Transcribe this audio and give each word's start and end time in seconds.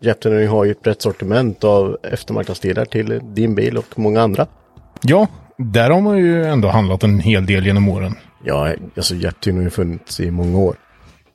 Japtuning 0.00 0.48
har 0.48 0.64
ju 0.64 0.70
ett 0.70 0.82
brett 0.82 1.02
sortiment 1.02 1.64
av 1.64 1.96
eftermarknadsdelar 2.02 2.84
till 2.84 3.20
din 3.22 3.54
bil 3.54 3.76
och 3.76 3.98
många 3.98 4.22
andra. 4.22 4.46
Ja, 5.02 5.26
där 5.56 5.90
har 5.90 6.00
man 6.00 6.18
ju 6.18 6.44
ändå 6.44 6.68
handlat 6.68 7.02
en 7.02 7.20
hel 7.20 7.46
del 7.46 7.66
genom 7.66 7.88
åren. 7.88 8.14
Ja, 8.44 8.74
alltså 8.96 9.14
Japtuning 9.14 9.58
har 9.58 9.64
ju 9.64 9.70
funnits 9.70 10.20
i 10.20 10.30
många 10.30 10.58
år. 10.58 10.76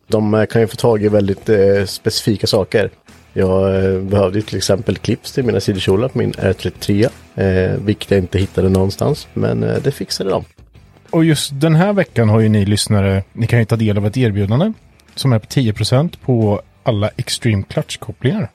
De 0.07 0.33
eh, 0.33 0.45
kan 0.45 0.61
ju 0.61 0.67
få 0.67 0.75
tag 0.75 1.03
i 1.03 1.07
väldigt 1.07 1.49
eh, 1.49 1.85
specifika 1.85 2.47
saker. 2.47 2.89
Jag 3.33 3.85
eh, 3.85 4.01
behövde 4.01 4.41
till 4.41 4.57
exempel 4.57 4.97
clips 4.97 5.31
till 5.31 5.43
mina 5.43 5.59
sidokjolar 5.59 6.07
på 6.07 6.17
min 6.17 6.31
R33. 6.31 7.09
Eh, 7.35 7.79
vilket 7.85 8.11
jag 8.11 8.19
inte 8.19 8.39
hittade 8.39 8.69
någonstans. 8.69 9.27
Men 9.33 9.63
eh, 9.63 9.77
det 9.83 9.91
fixade 9.91 10.29
de. 10.29 10.43
Och 11.09 11.25
just 11.25 11.51
den 11.53 11.75
här 11.75 11.93
veckan 11.93 12.29
har 12.29 12.39
ju 12.39 12.49
ni 12.49 12.65
lyssnare, 12.65 13.23
ni 13.33 13.47
kan 13.47 13.59
ju 13.59 13.65
ta 13.65 13.75
del 13.75 13.97
av 13.97 14.05
ett 14.05 14.17
erbjudande 14.17 14.73
som 15.15 15.33
är 15.33 15.39
på 15.39 15.45
10% 15.45 16.17
på 16.25 16.61
alla 16.83 17.09
Extreme 17.17 17.63
Clutch-kopplingar. 17.63 18.47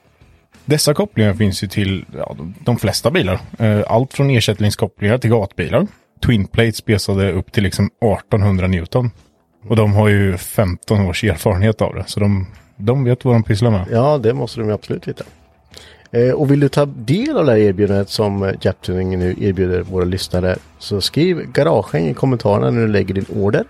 Dessa 0.71 0.93
kopplingar 0.93 1.33
finns 1.33 1.63
ju 1.63 1.67
till 1.67 2.05
ja, 2.17 2.35
de, 2.37 2.53
de 2.59 2.77
flesta 2.77 3.11
bilar. 3.11 3.39
Eh, 3.59 3.81
Allt 3.87 4.13
från 4.13 4.29
ersättningskopplingar 4.29 5.17
till 5.17 5.29
gatbilar. 5.29 5.87
Twin 6.25 6.47
plates 6.47 6.85
besade 6.85 7.31
upp 7.31 7.51
till 7.51 7.63
liksom 7.63 7.85
1800 7.85 8.67
Newton. 8.67 9.11
Och 9.67 9.75
de 9.75 9.93
har 9.93 10.07
ju 10.07 10.37
15 10.37 11.05
års 11.05 11.23
erfarenhet 11.23 11.81
av 11.81 11.95
det. 11.95 12.03
Så 12.07 12.19
de, 12.19 12.47
de 12.77 13.03
vet 13.03 13.25
vad 13.25 13.35
de 13.35 13.43
pysslar 13.43 13.71
med. 13.71 13.85
Ja, 13.91 14.17
det 14.17 14.33
måste 14.33 14.59
de 14.59 14.71
absolut 14.71 15.07
veta. 15.07 15.23
Eh, 16.11 16.31
och 16.31 16.51
vill 16.51 16.59
du 16.59 16.69
ta 16.69 16.85
del 16.85 17.37
av 17.37 17.45
det 17.45 17.51
här 17.51 17.59
erbjudandet 17.59 18.09
som 18.09 18.43
eh, 18.43 18.53
Japtuning 18.61 19.19
nu 19.19 19.35
erbjuder 19.39 19.81
våra 19.81 20.05
lyssnare 20.05 20.55
så 20.79 21.01
skriv 21.01 21.51
garagen 21.51 22.07
i 22.07 22.13
kommentarerna 22.13 22.71
när 22.71 22.81
du 22.81 22.87
lägger 22.87 23.13
din 23.13 23.25
order. 23.35 23.63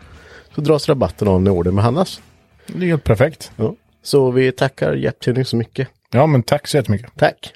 Så 0.55 0.61
dras 0.61 0.89
rabatten 0.89 1.27
av 1.27 1.41
när 1.41 1.51
ordern 1.51 1.75
behandlas. 1.75 2.21
Det 2.67 2.85
är 2.85 2.89
helt 2.89 3.03
perfekt. 3.03 3.51
Ja. 3.55 3.75
Så 4.03 4.31
vi 4.31 4.51
tackar 4.51 4.93
Japtuning 4.93 5.45
så 5.45 5.55
mycket. 5.55 5.87
Ja, 6.11 6.27
men 6.27 6.43
tack 6.43 6.67
så 6.67 6.77
jättemycket. 6.77 7.11
Tack! 7.17 7.53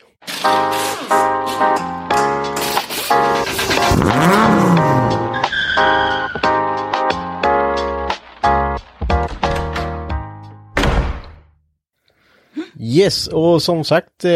Yes, 12.80 13.28
och 13.28 13.62
som 13.62 13.84
sagt, 13.84 14.26
eh, 14.26 14.32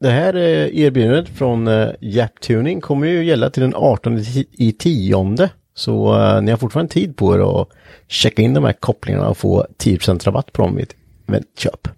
det 0.00 0.10
här 0.10 0.34
eh, 0.36 0.78
erbjudandet 0.80 1.28
från 1.28 1.68
eh, 1.68 1.88
Japtuning 2.00 2.80
kommer 2.80 3.06
ju 3.06 3.24
gälla 3.24 3.50
till 3.50 3.62
den 3.62 3.74
18 3.76 4.18
i- 4.52 4.72
tionde. 4.78 5.50
Så 5.74 6.14
ni 6.40 6.50
har 6.50 6.58
fortfarande 6.58 6.92
tid 6.92 7.16
på 7.16 7.34
er 7.34 7.60
att 7.62 7.68
checka 8.08 8.42
in 8.42 8.54
de 8.54 8.64
här 8.64 8.72
kopplingarna 8.72 9.28
och 9.28 9.36
få 9.36 9.66
10% 9.78 10.24
rabatt 10.24 10.52
på 10.52 10.62
dem 10.62 10.76
vid 10.76 10.94
ett 11.34 11.58
köp. 11.58 11.88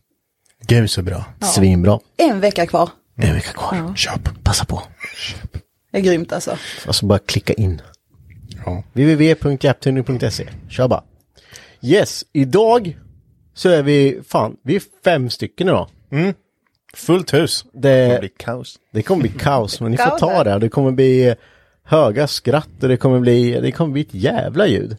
Gud 0.66 0.90
så 0.90 1.02
bra. 1.02 1.24
Svinbra. 1.40 2.00
En 2.16 2.40
vecka 2.40 2.66
kvar. 2.66 2.90
En 3.16 3.34
vecka 3.34 3.52
kvar. 3.52 3.94
Köp. 3.96 4.44
Passa 4.44 4.64
på. 4.64 4.82
Det 5.92 5.98
är 5.98 6.02
grymt 6.02 6.32
alltså. 6.32 6.58
Alltså 6.86 7.06
bara 7.06 7.18
klicka 7.18 7.52
in. 7.52 7.82
Ja. 8.66 8.82
www.japtuning.se. 8.92 10.48
Kör 10.68 10.88
bara. 10.88 11.02
Yes, 11.82 12.24
idag 12.32 12.98
så 13.54 13.68
är 13.68 13.82
vi, 13.82 14.20
fan, 14.28 14.56
vi 14.62 14.76
är 14.76 14.82
fem 15.04 15.30
stycken 15.30 15.68
idag. 15.68 15.88
Fullt 16.94 17.34
hus. 17.34 17.64
Det, 17.72 18.20
blir 18.20 18.30
kaos. 18.36 18.78
det 18.92 19.02
kommer 19.02 19.20
bli 19.20 19.30
kaos, 19.30 19.80
men 19.80 19.90
ni 19.90 19.96
får 19.96 20.18
ta 20.18 20.44
det. 20.44 20.58
Det 20.58 20.68
kommer 20.68 20.90
bli 20.90 21.34
höga 21.84 22.26
skratt 22.26 22.82
och 22.82 22.88
det 22.88 22.96
kommer 22.96 23.20
bli, 23.20 23.60
det 23.60 23.72
kommer 23.72 23.92
bli 23.92 24.02
ett 24.02 24.14
jävla 24.14 24.66
ljud. 24.66 24.96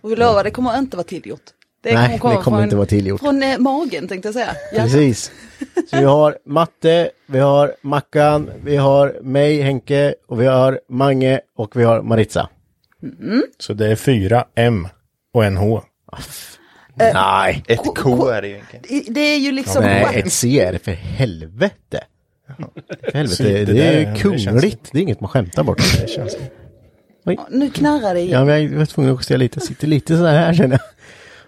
Och 0.00 0.12
vi 0.12 0.16
lovar, 0.16 0.44
det 0.44 0.50
kommer 0.50 0.78
inte 0.78 0.96
vara 0.96 1.06
tillgjort. 1.06 1.42
Det 1.82 1.94
Nej, 1.94 2.18
komma 2.18 2.34
det 2.36 2.42
kommer 2.42 2.56
från, 2.58 2.64
inte 2.64 2.76
vara 2.76 2.86
tillgjort. 2.86 3.20
Från 3.20 3.42
eh, 3.42 3.58
magen 3.58 4.08
tänkte 4.08 4.28
jag 4.28 4.34
säga. 4.34 4.56
Ja. 4.72 4.82
Precis. 4.82 5.32
Så 5.90 5.96
vi 5.96 6.04
har 6.04 6.38
Matte, 6.46 7.10
vi 7.26 7.38
har 7.38 7.74
Mackan, 7.82 8.50
vi 8.64 8.76
har 8.76 9.16
mig, 9.22 9.60
Henke, 9.62 10.14
och 10.28 10.40
vi 10.40 10.46
har 10.46 10.80
Mange 10.88 11.40
och 11.56 11.76
vi 11.76 11.84
har 11.84 12.02
Maritza. 12.02 12.48
Så 13.58 13.72
det 13.72 13.86
är 13.88 13.96
fyra 13.96 14.44
M 14.54 14.88
och 15.34 15.44
en 15.44 15.56
H. 15.56 15.82
Nej, 16.94 17.62
Ett 17.68 17.80
K 17.96 18.28
är 18.28 18.42
det 18.42 18.48
ju 18.48 18.54
egentligen. 18.54 18.84
Det- 18.88 19.12
Det 19.12 19.20
är 19.20 19.38
ju 19.38 19.52
liksom... 19.52 19.82
Nej, 19.84 20.06
ett 20.14 20.32
C 20.32 20.60
är 20.60 20.72
det 20.72 20.78
för 20.78 20.92
helvete. 20.92 22.04
För 23.02 23.12
helvete, 23.14 23.42
det, 23.44 23.64
det 23.64 23.82
är 23.82 23.98
ju 24.00 24.14
kungligt. 24.14 24.88
Det 24.92 24.98
är 24.98 25.02
inget 25.02 25.20
man 25.20 25.28
skämtar 25.30 25.62
bort. 25.64 25.78
Det 26.00 26.08
känns... 26.10 26.36
Nu 27.50 27.70
knarrar 27.70 28.14
det 28.14 28.20
igen. 28.20 28.38
Ja, 28.38 28.44
men 28.44 28.62
jag 28.72 28.78
var 28.78 28.86
tvungen 28.86 29.12
att 29.12 29.20
justera 29.20 29.38
lite. 29.38 29.58
Jag 29.58 29.66
sitter 29.68 29.86
lite 29.86 30.16
så 30.16 30.26
här 30.26 30.54
känner 30.54 30.70
jag. 30.78 30.80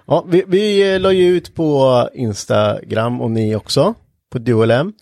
Ja, 0.07 0.25
vi, 0.29 0.45
vi 0.47 0.95
eh, 0.95 1.01
la 1.01 1.13
ju 1.13 1.37
ut 1.37 1.55
på 1.55 2.09
Instagram 2.15 3.21
och 3.21 3.31
ni 3.31 3.57
också, 3.57 3.95
på 4.31 4.39
DualM, 4.39 4.93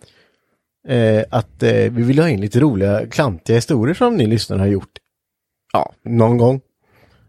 eh, 0.89 1.25
att 1.31 1.63
eh, 1.63 1.73
vi 1.73 2.03
vill 2.03 2.19
ha 2.19 2.29
in 2.29 2.41
lite 2.41 2.61
roliga, 2.61 3.07
klantiga 3.07 3.57
historier 3.57 3.95
som 3.95 4.17
ni 4.17 4.27
lyssnare 4.27 4.59
har 4.59 4.67
gjort. 4.67 4.99
Ja, 5.73 5.93
någon 6.05 6.39
gång. 6.39 6.61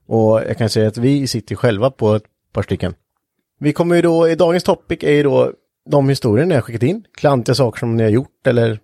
Och 0.08 0.42
jag 0.42 0.58
kan 0.58 0.70
säga 0.70 0.88
att 0.88 0.98
vi 0.98 1.28
sitter 1.28 1.56
själva 1.56 1.92
på 1.92 2.16
ett 2.16 2.24
par 2.54 2.64
stycken. 2.64 2.94
Vi 3.60 3.74
kommer 3.74 3.96
ju 3.96 4.02
då, 4.02 4.30
i 4.30 4.36
dagens 4.36 4.64
topic 4.64 5.04
är 5.04 5.12
ju 5.12 5.24
då 5.24 5.52
de 5.90 6.10
historier 6.10 6.46
ni 6.46 6.56
har 6.56 6.62
skickat 6.62 6.84
in, 6.84 7.04
klantiga 7.18 7.56
saker 7.56 7.80
som 7.80 7.98
ni 7.98 8.04
har 8.04 8.10
gjort 8.10 8.48
eller 8.48 8.80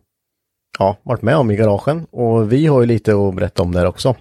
ja, 0.79 0.97
varit 1.03 1.21
med 1.21 1.35
om 1.35 1.51
i 1.51 1.55
garagen. 1.55 2.05
Och 2.11 2.51
vi 2.53 2.65
har 2.65 2.81
ju 2.81 2.87
lite 2.87 3.11
att 3.11 3.35
berätta 3.35 3.63
om 3.63 3.71
där 3.71 3.85
också. 3.85 4.15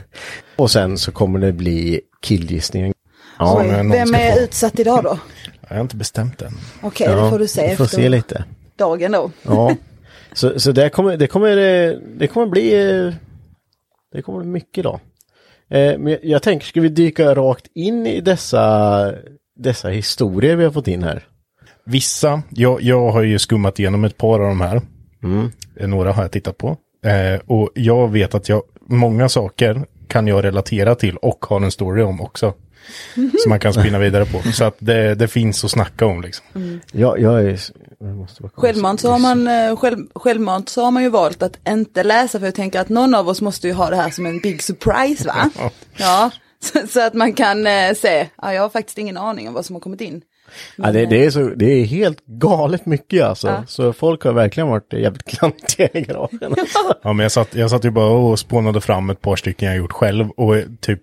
och 0.56 0.70
sen 0.70 0.98
så 0.98 1.12
kommer 1.12 1.38
det 1.38 1.52
bli 1.52 2.00
killgissningen. 2.20 2.92
Ja, 3.38 3.60
Oj, 3.60 3.66
men 3.66 3.76
någon 3.88 3.90
Vem 3.96 4.14
är 4.14 4.32
få- 4.32 4.38
utsatt 4.40 4.78
idag 4.80 5.04
då? 5.04 5.18
Jag 5.68 5.76
har 5.76 5.82
inte 5.82 5.96
bestämt 5.96 6.42
än. 6.42 6.52
Okej, 6.82 7.08
det 7.08 7.30
får 7.30 7.38
du 7.38 7.48
se 7.48 7.70
vi 7.70 7.76
får 7.76 7.84
efter 7.84 7.96
se 7.96 8.08
lite. 8.08 8.44
dagen 8.78 9.12
då. 9.12 9.30
Ja, 9.42 9.76
så, 10.32 10.60
så 10.60 10.72
det 10.72 10.90
kommer, 10.90 11.16
det 11.16 11.26
kommer, 11.26 11.56
det 12.18 12.26
kommer 12.26 12.46
bli, 12.46 12.70
det 14.12 14.22
kommer 14.22 14.38
bli 14.40 14.48
mycket 14.48 14.84
då. 14.84 15.00
Eh, 15.70 15.98
Men 15.98 16.06
jag, 16.06 16.18
jag 16.24 16.42
tänker, 16.42 16.66
ska 16.66 16.80
vi 16.80 16.88
dyka 16.88 17.34
rakt 17.34 17.66
in 17.74 18.06
i 18.06 18.20
dessa, 18.20 19.12
dessa 19.56 19.88
historier 19.88 20.56
vi 20.56 20.64
har 20.64 20.70
fått 20.72 20.88
in 20.88 21.02
här? 21.02 21.26
Vissa, 21.84 22.42
jag, 22.50 22.82
jag 22.82 23.10
har 23.10 23.22
ju 23.22 23.38
skummat 23.38 23.78
igenom 23.78 24.04
ett 24.04 24.16
par 24.16 24.40
av 24.40 24.48
de 24.48 24.60
här. 24.60 24.82
Mm. 25.22 25.50
Eh, 25.76 25.88
Några 25.88 26.12
har 26.12 26.22
jag 26.22 26.32
tittat 26.32 26.58
på. 26.58 26.76
Eh, 27.04 27.40
och 27.46 27.70
jag 27.74 28.08
vet 28.12 28.34
att 28.34 28.48
jag, 28.48 28.62
många 28.88 29.28
saker 29.28 29.84
kan 30.08 30.26
jag 30.26 30.44
relatera 30.44 30.94
till 30.94 31.16
och 31.16 31.46
har 31.46 31.60
en 31.60 31.70
story 31.70 32.02
om 32.02 32.20
också. 32.20 32.54
Som 33.14 33.48
man 33.48 33.60
kan 33.60 33.72
spinna 33.72 33.98
vidare 33.98 34.26
på. 34.26 34.52
Så 34.52 34.64
att 34.64 34.76
det, 34.78 35.14
det 35.14 35.28
finns 35.28 35.64
att 35.64 35.70
snacka 35.70 36.06
om 36.06 36.22
liksom. 36.22 36.80
Jag, 36.92 37.20
jag 37.20 37.44
är... 37.44 37.60
Jag 38.00 38.16
måste 38.16 38.42
bara 38.42 38.50
kolla. 38.54 38.68
Självmant 38.68 39.00
så, 39.00 39.10
har 39.10 39.18
man, 39.18 39.48
eh, 39.48 39.76
själv, 39.76 39.98
självmant 40.14 40.68
så 40.68 40.84
har 40.84 40.90
man 40.90 41.02
ju 41.02 41.08
valt 41.08 41.42
att 41.42 41.58
inte 41.68 42.02
läsa 42.02 42.38
för 42.38 42.46
jag 42.46 42.54
tänker 42.54 42.80
att 42.80 42.88
någon 42.88 43.14
av 43.14 43.28
oss 43.28 43.40
måste 43.40 43.66
ju 43.66 43.72
ha 43.72 43.90
det 43.90 43.96
här 43.96 44.10
som 44.10 44.26
en 44.26 44.40
big 44.40 44.62
surprise 44.62 45.26
va? 45.26 45.50
Ja, 45.96 46.30
så, 46.60 46.86
så 46.86 47.06
att 47.06 47.14
man 47.14 47.32
kan 47.32 47.66
eh, 47.66 47.94
se, 47.94 48.28
ja, 48.42 48.54
jag 48.54 48.62
har 48.62 48.68
faktiskt 48.68 48.98
ingen 48.98 49.16
aning 49.16 49.48
om 49.48 49.54
vad 49.54 49.66
som 49.66 49.76
har 49.76 49.80
kommit 49.80 50.00
in. 50.00 50.22
Ja, 50.76 50.92
det, 50.92 51.06
det, 51.06 51.24
är 51.24 51.30
så, 51.30 51.40
det 51.56 51.66
är 51.66 51.84
helt 51.84 52.26
galet 52.26 52.86
mycket 52.86 53.24
alltså. 53.24 53.64
Så 53.66 53.92
folk 53.92 54.24
har 54.24 54.32
verkligen 54.32 54.68
varit 54.68 54.92
jävligt 54.92 55.24
klantiga 55.24 55.88
i 55.92 56.00
garagen. 56.00 56.54
Ja, 57.02 57.12
men 57.12 57.18
jag 57.18 57.32
satt, 57.32 57.54
jag 57.54 57.70
satt 57.70 57.84
ju 57.84 57.90
bara 57.90 58.10
och 58.10 58.38
spånade 58.38 58.80
fram 58.80 59.10
ett 59.10 59.20
par 59.20 59.36
stycken 59.36 59.68
jag 59.68 59.76
gjort 59.76 59.92
själv 59.92 60.30
och 60.30 60.54
typ 60.80 61.00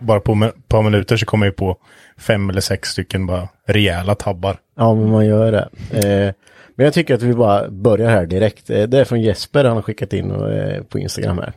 bara 0.00 0.20
på 0.20 0.32
ett 0.32 0.68
par 0.68 0.82
minuter 0.82 1.16
så 1.16 1.26
kom 1.26 1.42
jag 1.42 1.56
på 1.56 1.76
fem 2.18 2.50
eller 2.50 2.60
sex 2.60 2.88
stycken 2.88 3.26
bara 3.26 3.48
rejäla 3.66 4.14
tabbar. 4.14 4.56
Ja, 4.76 4.94
men 4.94 5.10
man 5.10 5.26
gör 5.26 5.52
det. 5.52 5.68
Eh, 5.90 6.34
men 6.76 6.84
jag 6.84 6.94
tycker 6.94 7.14
att 7.14 7.22
vi 7.22 7.34
bara 7.34 7.70
börjar 7.70 8.10
här 8.10 8.26
direkt. 8.26 8.70
Eh, 8.70 8.82
det 8.82 8.98
är 8.98 9.04
från 9.04 9.20
Jesper 9.20 9.64
han 9.64 9.76
har 9.76 9.82
skickat 9.82 10.12
in 10.12 10.30
eh, 10.30 10.82
på 10.82 10.98
Instagram 10.98 11.38
här. 11.38 11.52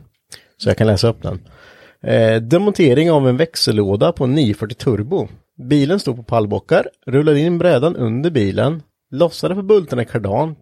Så 0.56 0.68
jag 0.68 0.76
kan 0.76 0.86
läsa 0.86 1.08
upp 1.08 1.22
den. 1.22 1.40
Eh, 2.02 2.36
demontering 2.42 3.10
av 3.10 3.28
en 3.28 3.36
växellåda 3.36 4.12
på 4.12 4.26
940 4.26 4.74
turbo. 4.74 5.28
Bilen 5.58 6.00
stod 6.00 6.16
på 6.16 6.22
pallbockar, 6.22 6.88
rullade 7.06 7.40
in 7.40 7.58
brädan 7.58 7.96
under 7.96 8.30
bilen, 8.30 8.82
lossade 9.10 9.54
på 9.54 9.62
bultarna 9.62 10.02
i 10.02 10.04
kardan. 10.04 10.56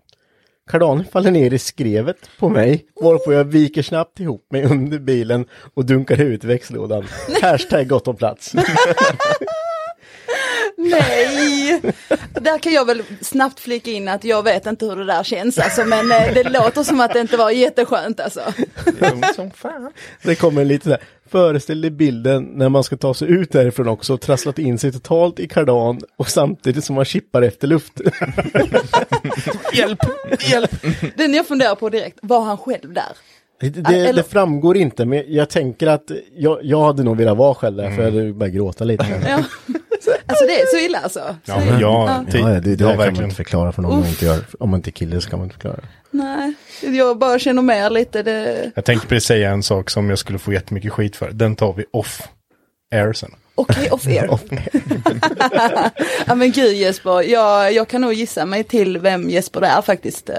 Kardanen 0.70 1.04
faller 1.04 1.30
ner 1.30 1.52
i 1.52 1.58
skrevet 1.58 2.16
på 2.38 2.48
mig, 2.48 2.86
varpå 3.02 3.32
jag 3.32 3.44
viker 3.44 3.82
snabbt 3.82 4.20
ihop 4.20 4.46
mig 4.50 4.64
under 4.64 4.98
bilen 4.98 5.46
och 5.74 5.86
dunkar 5.86 6.20
ut 6.20 6.44
växellådan. 6.44 7.04
Hashtag 7.42 7.88
gott 7.88 8.08
om 8.08 8.16
plats. 8.16 8.54
Nej! 10.76 11.80
Där 12.32 12.58
kan 12.58 12.72
jag 12.72 12.84
väl 12.84 13.02
snabbt 13.20 13.60
flika 13.60 13.90
in 13.90 14.08
att 14.08 14.24
jag 14.24 14.42
vet 14.42 14.66
inte 14.66 14.86
hur 14.86 14.96
det 14.96 15.04
där 15.04 15.22
känns 15.22 15.58
alltså, 15.58 15.84
men 15.84 16.12
eh, 16.12 16.34
det 16.34 16.42
låter 16.42 16.82
som 16.82 17.00
att 17.00 17.12
det 17.12 17.20
inte 17.20 17.36
var 17.36 17.50
jätteskönt 17.50 18.20
alltså. 18.20 18.40
Som 19.34 19.50
fan. 19.50 19.92
Det 20.22 20.34
kommer 20.34 20.64
lite 20.64 20.90
här. 20.90 21.00
Föreställ 21.30 21.80
dig 21.80 21.90
bilden 21.90 22.44
när 22.44 22.68
man 22.68 22.84
ska 22.84 22.96
ta 22.96 23.14
sig 23.14 23.28
ut 23.28 23.52
därifrån 23.52 23.88
också 23.88 24.14
och 24.14 24.20
trasslat 24.20 24.58
in 24.58 24.78
sig 24.78 24.92
totalt 24.92 25.40
i 25.40 25.48
kardan 25.48 26.00
och 26.16 26.28
samtidigt 26.28 26.84
som 26.84 26.94
man 26.94 27.04
chippar 27.04 27.42
efter 27.42 27.68
luft. 27.68 27.92
Hjälp! 29.74 29.98
Hjälp! 30.50 30.70
Den 31.16 31.34
jag 31.34 31.46
funderar 31.46 31.74
på 31.74 31.88
direkt, 31.88 32.18
var 32.22 32.40
han 32.40 32.58
själv 32.58 32.92
där? 32.92 33.12
Det, 33.60 33.68
det, 33.68 34.12
det 34.12 34.22
framgår 34.22 34.76
inte 34.76 35.04
men 35.04 35.24
jag 35.26 35.50
tänker 35.50 35.86
att 35.86 36.10
jag, 36.36 36.58
jag 36.62 36.84
hade 36.84 37.02
nog 37.02 37.16
velat 37.16 37.36
vara 37.36 37.54
själv 37.54 37.76
där 37.76 37.90
för 37.90 38.02
jag 38.02 38.10
hade 38.10 38.32
börjat 38.32 38.54
gråta 38.54 38.84
lite. 38.84 39.06
Ja. 39.28 39.44
Alltså 40.26 40.44
det 40.46 40.60
är 40.60 40.66
så 40.66 40.84
illa 40.86 40.98
alltså? 40.98 41.36
Ja, 41.44 41.62
Ja, 41.64 41.78
ja, 41.80 42.24
det, 42.32 42.60
det 42.60 42.70
jag 42.70 42.78
där 42.78 42.78
kan 42.78 42.86
man 42.86 42.96
verkligen. 42.98 43.24
inte 43.24 43.36
förklara 43.36 43.72
för 43.72 43.82
någon 43.82 43.92
om 43.92 43.98
man 44.00 44.08
inte 44.08 44.24
gör. 44.24 44.44
Om 44.60 44.70
man 44.70 44.78
inte 44.78 44.90
är 44.90 44.92
kille 44.92 45.20
så 45.20 45.30
kan 45.30 45.38
man 45.38 45.46
inte 45.46 45.54
förklara. 45.54 45.76
det. 45.76 45.82
Nej, 46.10 46.54
jag 46.98 47.18
bara 47.18 47.38
känner 47.38 47.62
med 47.62 47.92
lite 47.92 48.22
det. 48.22 48.70
Jag 48.74 48.84
tänkte 48.84 49.08
precis 49.08 49.26
säga 49.28 49.50
en 49.50 49.62
sak 49.62 49.90
som 49.90 50.10
jag 50.10 50.18
skulle 50.18 50.38
få 50.38 50.52
jättemycket 50.52 50.92
skit 50.92 51.16
för. 51.16 51.30
Den 51.30 51.56
tar 51.56 51.72
vi 51.72 51.84
off 51.92 52.22
air 52.94 53.12
sen. 53.12 53.30
Okej, 53.54 53.90
off 53.90 54.06
air. 54.06 54.28
ja 56.26 56.34
men 56.34 56.52
gud 56.52 56.74
Jesper, 56.76 57.22
jag, 57.30 57.72
jag 57.72 57.88
kan 57.88 58.00
nog 58.00 58.12
gissa 58.12 58.46
mig 58.46 58.64
till 58.64 58.98
vem 58.98 59.30
Jesper 59.30 59.60
det 59.60 59.66
är 59.66 59.82
faktiskt. 59.82 60.28
Eh, 60.30 60.36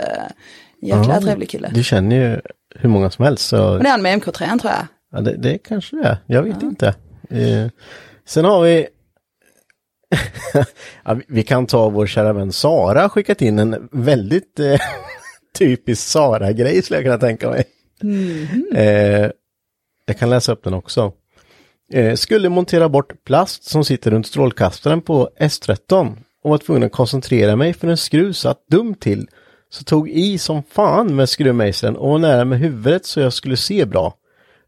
Jäkla 0.82 1.14
Ja, 1.16 1.22
trevlig 1.22 1.50
kille. 1.50 1.72
Du 1.74 1.84
känner 1.84 2.16
ju 2.16 2.42
hur 2.76 2.90
många 2.90 3.10
som 3.12 3.26
helst 3.26 3.48
så 3.48 3.56
Men 3.58 3.80
det 3.84 3.88
är 3.88 3.92
han 3.92 4.02
med 4.02 4.22
MK3 4.22 4.60
tror 4.60 4.74
jag. 4.74 4.88
ja, 5.12 5.22
det, 5.22 5.38
det 5.38 5.58
kanske 5.58 5.96
det 5.96 6.08
är. 6.08 6.18
Jag 6.26 6.44
vet 6.44 6.64
inte. 6.64 6.88
Eh, 7.30 7.68
sen 8.28 8.46
har 8.46 8.62
vi 8.62 8.88
ja, 11.04 11.18
vi- 11.28 11.44
kan 11.44 11.66
ta 11.68 11.90
vår 11.90 12.08
kära 12.08 12.34
vän 12.34 12.52
Sara 12.52 13.02
har 13.02 13.10
skickat 13.10 13.42
in 13.42 13.60
en 13.60 13.90
väldigt 13.92 14.60
eh, 14.60 14.80
typisk 15.58 16.08
Sara-grej 16.08 16.82
skulle 16.82 16.98
jag 16.98 17.06
kunna 17.06 17.18
tänka 17.18 17.50
mig. 17.50 17.66
Eh, 18.76 19.32
jag 20.06 20.18
kan 20.20 20.30
läsa 20.30 20.52
upp 20.52 20.64
den 20.64 20.74
också. 20.74 21.12
Eh, 21.94 22.16
skulle 22.16 22.50
montera 22.50 22.90
bort 22.90 23.24
plast 23.24 23.64
som 23.64 23.86
sitter 23.86 24.12
runt 24.12 24.28
strålkastaren 24.28 25.02
på 25.02 25.30
S13 25.40 26.16
och 26.44 26.50
var 26.50 26.58
tvungen 26.58 26.84
att 26.84 26.92
koncentrera 26.92 27.56
mig 27.56 27.74
för 27.74 27.88
en 27.88 27.98
skruv 27.98 28.34
satt 28.34 28.68
dum 28.72 28.96
till. 28.96 29.28
Så 29.70 29.84
tog 29.84 30.10
i 30.10 30.38
som 30.38 30.64
fan 30.64 31.16
med 31.16 31.30
skruvmejseln 31.30 31.96
och 31.96 32.10
var 32.10 32.18
nära 32.18 32.46
med 32.46 32.60
huvudet 32.60 33.06
så 33.06 33.20
jag 33.20 33.34
skulle 33.34 33.58
se 33.58 33.86
bra. 33.86 34.14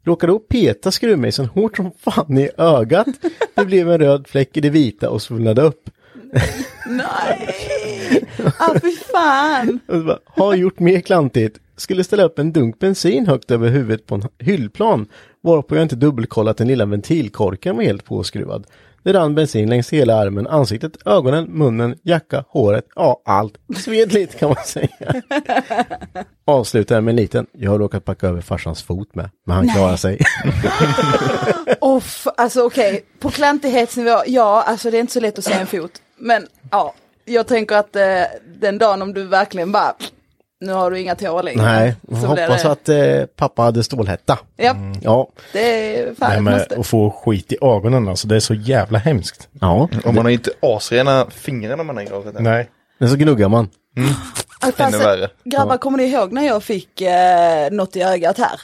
Råkade 0.10 0.34
då 0.34 0.40
peta 0.40 0.92
skruvmejseln 0.92 1.48
hårt 1.48 1.78
som 1.78 1.92
fan 2.00 2.38
i 2.38 2.50
ögat. 2.58 3.08
Det 3.56 3.66
blev 3.66 3.92
en 3.92 3.98
röd 3.98 4.28
fläck 4.28 4.58
i 4.58 4.62
det 4.62 4.70
vita 4.70 5.10
och 5.10 5.22
svullnade 5.22 5.62
upp. 5.62 5.90
Nej! 6.88 8.24
Ah 8.58 8.80
fy 8.82 8.92
fan! 8.92 9.80
Bara, 9.88 10.20
har 10.26 10.56
gjort 10.56 10.80
mer 10.80 11.00
klantigt. 11.00 11.60
Skulle 11.76 12.04
ställa 12.04 12.24
upp 12.24 12.40
en 12.40 12.54
dunk 12.54 12.80
bensin 12.80 13.28
högt 13.28 13.52
över 13.52 13.70
huvudet 13.70 14.06
på 14.06 14.16
en 14.16 14.24
hyllplan. 14.40 15.08
Varpå 15.42 15.76
jag 15.76 15.84
inte 15.84 15.96
dubbelkollat 15.96 16.58
den 16.58 16.68
lilla 16.68 16.86
ventilkorken 16.86 17.76
var 17.76 17.84
helt 17.84 18.06
påskruvad. 18.06 18.68
Det 19.04 19.13
rann 19.13 19.36
bensin 19.36 19.69
längs 19.69 19.94
hela 19.94 20.16
armen, 20.16 20.48
ansiktet, 20.48 20.98
ögonen, 21.06 21.46
munnen, 21.46 21.96
jacka, 22.04 22.44
håret, 22.48 22.86
ja 22.96 23.22
allt. 23.25 23.54
Sved 23.78 24.13
lite 24.13 24.38
kan 24.38 24.50
man 24.50 24.63
säga. 24.66 24.90
Avslutar 26.46 27.01
med 27.01 27.12
en 27.12 27.16
liten, 27.16 27.48
jag 27.54 27.72
har 27.72 27.80
råkat 27.80 28.06
packa 28.06 28.28
över 28.28 28.42
farsans 28.42 28.84
fot 28.84 29.16
med, 29.16 29.30
men 29.46 29.56
han 29.56 29.69
klarar 29.69 29.96
sig. 29.96 30.19
Off, 31.81 32.28
alltså 32.38 32.63
okej, 32.63 33.06
på 33.19 33.30
klantighetsnivå, 33.30 34.22
ja 34.28 34.63
alltså 34.68 34.92
det 34.92 34.98
är 34.98 35.01
inte 35.01 35.13
så 35.13 35.19
lätt 35.19 35.38
att 35.38 35.44
se 35.44 35.54
en 35.54 35.68
fot. 35.68 35.92
Men 36.18 36.48
ja, 36.72 36.94
jag 37.25 37.48
tänker 37.48 37.75
att 37.75 37.96
eh, 37.96 38.22
den 38.62 38.78
dagen 38.78 39.01
om 39.01 39.13
du 39.13 39.24
verkligen 39.24 39.72
bara, 39.72 39.96
nu 40.62 40.74
har 40.74 40.92
du 40.92 41.00
inga 41.00 41.16
tår 41.16 41.44
längre. 41.44 41.62
Nej, 41.64 41.96
så 42.08 42.16
blir 42.16 42.28
hoppas 42.28 42.66
att 42.66 42.90
eh, 42.90 43.26
pappa 43.36 43.62
hade 43.62 43.84
stålhätta. 43.84 44.40
Ja, 44.58 44.76
Ja, 45.02 45.30
det 45.54 45.98
är 46.00 46.06
Det 46.06 46.16
fan 46.16 46.32
ett 46.32 46.44
med 46.44 46.54
måste. 46.54 46.76
att 46.80 46.88
få 46.88 47.12
skit 47.12 47.52
i 47.52 47.58
ögonen 47.62 48.08
alltså, 48.08 48.28
det 48.28 48.36
är 48.36 48.40
så 48.40 48.54
jävla 48.54 49.00
hemskt. 49.00 49.48
ja. 49.62 49.90
Och 50.06 50.14
man 50.14 50.26
har 50.26 50.32
inte 50.32 50.52
asrena 50.62 51.26
fingrar 51.30 51.78
när 51.78 51.84
man 51.84 51.98
har 51.98 52.04
gravet 52.04 52.34
det. 52.36 52.42
Nej. 52.42 52.70
Men 52.98 53.10
så 53.10 53.16
gnuggar 53.16 53.50
man. 53.50 53.70
Aj, 54.62 54.72
fan, 54.72 54.94
ännu 54.94 55.04
värre. 55.04 55.30
Grabbar, 55.44 55.78
kommer 55.78 55.98
ni 55.98 56.04
ihåg 56.04 56.32
när 56.32 56.48
jag 56.48 56.64
fick 56.64 57.02
eh, 57.02 57.72
något 57.72 57.96
i 57.96 58.02
ögat 58.02 58.38
här? 58.38 58.62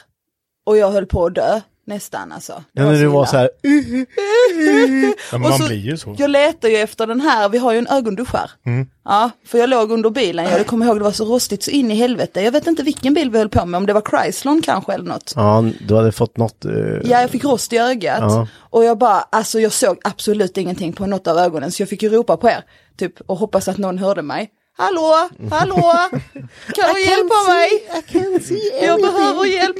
Och 0.66 0.76
jag 0.76 0.90
höll 0.90 1.06
på 1.06 1.26
att 1.26 1.34
dö, 1.34 1.60
nästan 1.86 2.32
alltså. 2.32 2.52
Det 2.72 2.82
Ja, 2.82 2.90
när 2.92 3.00
du 3.00 3.06
var 3.06 3.24
så 3.26 3.36
här, 3.36 3.50
Ja, 5.32 5.38
man 5.38 5.58
så- 5.58 5.66
blir 5.66 5.76
ju 5.76 5.96
så. 5.96 6.14
Jag 6.18 6.30
letar 6.30 6.68
ju 6.68 6.76
efter 6.76 7.06
den 7.06 7.20
här, 7.20 7.48
vi 7.48 7.58
har 7.58 7.72
ju 7.72 7.78
en 7.78 7.86
ögondusch 7.86 8.34
här. 8.34 8.50
Mm. 8.66 8.86
Ja, 9.04 9.30
för 9.46 9.58
jag 9.58 9.68
låg 9.70 9.90
under 9.90 10.10
bilen, 10.10 10.44
jag 10.50 10.66
kommer 10.66 10.86
ihåg 10.86 10.98
det 10.98 11.04
var 11.04 11.12
så 11.12 11.24
rostigt 11.24 11.62
så 11.62 11.70
in 11.70 11.90
i 11.90 11.94
helvete. 11.94 12.40
Jag 12.40 12.52
vet 12.52 12.66
inte 12.66 12.82
vilken 12.82 13.14
bil 13.14 13.30
vi 13.30 13.38
höll 13.38 13.48
på 13.48 13.66
med, 13.66 13.78
om 13.78 13.86
det 13.86 13.92
var 13.92 14.00
Chryslon 14.10 14.62
kanske 14.62 14.92
eller 14.92 15.04
något. 15.04 15.32
ja, 15.36 15.64
du 15.88 15.94
hade 15.96 16.12
fått 16.12 16.36
något. 16.36 16.64
eh, 16.64 16.72
Ja, 17.04 17.20
jag 17.20 17.30
fick 17.30 17.44
rost 17.44 17.72
i 17.72 17.78
ögat. 17.78 18.18
Ja. 18.20 18.48
Och 18.70 18.84
jag 18.84 18.98
bara, 18.98 19.20
alltså 19.30 19.60
jag 19.60 19.72
såg 19.72 19.98
absolut 20.04 20.56
ingenting 20.56 20.92
på 20.92 21.06
något 21.06 21.26
av 21.26 21.38
ögonen. 21.38 21.72
Så 21.72 21.82
jag 21.82 21.88
fick 21.88 22.02
ju 22.02 22.08
ropa 22.08 22.36
på 22.36 22.48
er, 22.48 22.64
typ, 22.98 23.20
och 23.26 23.36
hoppas 23.38 23.68
att 23.68 23.78
någon 23.78 23.98
hörde 23.98 24.22
mig. 24.22 24.50
Hallå, 24.78 25.28
hallå, 25.50 25.92
kan 26.74 26.94
du 26.94 27.04
hjälpa 27.04 27.34
mig? 27.48 27.68
Jag 28.86 29.00
behöver 29.00 29.44
hjälp. 29.44 29.76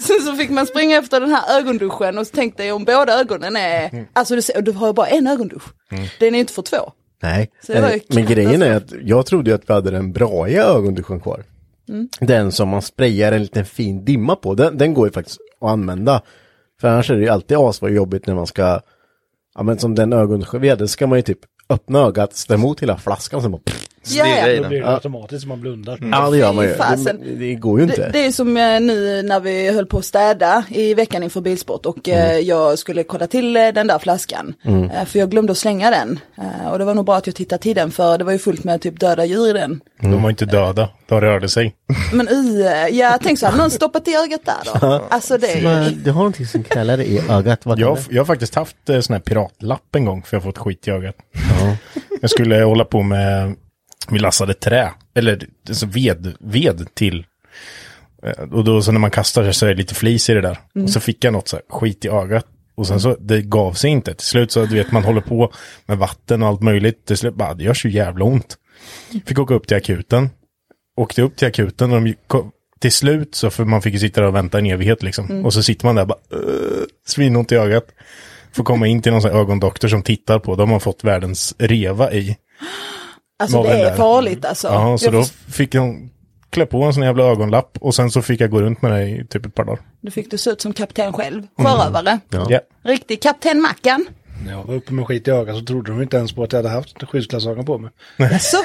Sen 0.00 0.20
så 0.26 0.36
fick 0.36 0.50
man 0.50 0.66
springa 0.66 0.96
efter 0.98 1.20
den 1.20 1.30
här 1.30 1.58
ögonduschen 1.58 2.18
och 2.18 2.26
så 2.26 2.34
tänkte 2.36 2.64
jag 2.64 2.76
om 2.76 2.84
båda 2.84 3.20
ögonen 3.20 3.56
är, 3.56 4.06
alltså 4.12 4.34
du, 4.34 4.42
ser- 4.42 4.62
du 4.62 4.72
har 4.72 4.86
ju 4.86 4.92
bara 4.92 5.06
en 5.06 5.26
ögondusch. 5.26 5.62
Den 6.18 6.28
är 6.28 6.32
ju 6.32 6.38
inte 6.40 6.52
för 6.52 6.62
två. 6.62 6.76
Nej, 7.22 7.50
Eh, 7.68 8.00
men 8.08 8.26
grejen 8.26 8.62
är 8.62 8.76
att 8.76 8.92
jag 9.02 9.26
trodde 9.26 9.50
ju 9.50 9.54
att 9.54 9.62
vi 9.70 9.72
hade 9.74 9.90
den 9.90 10.12
braiga 10.12 10.64
ögonduschen 10.64 11.20
kvar. 11.20 11.44
Mm. 11.88 12.08
Den 12.20 12.52
som 12.52 12.68
man 12.68 12.82
sprayar 12.82 13.32
en 13.32 13.42
liten 13.42 13.64
fin 13.66 14.04
dimma 14.04 14.36
på, 14.36 14.54
den, 14.54 14.78
den 14.78 14.94
går 14.94 15.06
ju 15.08 15.12
faktiskt 15.12 15.38
att 15.60 15.68
använda. 15.70 16.22
För 16.80 16.88
annars 16.88 17.10
är 17.10 17.14
det 17.14 17.20
ju 17.22 17.28
alltid 17.28 17.56
asvar 17.56 17.88
jobbigt 17.88 18.26
när 18.26 18.34
man 18.34 18.46
ska, 18.46 18.80
ja 19.54 19.62
men 19.62 19.78
som 19.78 19.94
den 19.94 20.12
ögonduschen 20.12 20.60
vi 20.60 20.68
hade, 20.68 20.88
ska 20.88 21.06
man 21.06 21.18
ju 21.18 21.22
typ 21.22 21.38
öppna 21.68 21.98
ögat, 21.98 22.36
ställa 22.36 22.58
emot 22.58 22.82
hela 22.82 22.96
flaskan 22.98 23.36
och 23.36 23.42
sen 23.42 23.50
bara 23.52 23.62
pff, 23.64 23.86
Ja, 24.04 24.26
ja. 24.26 24.48
i 24.48 24.58
Då 24.58 24.68
blir 24.68 24.80
det 24.80 24.88
automatiskt 24.88 25.40
som 25.40 25.48
man 25.48 25.60
blundar. 25.60 25.98
Ja 26.12 26.30
det 26.30 26.38
gör 26.38 26.52
man 26.52 26.64
ju. 26.64 26.74
Det, 27.04 27.34
det 27.34 27.54
går 27.54 27.78
ju 27.78 27.84
inte. 27.84 28.02
Det, 28.02 28.10
det 28.12 28.26
är 28.26 28.32
som 28.32 28.56
eh, 28.56 28.80
nu 28.80 29.22
när 29.22 29.40
vi 29.40 29.70
höll 29.72 29.86
på 29.86 29.98
att 29.98 30.04
städa 30.04 30.64
i 30.68 30.94
veckan 30.94 31.22
inför 31.22 31.40
bilsport 31.40 31.86
och 31.86 32.08
eh, 32.08 32.22
Mm. 32.32 32.46
jag 32.46 32.78
skulle 32.78 33.04
kolla 33.04 33.26
till 33.26 33.56
eh, 33.56 33.68
den 33.68 33.86
där 33.86 33.98
flaskan. 33.98 34.54
Eh, 34.64 35.04
för 35.04 35.18
jag 35.18 35.30
glömde 35.30 35.52
att 35.52 35.58
slänga 35.58 35.90
den. 35.90 36.18
Och 36.70 36.78
det 36.78 36.84
var 36.84 36.94
nog 36.94 37.06
bra 37.06 37.16
att 37.16 37.26
jag 37.26 37.36
tittade 37.36 37.62
till 37.62 37.74
den 37.76 37.90
för 37.90 38.18
det 38.18 38.24
var 38.24 38.32
ju 38.32 38.38
fullt 38.38 38.64
med 38.64 38.80
typ 38.80 39.00
döda 39.00 39.24
djur 39.24 39.48
i 39.48 39.52
den. 39.52 39.80
De 40.00 40.22
var 40.22 40.30
inte 40.30 40.44
döda, 40.46 40.88
de 41.08 41.20
rörde 41.20 41.48
sig. 41.48 41.74
Men 42.12 42.28
uh, 42.28 42.88
jag 42.90 43.20
tänkte 43.20 43.46
så 43.46 43.46
här, 43.52 43.58
någon 43.58 43.70
stoppat 43.70 44.08
i 44.08 44.14
ögat 44.14 44.40
där 44.44 44.80
då? 44.80 45.02
Alltså 45.10 45.38
det 45.38 45.46
är 45.52 45.62
Men 45.62 46.02
du 46.04 46.10
har 46.10 46.18
någonting 46.18 46.46
som 46.46 46.64
knäller 46.64 47.00
i 47.00 47.20
ögat. 47.30 47.66
Vad 47.66 47.78
Jag, 47.78 47.98
jag 48.10 48.20
har 48.20 48.26
faktiskt 48.26 48.54
haft 48.54 48.76
sån 48.86 49.12
här 49.14 49.20
piratlapp 49.20 49.94
en 49.96 50.04
gång 50.04 50.22
för 50.22 50.36
jag 50.36 50.40
har 50.40 50.52
fått 50.52 50.58
skit 50.58 50.88
i 50.88 50.90
ögat. 50.90 51.16
Jag 52.20 52.30
skulle 52.30 52.62
hålla 52.62 52.84
på 52.84 53.02
med, 53.02 53.54
vi 54.10 54.18
lassade 54.18 54.54
trä, 54.54 54.90
eller 55.14 55.46
alltså 55.68 55.86
ved, 55.86 56.34
ved 56.40 56.94
till. 56.94 57.26
Eh, 58.22 58.42
Och 58.52 58.64
då 58.64 58.82
så 58.82 58.92
när 58.92 59.00
man 59.00 59.10
kastar 59.10 59.52
så 59.52 59.66
är 59.66 59.70
det 59.70 59.76
lite 59.76 59.94
flis 59.94 60.30
i 60.30 60.34
det 60.34 60.40
där. 60.40 60.58
Och 60.82 60.90
så 60.90 61.00
fick 61.00 61.24
jag 61.24 61.32
något 61.32 61.48
så 61.48 61.56
här 61.56 61.64
skit 61.68 62.04
i 62.04 62.08
ögat. 62.08 62.46
Och 62.74 62.86
sen 62.86 63.00
så, 63.00 63.16
det 63.20 63.42
gav 63.42 63.72
sig 63.72 63.90
inte. 63.90 64.14
Till 64.14 64.26
slut 64.26 64.52
så, 64.52 64.64
du 64.66 64.74
vet, 64.74 64.92
man 64.92 65.04
håller 65.04 65.20
på 65.20 65.52
med 65.86 65.98
vatten 65.98 66.42
och 66.42 66.48
allt 66.48 66.62
möjligt. 66.62 67.06
Till 67.06 67.16
slut 67.16 67.34
bara, 67.34 67.54
det 67.54 67.64
gör 67.64 67.74
så 67.74 67.88
jävla 67.88 68.24
ont. 68.24 68.56
Fick 69.26 69.38
åka 69.38 69.54
upp 69.54 69.66
till 69.66 69.76
akuten. 69.76 70.30
Åkte 70.96 71.22
upp 71.22 71.36
till 71.36 71.48
akuten 71.48 71.92
och 71.92 72.02
de 72.02 72.14
kom, 72.26 72.50
till 72.80 72.92
slut 72.92 73.34
så, 73.34 73.50
för 73.50 73.64
man 73.64 73.82
fick 73.82 73.92
ju 73.92 73.98
sitta 74.00 74.20
där 74.20 74.28
och 74.28 74.34
vänta 74.34 74.58
en 74.58 74.66
evighet 74.66 75.02
liksom. 75.02 75.44
Och 75.44 75.52
så 75.54 75.62
sitter 75.62 75.86
man 75.86 75.94
där 75.94 76.04
bara, 76.04 76.18
uh, 76.34 76.84
svinont 77.06 77.52
i 77.52 77.54
ögat. 77.54 77.84
Får 78.52 78.64
komma 78.64 78.86
in 78.86 79.02
till 79.02 79.12
någon 79.12 79.22
sån 79.22 79.30
här 79.30 79.38
ögondoktor 79.38 79.88
som 79.88 80.02
tittar 80.02 80.38
på. 80.38 80.56
De 80.56 80.70
har 80.70 80.78
fått 80.80 81.04
världens 81.04 81.54
reva 81.58 82.12
i. 82.12 82.36
Alltså 83.42 83.62
det 83.62 83.68
är 83.80 83.84
där. 83.84 83.96
farligt 83.96 84.44
alltså. 84.44 84.68
Ja, 84.68 84.98
så 84.98 85.06
Jag 85.06 85.12
då 85.12 85.24
fick 85.52 85.74
jag 85.74 86.08
klä 86.50 86.66
på 86.66 86.82
en 86.82 86.94
sån 86.94 87.02
jävla 87.02 87.24
ögonlapp. 87.24 87.78
Och 87.80 87.94
sen 87.94 88.10
så 88.10 88.22
fick 88.22 88.40
jag 88.40 88.50
gå 88.50 88.60
runt 88.62 88.82
med 88.82 88.92
det 88.92 89.02
i 89.08 89.26
typ 89.30 89.46
ett 89.46 89.54
par 89.54 89.64
dagar. 89.64 89.80
Då 90.00 90.10
fick 90.10 90.30
du 90.30 90.38
se 90.38 90.50
ut 90.50 90.60
som 90.60 90.72
kapten 90.72 91.12
själv, 91.12 91.42
sjörövare. 91.58 92.18
Ja. 92.48 92.60
Riktig 92.82 93.22
kapten 93.22 93.60
Mackan. 93.62 94.06
När 94.44 94.52
jag 94.52 94.64
var 94.64 94.74
uppe 94.74 94.92
med 94.92 95.06
skit 95.06 95.28
i 95.28 95.30
ögat 95.30 95.56
så 95.58 95.64
trodde 95.64 95.90
de 95.90 96.02
inte 96.02 96.16
ens 96.16 96.32
på 96.32 96.42
att 96.42 96.52
jag 96.52 96.58
hade 96.58 96.68
haft 96.74 97.02
skyddsglasögon 97.08 97.64
på 97.64 97.78
mig. 97.78 97.90
Så. 98.40 98.56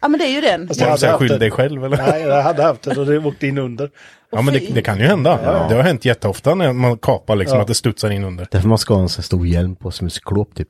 Ja 0.00 0.08
men 0.08 0.20
det 0.20 0.26
är 0.26 0.30
ju 0.30 0.40
den. 0.40 0.66
Jag 0.66 0.76
Ska 0.76 0.84
du 0.84 0.90
hade 0.90 1.06
haft 1.06 1.18
skyll 1.18 1.38
dig 1.38 1.50
själv 1.50 1.84
eller? 1.84 1.96
Nej, 1.96 2.22
jag 2.22 2.42
hade 2.42 2.62
haft 2.62 2.82
det 2.82 2.96
och 2.96 3.06
det 3.06 3.18
åkte 3.18 3.46
in 3.46 3.58
under. 3.58 3.90
Ja 4.32 4.42
men 4.42 4.54
det, 4.54 4.60
det 4.74 4.82
kan 4.82 4.98
ju 4.98 5.04
hända. 5.06 5.66
Det 5.68 5.74
har 5.74 5.82
hänt 5.82 6.04
jätteofta 6.04 6.54
när 6.54 6.72
man 6.72 6.98
kapar 6.98 7.36
liksom 7.36 7.56
Ja. 7.56 7.62
att 7.62 7.68
det 7.68 7.74
studsar 7.74 8.10
in 8.10 8.24
under. 8.24 8.46
Därför 8.50 8.68
man 8.68 8.78
ska 8.78 8.94
ha 8.94 9.02
en 9.02 9.08
sån 9.08 9.22
stor 9.22 9.46
hjälm 9.46 9.76
på 9.76 9.90
som 9.90 10.04
en 10.06 10.10
cyklop 10.10 10.54
typ. 10.54 10.68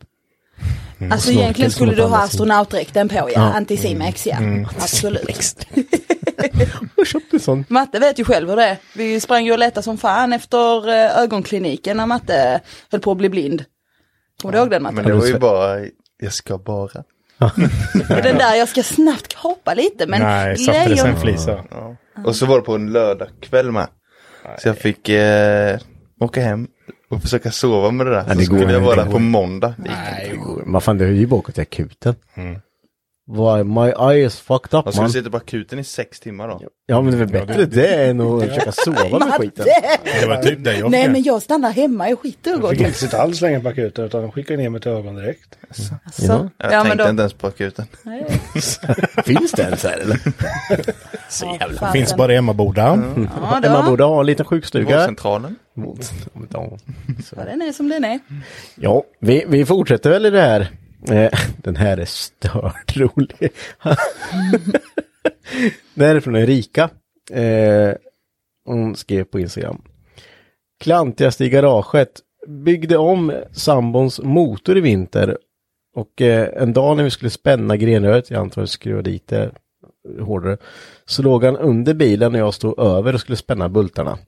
Alltså 1.11 1.27
Snorkel 1.27 1.43
egentligen 1.43 1.71
skulle 1.71 1.95
du 1.95 2.03
ha 2.03 2.23
astronautdräkten 2.23 3.09
på 3.09 3.15
ja, 3.15 3.31
Ja. 3.35 3.41
Anticimex 3.41 4.27
ja. 4.27 4.37
Absolut. 4.77 5.67
Jag 6.97 7.07
köpte 7.07 7.37
en 7.37 7.41
sån. 7.41 7.65
Matte 7.69 7.99
vet 7.99 8.19
ju 8.19 8.25
själv 8.25 8.49
hur 8.49 8.57
det 8.57 8.65
är. 8.65 8.77
Vi 8.95 9.21
sprang 9.21 9.45
ju 9.45 9.53
och 9.53 9.59
letade 9.59 9.83
som 9.83 9.99
fan 9.99 10.33
efter 10.33 10.89
eh, 10.89 11.19
ögonkliniken 11.19 11.97
när 11.97 12.07
Matte 12.07 12.61
höll 12.91 13.01
på 13.01 13.11
att 13.13 13.19
bli 13.19 13.29
blind. 13.29 13.65
Kommer 14.43 14.53
du 14.53 14.59
ihåg 14.59 14.71
den 14.71 14.83
Matte? 14.83 14.95
Men 14.95 15.05
det 15.05 15.15
var 15.15 15.27
ju 15.27 15.39
bara, 15.39 15.79
jag 16.21 16.33
ska 16.33 16.59
bara. 16.59 17.05
Och 17.95 18.23
den 18.23 18.39
där, 18.39 18.55
jag 18.55 18.69
ska 18.69 18.83
snabbt 18.83 19.35
kapa 19.43 19.75
lite 19.75 20.07
men 20.07 20.21
Nej, 20.21 20.57
lejon... 20.57 20.97
sen 20.97 21.21
flisa. 21.21 21.65
Ja. 21.71 21.97
Och 22.25 22.37
så 22.37 22.47
var 22.47 22.57
det 22.57 22.63
på 22.63 22.75
en 22.75 22.93
lördagkväll 22.93 23.73
med. 23.73 23.89
Så 24.59 24.69
jag 24.69 24.79
fick 24.79 25.09
eh, 25.09 25.79
åka 26.21 26.41
hem 26.41 26.69
och 27.15 27.23
försöka 27.23 27.51
sova 27.51 27.91
med 27.91 28.07
det 28.07 28.13
där. 28.13 28.23
Så 28.23 28.29
det 28.29 28.35
går 28.35 28.59
skulle 28.59 28.73
jag 28.73 28.81
vara 28.81 29.05
där 29.05 29.11
på 29.11 29.19
måndag. 29.19 29.75
Det 29.77 29.91
gick 30.29 30.35
inte. 30.35 30.63
Men 30.67 30.81
fan 30.81 30.99
det 30.99 31.05
är 31.05 31.09
ju 31.09 31.31
åka 31.31 31.53
till 31.53 31.63
akuten. 31.63 32.15
Why, 33.27 33.63
my 33.65 33.91
eye 34.15 34.27
is 34.27 34.41
fucked 34.41 34.79
up 34.79 34.85
Man 34.85 34.93
skulle 34.93 35.03
man. 35.03 35.11
sitta 35.13 35.31
på 35.31 35.37
akuten 35.37 35.79
i 35.79 35.85
sex 35.85 36.21
timmar 36.21 36.49
då. 36.49 36.61
Ja 36.87 37.01
men 37.01 37.11
det 37.13 37.17
är 37.17 37.27
väl 37.27 37.47
bättre 37.47 37.65
det 37.65 38.05
än 38.07 38.21
att 38.21 38.43
försöka 38.49 38.73
sova 38.73 39.19
med 39.19 39.35
skiten. 39.35 39.67
Det 40.21 40.27
var 40.27 40.43
typ 40.43 40.65
det 40.65 40.77
jag 40.79 40.91
Nej 40.91 41.09
men 41.09 41.23
jag 41.23 41.43
stannar 41.43 41.71
hemma, 41.71 42.09
jag 42.09 42.19
skiter 42.19 42.51
i 42.51 42.59
gå 42.59 42.63
Jag 42.69 42.71
fick 42.71 42.81
inte 42.87 42.99
sitta 42.99 43.23
alls 43.23 43.41
länge 43.41 43.61
på 43.61 43.69
akuten 43.69 44.05
utan 44.05 44.23
de 44.23 44.33
skickade 44.33 44.63
ner 44.63 44.71
mig 44.71 44.81
till 44.81 44.91
ögon 44.91 45.15
direkt. 45.17 45.59
Så. 45.73 45.83
Jag 46.23 46.51
Ja, 46.59 46.69
men 46.71 46.83
tänkte 46.83 47.05
då... 47.05 47.11
inte 47.11 47.21
ens 47.23 47.33
på 47.33 47.47
akuten. 47.47 47.87
Finns 49.25 49.53
det 49.53 49.63
ens 49.63 49.83
här 49.85 49.99
eller? 49.99 50.19
Så 51.29 51.57
jävla 51.61 51.93
Finns 51.93 52.17
bara 52.17 52.33
i 52.33 52.37
Emmaboda. 52.37 53.03
Ja, 53.43 53.61
då. 53.63 53.71
Man 53.71 53.87
borde 53.87 54.05
ha 54.05 54.21
en 54.21 54.27
liten 54.27 54.47
sjukstuga. 54.47 54.97
Vårdcentralen. 54.97 55.57
Ja. 56.53 56.79
Ja, 57.37 57.45
den 57.45 57.63
är 57.63 57.73
som 57.73 57.89
den 57.89 58.05
är. 58.05 58.19
Ja, 58.75 59.03
vi, 59.21 59.45
vi 59.49 59.67
fortsätter 59.67 60.11
väl 60.11 60.27
i 60.27 60.31
det 60.31 60.41
här. 60.41 60.69
Eh, 61.09 61.31
den 61.57 61.77
här 61.77 61.97
är 61.97 62.05
stört 62.05 62.97
rolig. 62.97 63.39
det 65.95 66.07
här 66.07 66.15
är 66.15 66.21
från 66.21 66.37
Erika. 66.37 66.91
Eh, 67.31 67.95
hon 68.65 68.97
skrev 68.97 69.25
på 69.25 69.41
Instagram. 69.41 69.83
Klantigaste 70.81 71.45
i 71.45 71.49
garaget. 71.49 72.21
Byggde 72.47 72.97
om 72.97 73.33
sambons 73.53 74.21
motor 74.21 74.79
i 74.79 74.81
vinter. 74.81 75.39
Och 75.97 76.23
eh, 76.23 76.63
en 76.63 76.73
dag 76.73 76.97
när 76.97 77.05
vi 77.05 77.11
skulle 77.11 77.31
spänna 77.31 77.77
grenröret, 77.77 78.31
jag 78.31 78.41
antar 78.41 78.63
att 78.63 78.69
vi 78.69 78.73
skruva 78.73 79.03
dit 79.03 79.29
det 79.29 79.51
hårdare, 80.21 80.57
så 81.05 81.23
låg 81.23 81.45
han 81.45 81.57
under 81.57 81.95
bilen 81.95 82.35
och 82.35 82.41
jag 82.41 82.55
stod 82.55 82.79
över 82.79 83.15
och 83.15 83.21
skulle 83.21 83.37
spänna 83.37 83.69
bultarna. 83.69 84.19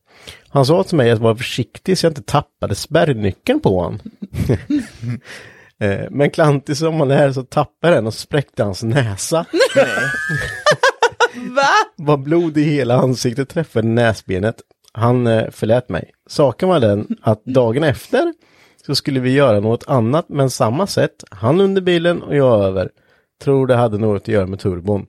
Han 0.48 0.66
sa 0.66 0.82
till 0.82 0.96
mig 0.96 1.10
att 1.10 1.18
vara 1.18 1.36
försiktig 1.36 1.98
så 1.98 2.06
jag 2.06 2.10
inte 2.10 2.22
tappade 2.22 2.74
spärrnyckeln 2.74 3.60
på 3.60 3.80
honom. 3.80 3.98
Eh, 5.80 6.06
Men 6.10 6.30
klantig 6.30 6.76
som 6.76 7.00
han 7.00 7.10
är 7.10 7.32
så 7.32 7.42
tappade 7.42 7.94
den 7.94 8.06
och 8.06 8.14
spräckte 8.14 8.62
hans 8.62 8.82
näsa. 8.82 9.46
Va? 11.56 11.68
Var 11.96 12.16
blod 12.16 12.58
i 12.58 12.62
hela 12.62 12.96
ansiktet 12.96 13.48
träffade 13.48 13.88
näsbenet. 13.88 14.56
Han 14.92 15.26
eh, 15.26 15.50
förlät 15.50 15.88
mig. 15.88 16.10
Saken 16.28 16.68
var 16.68 16.80
den 16.80 17.06
att 17.22 17.44
dagen 17.44 17.84
efter 17.84 18.34
så 18.86 18.94
skulle 18.94 19.20
vi 19.20 19.30
göra 19.30 19.60
något 19.60 19.84
annat 19.86 20.26
men 20.28 20.50
samma 20.50 20.86
sätt. 20.86 21.24
Han 21.30 21.60
under 21.60 21.82
bilen 21.82 22.22
och 22.22 22.36
jag 22.36 22.64
över. 22.64 22.90
Tror 23.42 23.66
det 23.66 23.74
hade 23.74 23.98
något 23.98 24.22
att 24.22 24.28
göra 24.28 24.46
med 24.46 24.58
turbon. 24.60 25.06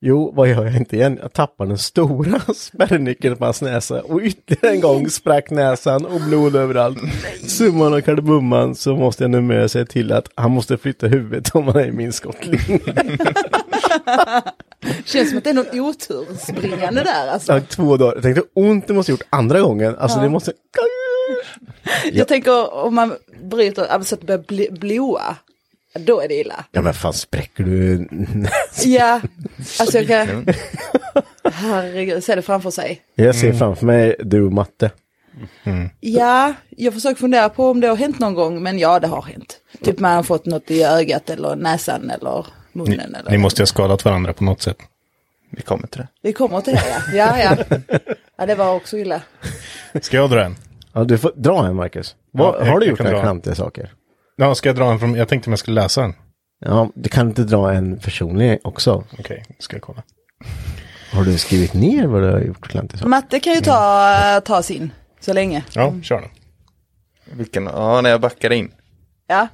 Jo, 0.00 0.32
vad 0.36 0.48
gör 0.48 0.64
jag 0.64 0.76
inte 0.76 0.96
igen? 0.96 1.18
Jag 1.22 1.32
tappar 1.32 1.66
den 1.66 1.78
stora 1.78 2.40
spärrnyckeln 2.54 3.36
på 3.36 3.44
hans 3.44 3.62
näsa 3.62 4.02
och 4.02 4.20
ytterligare 4.20 4.74
en 4.74 4.80
gång 4.80 5.10
sprack 5.10 5.50
näsan 5.50 6.06
och 6.06 6.20
blod 6.20 6.56
överallt. 6.56 6.98
Summan 7.46 7.94
och 7.94 8.04
kardemumman 8.04 8.74
så 8.74 8.96
måste 8.96 9.24
jag 9.24 9.30
numera 9.30 9.68
säga 9.68 9.86
till 9.86 10.12
att 10.12 10.28
han 10.34 10.50
måste 10.50 10.78
flytta 10.78 11.06
huvudet 11.06 11.54
om 11.54 11.66
han 11.66 11.76
är 11.76 11.86
i 11.86 11.92
min 11.92 12.12
skottlinje. 12.12 12.80
Känns 15.04 15.28
som 15.28 15.38
att 15.38 15.44
det 15.44 15.50
är 15.50 15.54
något 15.54 15.74
otursbringande 15.74 17.02
där 17.02 17.28
alltså. 17.28 17.52
Ja, 17.52 17.60
två 17.60 17.96
dagar. 17.96 18.14
Jag 18.14 18.22
tänkte 18.22 18.42
ont 18.54 18.86
det 18.86 18.94
måste 18.94 19.12
jag 19.12 19.18
gjort 19.18 19.26
andra 19.30 19.60
gången. 19.60 19.96
Alltså 19.98 20.20
det 20.20 20.28
måste... 20.28 20.52
Jag 22.12 22.28
tänker 22.28 22.74
om 22.74 22.94
man 22.94 23.16
bryter, 23.42 23.86
alltså 23.86 24.08
så 24.08 24.14
att 24.14 24.20
det 24.20 24.26
börjar 24.26 24.44
bli, 24.46 24.68
blåa. 24.70 25.36
Då 25.94 26.20
är 26.20 26.28
det 26.28 26.34
illa. 26.34 26.64
Ja 26.72 26.82
men 26.82 26.94
fan 26.94 27.12
spräcker 27.12 27.64
du 27.64 28.08
Ja, 28.84 29.20
alltså 29.80 29.98
jag 29.98 30.06
kan... 30.06 30.46
Herregud, 31.52 32.24
se 32.24 32.34
det 32.34 32.42
framför 32.42 32.70
sig. 32.70 33.00
Jag 33.14 33.34
ser 33.34 33.52
framför 33.52 33.86
mig 33.86 34.16
du 34.18 34.42
och 34.42 34.52
matte. 34.52 34.90
Ja, 36.00 36.54
jag 36.70 36.94
försöker 36.94 37.16
fundera 37.20 37.48
på 37.48 37.70
om 37.70 37.80
det 37.80 37.88
har 37.88 37.96
hänt 37.96 38.18
någon 38.18 38.34
gång, 38.34 38.62
men 38.62 38.78
ja, 38.78 39.00
det 39.00 39.06
har 39.06 39.22
hänt. 39.22 39.58
Typ 39.84 39.98
man 39.98 40.16
har 40.16 40.22
fått 40.22 40.46
något 40.46 40.70
i 40.70 40.82
ögat 40.82 41.30
eller 41.30 41.56
näsan 41.56 42.10
eller 42.10 42.46
Ni, 42.72 42.82
munnen. 42.82 43.14
eller... 43.14 43.30
ni 43.30 43.38
måste 43.38 43.60
ju 43.60 43.62
ha 43.62 43.66
skadat 43.66 44.04
varandra 44.04 44.32
på 44.32 44.44
något 44.44 44.62
sätt. 44.62 44.76
Vi 45.50 45.62
kommer 45.62 45.86
till 45.86 46.00
det. 46.00 46.08
Vi 46.22 46.32
kommer 46.32 46.60
till 46.60 46.74
det, 46.74 46.82
ja. 47.14 47.16
Ja, 47.16 47.56
ja. 47.56 47.76
Ja, 48.36 48.46
det 48.46 48.54
var 48.54 48.74
också 48.74 48.98
illa. 48.98 49.22
Ska 50.02 50.16
jag 50.16 50.30
dra 50.30 50.44
en? 50.44 50.56
Ja 50.92 51.04
du 51.04 51.18
får 51.18 51.32
dra 51.36 51.66
en 51.66 51.76
Marcus. 51.76 52.16
Vad, 52.30 52.54
Ja, 52.66 52.70
har 52.70 52.80
du 52.80 52.86
gjort 52.86 52.98
några 52.98 53.20
klantiga 53.20 53.54
saker? 53.54 53.92
Ja, 54.40 54.54
ska 54.54 54.68
jag 54.68 54.76
dra 54.76 54.92
en 54.92 54.98
från... 54.98 55.14
Jag 55.14 55.28
tänkte 55.28 55.50
om 55.50 55.52
jag 55.52 55.58
skulle 55.58 55.82
läsa 55.82 56.04
en. 56.04 56.14
Ja, 56.60 56.90
du 56.94 57.08
kan 57.08 57.28
inte 57.28 57.44
dra 57.44 57.72
en 57.72 57.98
personlig 57.98 58.58
också. 58.64 59.04
Okej, 59.18 59.44
ska 59.58 59.76
jag 59.76 59.82
kolla. 59.82 60.02
Har 61.12 61.24
du 61.24 61.38
skrivit 61.38 61.74
ner 61.74 62.06
vad 62.06 62.22
du 62.22 62.30
har 62.30 62.40
gjort 62.40 62.68
klantiga 62.68 62.98
saker? 62.98 63.08
Matte 63.08 63.40
kan 63.40 63.54
ju 63.54 63.60
ta, 63.60 64.40
ta 64.44 64.62
sin 64.62 64.92
så 65.20 65.32
länge. 65.32 65.64
Ja, 65.72 65.94
kör 66.02 66.20
då. 66.20 66.28
Vilken, 67.32 67.64
ja 67.64 68.00
när 68.00 68.10
jag 68.10 68.20
backade 68.20 68.56
in. 68.56 68.72
Ja. 69.26 69.48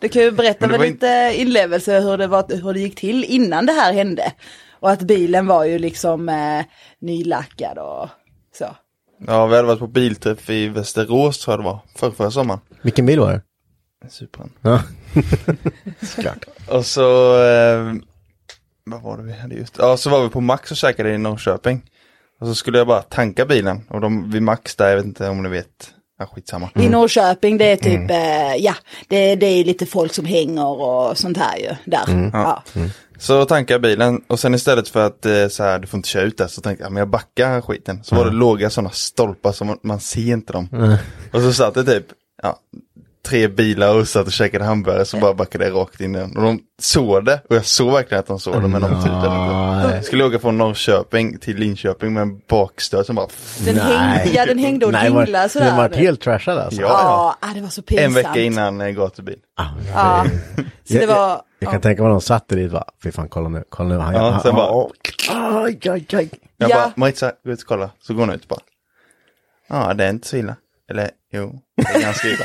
Du 0.00 0.08
kan 0.08 0.22
ju 0.22 0.30
berätta 0.30 0.66
med 0.66 0.80
lite 0.80 1.32
inlevelse 1.36 2.00
hur 2.00 2.16
det, 2.16 2.26
var, 2.26 2.62
hur 2.62 2.74
det 2.74 2.80
gick 2.80 2.94
till 2.94 3.24
innan 3.24 3.66
det 3.66 3.72
här 3.72 3.92
hände. 3.92 4.32
Och 4.80 4.90
att 4.90 5.02
bilen 5.02 5.46
var 5.46 5.64
ju 5.64 5.78
liksom 5.78 6.28
eh, 6.28 6.64
nylackad 7.00 7.78
och 7.78 8.08
så. 8.58 8.76
Ja, 9.26 9.46
vi 9.46 9.56
hade 9.56 9.68
varit 9.68 9.78
på 9.78 9.86
bilträff 9.86 10.50
i 10.50 10.68
Västerås 10.68 11.38
tror 11.38 11.52
jag 11.52 11.60
det 11.60 11.64
var. 11.64 11.78
Förra, 11.96 12.10
förra 12.10 12.30
sommaren. 12.30 12.60
Vilken 12.82 13.06
bil 13.06 13.20
var 13.20 13.32
det? 13.32 13.42
Supran. 14.10 14.50
Ja. 14.62 14.82
Såklart. 16.02 16.44
Och 16.68 16.86
så, 16.86 17.34
eh, 17.42 17.94
vad 18.84 19.02
var 19.02 19.16
det 19.16 19.22
vi 19.22 19.32
hade 19.32 19.54
gjort? 19.54 19.70
Ja, 19.78 19.96
så 19.96 20.10
var 20.10 20.22
vi 20.22 20.28
på 20.28 20.40
Max 20.40 20.70
och 20.70 20.76
käkade 20.76 21.10
i 21.14 21.18
Norrköping. 21.18 21.82
Och 22.40 22.46
så 22.46 22.54
skulle 22.54 22.78
jag 22.78 22.86
bara 22.86 23.02
tanka 23.02 23.46
bilen. 23.46 23.80
Och 23.88 24.00
de, 24.00 24.30
vid 24.30 24.42
Max 24.42 24.76
där, 24.76 24.88
jag 24.88 24.96
vet 24.96 25.04
inte 25.04 25.28
om 25.28 25.42
ni 25.42 25.48
vet. 25.48 25.90
Ja, 26.18 26.26
skitsamma. 26.26 26.70
I 26.74 26.88
Norrköping 26.88 27.58
det 27.58 27.64
är 27.64 27.76
typ, 27.76 28.10
eh, 28.10 28.56
ja, 28.64 28.74
det, 29.08 29.34
det 29.34 29.46
är 29.46 29.64
lite 29.64 29.86
folk 29.86 30.14
som 30.14 30.24
hänger 30.24 30.66
och 30.66 31.18
sånt 31.18 31.36
här 31.36 31.56
ju 31.56 31.70
där. 31.84 32.30
Ja. 32.32 32.62
Så 33.18 33.44
tankade 33.44 33.74
jag 33.74 33.82
bilen 33.82 34.20
och 34.26 34.40
sen 34.40 34.54
istället 34.54 34.88
för 34.88 35.06
att 35.06 35.26
eh, 35.26 35.48
så 35.48 35.62
här, 35.62 35.78
du 35.78 35.86
får 35.86 35.98
inte 35.98 36.08
köra 36.08 36.22
ut 36.22 36.38
där 36.38 36.46
så 36.46 36.60
tänkte 36.60 36.84
jag, 36.84 36.92
men 36.92 36.98
jag 36.98 37.08
backar 37.08 37.60
skiten. 37.60 38.04
Så 38.04 38.14
var 38.14 38.24
det 38.24 38.30
låga 38.30 38.70
sådana 38.70 38.90
stolpar 38.90 39.52
som 39.52 39.66
man, 39.66 39.78
man 39.82 40.00
ser 40.00 40.32
inte 40.32 40.52
dem. 40.52 40.96
Och 41.32 41.40
så 41.40 41.52
satt 41.52 41.74
det 41.74 41.84
typ, 41.84 42.06
ja, 42.42 42.58
tre 43.24 43.48
bilar 43.48 43.94
och 43.98 44.08
satt 44.08 44.26
och 44.26 44.32
käkade 44.32 44.64
hamburgare 44.64 45.04
så 45.04 45.16
bara 45.20 45.34
backade 45.34 45.64
jag 45.68 45.74
rakt 45.76 46.00
in 46.00 46.12
den. 46.12 46.36
Och 46.36 46.42
de 46.42 46.60
såg 46.82 47.24
det 47.24 47.40
och 47.50 47.56
jag 47.56 47.64
såg 47.64 47.92
verkligen 47.92 48.20
att 48.20 48.26
de 48.26 48.40
såg 48.40 48.62
det 48.62 48.68
men 48.68 48.80
de 48.82 48.88
tutade 49.02 49.16
inte. 49.26 49.88
Nej. 49.94 50.02
Skulle 50.02 50.24
åka 50.24 50.38
från 50.38 50.58
Norrköping 50.58 51.38
till 51.38 51.56
Linköping 51.56 52.12
med 52.14 52.22
en 52.22 52.40
bakstöt 52.48 53.06
som 53.06 53.16
bara 53.16 53.26
Den, 53.64 53.78
hängde, 53.78 54.30
ja, 54.34 54.46
den 54.46 54.58
hängde 54.58 54.86
och 54.86 54.92
Nej, 54.92 55.10
var- 55.10 55.24
dinglade 55.24 55.48
sådär. 55.48 55.66
Den 55.66 55.76
var 55.76 55.90
helt 55.90 56.20
trashad 56.20 56.58
alltså. 56.58 56.80
Ja. 56.80 56.88
Ja, 56.88 57.36
ah, 57.50 57.54
det 57.54 57.60
var 57.60 57.68
så 57.68 57.82
pinsamt. 57.82 58.06
en 58.06 58.14
vecka 58.14 58.40
innan 58.40 58.80
eh, 58.80 58.88
gatubil. 58.88 59.38
Ah, 59.56 59.64
Ja. 59.94 60.24
Så 60.84 60.94
det 60.94 61.06
var, 61.16 61.40
Jag 61.58 61.70
kan 61.70 61.80
tänka 61.80 62.02
mig 62.02 62.10
att 62.10 62.14
de 62.14 62.20
satt 62.20 62.48
dit 62.48 62.72
va, 62.72 62.84
fy 63.02 63.12
fan 63.12 63.28
kolla 63.28 63.48
nu, 63.48 63.64
kolla 63.68 63.88
nu. 63.88 63.98
Han, 63.98 64.14
Ja, 64.14 64.30
han, 64.30 64.40
sen 64.42 64.54
bara- 64.54 64.86
aj, 65.64 65.78
aj, 65.88 66.06
aj. 66.12 66.30
Jag 66.56 66.70
Ja. 66.70 66.76
bara, 66.76 66.92
Maritza, 66.96 67.32
gå 67.44 67.50
ut 67.52 67.62
och 67.62 67.68
kolla. 67.68 67.90
Så 68.00 68.14
går 68.14 68.20
hon 68.20 68.30
ut 68.34 68.48
bara. 68.48 68.60
Ja, 69.68 69.94
det 69.94 70.04
är 70.04 70.10
inte 70.10 70.28
så 70.28 70.36
illa. 70.36 70.56
Eller 70.90 71.10
jo, 71.32 71.60
det 71.76 71.88
är 71.98 72.00
ganska 72.00 72.28
illa. 72.28 72.44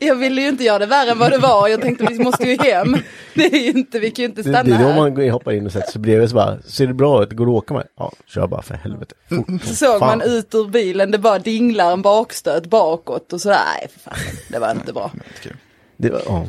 Jag 0.00 0.16
ville 0.16 0.40
ju 0.42 0.48
inte 0.48 0.64
göra 0.64 0.78
det 0.78 0.86
värre 0.86 1.10
än 1.10 1.18
vad 1.18 1.30
det 1.30 1.38
var. 1.38 1.68
Jag 1.68 1.80
tänkte 1.80 2.06
vi 2.10 2.18
måste 2.18 2.48
ju 2.50 2.56
hem. 2.56 2.96
Det 3.34 3.44
är 3.44 3.58
ju 3.58 3.70
inte, 3.70 3.98
vi 3.98 4.10
kan 4.10 4.22
ju 4.22 4.28
inte 4.28 4.42
Det, 4.42 4.48
stanna 4.50 4.62
det 4.78 4.84
är 4.84 4.88
då 4.88 5.00
man 5.00 5.14
går- 5.14 5.30
hoppar 5.30 5.52
in 5.52 5.66
och 5.66 5.72
sätter 5.72 5.92
sig 5.92 6.00
bredvid 6.00 6.28
så 6.30 6.34
bara, 6.34 6.62
ser 6.62 6.86
det 6.86 6.94
bra 6.94 7.22
ut, 7.22 7.32
går 7.32 7.46
det 7.46 7.52
att 7.52 7.56
åka 7.56 7.74
med? 7.74 7.86
Ja, 7.98 8.12
kör 8.26 8.46
bara 8.46 8.62
för 8.62 8.74
helvete. 8.74 9.14
Fort, 9.28 9.46
som 9.46 9.58
Så 9.58 9.74
såg 9.74 9.98
fan. 9.98 10.18
man 10.18 10.28
ut 10.28 10.54
ur 10.54 10.68
bilen, 10.68 11.10
det 11.10 11.18
bara 11.18 11.38
dinglar 11.38 11.92
en 11.92 12.02
bakstöt 12.02 12.66
bakåt 12.66 13.32
och 13.32 13.40
sådär. 13.40 13.58
Nej, 13.80 13.88
för 13.92 14.00
fan, 14.00 14.18
det 14.48 14.58
var 14.58 14.70
inte 14.70 14.92
bra. 14.92 15.10
Det 15.96 16.10
var, 16.10 16.22
ja. 16.26 16.46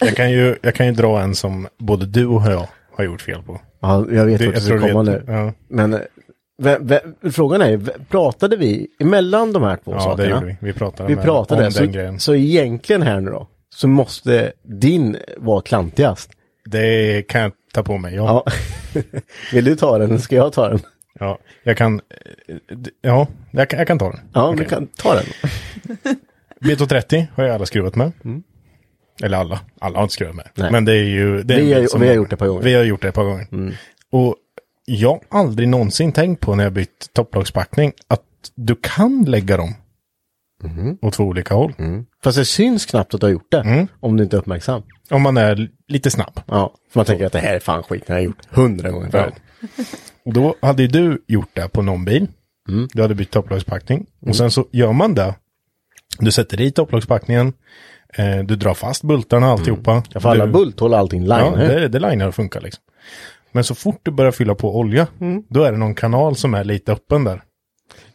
Jag 0.00 0.16
kan, 0.16 0.30
ju, 0.32 0.56
jag 0.62 0.74
kan 0.74 0.86
ju 0.86 0.92
dra 0.92 1.20
en 1.20 1.34
som 1.34 1.68
både 1.78 2.06
du 2.06 2.26
och 2.26 2.42
jag 2.52 2.68
har 2.96 3.04
gjort 3.04 3.20
fel 3.22 3.42
på. 3.42 3.60
ja, 3.80 4.06
jag 4.10 4.24
vet 4.26 4.38
Det- 4.38 4.46
vad 4.46 4.54
jag 4.54 4.62
som 4.62 4.68
tror 4.68 4.78
ska 4.78 4.86
du 4.86 4.92
komma 4.92 5.02
nu. 5.02 5.24
Ja. 5.26 5.52
Men 5.68 6.00
frågan 7.32 7.62
är, 7.62 7.76
pratade 8.08 8.56
vi 8.56 8.86
emellan 9.00 9.52
de 9.52 9.62
här 9.62 9.76
två 9.76 9.90
Ja, 9.92 9.96
det 9.96 10.02
sakerna? 10.02 10.28
gjorde 10.30 10.46
vi. 10.46 10.56
Vi 10.60 10.72
pratade, 10.72 11.08
Vi 11.14 11.22
pratade, 11.22 11.66
om 11.66 11.72
så, 11.72 11.80
den 11.82 11.92
grejen. 11.92 12.20
så 12.20 12.34
egentligen 12.34 13.02
här 13.02 13.20
nu 13.20 13.30
då, 13.30 13.48
så 13.74 13.88
måste 13.88 14.52
din 14.62 15.16
vara 15.36 15.60
klantigast. 15.62 16.30
Det 16.64 17.22
kan 17.28 17.40
jag 17.40 17.52
ta 17.74 17.82
på 17.82 17.98
mig, 17.98 18.14
ja. 18.14 18.44
Ja. 18.94 19.02
Vill 19.52 19.64
du 19.64 19.76
ta 19.76 19.98
den 19.98 20.20
ska 20.20 20.36
jag 20.36 20.52
ta 20.52 20.68
den? 20.68 20.80
ja. 21.20 21.38
Jag 21.62 21.76
kan, 21.76 22.00
eh, 22.48 22.76
ja, 23.00 23.26
jag 23.50 23.68
kan, 23.68 23.78
jag 23.78 23.86
kan 23.88 23.98
ta 23.98 24.10
den. 24.10 24.20
Ja, 24.32 24.48
Okej. 24.48 24.58
du 24.58 24.64
kan 24.64 24.86
ta 24.86 25.14
den. 25.14 25.24
B230 26.64 27.26
har 27.34 27.44
jag 27.44 27.54
alla 27.54 27.66
skruvat 27.66 27.94
med. 27.96 28.12
Eller 29.22 29.38
alla, 29.38 29.60
alla 29.80 29.98
har 29.98 30.02
inte 30.02 30.14
skruvat 30.14 30.34
med. 30.36 30.48
Nej. 30.54 30.72
Men 30.72 30.84
det 30.84 30.92
är 30.92 31.02
ju... 31.04 31.42
Det 31.42 31.54
är 31.54 31.58
Vi 31.62 31.72
har- 31.74 31.98
vi 31.98 32.06
har 32.08 32.14
gjort 32.14 32.30
det 32.30 32.34
ett 32.34 32.38
par 32.38 32.46
gånger. 32.46 32.62
Vi 32.62 32.74
har 32.74 32.82
gjort 32.84 33.02
det 33.02 33.08
ett 33.08 33.14
par 33.14 33.24
gånger. 33.24 33.46
Och 34.10 34.36
jag 34.84 35.20
aldrig 35.30 35.68
någonsin 35.68 36.12
tänkt 36.12 36.40
på 36.40 36.54
när 36.54 36.64
jag 36.64 36.72
bytt 36.72 37.10
topplagspackning 37.12 37.92
att 38.08 38.22
du 38.54 38.76
kan 38.82 39.24
lägga 39.24 39.56
dem 39.56 39.74
åt 41.02 41.12
två 41.14 41.24
olika 41.24 41.54
håll. 41.54 41.74
Fast 42.24 42.38
det 42.38 42.44
syns 42.44 42.86
knappt 42.86 43.14
att 43.14 43.20
du 43.20 43.26
har 43.26 43.32
gjort 43.32 43.50
det, 43.50 43.60
Mm. 43.60 43.86
om 44.00 44.16
du 44.16 44.24
inte 44.24 44.36
är 44.36 44.38
uppmärksam. 44.38 44.82
Om 45.10 45.22
man 45.22 45.36
är 45.36 45.68
lite 45.88 46.10
snabb. 46.10 46.40
Ja, 46.46 46.74
för 46.92 46.98
man 46.98 47.06
tänker 47.06 47.26
att 47.26 47.32
det 47.32 47.38
här 47.38 47.54
är 47.54 47.60
fan 47.60 47.82
skit, 47.82 48.02
det 48.06 48.12
har 48.12 48.18
jag 48.18 48.24
gjort 48.24 48.46
hundra 48.50 48.90
gånger 48.90 49.10
förut. 49.10 49.34
Och 50.24 50.32
då 50.32 50.54
hade 50.62 50.86
du 50.86 51.24
gjort 51.28 51.50
det 51.52 51.68
på 51.68 51.82
någon 51.82 52.04
bil. 52.04 52.26
Mm. 52.68 52.88
Du 52.92 53.02
hade 53.02 53.14
bytt 53.14 53.30
topplagspackning. 53.30 54.06
Och 54.26 54.36
sen 54.36 54.50
så 54.50 54.66
gör 54.72 54.92
man 54.92 55.14
det. 55.14 55.34
Du 56.18 56.32
sätter 56.32 56.60
i 56.60 56.70
topplagspackningen. 56.70 57.52
Eh, 58.14 58.38
du 58.38 58.56
drar 58.56 58.74
fast 58.74 59.02
bultarna 59.02 59.46
och 59.46 59.52
alltihopa. 59.52 60.02
Ja, 60.12 60.20
för 60.20 60.28
alla 60.28 60.46
du, 60.46 60.52
bulthål 60.52 60.92
och 60.92 60.98
allting 60.98 61.26
Ja, 61.26 61.50
liner. 61.50 61.80
det, 61.80 61.88
det 61.88 61.98
linar 62.10 62.28
och 62.28 62.34
funkar 62.34 62.60
liksom. 62.60 62.82
Men 63.52 63.64
så 63.64 63.74
fort 63.74 64.00
du 64.02 64.10
börjar 64.10 64.32
fylla 64.32 64.54
på 64.54 64.78
olja, 64.78 65.06
Mm. 65.20 65.42
då 65.48 65.62
är 65.62 65.72
det 65.72 65.78
någon 65.78 65.94
kanal 65.94 66.36
som 66.36 66.54
är 66.54 66.64
lite 66.64 66.92
öppen 66.92 67.24
där. 67.24 67.42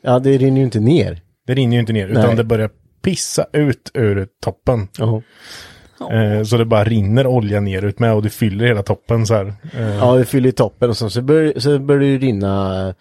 Ja, 0.01 0.19
det 0.19 0.37
rinner 0.37 0.57
ju 0.57 0.63
inte 0.63 0.79
ner. 0.79 1.21
Det 1.47 1.53
rinner 1.53 1.73
ju 1.73 1.79
inte 1.79 1.93
ner, 1.93 2.07
utan 2.07 2.25
Nej. 2.27 2.35
det 2.35 2.43
börjar 2.43 2.69
pissa 3.01 3.45
ut 3.53 3.91
ur 3.93 4.27
toppen. 4.43 4.87
Jaha. 4.97 5.21
Eh, 6.11 6.43
så 6.43 6.57
det 6.57 6.65
bara 6.65 6.83
rinner 6.83 7.27
olja 7.27 7.59
ner 7.59 7.81
ut 7.85 7.99
med 7.99 8.13
och 8.13 8.23
du 8.23 8.29
fyller 8.29 8.65
hela 8.65 8.83
toppen 8.83 9.25
så 9.27 9.33
här. 9.33 9.53
Eh, 9.77 9.95
Ja, 9.95 10.15
det 10.15 10.25
fyller 10.25 10.49
i 10.49 10.51
toppen 10.51 10.89
och 10.89 10.97
sen 10.97 11.09
så 11.09 11.21
börjar, 11.21 11.53
så 11.59 11.79
börjar 11.79 11.99
det 12.01 12.07
ju 12.07 12.19
rinna 12.19 12.93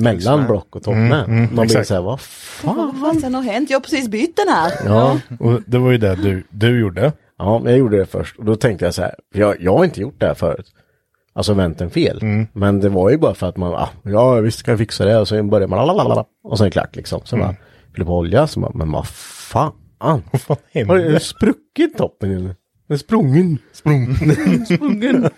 mellan 0.00 0.46
block 0.46 0.76
och 0.76 0.82
topp 0.82 0.94
med. 0.96 1.24
mm, 1.24 1.40
Man 1.40 1.48
blir 1.54 1.64
exakt. 1.64 1.88
så 1.88 1.94
här, 1.94 2.00
vad 2.02 2.20
fan? 2.20 3.00
Vad 3.02 3.20
fan 3.20 3.34
har 3.34 3.42
hänt? 3.42 3.70
Jag 3.70 3.76
har 3.76 3.82
precis 3.82 4.08
bytt 4.08 4.36
den 4.36 4.48
här. 4.48 4.72
Ja, 4.84 5.20
Och 5.40 5.60
det 5.66 5.78
var 5.78 5.90
ju 5.90 5.98
det 5.98 6.14
du, 6.14 6.44
du 6.50 6.80
gjorde. 6.80 7.12
ja, 7.38 7.62
jag 7.64 7.78
gjorde 7.78 7.96
det 7.98 8.06
först 8.06 8.36
och 8.38 8.44
då 8.44 8.56
tänkte 8.56 8.84
jag 8.84 8.94
så 8.94 9.02
här, 9.02 9.14
jag, 9.34 9.56
jag 9.60 9.76
har 9.76 9.84
inte 9.84 10.00
gjort 10.00 10.20
det 10.20 10.26
här 10.26 10.34
förut. 10.34 10.66
Alltså 11.34 11.54
vänt 11.54 11.80
en 11.80 11.90
fel. 11.90 12.18
Mm. 12.22 12.46
Men 12.52 12.80
det 12.80 12.88
var 12.88 13.10
ju 13.10 13.18
bara 13.18 13.34
för 13.34 13.48
att 13.48 13.56
man, 13.56 13.74
ah, 13.74 13.88
ja 14.02 14.34
visst 14.34 14.58
ska 14.58 14.70
jag 14.72 14.78
fixa 14.78 15.04
det 15.04 15.18
och 15.18 15.28
så 15.28 15.42
börjar 15.42 15.68
man 15.68 15.78
lalalala, 15.86 16.24
och 16.44 16.58
så 16.58 16.64
är 16.64 16.66
det 16.66 16.70
klart 16.70 16.96
liksom. 16.96 17.20
Så 17.24 17.36
Mm. 17.36 17.46
bara, 17.48 17.56
fyller 17.92 18.06
på 18.06 18.16
olja, 18.18 18.46
så 18.46 18.60
bara, 18.60 18.72
men 18.74 18.92
vad 18.92 19.06
fan? 19.06 19.72
Vad 20.32 20.40
fan 20.40 20.56
Har 20.88 20.96
det 20.96 21.02
hände? 21.02 21.20
spruckit 21.20 21.96
toppen 21.98 22.36
eller? 22.36 22.54
Den 22.88 22.98
sprungen. 22.98 23.58
Sprungen. 23.72 24.16
sprungen. 24.66 25.28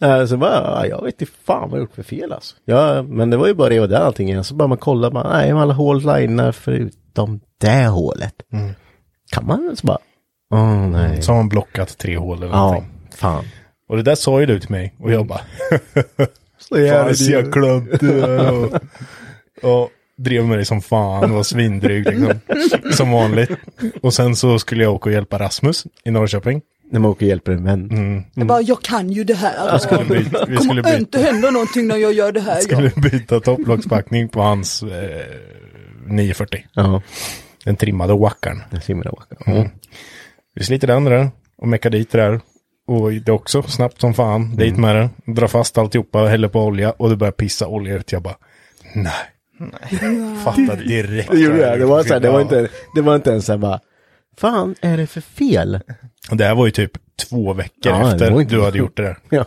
Ja. 0.00 0.26
Så 0.26 0.36
bara, 0.36 0.52
ja, 0.62 0.86
jag 0.86 1.04
vet 1.04 1.20
inte 1.22 1.32
fan 1.44 1.70
vad 1.70 1.78
jag 1.78 1.82
gjort 1.84 1.94
för 1.94 2.02
fel 2.02 2.32
alltså. 2.32 2.56
Ja, 2.64 3.02
men 3.02 3.30
det 3.30 3.36
var 3.36 3.46
ju 3.46 3.54
bara 3.54 3.68
det 3.68 3.80
och 3.80 3.88
det 3.88 3.98
allting 3.98 4.28
igen. 4.28 4.44
Så 4.44 4.54
bara 4.54 4.68
man 4.68 4.78
kollar, 4.78 5.10
bara, 5.10 5.32
nej, 5.32 5.50
alla 5.50 5.74
hål 5.74 5.98
linar 6.00 6.52
förutom 6.52 7.40
det 7.60 7.86
hålet. 7.86 8.34
Kan 9.32 9.46
man 9.46 9.76
så 9.76 9.86
bara, 9.86 9.98
åh 10.54 10.76
nej. 10.88 11.22
Så 11.22 11.32
har 11.32 11.36
man 11.36 11.48
blockat 11.48 11.98
tre 11.98 12.16
hål 12.18 12.36
eller 12.42 12.52
ja, 12.54 12.60
någonting. 12.66 12.90
fan. 13.16 13.44
Och 13.88 13.96
det 13.96 14.02
där 14.02 14.14
sa 14.14 14.40
ju 14.40 14.46
du 14.46 14.60
till 14.60 14.70
mig 14.70 14.94
och 14.98 15.12
jag 15.12 15.26
bara 15.26 15.40
Så 16.58 16.74
du 16.74 16.88
är 16.88 18.52
och, 18.52 18.74
och 19.62 19.90
drev 20.16 20.44
med 20.44 20.58
dig 20.58 20.64
som 20.64 20.82
fan 20.82 21.24
och 21.24 21.36
var 21.36 21.42
svindryg 21.42 22.04
liksom. 22.06 22.40
Som 22.92 23.10
vanligt. 23.10 23.50
Och 24.02 24.14
sen 24.14 24.36
så 24.36 24.58
skulle 24.58 24.82
jag 24.82 24.94
åka 24.94 25.08
och 25.08 25.12
hjälpa 25.14 25.38
Rasmus 25.38 25.86
i 26.04 26.10
Norrköping. 26.10 26.62
När 26.90 27.00
man 27.00 27.10
åker 27.10 27.26
och 27.26 27.28
hjälper 27.28 27.52
en 27.52 27.64
vän. 27.64 27.90
Mm. 27.90 28.22
Jag 28.34 28.46
bara, 28.46 28.60
jag 28.60 28.82
kan 28.82 29.10
ju 29.10 29.24
det 29.24 29.34
här. 29.34 29.72
Vi 29.72 29.78
skulle 29.78 30.04
byta, 30.04 30.44
vi 30.46 30.56
skulle 30.56 30.82
kommer 30.82 30.98
inte 30.98 31.18
hända 31.18 31.50
någonting 31.50 31.86
när 31.86 31.96
jag 31.96 32.12
gör 32.12 32.32
det 32.32 32.40
här. 32.40 32.60
skulle 32.60 32.90
byta 32.96 33.40
topplockspackning 33.40 34.28
på 34.28 34.40
hans 34.40 34.82
eh, 34.82 35.26
940. 36.06 36.66
Ja, 36.72 37.02
Den 37.64 37.76
trimmade 37.76 38.14
wackaren. 38.14 38.62
simmar 38.82 39.04
där 39.04 39.10
bak. 39.10 39.46
Mm. 39.46 39.68
Vi 40.54 40.64
sliter 40.64 40.86
den 40.86 41.04
där 41.04 41.30
och 41.58 41.68
meckar 41.68 41.90
dit 41.90 42.10
det 42.10 42.18
där. 42.18 42.40
Och 42.86 43.12
det 43.12 43.32
också 43.32 43.62
snabbt 43.62 44.00
som 44.00 44.14
fan. 44.14 44.42
Mm. 44.42 44.56
Dit 44.56 44.76
med 44.76 44.96
det. 44.96 45.32
Drar 45.32 45.46
fast 45.46 45.78
alltihopa, 45.78 46.18
häller 46.18 46.48
på 46.48 46.60
olja 46.60 46.90
och 46.90 47.10
det 47.10 47.16
börjar 47.16 47.32
pissa 47.32 47.66
olja 47.66 47.96
ut. 47.96 48.12
Jag 48.12 48.22
bara, 48.22 48.36
nej. 48.94 49.12
Fattade 50.44 50.84
direkt. 50.84 51.30
Det 51.30 51.38
gjorde 51.38 51.58
jag. 51.58 51.78
Det 51.78 51.86
var, 51.86 52.02
så 52.02 52.12
här, 52.12 52.20
det 52.20 52.30
var 52.30 52.40
inte, 52.40 52.68
det 52.94 53.00
var 53.00 53.14
inte 53.14 53.30
ens 53.30 53.46
så 53.46 53.52
här 53.52 53.58
bara, 53.58 53.80
fan 54.40 54.74
är 54.80 54.96
det 54.96 55.06
för 55.06 55.20
fel? 55.20 55.80
Och 56.30 56.36
det 56.36 56.44
här 56.44 56.54
var 56.54 56.66
ju 56.66 56.72
typ 56.72 56.92
två 57.30 57.52
veckor 57.52 57.72
Ja, 57.92 58.12
efter 58.12 58.40
inte- 58.40 58.54
du 58.54 58.62
hade 58.62 58.78
gjort 58.78 58.96
det 58.96 59.02
där. 59.02 59.18
Ja. 59.30 59.44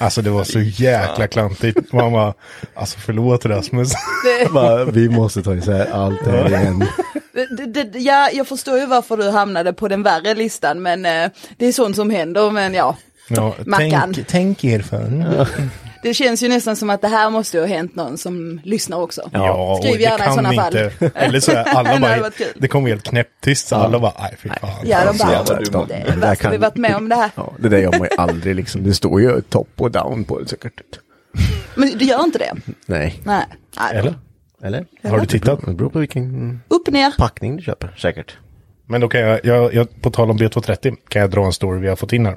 Alltså 0.00 0.22
det 0.22 0.30
var 0.30 0.44
så 0.44 0.60
jäkla 0.60 1.26
klantigt. 1.26 1.92
Man 1.92 2.12
bara, 2.12 2.34
alltså 2.74 2.98
förlåt 2.98 3.46
Rasmus. 3.46 3.92
Bara, 4.50 4.84
vi 4.84 5.08
måste 5.08 5.42
ta 5.42 5.54
isär 5.54 5.90
allt 5.92 6.24
det 6.24 6.30
här 6.30 6.48
igen. 6.48 6.84
Det, 7.32 7.66
det, 7.66 7.84
det, 7.84 7.98
ja, 7.98 8.28
jag 8.32 8.46
förstår 8.48 8.78
ju 8.78 8.86
varför 8.86 9.16
du 9.16 9.30
hamnade 9.30 9.72
på 9.72 9.88
den 9.88 10.02
värre 10.02 10.34
listan, 10.34 10.82
men 10.82 11.06
eh, 11.06 11.30
det 11.56 11.66
är 11.66 11.72
sånt 11.72 11.96
som 11.96 12.10
händer. 12.10 12.50
Men 12.50 12.74
ja, 12.74 12.96
Ja, 13.28 13.54
Mackan. 13.66 14.12
tänk, 14.14 14.26
tänk 14.28 14.64
er 14.64 14.80
för. 14.80 15.46
Det 16.02 16.14
känns 16.14 16.42
ju 16.42 16.48
nästan 16.48 16.76
som 16.76 16.90
att 16.90 17.00
det 17.00 17.08
här 17.08 17.30
måste 17.30 17.56
ju 17.56 17.60
ha 17.62 17.68
hänt 17.68 17.96
någon 17.96 18.18
som 18.18 18.60
lyssnar 18.64 18.96
också. 18.98 19.30
Ja, 19.32 19.78
Skriv 19.80 19.92
och 19.92 19.96
det 19.98 20.02
gärna 20.02 20.16
i 20.16 20.26
kan 20.26 20.34
sådana 20.34 20.52
fall. 20.62 20.76
inte. 20.76 21.10
Eller 21.14 21.40
så 21.40 21.52
är 21.52 21.56
alla 21.76 21.94
Det 21.94 22.00
bara, 22.00 22.30
kul. 22.30 22.46
det 22.58 22.68
kom 22.68 22.86
helt 22.86 23.02
knäpptyst 23.04 23.68
så 23.68 23.76
alla 23.76 23.98
bara, 24.00 24.12
nej 24.20 24.34
fy 24.38 24.48
fan. 24.48 24.70
Ja, 24.84 25.04
de 25.12 25.18
bara, 25.18 25.32
jävla 25.32 25.54
det 25.54 25.64
Det 25.70 25.86
det 26.06 26.10
där 26.10 26.16
värsta 26.16 26.42
kan- 26.42 26.52
vi 26.52 26.58
varit 26.58 26.76
med 26.76 26.96
om 26.96 27.08
det 27.08 27.14
här. 27.16 27.30
Ja, 27.34 27.52
det 27.58 27.68
där 27.68 27.78
gör 27.78 27.90
man 27.90 28.00
ju 28.10 28.16
aldrig 28.18 28.56
liksom. 28.56 28.84
Det 28.84 28.94
står 28.94 29.20
ju 29.20 29.40
top 29.40 29.68
och 29.76 29.90
down 29.90 30.24
på 30.24 30.38
det 30.38 30.48
säkert. 30.48 30.72
Men 31.74 31.98
du 31.98 32.04
gör 32.04 32.24
inte 32.24 32.38
det? 32.38 32.52
Nej. 32.86 33.20
Nej. 33.24 33.44
Nej. 33.78 33.96
Eller? 33.96 34.14
Eller? 34.62 34.86
Har 35.10 35.18
du 35.20 35.26
tittat? 35.26 35.60
Det 35.66 35.72
beror 35.74 35.90
på 35.90 35.98
vilken 35.98 36.60
Upp 36.68 36.86
ner. 36.90 37.12
packning 37.18 37.56
du 37.56 37.62
köper, 37.62 37.94
säkert. 37.98 38.36
Men 38.86 39.00
då 39.00 39.08
kan 39.08 39.20
jag, 39.20 39.40
jag, 39.44 39.74
jag, 39.74 40.02
på 40.02 40.10
tal 40.10 40.30
om 40.30 40.38
B230 40.38 40.96
kan 41.08 41.20
jag 41.22 41.30
dra 41.30 41.44
en 41.46 41.52
story 41.52 41.80
vi 41.80 41.88
har 41.88 41.96
fått 41.96 42.12
in 42.12 42.26
här. 42.26 42.36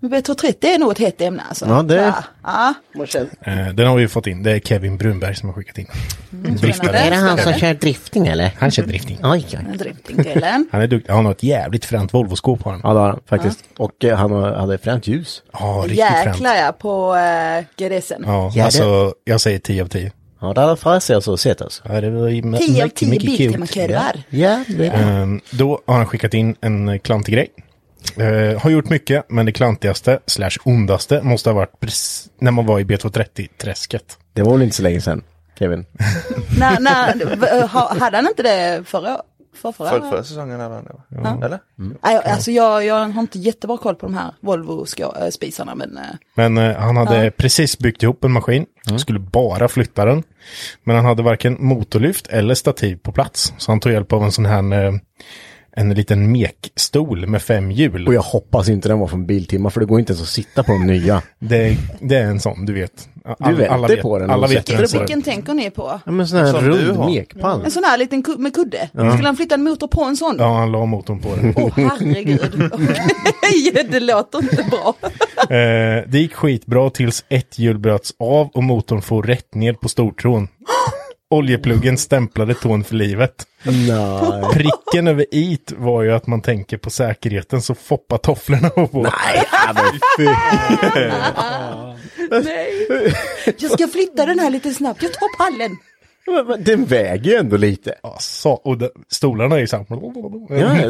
Men 0.00 0.10
B230 0.14 0.64
är 0.64 0.78
nog 0.78 0.92
ett 0.92 0.98
hett 0.98 1.20
ämne 1.20 1.42
alltså. 1.48 1.66
Ja, 1.66 1.82
det- 1.82 1.94
Ja. 1.94 2.74
ja. 2.94 3.14
Eh, 3.40 3.68
den 3.74 3.86
har 3.86 3.96
vi 3.96 4.08
fått 4.08 4.26
in, 4.26 4.42
det 4.42 4.50
är 4.52 4.58
Kevin 4.60 4.96
Brunberg 4.96 5.34
som 5.34 5.48
har 5.48 5.56
skickat 5.56 5.78
in. 5.78 5.86
Driftare. 6.30 6.72
Spännande. 6.72 6.98
Är 6.98 7.10
det 7.10 7.16
han 7.16 7.38
som 7.38 7.52
kör 7.52 7.74
drifting 7.74 8.26
eller? 8.26 8.50
Han 8.58 8.70
kör 8.70 8.82
drifting. 8.82 9.18
Oj, 9.22 9.46
oj. 9.52 9.78
Driftingdelen. 9.78 10.68
Han 10.72 10.80
är 10.82 10.86
duktig, 10.86 11.12
han 11.12 11.24
har 11.24 11.32
ett 11.32 11.42
jävligt 11.42 11.84
fränt 11.84 12.14
Volvo-skåp 12.14 12.62
har 12.62 12.72
han. 12.72 12.80
Ja, 12.84 12.92
det 12.92 12.98
har 13.00 13.08
han 13.08 13.20
faktiskt. 13.28 13.64
Och 13.78 14.04
eh, 14.04 14.16
han 14.16 14.30
har- 14.32 14.52
hade 14.52 14.78
fränt 14.78 15.06
ljus. 15.06 15.42
Ja, 15.52 15.82
riktigt 15.86 16.06
fränt. 16.06 16.26
Jäklar 16.26 16.54
ja, 16.56 16.72
på 16.72 17.14
uh, 17.14 17.86
GDSen. 17.88 18.22
Ja, 18.26 18.52
Ja, 18.54 18.64
alltså 18.64 19.12
jag 19.24 19.40
säger 19.40 19.58
10 19.58 19.82
av 19.82 19.86
10. 19.88 20.12
Ja, 20.40 20.52
det 20.54 20.60
hade 20.60 20.76
fan 20.76 21.00
jag 21.08 21.22
så 21.22 21.36
sett 21.36 21.62
alltså. 21.62 21.82
Ja, 21.88 22.00
det 22.00 22.10
var 22.10 22.28
ju 22.28 22.42
10 22.42 22.84
av 22.84 22.88
10 22.88 23.18
Biltemakurvar. 23.20 24.22
Ja, 24.28 24.64
det 24.68 24.86
Ehm, 24.86 25.40
då 25.50 25.80
har 25.86 25.94
han 25.94 26.06
skickat 26.06 26.34
in 26.34 26.56
en 26.60 26.88
eh, 26.88 26.98
klantig 26.98 27.34
grej. 27.34 27.48
Eh, 28.16 28.60
har 28.62 28.70
gjort 28.70 28.88
mycket, 28.88 29.24
men 29.30 29.46
det 29.46 29.52
klantigaste, 29.52 30.18
slash 30.26 30.50
ondaste, 30.64 31.22
måste 31.22 31.50
ha 31.50 31.54
varit 31.54 31.72
prec- 31.80 32.28
när 32.38 32.50
man 32.50 32.66
var 32.66 32.80
i 32.80 32.84
B230-träsket. 32.84 34.18
Det 34.32 34.42
var 34.42 34.52
väl 34.52 34.62
inte 34.62 34.76
så 34.76 34.82
länge 34.82 35.00
sedan, 35.00 35.22
Kevin? 35.58 35.86
v- 37.40 37.66
ha- 37.72 37.94
hade 38.00 38.16
han 38.16 38.26
inte 38.28 38.42
det 38.42 38.82
förra, 38.86 39.20
för 39.54 39.72
förra? 39.72 39.88
För, 39.90 40.00
förra 40.10 40.24
säsongen 40.24 40.60
eller 40.60 40.68
var. 40.68 41.44
Eller? 41.44 41.58
Nej, 41.76 42.16
alltså 42.24 42.50
jag, 42.50 42.84
jag 42.84 42.94
har 43.08 43.20
inte 43.20 43.38
jättebra 43.38 43.76
koll 43.78 43.94
på 43.94 44.06
de 44.06 44.14
här 44.14 44.30
Volvo-spisarna 44.40 45.74
men 45.74 45.96
eh, 45.96 46.02
Men 46.34 46.58
eh, 46.58 46.76
han 46.76 46.96
hade 46.96 47.24
Ja. 47.24 47.30
precis 47.36 47.78
byggt 47.78 48.02
ihop 48.02 48.24
en 48.24 48.32
maskin, 48.32 48.66
skulle 48.98 49.18
bara 49.18 49.68
flytta 49.68 50.04
den. 50.04 50.22
Men 50.84 50.96
han 50.96 51.04
hade 51.04 51.22
varken 51.22 51.56
motorlyft 51.60 52.26
eller 52.26 52.54
stativ 52.54 52.96
på 52.96 53.12
plats. 53.12 53.52
Så 53.58 53.72
han 53.72 53.80
tog 53.80 53.92
hjälp 53.92 54.12
av 54.12 54.22
en 54.24 54.32
sån 54.32 54.46
här, 54.46 54.84
eh, 54.86 54.92
en 55.76 55.94
liten 55.94 56.32
mekstol 56.32 57.26
med 57.26 57.42
fem 57.42 57.70
hjul. 57.70 58.06
Och 58.08 58.14
jag 58.14 58.22
hoppas 58.22 58.68
inte 58.68 58.88
den 58.88 58.98
var 58.98 59.06
från 59.06 59.26
Biltema 59.26 59.70
för 59.70 59.80
det 59.80 59.86
går 59.86 60.00
inte 60.00 60.12
ens 60.12 60.22
att 60.22 60.28
sitta 60.28 60.62
på 60.62 60.72
de 60.72 60.86
nya. 60.86 61.22
Det, 61.38 61.76
det 62.00 62.16
är 62.16 62.24
en 62.26 62.40
sån, 62.40 62.66
du 62.66 62.72
vet. 62.72 63.08
Du 63.38 63.52
vänder 63.54 63.88
vet, 63.88 64.02
på 64.02 64.18
den 64.18 64.30
Alla 64.30 64.46
vet 64.46 64.66
dig 64.66 64.76
den. 64.76 64.86
Vilken 64.98 65.22
tänker 65.22 65.54
ni 65.54 65.70
på? 65.70 66.00
Ja 66.04 66.12
men 66.12 66.28
sån 66.28 66.38
här 66.38 66.62
du 66.62 66.70
rund 66.70 66.96
har. 66.96 67.10
mekpall. 67.10 67.64
En 67.64 67.70
sån 67.70 67.84
här 67.84 67.98
liten 67.98 68.22
ku- 68.22 68.38
med 68.38 68.54
kudde? 68.54 68.88
Skulle 68.92 69.26
han 69.28 69.36
flytta 69.36 69.54
en 69.54 69.62
motor 69.64 69.88
på 69.88 70.04
en 70.04 70.16
sån? 70.16 70.36
Ja, 70.38 70.58
han 70.58 70.72
la 70.72 70.86
motorn 70.86 71.20
på 71.20 71.36
den. 71.36 71.54
Åh 71.56 71.70
herregud. 71.76 72.70
Okej, 72.72 73.86
det 73.90 74.00
låter 74.00 74.38
inte 74.42 74.64
bra. 74.70 74.94
Eh, 75.56 76.04
det 76.08 76.18
gick 76.18 76.34
skitbra 76.34 76.90
tills 76.90 77.24
ett 77.28 77.58
hjul 77.58 77.78
bröts 77.78 78.14
av 78.18 78.48
och 78.54 78.62
motorn 78.62 79.02
får 79.02 79.22
rätt 79.22 79.54
ner 79.54 79.72
på 79.72 79.88
stortrån. 79.88 80.48
Oljepluggen 81.30 81.98
stämplade 81.98 82.54
tån 82.54 82.84
för 82.84 82.94
livet. 82.94 83.46
Nej. 83.62 84.42
Pricken 84.52 85.08
över 85.08 85.26
it 85.30 85.72
var 85.76 86.02
ju 86.02 86.12
att 86.12 86.26
man 86.26 86.42
tänker 86.42 86.76
på 86.76 86.90
säkerheten 86.90 87.62
så 87.62 87.74
foppa 87.74 88.18
tofflorna 88.18 88.70
var 88.76 88.86
på. 88.86 89.02
Nej, 89.02 89.44
ja, 89.52 89.72
men 89.74 90.00
fy. 90.18 90.24
Nej. 92.44 93.14
Jag 93.58 93.70
ska 93.70 93.88
flytta 93.88 94.26
den 94.26 94.38
här 94.38 94.50
lite 94.50 94.74
snabbt. 94.74 95.02
Jag 95.02 95.12
tar 95.12 95.36
pallen. 95.38 95.76
Men- 96.26 96.46
men 96.46 96.64
Den 96.64 96.84
väger 96.84 97.30
ju 97.30 97.36
ändå 97.36 97.56
lite. 97.56 97.94
Ja, 98.02 98.16
så, 98.20 98.50
och 98.50 98.78
de, 98.78 98.88
stolarna 99.10 99.56
är 99.56 99.60
ju 99.60 99.66
så 99.66 99.76
här. 99.76 99.86
Ja, 99.90 99.96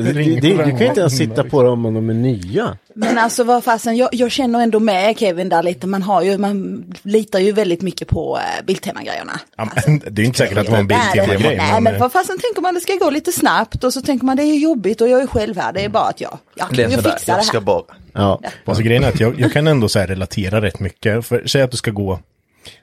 det, 0.01 0.13
det, 0.13 0.41
du 0.41 0.57
kan 0.71 0.79
ju 0.79 0.87
inte 0.89 1.01
ens 1.01 1.17
sitta 1.17 1.45
på 1.45 1.63
dem 1.63 1.87
om 1.87 1.95
de 1.95 2.11
är 2.11 2.15
nya. 2.15 2.79
Men 2.95 3.19
alltså 3.19 3.45
vad 3.45 3.65
fasen, 3.65 3.97
jag, 3.97 4.09
jag 4.13 4.31
känner 4.31 4.61
ändå 4.63 4.81
med 4.81 5.19
Kevin 5.19 5.49
där 5.49 5.63
lite. 5.63 5.87
Man 5.87 6.03
har 6.03 6.23
ju, 6.23 6.39
man 6.39 6.85
litar 7.03 7.39
ju 7.39 7.53
väldigt 7.53 7.83
mycket 7.83 8.09
på 8.09 8.37
uh, 8.37 8.67
Biltema-grejerna. 8.67 9.41
Ja, 9.57 9.69
men 9.87 9.99
det 9.99 10.09
är 10.09 10.23
ju 10.23 10.25
inte 10.25 10.39
säkert 10.39 10.59
att 10.59 10.65
det 10.67 10.73
var 10.73 10.79
en 10.79 10.87
Nej, 10.87 10.99
Biltema-grej. 11.15 11.57
Nej, 11.57 11.81
men 11.81 11.99
vad 12.01 12.13
fasen 12.13 12.39
tänker 12.39 12.63
man 12.63 12.75
det 12.75 12.81
ska 12.81 12.93
gå 12.95 13.11
lite 13.11 13.33
snabbt 13.33 13.85
och 13.85 13.93
så 13.93 14.03
tänker 14.03 14.27
man 14.27 14.37
det 14.37 14.43
är 14.43 14.59
jobbigt 14.59 15.01
och 15.01 15.09
jag 15.09 15.23
är 15.23 15.27
själv 15.27 15.57
här. 15.59 15.73
Det 15.73 15.85
är 15.85 15.89
bara 15.89 16.05
att 16.09 16.21
jag, 16.21 16.39
jag, 16.55 16.67
Det 16.71 16.83
är 16.83 16.91
jag 16.91 16.93
sådär, 16.93 17.11
fixar 17.11 17.33
jag 17.33 17.41
det 17.41 17.45
ska 17.47 17.59
här. 17.59 17.65
bara. 17.65 17.83
Ja. 18.13 18.41
Alltså 18.65 18.83
grejen 18.83 19.05
är 19.05 19.09
att 19.09 19.21
jag, 19.21 19.41
jag 19.41 19.53
kan 19.53 19.67
ändå 19.67 19.89
så 19.89 19.99
här 19.99 20.07
relatera 20.07 20.63
rätt 20.63 20.81
mycket. 20.81 21.27
För 21.27 21.43
säg 21.47 21.63
att 21.63 21.71
du 21.71 21.77
ska 21.77 21.91
gå, 21.91 22.19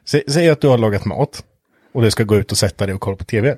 säg, 0.06 0.24
säg 0.28 0.50
att 0.50 0.62
du 0.62 0.68
har 0.68 0.78
lagat 0.78 1.06
mat 1.06 1.44
och 1.94 2.02
du 2.02 2.12
ska 2.12 2.24
gå 2.24 2.36
ut 2.36 2.52
och 2.52 2.58
sätta 2.58 2.86
dig 2.86 2.96
och 2.96 3.02
kolla 3.02 3.18
på 3.18 3.24
tv. 3.24 3.56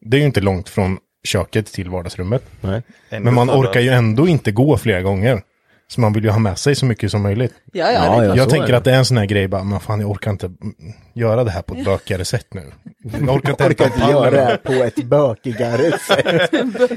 Det 0.00 0.16
är 0.16 0.20
ju 0.20 0.26
inte 0.26 0.40
långt 0.40 0.68
från 0.68 0.98
köket 1.24 1.66
till 1.66 1.90
vardagsrummet. 1.90 2.42
Nej. 2.60 2.82
Men 3.10 3.34
man 3.34 3.50
orkar 3.50 3.80
ju 3.80 3.88
ändå 3.88 4.28
inte 4.28 4.52
gå 4.52 4.76
flera 4.78 5.02
gånger. 5.02 5.42
Så 5.90 6.00
man 6.00 6.12
vill 6.12 6.24
ju 6.24 6.30
ha 6.30 6.38
med 6.38 6.58
sig 6.58 6.74
så 6.74 6.86
mycket 6.86 7.10
som 7.10 7.22
möjligt. 7.22 7.52
Ja, 7.72 7.92
ja, 7.92 8.24
Ja, 8.24 8.36
jag 8.36 8.50
tänker 8.50 8.72
att 8.72 8.84
det 8.84 8.92
är 8.92 8.96
en 8.96 9.04
sån 9.04 9.16
här 9.16 9.26
grej 9.26 9.48
bara, 9.48 9.64
men 9.64 9.80
fan 9.80 10.00
jag 10.00 10.10
orkar 10.10 10.30
inte 10.30 10.46
mm, 10.46 10.74
göra 11.14 11.44
det 11.44 11.50
här 11.50 11.62
på 11.62 11.74
ett 11.74 11.84
bökigare 11.84 12.24
sätt 12.24 12.46
nu. 12.54 12.62
Jag 13.02 13.22
orkar 13.22 13.50
inte 13.50 13.62
Jag 13.62 13.70
orkar 13.70 13.84
inte 13.84 14.00
göra 14.00 14.30
det 14.30 14.40
här 14.40 14.56
på 14.56 14.72
ett 14.72 15.04
bökigare 15.04 15.98
sätt. 16.08 16.50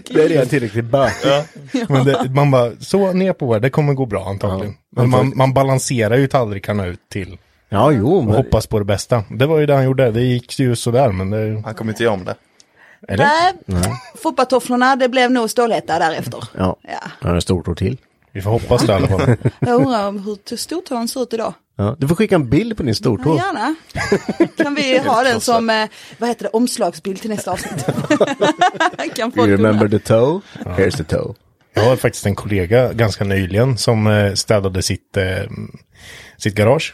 Det 0.10 0.24
är 0.24 0.30
redan 0.30 0.48
tillräckligt 0.48 0.86
bökigt. 0.86 1.90
Men 1.90 2.06
det, 2.06 2.32
man 2.36 2.52
bara, 2.52 2.72
så 2.80 3.14
ner 3.14 3.34
på 3.34 3.54
det, 3.54 3.60
det 3.60 3.70
kommer 3.70 3.94
gå 3.94 4.06
bra 4.06 4.30
antagligen. 4.30 4.76
Men 4.96 5.10
man, 5.10 5.34
man 5.36 5.54
balanserar 5.54 6.18
ju 6.18 6.28
tallrikarna 6.28 6.86
ut 6.86 7.00
till 7.12 7.38
Ja, 7.74 7.92
jo, 7.92 8.22
men 8.22 8.36
hoppas 8.36 8.68
på 8.68 8.80
det 8.80 8.86
bästa. 8.86 9.24
Det 9.30 9.46
var 9.46 9.60
ju 9.60 9.66
det 9.66 9.74
han 9.74 9.84
gjorde, 9.86 10.12
det 10.12 10.22
gick 10.22 10.60
ju 10.60 10.76
sådär 10.76 11.12
men 11.12 11.30
det... 11.30 11.62
Han 11.66 11.74
kommer 11.76 11.92
inte 11.92 12.04
göra 12.04 12.14
om 12.14 12.26
det. 12.26 12.36
Eller? 13.08 13.28
Nej, 13.66 13.82
fotbolltofflorna 14.24 14.96
det 14.96 15.10
blev 15.10 15.32
nog 15.32 15.50
stålhätta 15.50 16.00
därefter. 16.00 16.44
ja, 16.58 16.76
Ja. 16.84 17.28
har 17.28 17.36
en 17.36 17.42
stor 17.42 17.64
tår 17.64 17.76
till. 17.76 17.98
Vi 18.32 18.42
får 18.42 18.52
hoppas 18.52 18.82
det 18.86 18.92
i 18.92 18.96
alla 18.96 19.08
fall. 19.08 19.36
Jag 19.60 19.82
undrar 19.82 20.08
om 20.08 20.20
hur 20.50 20.56
stortån 20.58 21.08
ser 21.08 21.24
ut 21.24 21.34
idag. 21.34 21.54
Ja, 21.76 21.96
du 22.00 22.08
får 22.08 22.16
skicka 22.16 22.36
en 22.36 22.50
bild 22.50 22.78
på 22.78 22.84
din 22.84 22.88
Ja, 22.90 22.94
stortå. 22.94 23.36
gärna. 23.36 23.76
Kan 24.58 24.76
vi 24.76 24.98
ha 25.00 25.24
den 25.24 25.42
som, 25.42 25.70
eh, 25.70 25.88
vad 26.18 26.30
heter 26.30 26.44
det, 26.44 26.50
omslagsbild 26.50 27.22
till 27.22 27.30
nästa 27.30 27.52
avsnitt? 27.52 27.86
kan 29.16 29.32
folk 29.32 29.48
You 29.50 29.58
remember 29.58 29.88
the 29.88 30.00
toe? 30.00 30.42
Here's 30.66 30.98
the 30.98 31.04
toe. 31.04 31.34
Jag 31.74 31.84
har 31.84 31.96
faktiskt 31.96 32.26
en 32.26 32.36
kollega 32.36 32.94
ganska 32.94 33.24
nyligen 33.24 33.78
som 33.78 34.08
eh, 34.08 34.34
städade 34.34 34.82
sitt, 34.82 35.18
eh, 35.18 35.24
sitt 36.38 36.56
garage. 36.56 36.94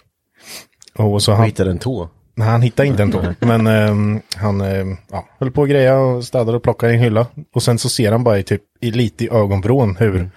Och 0.98 1.24
så 1.24 1.32
Han 1.32 1.38
han, 1.40 1.46
hittade 1.46 1.72
en 1.72 1.80
tå. 1.80 2.10
nej, 2.36 2.48
han 2.48 2.62
hittade 2.62 2.88
inte 2.88 3.04
en 3.04 3.12
tå. 3.12 3.22
Men 3.40 3.68
ehm, 3.68 4.22
han 4.36 4.62
eh, 4.62 4.86
ja, 5.12 5.26
höll 5.40 5.52
på 5.52 5.64
att 5.64 5.70
greja 5.70 6.00
och 6.00 6.24
städade 6.24 6.58
och 6.58 6.64
plockade 6.64 6.94
i 6.94 6.96
en 6.96 7.02
hylla. 7.02 7.28
Och 7.56 7.64
sen 7.64 7.80
så 7.80 7.90
ser 7.90 8.12
han 8.12 8.24
bara 8.24 8.40
i, 8.40 8.44
typ, 8.44 8.62
i, 8.82 8.92
lite 8.92 9.24
i 9.24 9.30
ögonvrån 9.32 9.96
hur 10.00 10.30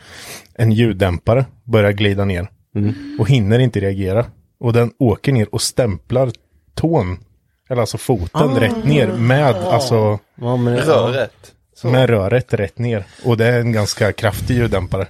en 0.54 0.72
ljuddämpare 0.72 1.44
börjar 1.64 1.92
glida 1.92 2.24
ner. 2.24 2.48
Och 3.18 3.28
hinner 3.28 3.58
inte 3.58 3.80
reagera. 3.80 4.26
Och 4.60 4.72
den 4.72 4.92
åker 4.98 5.32
ner 5.32 5.54
och 5.54 5.62
stämplar 5.62 6.30
tån. 6.74 7.18
Eller 7.70 7.80
alltså 7.80 7.98
foten 7.98 8.54
rätt 8.60 8.84
ner 8.84 9.06
med, 9.06 9.54
alltså, 9.56 10.18
Ja, 10.40 10.56
men, 10.56 10.76
Röret. 10.76 11.32
med 11.84 12.10
röret 12.10 12.54
rätt 12.54 12.78
ner. 12.78 13.04
Och 13.24 13.36
det 13.36 13.46
är 13.46 13.60
en 13.60 13.72
ganska 13.72 14.12
kraftig 14.12 14.54
ljuddämpare. 14.56 15.06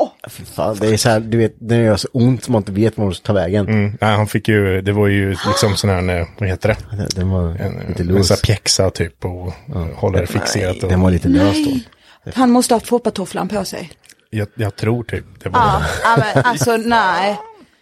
Åh! 0.00 0.08
Fan, 0.54 0.76
det 0.80 0.86
är 0.86 0.96
så 0.96 1.08
här, 1.08 1.20
du 1.20 1.38
vet, 1.38 1.54
det 1.58 1.76
gör 1.76 1.96
så 1.96 2.08
ont 2.12 2.44
som 2.44 2.52
man 2.52 2.60
inte 2.60 2.72
vet 2.72 2.98
var 2.98 3.04
man 3.04 3.14
ska 3.14 3.26
ta 3.26 3.32
vägen. 3.32 3.68
Mm. 3.68 3.98
Nej, 4.00 4.16
han 4.16 4.26
fick 4.26 4.48
ju, 4.48 4.80
det 4.80 4.92
var 4.92 5.06
ju 5.06 5.28
liksom 5.30 5.76
sån 5.76 5.90
här, 5.90 6.18
eh, 6.20 6.26
vad 6.38 6.48
heter 6.48 6.68
det? 6.68 6.96
Den- 6.96 7.08
Den 7.14 7.30
var 7.30 7.42
En, 7.42 7.54
lite 7.88 8.02
en 8.02 8.06
sån 8.06 8.06
lös. 8.16 8.30
här 8.30 8.36
pjäxa 8.36 8.90
typ 8.90 9.24
och 9.24 9.52
håller 9.96 10.20
det 10.20 10.26
fixerat. 10.26 10.82
Och, 10.82 10.88
Den 10.88 11.00
var 11.00 11.10
lite 11.10 11.28
lös 11.28 11.64
då. 11.64 11.70
Nej. 11.70 12.34
Han 12.34 12.50
måste 12.50 12.74
ha 12.74 12.80
foppatofflan 12.80 13.48
på 13.48 13.64
sig. 13.64 13.90
jag, 14.30 14.48
jag 14.54 14.76
tror 14.76 15.04
typ 15.04 15.24
det 15.42 15.48
var 15.48 15.60
Ja, 15.60 15.82
ja, 16.02 16.16
men 16.34 16.44
alltså 16.44 16.76
nej. 16.76 17.38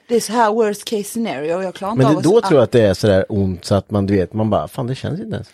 Det 0.09 0.17
är 0.17 0.21
så 0.21 0.33
här 0.33 0.51
worst 0.53 0.85
case 0.85 1.03
scenario. 1.05 1.63
Jag 1.63 1.75
klarar 1.75 1.93
inte 1.93 1.99
Men 2.07 2.07
av 2.17 2.23
det, 2.23 2.29
att- 2.29 2.35
då 2.35 2.41
tror 2.41 2.59
jag 2.61 2.65
att 2.65 2.73
det 2.73 2.83
är 2.83 2.95
sådär 2.95 3.25
ont 3.29 3.65
så 3.65 3.75
att 3.75 3.91
man, 3.91 4.07
du 4.07 4.17
vet, 4.17 4.33
man 4.33 4.51
bara, 4.51 4.69
fan 4.69 4.87
det 4.87 4.95
känns 4.95 5.21
inte 5.21 5.35
ens. 5.35 5.49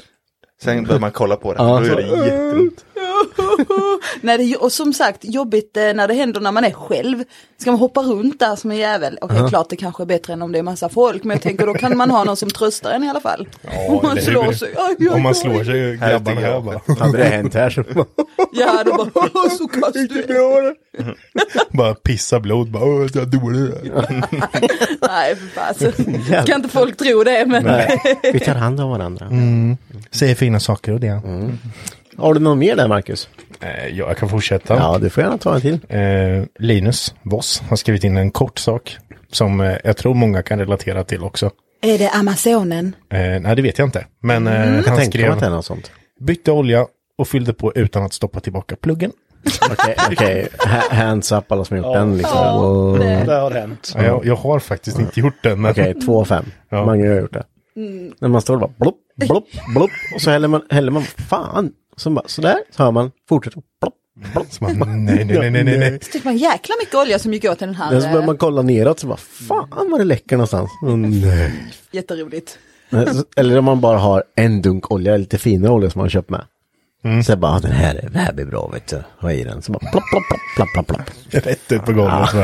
Sen 0.62 0.84
börjar 0.84 1.00
man 1.00 1.10
kolla 1.10 1.36
på 1.36 1.52
det. 1.54 1.62
Ja, 1.62 1.78
Då 1.80 1.84
så- 1.86 1.92
är 1.92 1.96
det 1.96 2.02
jätteont. 2.26 2.84
Nej, 4.20 4.38
det, 4.38 4.56
och 4.56 4.72
som 4.72 4.92
sagt, 4.92 5.18
jobbigt 5.24 5.76
eh, 5.76 5.82
när 5.94 6.08
det 6.08 6.14
händer 6.14 6.40
när 6.40 6.52
man 6.52 6.64
är 6.64 6.70
själv. 6.70 7.24
Ska 7.60 7.70
man 7.70 7.80
hoppa 7.80 8.00
runt 8.00 8.38
där 8.40 8.56
som 8.56 8.70
en 8.70 8.76
jävel? 8.76 9.18
Okej, 9.20 9.38
klart 9.48 9.70
det 9.70 9.76
kanske 9.76 10.02
är 10.02 10.06
bättre 10.06 10.32
än 10.32 10.42
om 10.42 10.52
det 10.52 10.58
är 10.58 10.62
massa 10.62 10.88
folk. 10.88 11.24
Men 11.24 11.34
jag 11.34 11.42
tänker 11.42 11.66
då 11.66 11.74
kan 11.74 11.96
man 11.96 12.10
ha 12.10 12.24
någon 12.24 12.36
som 12.36 12.50
tröstar 12.50 12.90
en 12.92 13.04
i 13.04 13.08
alla 13.10 13.20
fall. 13.20 13.48
om 13.88 14.00
man 14.02 14.16
slår 14.20 14.52
sig. 14.52 14.74
Aj, 14.78 14.96
aj, 15.00 15.08
Om 15.08 15.22
man 15.22 15.30
aj. 15.30 15.34
slår 15.34 15.64
sig 15.64 15.96
grabbarna 15.96 16.40
här 16.40 16.60
bara. 16.60 16.80
Hade 16.98 17.18
det 17.18 17.24
hänt 17.24 17.54
här 17.54 17.70
så... 17.70 17.84
Ja, 18.52 18.82
då 18.84 18.96
bara, 18.96 19.10
"Åh, 19.34 19.48
så 19.58 19.68
kast 19.68 19.94
du 19.94 20.22
är." 20.22 20.74
bara 21.76 21.94
pissa 21.94 22.40
blod. 22.40 22.70
Bara, 22.70 22.84
Åh, 22.84 23.06
jag 23.14 23.22
är 23.22 23.26
dålig. 23.26 23.72
Nej, 25.08 25.36
för 25.36 25.46
fasen. 25.46 25.92
Kan 26.46 26.56
inte 26.56 26.68
folk 26.68 26.96
tro 26.96 27.24
det, 27.24 27.46
men. 27.46 27.64
Nej, 27.64 28.00
vi 28.32 28.40
tar 28.40 28.54
hand 28.54 28.80
om 28.80 28.90
varandra. 28.90 29.28
Säger 30.10 30.34
fina 30.34 30.60
saker 30.60 30.92
och 30.92 31.00
det. 31.00 31.20
Har 32.18 32.34
du 32.34 32.40
någon 32.40 32.58
mer 32.58 32.76
där 32.76 32.88
Marcus? 32.88 33.28
Eh, 33.60 33.68
ja, 33.88 34.06
jag 34.08 34.16
kan 34.16 34.28
fortsätta. 34.28 34.74
Ja, 34.76 34.98
du 35.00 35.10
får 35.10 35.22
gärna 35.22 35.38
ta 35.38 35.54
en 35.54 35.60
till. 35.60 35.78
Eh, 35.88 36.44
Linus 36.58 37.14
Voss 37.22 37.62
har 37.68 37.76
skrivit 37.76 38.04
in 38.04 38.16
en 38.16 38.30
kort 38.30 38.58
sak. 38.58 38.96
Som 39.32 39.60
eh, 39.60 39.76
jag 39.84 39.96
tror 39.96 40.14
många 40.14 40.42
kan 40.42 40.58
relatera 40.58 41.04
till 41.04 41.22
också. 41.22 41.50
Är 41.82 41.98
det 41.98 42.10
Amazonen? 42.10 42.96
Nej, 43.10 43.56
det 43.56 43.62
vet 43.62 43.78
jag 43.78 43.86
inte. 43.88 44.06
Men 44.20 44.46
Jag 44.46 44.82
han 44.82 45.04
skrev, 45.04 45.32
att 45.32 45.40
det 45.40 45.46
är 45.46 45.50
något 45.50 45.64
sånt. 45.64 45.90
bytte 46.20 46.52
olja 46.52 46.86
och 47.18 47.28
fyllde 47.28 47.52
på 47.52 47.72
utan 47.74 48.02
att 48.02 48.12
stoppa 48.12 48.40
tillbaka 48.40 48.76
pluggen. 48.76 49.12
Okej, 49.72 49.94
okej. 50.12 50.48
Ha- 50.58 50.94
Hands 50.96 51.32
up 51.32 51.52
alla 51.52 51.64
som 51.64 51.76
har 51.78 51.84
gjort 51.84 51.94
den 51.96 52.16
liksom. 52.16 52.36
Ja, 52.38 52.52
Och- 52.60 52.98
det- 52.98 53.24
Det 53.26 53.34
har 53.34 53.50
hänt. 53.50 53.92
Ja, 53.96 54.02
jag, 54.02 54.26
jag 54.26 54.36
har 54.36 54.58
faktiskt 54.58 54.98
inte 54.98 55.20
gjort 55.20 55.42
den. 55.42 55.60
Men... 55.60 55.70
Okej, 55.70 55.94
två 55.94 56.20
av 56.20 56.24
fem. 56.24 56.44
Ja. 56.68 56.84
Mange 56.86 57.08
har 57.08 57.20
gjort 57.20 57.32
det. 57.32 57.44
När 58.20 58.28
man 58.28 58.40
står 58.40 58.54
och 58.54 58.60
bara 58.60 58.70
blopp, 58.78 58.96
blopp, 59.16 59.44
blopp. 59.74 59.90
Och 60.14 60.20
så 60.20 60.30
häller 60.30 60.48
man, 60.48 60.62
häller 60.70 60.90
man, 60.92 61.02
fan. 61.02 61.72
Så 61.98 62.10
bara, 62.10 62.28
sådär, 62.28 62.56
så 62.76 62.82
hör 62.82 62.90
man, 62.90 63.10
fortsätter. 63.28 63.62
Blopp, 63.80 63.94
blopp. 64.32 64.46
Så 64.50 64.64
man, 64.64 65.04
nej, 65.04 65.24
nej, 65.24 65.50
nej, 65.50 65.64
nej, 65.64 65.78
nej. 65.78 65.98
Så 66.02 66.10
tycker 66.12 66.26
man 66.26 66.36
jäkla 66.36 66.74
mycket 66.80 66.94
olja 66.94 67.18
som 67.18 67.32
gick 67.32 67.44
åt 67.44 67.58
till 67.58 67.66
den 67.66 67.76
här. 67.76 67.90
Men 67.92 68.02
så 68.02 68.08
börjar 68.08 68.20
eh, 68.22 68.26
man 68.26 68.36
kolla 68.36 68.62
neråt 68.62 69.00
så 69.00 69.06
bara, 69.06 69.16
fan 69.16 69.90
vad 69.90 70.00
det 70.00 70.04
läcker 70.04 70.36
någonstans. 70.36 70.70
Oh, 70.82 70.96
nej. 70.96 71.52
Jätteroligt. 71.92 72.58
Så- 72.90 73.24
Eller 73.36 73.58
om 73.58 73.64
man 73.64 73.80
bara 73.80 73.98
har 73.98 74.24
en 74.36 74.62
dunk 74.62 74.90
olja, 74.92 75.16
lite 75.16 75.38
finare 75.38 75.72
olja 75.72 75.90
som 75.90 75.98
man 75.98 76.04
har 76.04 76.10
köpt 76.10 76.30
med. 76.30 76.44
Så 77.24 77.32
jag 77.32 77.38
bara, 77.38 77.58
den 77.58 77.72
här, 77.72 77.94
är- 77.94 78.08
det 78.08 78.18
här 78.18 78.32
blir 78.32 78.44
bra 78.46 78.68
vet 78.68 78.86
du. 78.86 79.02
Ha 79.20 79.32
i 79.32 79.44
den. 79.44 79.62
Så 79.62 79.72
bara 79.72 79.78
plopp, 79.78 80.04
plopp, 80.10 80.22
plopp, 80.28 80.40
plopp, 80.56 80.86
plopp, 80.86 80.86
plopp. 81.30 81.44
Rätt 81.46 81.72
ut 81.72 81.84
på 81.84 81.92
golvet. 81.92 82.30
så. 82.30 82.36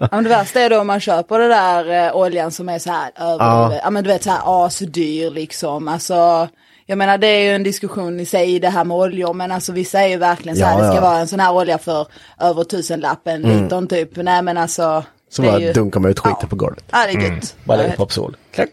Ja, 0.00 0.08
men 0.10 0.24
det 0.24 0.30
värsta 0.30 0.60
är 0.60 0.70
då 0.70 0.80
om 0.80 0.86
man 0.86 1.00
köper 1.00 1.38
det 1.38 1.48
där 1.48 2.06
eh, 2.08 2.16
oljan 2.16 2.50
som 2.50 2.68
är 2.68 2.78
så 2.78 2.90
här 2.90 3.10
över, 3.16 3.80
ja. 3.84 3.90
men 3.90 4.04
du 4.04 4.10
vet 4.10 4.22
så 4.24 4.30
här 4.30 4.66
asdyr 4.66 5.30
liksom. 5.30 5.88
Alltså, 5.88 6.48
jag 6.90 6.98
menar 6.98 7.18
det 7.18 7.26
är 7.26 7.40
ju 7.40 7.50
en 7.50 7.62
diskussion 7.62 8.20
i 8.20 8.26
sig 8.26 8.58
det 8.60 8.68
här 8.68 8.84
med 8.84 8.96
oljor, 8.96 9.34
men 9.34 9.52
alltså 9.52 9.72
vissa 9.72 10.00
är 10.00 10.08
ju 10.08 10.16
verkligen 10.16 10.56
så 10.58 10.64
här, 10.64 10.72
Ja, 10.72 10.78
det 10.82 10.86
ska 10.88 10.94
ja. 10.94 11.00
vara 11.00 11.18
en 11.18 11.28
sån 11.28 11.40
här 11.40 11.52
olja 11.54 11.78
för 11.78 12.06
över 12.40 12.64
tusenlappen 12.64 13.42
litern 13.42 13.86
typ. 13.88 14.16
Nej 14.16 14.42
men 14.42 14.56
alltså. 14.58 15.04
Så 15.30 15.42
bara 15.42 15.60
ju- 15.60 15.72
dunkar 15.72 16.00
man 16.00 16.10
ut 16.10 16.18
skiten 16.18 16.38
ja. 16.40 16.46
på 16.48 16.56
golvet. 16.56 16.84
Ja 16.90 17.06
det 17.06 17.12
är 17.12 17.30
gött. 17.34 17.56
Bara 17.64 17.78
Ja, 17.78 17.82
lägger 17.82 17.96
Popsol. 17.96 18.36
Klart. 18.54 18.68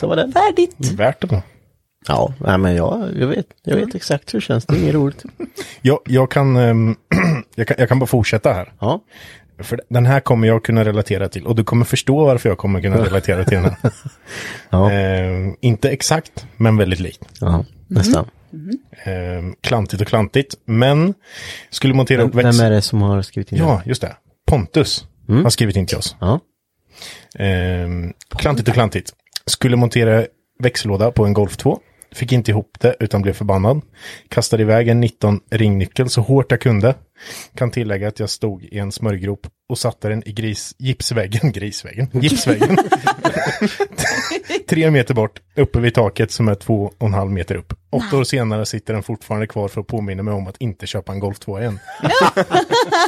Så 0.00 0.06
var 0.06 0.16
det. 0.16 0.32
Färdigt. 0.32 0.76
Värt 0.92 1.20
det 1.20 1.26
då. 1.26 1.42
Ja, 2.08 2.32
nej, 2.40 2.58
men 2.58 2.74
jag, 2.74 3.08
jag, 3.18 3.26
vet, 3.26 3.46
jag 3.62 3.76
vet 3.76 3.94
exakt 3.94 4.34
hur 4.34 4.38
det 4.40 4.44
känns. 4.44 4.66
Det 4.66 4.74
är 4.76 4.78
inget 4.82 4.94
roligt. 4.94 5.22
Jag, 5.82 5.98
jag, 6.04 6.30
kan, 6.30 6.56
ehm, 6.56 6.96
jag 7.54 7.68
kan, 7.68 7.76
jag 7.78 7.88
kan 7.88 7.98
bara 7.98 8.06
fortsätta 8.06 8.52
här. 8.52 8.72
Ja, 8.80 9.00
För 9.58 9.80
den 9.88 10.06
här 10.06 10.20
kommer 10.20 10.48
jag 10.48 10.64
kunna 10.64 10.84
relatera 10.84 11.28
till 11.28 11.46
och 11.46 11.56
du 11.56 11.64
kommer 11.64 11.84
förstå 11.84 12.24
varför 12.24 12.48
jag 12.48 12.58
kommer 12.58 12.80
kunna 12.80 13.04
relatera 13.04 13.44
till 13.44 13.58
den 13.58 13.64
här. 13.64 13.76
Ja, 14.70 14.92
eh, 14.92 15.52
inte 15.60 15.90
exakt, 15.90 16.46
men 16.56 16.76
väldigt 16.76 17.00
likt. 17.00 17.22
ja 17.40 17.64
nästan. 17.88 18.26
Eh, 19.04 19.52
klantigt 19.60 20.00
och 20.02 20.08
klantigt, 20.08 20.54
men 20.64 21.14
skulle 21.70 21.94
montera 21.94 22.22
upp 22.22 22.34
Vem, 22.34 22.44
växel... 22.44 22.62
vem 22.62 22.72
är 22.72 22.74
det 22.76 22.82
som 22.82 23.02
har 23.02 23.22
skrivit 23.22 23.52
in 23.52 23.58
det? 23.58 23.64
Ja, 23.64 23.82
just 23.84 24.02
det. 24.02 24.16
Pontus 24.46 25.06
har 25.28 25.50
skrivit 25.50 25.76
in 25.76 25.86
till 25.86 25.98
oss. 25.98 26.16
Ja. 26.20 26.40
Ehm, 27.38 28.12
klantigt 28.36 28.68
och 28.68 28.74
klantigt. 28.74 29.12
Skulle 29.46 29.76
montera 29.76 30.26
växellåda 30.58 31.10
på 31.10 31.24
en 31.24 31.32
Golf 31.32 31.56
2. 31.56 31.80
Fick 32.12 32.32
inte 32.32 32.50
ihop 32.50 32.76
det 32.80 32.96
utan 33.00 33.22
blev 33.22 33.32
förbannad. 33.32 33.80
Kastade 34.28 34.62
iväg 34.62 34.88
en 34.88 35.00
19 35.00 35.40
ringnyckel 35.50 36.08
så 36.08 36.20
hårt 36.20 36.50
jag 36.50 36.60
kunde. 36.60 36.94
Kan 37.54 37.70
tillägga 37.70 38.08
att 38.08 38.20
jag 38.20 38.30
stod 38.30 38.64
i 38.64 38.78
en 38.78 38.92
smörjgrop 38.92 39.46
och 39.68 39.78
satte 39.78 40.08
den 40.08 40.28
i 40.28 40.32
gris, 40.32 40.74
gipsväggen, 40.78 41.52
grisväggen, 41.52 42.08
gipsväggen. 42.12 42.78
Tre 44.68 44.90
meter 44.90 45.14
bort, 45.14 45.40
uppe 45.56 45.80
vid 45.80 45.94
taket 45.94 46.30
som 46.30 46.48
är 46.48 46.54
två 46.54 46.92
och 46.98 47.06
en 47.06 47.14
halv 47.14 47.30
meter 47.30 47.54
upp. 47.54 47.72
Åtta 47.90 48.16
år 48.16 48.24
senare 48.24 48.66
sitter 48.66 48.94
den 48.94 49.02
fortfarande 49.02 49.46
kvar 49.46 49.68
för 49.68 49.80
att 49.80 49.86
påminna 49.86 50.22
mig 50.22 50.34
om 50.34 50.46
att 50.46 50.56
inte 50.56 50.86
köpa 50.86 51.12
en 51.12 51.20
Golf 51.20 51.38
2 51.38 51.60
igen. 51.60 51.78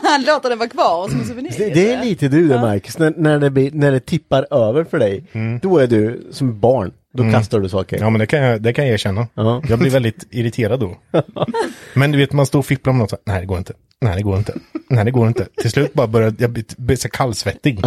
Han 0.03 0.23
låter 0.27 0.49
den 0.49 0.59
vara 0.59 0.69
kvar 0.69 1.09
som 1.09 1.21
en 1.21 1.27
souvenir. 1.27 1.55
Det, 1.59 1.75
det 1.75 1.93
är 1.93 2.05
lite 2.05 2.29
du 2.29 2.49
där 2.49 2.61
Marcus, 2.61 2.99
när, 2.99 3.15
när, 3.17 3.39
det 3.39 3.51
blir, 3.51 3.71
när 3.71 3.93
det 3.93 4.01
tippar 4.01 4.47
över 4.51 4.85
för 4.85 4.99
dig, 4.99 5.25
då 5.63 5.79
är 5.79 5.87
du 5.87 6.29
som 6.31 6.61
barn. 6.61 6.93
Då 7.17 7.31
kastar 7.31 7.61
du 7.61 7.69
saker. 7.69 7.99
Ja 8.01 8.11
men 8.11 8.19
det 8.19 8.27
kan 8.27 8.41
jag, 8.41 8.63
det 8.63 8.73
kan 8.73 8.85
jag 8.85 8.95
erkänna. 8.95 9.29
Ja. 9.35 9.63
Jag 9.69 9.79
blir 9.79 9.91
väldigt 9.91 10.27
irriterad 10.31 10.81
då. 10.81 10.97
Men 11.95 12.13
du 12.13 12.19
vet 12.19 12.33
man 12.33 12.47
står 12.47 12.59
och 12.59 12.67
fipplar 12.67 12.93
med 12.93 13.01
något 13.01 13.11
så 13.11 13.17
här, 13.17 13.33
nej 13.33 13.41
det 13.41 13.47
går 13.47 13.59
inte, 13.59 13.73
nej 14.01 14.17
det 14.17 14.23
går 14.23 14.39
inte, 14.39 14.55
nej 14.89 15.05
det 15.05 15.11
går 15.11 15.29
inte. 15.29 15.47
Till 15.57 15.71
slut 15.71 15.95
bara 15.95 16.07
börjar 16.07 16.35
jag 16.39 16.51
bli, 16.51 16.65
bli 16.77 16.97
så 16.97 17.09
kallsvettig. 17.09 17.81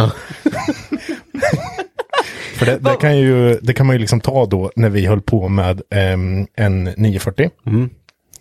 För 2.54 2.66
det, 2.66 2.78
det, 2.78 2.96
kan 3.00 3.18
ju, 3.18 3.58
det 3.62 3.72
kan 3.72 3.86
man 3.86 3.96
ju 3.96 4.00
liksom 4.00 4.20
ta 4.20 4.46
då 4.46 4.70
när 4.76 4.88
vi 4.88 5.06
höll 5.06 5.20
på 5.20 5.48
med 5.48 5.82
ehm, 5.90 6.46
en 6.54 6.84
940. 6.84 7.50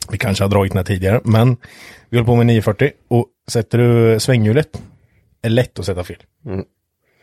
Vi 0.09 0.17
kanske 0.17 0.43
har 0.43 0.49
dragit 0.49 0.71
den 0.71 0.77
här 0.77 0.83
tidigare, 0.83 1.21
men 1.23 1.57
vi 2.09 2.17
höll 2.17 2.25
på 2.25 2.35
med 2.35 2.45
940 2.45 2.91
och 3.07 3.25
sätter 3.47 3.77
du 3.77 4.19
svänghjulet 4.19 4.81
är 5.41 5.49
lätt 5.49 5.79
att 5.79 5.85
sätta 5.85 6.03
fel. 6.03 6.23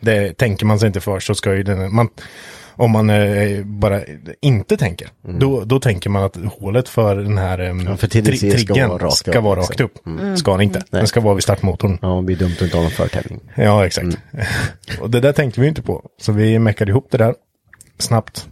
Det 0.01 0.39
tänker 0.39 0.67
man 0.67 0.79
sig 0.79 0.87
inte 0.87 1.01
för 1.01 1.21
så 1.21 1.35
ska 1.35 1.55
ju 1.55 1.63
den, 1.63 1.95
man, 1.95 2.09
om 2.77 2.91
man 2.91 3.11
eh, 3.11 3.65
bara 3.65 4.01
inte 4.41 4.77
tänker, 4.77 5.09
då, 5.23 5.65
då 5.65 5.81
tänker 5.81 6.11
man 6.11 6.23
att 6.23 6.37
hålet 6.59 6.89
för 6.89 7.17
den 7.17 7.39
här 7.39 7.59
eh, 7.59 7.67
Ja, 7.87 7.97
för 7.97 8.07
TDC 8.07 8.51
ska 8.51 8.59
triggen 8.59 8.89
vara 8.89 9.05
rakt 9.05 9.17
ska 9.17 9.39
upp, 9.39 9.45
vara 9.45 9.61
liksom. 9.61 9.73
rakt 9.73 9.81
upp. 9.81 10.39
Ska 10.39 10.53
den 10.53 10.61
inte, 10.61 10.83
den 10.91 11.07
ska 11.07 11.21
vara 11.21 11.35
vid 11.35 11.43
startmotorn. 11.43 11.99
Ja, 12.03 12.09
det 12.17 12.23
blir 12.23 12.37
dumt 12.37 12.53
att 12.57 12.63
inte 12.63 12.77
ha 12.77 12.83
någon 12.83 12.91
förtävling. 12.91 13.41
Ja, 13.55 13.87
exakt. 13.87 14.19
och 15.01 15.11
det 15.11 15.21
där 15.21 15.33
tänkte 15.33 15.61
vi 15.61 15.69
inte 15.69 15.83
på. 15.83 16.03
Så 16.21 16.33
vi 16.33 16.59
meckade 16.59 16.91
ihop 16.91 17.09
det 17.11 17.19
där 17.19 17.35
snabbt. 17.99 18.49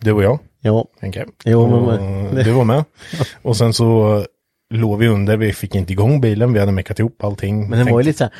Du 0.00 0.12
och 0.12 0.22
jag, 0.22 0.38
Ja, 0.62 0.84
jag. 1.00 1.28
Jo, 1.44 1.62
och 1.62 1.86
men- 2.00 2.34
Du 2.44 2.50
var 2.50 2.64
med. 2.64 2.84
Och 3.42 3.56
sen 3.56 3.72
så 3.72 4.24
låg 4.70 4.98
vi 4.98 5.08
under, 5.08 5.36
vi 5.36 5.52
fick 5.52 5.74
inte 5.74 5.92
igång 5.92 6.20
bilen, 6.20 6.52
vi 6.52 6.60
hade 6.60 6.72
meckat 6.72 6.98
ihop 6.98 7.24
allting. 7.24 7.68
men 7.68 7.78
den 7.78 7.92
var 7.92 8.00
ju 8.00 8.04
lite 8.04 8.18
såhär... 8.18 8.32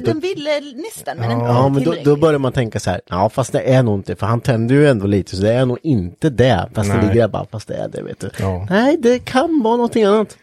Den 0.00 0.20
ville 0.20 0.50
nästan, 0.60 1.18
men 1.18 1.30
inte 1.30 1.44
Ja, 1.44 1.68
men 1.68 2.02
då, 2.04 2.16
börjar 2.16 2.38
man 2.38 2.52
tänka 2.52 2.80
så 2.80 2.90
här, 2.90 3.00
ja 3.08 3.28
fast 3.28 3.52
det 3.52 3.60
är 3.60 3.82
nog 3.82 3.98
inte, 3.98 4.16
för 4.16 4.26
han 4.26 4.40
tänder 4.40 4.74
ju 4.74 4.88
ändå 4.88 5.06
lite, 5.06 5.36
så 5.36 5.42
det 5.42 5.52
är 5.52 5.66
nog 5.66 5.78
inte 5.82 6.30
det. 6.30 6.68
Fast 6.74 6.90
det 6.90 7.00
ligger 7.00 7.14
där 7.14 7.28
bara, 7.28 7.46
fast 7.52 7.68
det 7.68 7.74
är 7.74 7.88
det, 7.88 8.02
vet 8.02 8.20
du. 8.20 8.30
Ja. 8.38 8.66
Nej, 8.70 8.96
det 9.00 9.18
kan 9.18 9.62
vara 9.62 9.76
någonting 9.76 10.04
annat. 10.04 10.38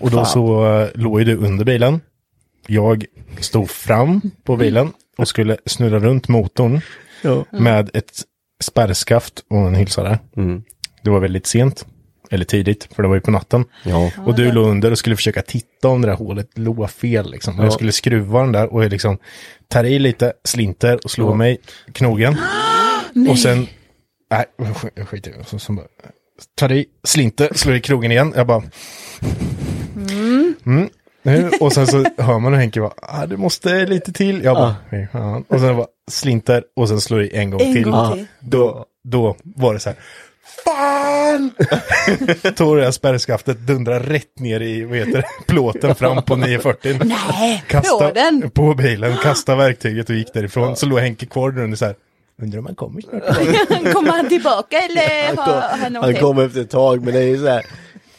Och 0.00 0.10
då 0.10 0.16
Fan. 0.16 0.26
så 0.26 0.66
uh, 0.66 0.88
låg 0.94 1.18
ju 1.18 1.24
du 1.24 1.36
under 1.36 1.64
bilen. 1.64 2.00
Jag 2.66 3.04
stod 3.40 3.70
fram 3.70 4.20
på 4.44 4.56
bilen 4.56 4.92
och 5.18 5.28
skulle 5.28 5.56
snurra 5.66 5.98
runt 5.98 6.28
motorn 6.28 6.80
Ja. 7.22 7.44
med 7.50 7.90
ett 7.94 8.22
spärrskaft 8.64 9.44
och 9.50 9.58
en 9.58 9.74
hylsare. 9.74 10.18
Mm. 10.36 10.62
Det 11.08 11.12
var 11.12 11.20
väldigt 11.20 11.46
sent. 11.46 11.86
Eller 12.30 12.44
tidigt, 12.44 12.88
för 12.94 13.02
det 13.02 13.08
var 13.08 13.14
ju 13.14 13.20
på 13.20 13.30
natten. 13.30 13.64
Ja. 13.84 14.10
Och 14.26 14.34
du 14.34 14.52
låg 14.52 14.66
under 14.66 14.90
och 14.90 14.98
skulle 14.98 15.16
försöka 15.16 15.42
titta 15.42 15.88
om 15.88 16.00
det 16.02 16.08
där 16.08 16.14
hålet 16.14 16.58
låg 16.58 16.90
fel. 16.90 17.30
Liksom. 17.30 17.58
Och 17.60 17.64
Jag 17.66 17.72
skulle 17.72 17.92
skruva 17.92 18.40
den 18.40 18.52
där 18.52 18.72
och 18.72 18.84
jag 18.84 18.90
liksom 18.90 19.18
tar 19.68 19.84
i 19.84 19.98
lite, 19.98 20.32
slinter 20.44 20.98
och 21.04 21.10
slår 21.10 21.34
mig 21.34 21.58
i 21.88 21.92
knogen. 21.92 22.36
och 23.30 23.38
sen, 23.38 23.66
nej, 24.30 24.44
sk- 24.58 25.04
skit 25.04 25.26
i 25.26 25.30
det. 25.30 25.44
Så, 25.44 25.58
så 25.58 25.72
bara, 25.72 25.86
tar 26.54 26.72
i, 26.72 26.86
slinter, 27.04 27.48
slår 27.54 27.74
i 27.76 27.80
krogen 27.80 28.12
igen. 28.12 28.32
Jag 28.36 28.46
bara, 28.46 28.62
mm. 30.66 30.88
Nu, 31.22 31.50
Och 31.60 31.72
sen 31.72 31.86
så 31.86 32.04
hör 32.18 32.38
man 32.38 32.52
hur 32.52 32.60
Henke 32.60 32.80
bara, 32.80 32.92
ah, 32.96 33.26
det 33.26 33.36
måste 33.36 33.86
lite 33.86 34.12
till. 34.12 34.44
Jag 34.44 34.56
bara, 34.56 34.76
"Fy 34.90 35.06
fan." 35.12 35.44
och 35.48 35.60
sen 35.60 35.76
bara 35.76 35.86
slinter 36.10 36.64
och 36.76 36.88
sen 36.88 37.00
slår 37.00 37.22
i 37.22 37.30
en 37.36 37.50
gång 37.50 37.60
En 37.60 37.74
till. 37.74 37.84
gång 37.84 38.12
till. 38.12 38.26
Då, 38.40 38.84
då 39.04 39.36
var 39.42 39.74
det 39.74 39.80
så 39.80 39.88
här, 39.88 39.98
fan! 40.64 41.50
Tog 42.56 42.76
det 42.76 42.84
här 42.84 42.90
spärrskaftet, 42.90 43.58
dundrar 43.58 44.00
rätt 44.00 44.38
ner 44.40 44.60
i, 44.60 44.84
vad 44.84 44.98
heter 44.98 45.12
det, 45.12 45.24
plåten 45.46 45.94
fram 45.94 46.22
på 46.22 46.36
940. 46.36 47.00
Nej, 47.04 47.64
Kasta, 47.68 48.08
på 48.08 48.14
den. 48.14 48.50
På 48.50 48.74
bilen, 48.74 49.16
kasta 49.22 49.56
verktyget 49.56 50.10
och 50.10 50.16
gick 50.16 50.32
därifrån. 50.34 50.76
Så 50.76 50.86
låg 50.86 50.98
Henke 50.98 51.26
kvar 51.26 51.50
där 51.50 51.62
under 51.62 51.76
så 51.76 51.84
här, 51.84 51.94
undrar 52.42 52.58
om 52.58 52.66
han 52.66 52.74
kommer 52.74 53.00
snart. 53.00 53.22
Kommer 53.94 54.10
han 54.12 54.28
tillbaka 54.28 54.76
eller 54.78 55.36
har 55.44 55.60
han 55.60 55.80
Han 55.80 55.96
åkt 55.96 56.06
hem? 56.06 56.22
kommer 56.24 56.46
efter 56.46 56.60
ett 56.60 56.70
tag, 56.70 57.04
men 57.04 57.14
det 57.14 57.20
är 57.20 57.26
ju 57.26 57.38
så 57.38 57.48
här, 57.48 57.66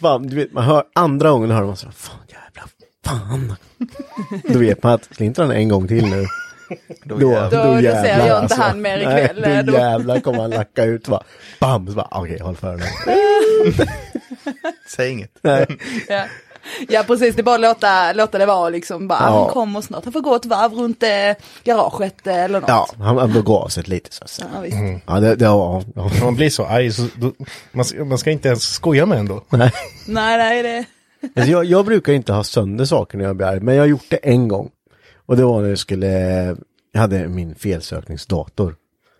fan, 0.02 0.28
du 0.28 0.36
vet, 0.36 0.54
man 0.54 0.64
hör, 0.64 0.84
andra 0.96 1.30
gången 1.30 1.52
hör 1.52 1.64
man 1.66 1.78
så 1.78 1.86
här, 1.86 1.94
fan 1.94 2.18
jävla, 2.28 2.68
fan. 3.06 3.56
Då 4.54 4.60
vet 4.60 4.84
man 4.84 4.94
att 4.94 5.08
slintar 5.16 5.44
han 5.44 5.52
en 5.52 5.70
gång 5.70 5.88
till 5.88 6.06
nu. 6.06 6.26
Då, 7.04 7.16
då, 7.18 7.30
Då- 7.30 7.50
då 7.50 7.82
ser 7.82 8.28
jag 8.28 8.44
inte 8.44 8.56
han 8.56 8.82
mer 8.82 8.98
ikväll, 8.98 9.42
Nej, 9.42 9.64
då 9.64 9.72
då- 9.72 9.78
jävlar 9.78 10.20
kommer 10.20 10.42
han 10.42 10.50
lacka 10.50 10.84
ut. 10.84 11.08
Va? 11.08 11.24
Bam! 11.60 11.88
Så 11.88 11.94
bara, 11.94 12.08
okej, 12.12 12.40
håll 12.40 12.56
för 12.56 12.76
nu. 12.78 12.84
Säg 14.96 15.12
inget. 15.12 15.32
Nej. 15.42 15.66
Ja. 16.10 16.24
ja 16.88 17.04
precis, 17.08 17.36
det 17.36 17.42
är 17.42 17.44
bara 17.44 17.56
att 17.56 17.62
låta, 17.62 18.14
låta 18.14 18.38
det 18.38 18.46
vara 18.46 18.70
liksom. 18.70 19.08
Bara, 19.08 19.20
Ja. 19.20 19.26
Han 19.44 19.50
kommer 19.54 19.82
snart, 19.82 20.04
han 20.04 20.14
får 20.14 20.22
gå 20.22 20.36
ett 20.36 20.46
varv 20.46 20.74
runt 20.74 21.04
eh, 21.04 21.10
garaget 21.64 22.28
eh, 22.28 22.44
eller 22.44 22.60
något. 22.62 22.70
Ja, 22.70 22.88
han, 23.00 23.18
han 23.18 23.34
bör 23.34 23.42
gå 23.42 23.58
av 23.60 23.68
sig 23.68 23.84
lite 23.84 24.14
så 24.16 24.24
att 24.24 24.30
säga. 24.30 24.48
Ja, 24.56 24.62
visst. 24.62 24.78
Ja, 25.08 25.20
det, 25.20 25.36
det 25.36 25.46
ja, 25.46 25.84
ja. 25.96 26.12
Man 26.24 26.36
blir 26.36 26.50
så 26.50 26.66
arg, 26.66 26.92
så 26.92 27.08
då, 27.16 27.32
man, 27.72 27.86
ska, 27.86 28.06
man 28.06 28.18
ska 28.18 28.32
inte 28.32 28.48
ens 28.48 28.64
skoja 28.64 29.06
med 29.06 29.18
ändå. 29.20 29.44
Nej. 29.50 29.72
Nej, 30.08 30.38
nej, 30.38 30.64
det... 30.64 30.86
Alltså 31.36 31.52
jag, 31.52 31.66
jag 31.66 31.86
brukar 31.86 32.14
inte 32.14 32.34
ha 32.34 32.44
sönder 32.44 32.86
saker 32.86 33.18
när 33.18 33.26
jag 33.26 33.36
blir 33.36 33.48
arg, 33.48 33.60
men 33.60 33.76
jag 33.76 33.82
har 33.82 33.88
gjort 33.88 34.06
det 34.10 34.16
en 34.18 34.48
gång. 34.48 34.70
Och 35.30 35.38
det 35.38 35.46
var 35.46 35.62
när 35.62 35.70
jag 35.70 35.78
skulle, 35.78 36.08
jag 36.92 37.02
hade 37.02 37.28
min 37.28 37.56
felsökningsdator. 37.56 38.76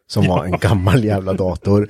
Som 0.08 0.28
var 0.28 0.46
en 0.46 0.52
gammal 0.52 1.04
jävla 1.04 1.34
dator. 1.34 1.90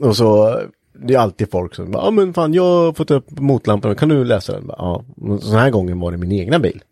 Och 0.00 0.16
så, 0.16 0.60
det 1.06 1.14
är 1.14 1.18
alltid 1.18 1.50
folk 1.50 1.74
som 1.74 1.92
ja 1.92 2.10
men 2.10 2.34
fan 2.34 2.54
jag 2.54 2.62
har 2.62 2.92
fått 2.92 3.10
upp 3.10 3.30
motlampan, 3.30 3.96
kan 3.96 4.08
du 4.08 4.24
läsa 4.24 4.52
den? 4.52 4.64
Ja, 4.68 5.04
Och 5.16 5.42
så 5.42 5.50
den 5.50 5.58
här 5.60 5.70
gången 5.70 6.00
var 6.00 6.12
det 6.12 6.18
min 6.18 6.32
egna 6.32 6.58
bil. 6.58 6.82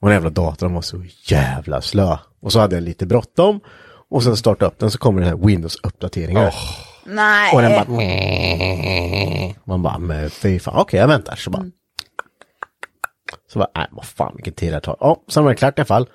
Och 0.00 0.08
den 0.08 0.14
jävla 0.14 0.30
datorn 0.30 0.74
var 0.74 0.82
så 0.82 1.04
jävla 1.24 1.80
slö. 1.80 2.16
Och 2.40 2.52
så 2.52 2.60
hade 2.60 2.76
jag 2.76 2.82
lite 2.82 3.06
bråttom. 3.06 3.60
Och 4.10 4.22
sen 4.22 4.36
startade 4.36 4.68
upp 4.68 4.78
den 4.78 4.90
så 4.90 4.98
kommer 4.98 5.20
det 5.20 5.26
här 5.26 5.36
Windows-uppdateringar. 5.36 6.54
Nej. 7.06 7.54
Och 7.54 7.62
den 7.62 7.72
bara... 7.72 9.54
Man 9.64 9.82
bara, 9.82 9.98
men 9.98 10.30
fy 10.30 10.58
fan, 10.58 10.74
okej 10.76 11.00
jag 11.00 11.08
väntar. 11.08 11.36
Så 11.36 11.50
bara... 11.50 11.64
Så 13.52 13.58
bara, 13.58 13.68
nej 13.74 13.86
vad 13.90 14.04
fan 14.04 14.32
vilken 14.36 14.52
tid 14.54 14.72
det 14.72 14.80
tar. 14.80 14.96
Ja, 15.00 15.22
sen 15.28 15.44
var 15.44 15.50
det 15.50 15.56
klart 15.56 15.78
i 15.78 15.80
alla 15.80 15.86
fall. 15.86 16.08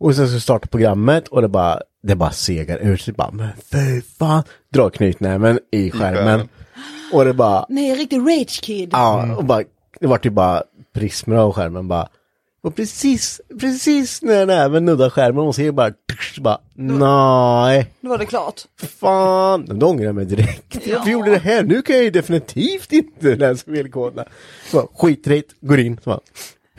Och 0.00 0.14
sen 0.14 0.28
så 0.28 0.40
startar 0.40 0.68
programmet 0.68 1.28
och 1.28 1.42
det 1.42 1.48
bara, 1.48 1.80
det 2.02 2.14
bara 2.14 2.30
segar 2.30 2.78
ut. 2.78 3.06
Det 3.06 3.12
bara, 3.12 3.30
men 3.30 3.48
fy 3.72 4.02
fan. 4.18 4.42
Drar 4.72 4.90
knytnäven 4.90 5.58
i 5.72 5.90
skärmen. 5.90 6.48
Och 7.12 7.24
det 7.24 7.34
bara, 7.34 7.66
Nej, 7.68 7.94
riktig 7.94 8.18
rage 8.18 8.60
kid. 8.62 8.88
ja, 8.92 9.36
och 9.36 9.44
bara, 9.44 9.62
det 10.00 10.06
var 10.06 10.18
typ 10.18 10.32
bara 10.32 10.62
prismer 10.92 11.36
av 11.36 11.52
skärmen 11.52 11.88
bara. 11.88 12.08
Och 12.62 12.76
precis, 12.76 13.40
precis 13.60 14.22
när 14.22 14.46
näven 14.46 14.84
nuddar 14.84 15.10
skärmen 15.10 15.44
och 15.44 15.54
ser 15.54 15.72
bara, 15.72 15.92
så 16.34 16.40
bara, 16.42 16.58
nej. 16.74 17.86
Då 18.00 18.08
var 18.08 18.18
det 18.18 18.26
klart. 18.26 18.62
Fan, 19.00 19.78
då 19.78 19.86
ångrar 19.86 20.04
jag 20.04 20.14
mig 20.14 20.24
direkt. 20.24 20.86
Varför 20.86 21.10
gjorde 21.10 21.30
det 21.30 21.38
här? 21.38 21.62
Nu 21.62 21.82
kan 21.82 21.96
jag 21.96 22.04
ju 22.04 22.10
definitivt 22.10 22.92
inte 22.92 23.36
läsa 23.36 23.64
bara, 24.72 24.86
skitrigt, 24.94 25.54
går 25.60 25.80
in. 25.80 25.96
Så 26.04 26.10
bara, 26.10 26.20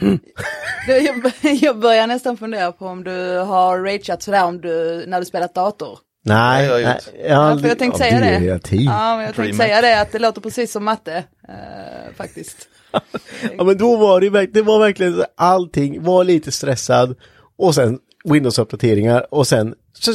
Jag, 1.62 1.80
börjar 1.80 2.08
nästan 2.08 2.38
fundera 2.38 2.72
på 2.72 2.86
om 2.86 3.04
du 3.04 3.38
har 3.38 3.80
rageat 3.80 4.24
sådär 4.24 4.46
om 4.46 4.62
du, 4.62 5.04
när 5.08 5.20
du 5.20 5.26
spelat 5.26 5.56
dator. 5.56 6.00
nej, 6.26 6.66
Ja, 6.68 6.80
jag 6.80 6.88
har 6.88 6.94
nej, 6.94 7.26
Ja, 7.30 7.58
för 7.62 7.68
jag 7.68 7.80
tänkte 7.80 8.00
säga 8.00 8.20
det. 8.20 8.60
Ja, 8.72 9.16
men 9.16 9.26
jag 9.26 9.36
tänkte 9.36 9.58
säga 9.58 9.82
det 9.82 10.02
att 10.02 10.12
det 10.12 10.20
låter 10.20 10.42
precis 10.42 10.72
som 10.72 10.84
matte. 10.84 11.24
eh, 11.48 12.16
faktiskt. 12.16 12.68
Ja 13.58 13.64
men 13.64 13.78
då 13.78 13.98
var 13.98 14.22
det 14.22 14.46
det 14.46 14.62
var 14.62 14.80
verkligen 14.80 15.24
allting 15.36 16.04
var 16.04 16.24
lite 16.24 16.52
stressad 16.52 17.16
och 17.58 17.76
sen 17.76 18.00
Windows-uppdateringar 18.24 19.26
och 19.32 19.48
sen 19.48 19.76
så 19.94 20.12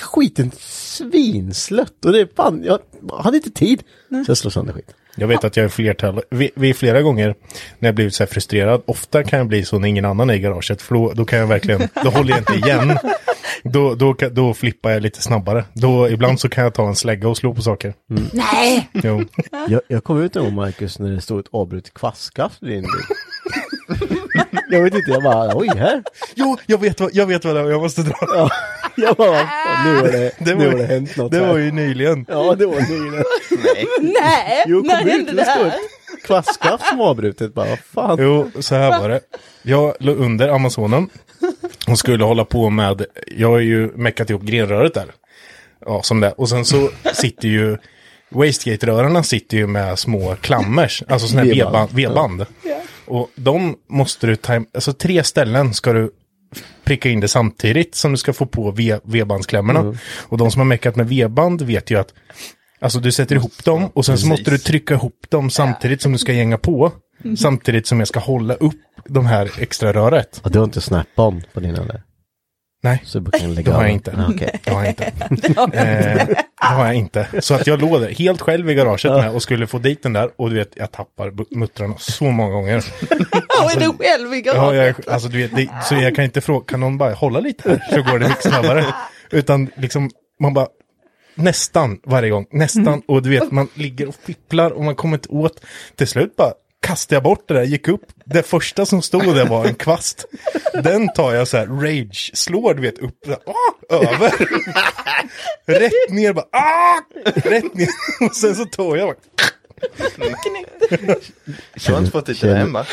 skiten 0.00 0.50
svinslött 0.58 2.04
och 2.04 2.12
det 2.12 2.36
fan, 2.36 2.62
jag 2.64 2.78
hade 3.18 3.36
inte 3.36 3.50
tid. 3.50 3.82
Så 4.08 4.30
jag 4.30 4.36
slog 4.36 4.52
sönder 4.52 4.72
skit. 4.72 4.94
Jag 5.16 5.28
vet 5.28 5.44
att 5.44 5.56
jag 5.56 5.64
är 5.64 5.68
flertal, 5.68 6.20
vid, 6.30 6.50
vid 6.54 6.76
flera 6.76 7.02
gånger 7.02 7.34
när 7.78 7.88
jag 7.88 7.94
blivit 7.94 8.14
så 8.14 8.22
här 8.22 8.28
frustrerad, 8.28 8.82
ofta 8.86 9.24
kan 9.24 9.38
jag 9.38 9.48
bli 9.48 9.64
så 9.64 9.78
när 9.78 9.88
ingen 9.88 10.04
annan 10.04 10.30
är 10.30 10.34
i 10.34 10.38
garaget, 10.38 10.82
för 10.82 10.94
då, 10.94 11.12
då 11.12 11.24
kan 11.24 11.38
jag 11.38 11.46
verkligen, 11.46 11.88
då 12.04 12.10
håller 12.10 12.30
jag 12.30 12.38
inte 12.38 12.54
igen. 12.54 12.98
Då, 13.62 13.94
då, 13.94 14.14
då 14.32 14.54
flippar 14.54 14.90
jag 14.90 15.02
lite 15.02 15.22
snabbare. 15.22 15.64
Då, 15.72 16.08
ibland 16.08 16.40
så 16.40 16.48
kan 16.48 16.64
jag 16.64 16.74
ta 16.74 16.88
en 16.88 16.96
slägga 16.96 17.28
och 17.28 17.36
slå 17.36 17.54
på 17.54 17.62
saker. 17.62 17.94
Nej! 18.32 18.88
Jo. 18.92 19.24
Jag, 19.68 19.80
jag 19.88 20.04
kom 20.04 20.22
ut 20.22 20.36
en 20.36 20.44
gång 20.44 20.54
Marcus 20.54 20.98
när 20.98 21.10
det 21.10 21.20
stod 21.20 21.40
ett 21.40 21.46
avbrutet 21.52 21.94
kvastskaft 21.94 22.62
i 22.62 22.66
din 22.66 22.82
bil. 22.82 23.16
jag 24.70 24.82
vet 24.82 24.94
inte, 24.94 25.10
jag 25.10 25.22
bara 25.22 25.56
oj 25.56 25.68
här. 25.76 26.02
Jo, 26.34 26.56
jag 26.66 26.78
vet 26.80 27.00
vad, 27.00 27.10
jag 27.14 27.26
vet 27.26 27.44
vad 27.44 27.54
det 27.54 27.60
är, 27.60 27.70
jag 27.70 27.80
måste 27.82 28.02
dra. 28.02 28.14
Ja, 28.20 28.50
jag 28.96 29.16
bara 29.16 29.38
"Fan, 29.38 29.84
nu 29.94 30.00
har 30.00 30.08
det, 30.12 30.32
Det 30.38 30.54
nu 30.54 30.64
var, 30.64 30.72
har 30.72 30.78
det 30.78 30.84
hänt 30.86 31.16
något 31.16 31.32
det 31.32 31.38
här. 31.38 31.46
var 31.46 31.58
ju 31.58 31.72
nyligen. 31.72 32.26
Ja, 32.28 32.54
det 32.54 32.66
var 32.66 32.80
nyligen. 32.80 33.24
Nej! 34.00 34.64
Jo, 34.66 34.82
När 34.84 34.96
hände 34.96 35.32
det 35.32 35.42
här? 35.42 35.72
kvastskaft 36.24 36.86
som 36.88 37.00
avbrutet 37.00 37.54
bara, 37.54 37.66
vad 37.68 37.78
fan. 37.78 38.18
Jo, 38.20 38.50
så 38.60 38.74
här 38.74 39.00
var 39.00 39.08
det. 39.08 39.20
Jag 39.62 39.94
låg 40.00 40.16
under 40.16 40.48
Amazonen 40.48 41.08
och 41.88 41.98
skulle 41.98 42.24
hålla 42.24 42.44
på 42.44 42.70
med, 42.70 43.04
jag 43.36 43.48
har 43.50 43.58
ju 43.58 43.90
meckat 43.96 44.30
ihop 44.30 44.42
grenröret 44.42 44.94
där. 44.94 45.06
Ja, 45.86 46.02
som 46.02 46.20
det. 46.20 46.32
Och 46.32 46.48
sen 46.48 46.64
så 46.64 46.90
sitter 47.14 47.48
ju, 47.48 47.78
Wastegate-rörarna 48.30 49.22
sitter 49.22 49.56
ju 49.56 49.66
med 49.66 49.98
små 49.98 50.36
klammers, 50.40 51.02
alltså 51.08 51.28
sådana 51.28 51.46
här 51.46 51.54
V-band. 51.54 51.90
V-band. 51.92 52.38
V-band. 52.38 52.83
Och 53.06 53.30
de 53.34 53.76
måste 53.88 54.26
du 54.26 54.36
ta, 54.36 54.64
alltså 54.74 54.92
tre 54.92 55.24
ställen 55.24 55.74
ska 55.74 55.92
du 55.92 56.10
pricka 56.84 57.08
in 57.08 57.20
det 57.20 57.28
samtidigt 57.28 57.94
som 57.94 58.10
du 58.10 58.16
ska 58.16 58.32
få 58.32 58.46
på 58.46 58.70
V-bandsklämmorna. 59.04 59.94
Och 60.22 60.38
de 60.38 60.50
som 60.50 60.60
har 60.60 60.66
meckat 60.66 60.96
med 60.96 61.08
V-band 61.08 61.62
vet 61.62 61.90
ju 61.90 61.98
att 61.98 62.14
Alltså 62.80 63.00
du 63.00 63.12
sätter 63.12 63.36
ihop 63.36 63.64
dem 63.64 63.90
och 63.94 64.06
sen 64.06 64.18
så 64.18 64.26
måste 64.26 64.50
du 64.50 64.58
trycka 64.58 64.94
ihop 64.94 65.26
dem 65.28 65.50
samtidigt 65.50 66.02
som 66.02 66.12
du 66.12 66.18
ska 66.18 66.32
gänga 66.32 66.58
på. 66.58 66.92
Samtidigt 67.38 67.86
som 67.86 67.98
jag 67.98 68.08
ska 68.08 68.20
hålla 68.20 68.54
upp 68.54 68.80
de 69.04 69.26
här 69.26 69.50
extra 69.58 69.92
röret. 69.92 70.40
Ja, 70.44 70.50
du 70.50 70.58
har 70.58 70.64
inte 70.64 70.80
snap-on 70.80 71.42
på 71.52 71.60
din 71.60 71.74
eller? 71.74 72.02
Nej, 72.84 73.02
Så 73.04 73.18
du 73.18 73.30
kan 73.30 73.54
lägga 73.54 73.70
det 73.70 73.76
har 73.76 73.82
av. 73.82 73.86
jag 73.86 73.92
inte. 73.92 74.14
Ja, 74.16 74.26
okej. 74.34 74.60
Det 74.64 74.70
har 74.70 74.80
jag 74.84 74.88
inte. 74.90 75.04
eh, 75.78 76.26
det 76.60 76.66
har 76.74 76.86
jag 76.86 76.94
inte. 76.94 77.28
Så 77.40 77.54
att 77.54 77.66
jag 77.66 77.80
låg 77.80 78.00
där 78.00 78.08
helt 78.10 78.40
själv 78.40 78.70
i 78.70 78.74
garaget 78.74 79.12
med 79.12 79.30
och 79.30 79.42
skulle 79.42 79.66
få 79.66 79.78
dit 79.78 80.02
den 80.02 80.12
där. 80.12 80.30
Och 80.36 80.50
du 80.50 80.56
vet, 80.56 80.70
jag 80.74 80.92
tappar 80.92 81.56
muttrarna 81.56 81.94
så 81.98 82.24
många 82.24 82.52
gånger. 82.52 82.84
Ja, 83.58 83.70
är 83.76 83.80
du 83.80 83.92
själv 83.98 84.34
i 84.34 84.42
Ja, 84.46 84.52
garaget? 84.52 84.96
jag, 85.06 85.14
alltså, 85.14 85.28
du 85.28 85.38
vet, 85.42 85.56
det, 85.56 85.68
så 85.84 85.94
jag 85.94 86.16
kan 86.16 86.24
inte 86.24 86.40
fråga, 86.40 86.64
kan 86.66 86.80
någon 86.80 86.98
bara 86.98 87.14
hålla 87.14 87.40
lite 87.40 87.68
här 87.70 87.84
så 87.90 88.02
går 88.12 88.18
det 88.18 88.28
mycket 88.28 88.42
snabbare. 88.42 88.84
Utan 89.30 89.70
liksom, 89.76 90.10
man 90.40 90.54
bara, 90.54 90.66
nästan 91.34 91.98
varje 92.06 92.30
gång, 92.30 92.46
nästan. 92.50 93.02
Och 93.08 93.22
du 93.22 93.30
vet, 93.30 93.50
man 93.50 93.68
ligger 93.74 94.08
och 94.08 94.14
fipplar 94.14 94.70
och 94.70 94.84
man 94.84 94.94
kommer 94.94 95.16
inte 95.16 95.28
åt. 95.28 95.60
Till 95.96 96.06
slut 96.08 96.36
bara 96.36 96.52
kastade 96.86 97.16
jag 97.16 97.22
bort 97.22 97.48
det 97.48 97.54
där, 97.54 97.62
gick 97.62 97.88
upp. 97.88 98.02
Det 98.24 98.42
första 98.42 98.86
som 98.86 99.02
stod 99.02 99.34
där 99.36 99.46
var 99.46 99.64
en 99.66 99.74
kvast. 99.74 100.24
Den 100.82 101.08
tar 101.12 101.34
jag 101.34 101.48
så 101.48 101.56
här, 101.56 101.66
rage, 101.66 102.30
slår 102.34 102.74
du 102.74 102.82
vet 102.82 102.98
upp, 102.98 103.18
så 103.24 103.30
här, 103.30 103.38
ah, 103.46 103.94
över. 103.94 104.32
Rätt 105.66 106.10
ner 106.10 106.32
bara, 106.32 106.46
ah, 106.52 107.00
rätt 107.34 107.74
ner. 107.74 107.88
Och 108.26 108.36
sen 108.36 108.54
så 108.54 108.64
tar 108.64 108.96
jag 108.96 109.08
bara, 109.08 109.16
Jag 111.86 111.92
har 111.92 111.98
inte 111.98 112.10
fått 112.10 112.26
det 112.26 112.34
Känner- 112.34 112.56
hemma. 112.56 112.86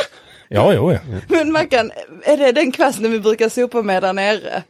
ja, 0.50 0.74
jo, 0.74 0.92
ja. 0.94 1.00
Men 1.28 1.52
Mackan, 1.52 1.92
är 2.24 2.38
det 2.38 2.52
den 2.52 2.72
kvasten 2.72 3.12
vi 3.12 3.20
brukar 3.20 3.50
sopa 3.50 3.82
med 3.82 4.04
där 4.04 4.14
nere? 4.14 4.64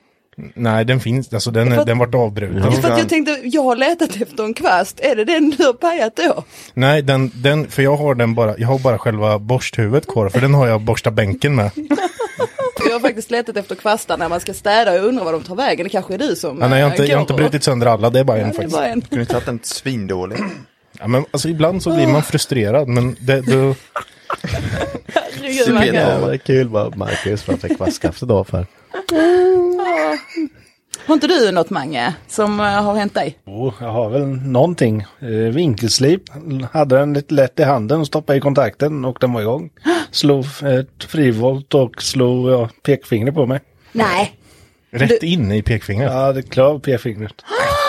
Nej, 0.56 0.86
den 0.86 1.00
finns, 1.00 1.34
alltså 1.34 1.52
den, 1.52 1.76
För 1.76 1.86
den 1.86 1.98
vart 1.98 2.16
avbruten. 2.16 2.72
För 2.82 2.92
att 2.92 3.00
jag 3.00 3.10
tänkte, 3.10 3.40
jag 3.44 3.64
har 3.64 3.76
letat 3.76 4.22
efter 4.22 4.44
en 4.44 4.54
kvast, 4.54 5.00
är 5.00 5.16
det 5.16 5.26
den 5.26 5.50
du 5.50 5.66
har 5.66 5.74
pajat 5.74 6.16
då? 6.16 6.44
Nej, 6.74 7.02
den, 7.02 7.32
den, 7.36 7.68
för 7.68 7.82
jag 7.84 7.96
har 7.98 8.16
den 8.16 8.36
bara, 8.36 8.58
jag 8.58 8.68
har 8.68 8.80
bara 8.80 8.98
själva 8.98 9.40
borsthuvudet 9.40 10.08
kvar, 10.08 10.30
för 10.30 10.42
den 10.42 10.54
har 10.54 10.68
jag 10.68 10.82
borstat 10.82 11.14
bänken 11.14 11.56
med. 11.56 11.72
För 12.82 12.90
jag 12.90 12.96
har 12.96 13.00
faktiskt 13.00 13.32
letat 13.32 13.58
efter 13.58 13.76
kvastar 13.76 14.18
när 14.18 14.30
man 14.30 14.40
ska 14.40 14.54
städa 14.54 14.92
och 14.92 14.98
jag 14.98 15.06
undrar 15.06 15.26
var 15.26 15.34
de 15.34 15.44
tar 15.44 15.56
vägen. 15.56 15.84
Det 15.84 15.90
kanske 15.90 16.14
är 16.14 16.18
du 16.18 16.36
som 16.36 16.60
Ja, 16.62 16.68
nej, 16.68 16.80
jag 16.80 16.86
har 16.88 16.92
inte, 16.92 17.04
äh, 17.04 17.10
jag 17.10 17.18
har 17.18 17.22
inte 17.22 17.34
brutit 17.34 17.64
sönder 17.64 17.88
alla, 17.88 18.10
det 18.10 18.20
är 18.20 18.24
bara 18.24 18.38
en 18.38 18.44
Det 18.44 18.50
är 18.50 18.54
faktiskt. 18.56 18.76
bara 18.76 18.88
en. 18.88 19.02
Kunde 19.02 19.22
inte 19.22 19.34
haft 19.34 19.48
en 19.48 19.60
svindålig. 19.64 20.38
Ja, 21.00 21.08
men 21.08 21.26
alltså 21.32 21.50
ibland 21.50 21.84
så 21.84 21.96
blir 21.96 22.08
man 22.08 22.24
frustrerad, 22.24 22.88
men 22.88 23.16
det, 23.20 23.42
då, 23.42 23.76
Herregud. 25.08 25.96
Ja, 25.96 26.20
vad 26.20 26.44
kul 26.44 26.70
bara 26.70 26.90
Marcus 26.96 27.44
framför 27.44 27.68
kvastskaftet 27.68 28.28
då 28.28 28.44
för. 28.44 28.66
Har 31.06 31.14
inte 31.14 31.28
du 31.28 31.52
något 31.52 31.70
Mange 31.70 32.14
som 32.28 32.60
äh, 32.60 32.66
har 32.66 32.96
hänt 32.96 33.14
dig? 33.14 33.38
Jo, 33.46 33.74
jag 33.80 33.88
har 33.88 34.10
väl 34.10 34.28
någonting. 34.28 35.06
Eh, 35.20 35.28
vinkelslip. 35.30 36.24
Hade 36.72 36.98
den 36.98 37.14
lite 37.14 37.34
lätt 37.34 37.60
i 37.60 37.64
handen 37.64 38.00
och 38.00 38.08
stoppade 38.08 38.38
i 38.38 38.42
kontakten 38.42 39.06
och 39.06 39.18
den 39.22 39.34
var 39.34 39.42
igång. 39.42 39.70
Slog 40.12 40.46
ett 40.46 41.04
frivolt 41.04 41.74
och 41.74 42.02
slog 42.02 42.50
ja, 42.50 42.70
pekfingret 42.84 43.36
på 43.36 43.46
mig. 43.46 43.60
Nej. 43.92 44.36
rätt 44.92 45.24
in 45.24 45.52
i 45.52 45.62
pekfingret. 45.62 46.12
Ja, 46.12 46.34
det 46.34 46.42
klav 46.42 46.80
pekfingret. 46.80 47.34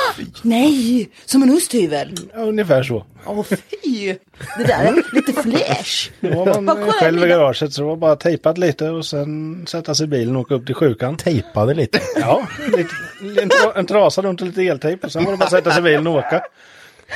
Nej, 0.42 1.08
som 1.24 1.42
en 1.42 1.50
osthyvel. 1.50 2.14
Ja, 2.34 2.40
ungefär 2.40 2.82
så. 2.82 3.04
Åh 3.26 3.42
fy. 3.44 4.14
Det 4.58 4.64
där 4.64 4.84
är 4.84 5.14
lite 5.14 5.32
flash. 5.32 6.10
Då 6.20 6.44
var 6.44 6.60
man 6.60 6.92
själv 6.92 7.24
i 7.24 7.28
garaget 7.28 7.72
så 7.72 7.82
det 7.82 7.88
var 7.88 7.96
bara 7.96 8.16
tejpat 8.16 8.58
lite 8.58 8.90
och 8.90 9.06
sen 9.06 9.64
sätta 9.66 9.94
sig 9.94 10.04
i 10.04 10.08
bilen 10.08 10.36
och 10.36 10.42
åka 10.42 10.54
upp 10.54 10.66
till 10.66 10.74
sjukan. 10.74 11.16
Tejpade 11.16 11.74
lite. 11.74 12.00
Ja, 12.16 12.48
lite, 12.76 12.94
en, 13.42 13.50
tra- 13.50 13.72
en 13.76 13.86
trasa 13.86 14.22
runt 14.22 14.40
och 14.40 14.46
lite 14.46 14.62
eltejp 14.62 15.06
och 15.06 15.12
sen 15.12 15.24
var 15.24 15.32
det 15.32 15.38
bara 15.38 15.50
sätta 15.50 15.70
sig 15.70 15.80
i 15.80 15.82
bilen 15.82 16.06
och 16.06 16.14
åka. 16.14 16.42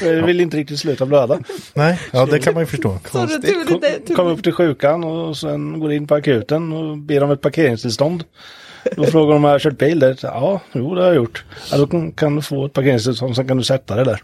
Det 0.01 0.23
vill 0.23 0.41
inte 0.41 0.57
riktigt 0.57 0.79
sluta 0.79 1.07
blöda. 1.07 1.39
Nej, 1.75 2.01
ja 2.13 2.27
det 2.27 2.39
kan 2.39 2.55
man 2.55 2.63
ju 2.63 2.67
förstå. 2.67 2.99
Kom, 3.13 3.29
tog 3.29 4.17
kom 4.17 4.27
upp 4.27 4.43
till 4.43 4.53
sjukan 4.53 5.05
och 5.05 5.37
sen 5.37 5.81
går 5.81 5.93
in 5.93 6.07
på 6.07 6.15
akuten 6.15 6.73
och 6.73 6.99
ber 6.99 7.23
om 7.23 7.31
ett 7.31 7.41
parkeringstillstånd. 7.41 8.25
Då 8.97 9.05
frågar 9.05 9.33
de 9.33 9.37
om 9.37 9.45
jag 9.45 9.51
har 9.51 9.59
kört 9.59 9.79
bil 9.79 9.99
där. 9.99 10.19
Ja, 10.23 10.61
jo 10.73 10.95
det 10.95 11.01
har 11.01 11.07
jag 11.09 11.17
gjort. 11.17 11.45
Ja, 11.71 11.77
då 11.77 11.87
kan- 11.87 12.13
kan 12.13 12.37
du 12.37 12.43
få 12.43 12.67
ett 12.67 12.73
parkeringstillstånd, 12.73 13.37
sen 13.37 13.49
kan 13.49 13.57
du 13.57 13.63
sätta 13.65 13.95
dig 13.95 14.05
där. 14.05 14.23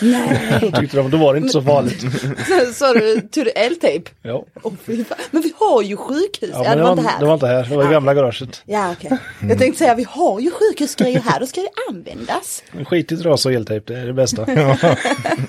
Nej. 0.00 0.58
Då 0.60 0.70
tyckte 0.80 0.96
de, 0.96 1.10
då 1.10 1.16
var 1.16 1.34
det 1.34 1.38
inte 1.38 1.52
så 1.52 1.62
farligt. 1.62 2.00
Så 2.00 2.72
sa 2.74 2.92
du, 2.92 3.20
tog 3.20 3.44
du 3.44 3.50
eltejp? 3.50 4.10
Ja, 4.22 4.44
fan. 4.62 4.76
Men 5.30 5.42
vi 5.42 5.52
har 5.58 5.82
ju 5.82 5.96
sjukhus. 5.96 6.50
ja 6.52 6.62
men 6.62 6.78
det 6.78 6.84
var, 6.84 6.96
det 7.20 7.24
var 7.26 7.34
inte 7.34 7.46
här, 7.46 7.66
det 7.70 7.76
var 7.76 7.88
i 7.90 7.92
gamla 7.92 8.14
garaget. 8.14 8.62
Ja 8.66 8.92
okej. 8.92 9.18
Jag 9.48 9.58
tänkte 9.58 9.78
säga 9.78 9.94
vi 9.94 10.06
har 10.08 10.40
ju 10.40 10.50
sjukhusgrejer 10.50 11.20
här, 11.20 11.40
då 11.40 11.46
ska 11.46 11.60
det 11.60 11.68
användas. 11.90 12.62
En 12.78 12.84
skitig 12.84 13.22
trasa 13.22 13.48
och 13.48 13.54
eltejp, 13.54 13.92
det 13.94 14.00
är 14.00 14.06
det 14.06 14.12
bästa. 14.12 14.46
Ja. 14.58 14.96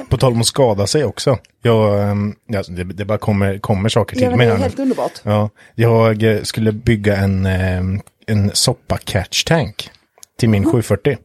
På 0.09 0.17
tal 0.17 0.31
om 0.33 0.39
att 0.41 0.45
skada 0.47 0.87
sig 0.87 1.03
också. 1.05 1.37
Jag, 1.61 2.09
ehm, 2.09 2.35
ja, 2.47 2.63
det, 2.67 2.83
det 2.83 3.05
bara 3.05 3.17
kommer, 3.17 3.57
kommer 3.57 3.89
saker 3.89 4.15
till 4.15 4.23
Ja 4.23 4.35
mig 4.35 4.45
det 4.47 4.51
är 4.53 4.55
här 4.57 4.63
helt 4.63 4.79
underbart. 4.79 5.11
Ja, 5.23 5.49
jag 5.75 6.47
skulle 6.47 6.71
bygga 6.71 7.15
en, 7.17 7.45
eh, 7.45 7.81
en 8.29 8.51
soppa 8.53 8.97
catch 8.97 9.43
tank 9.43 9.89
till 10.39 10.49
min 10.49 10.65
740. 10.65 11.17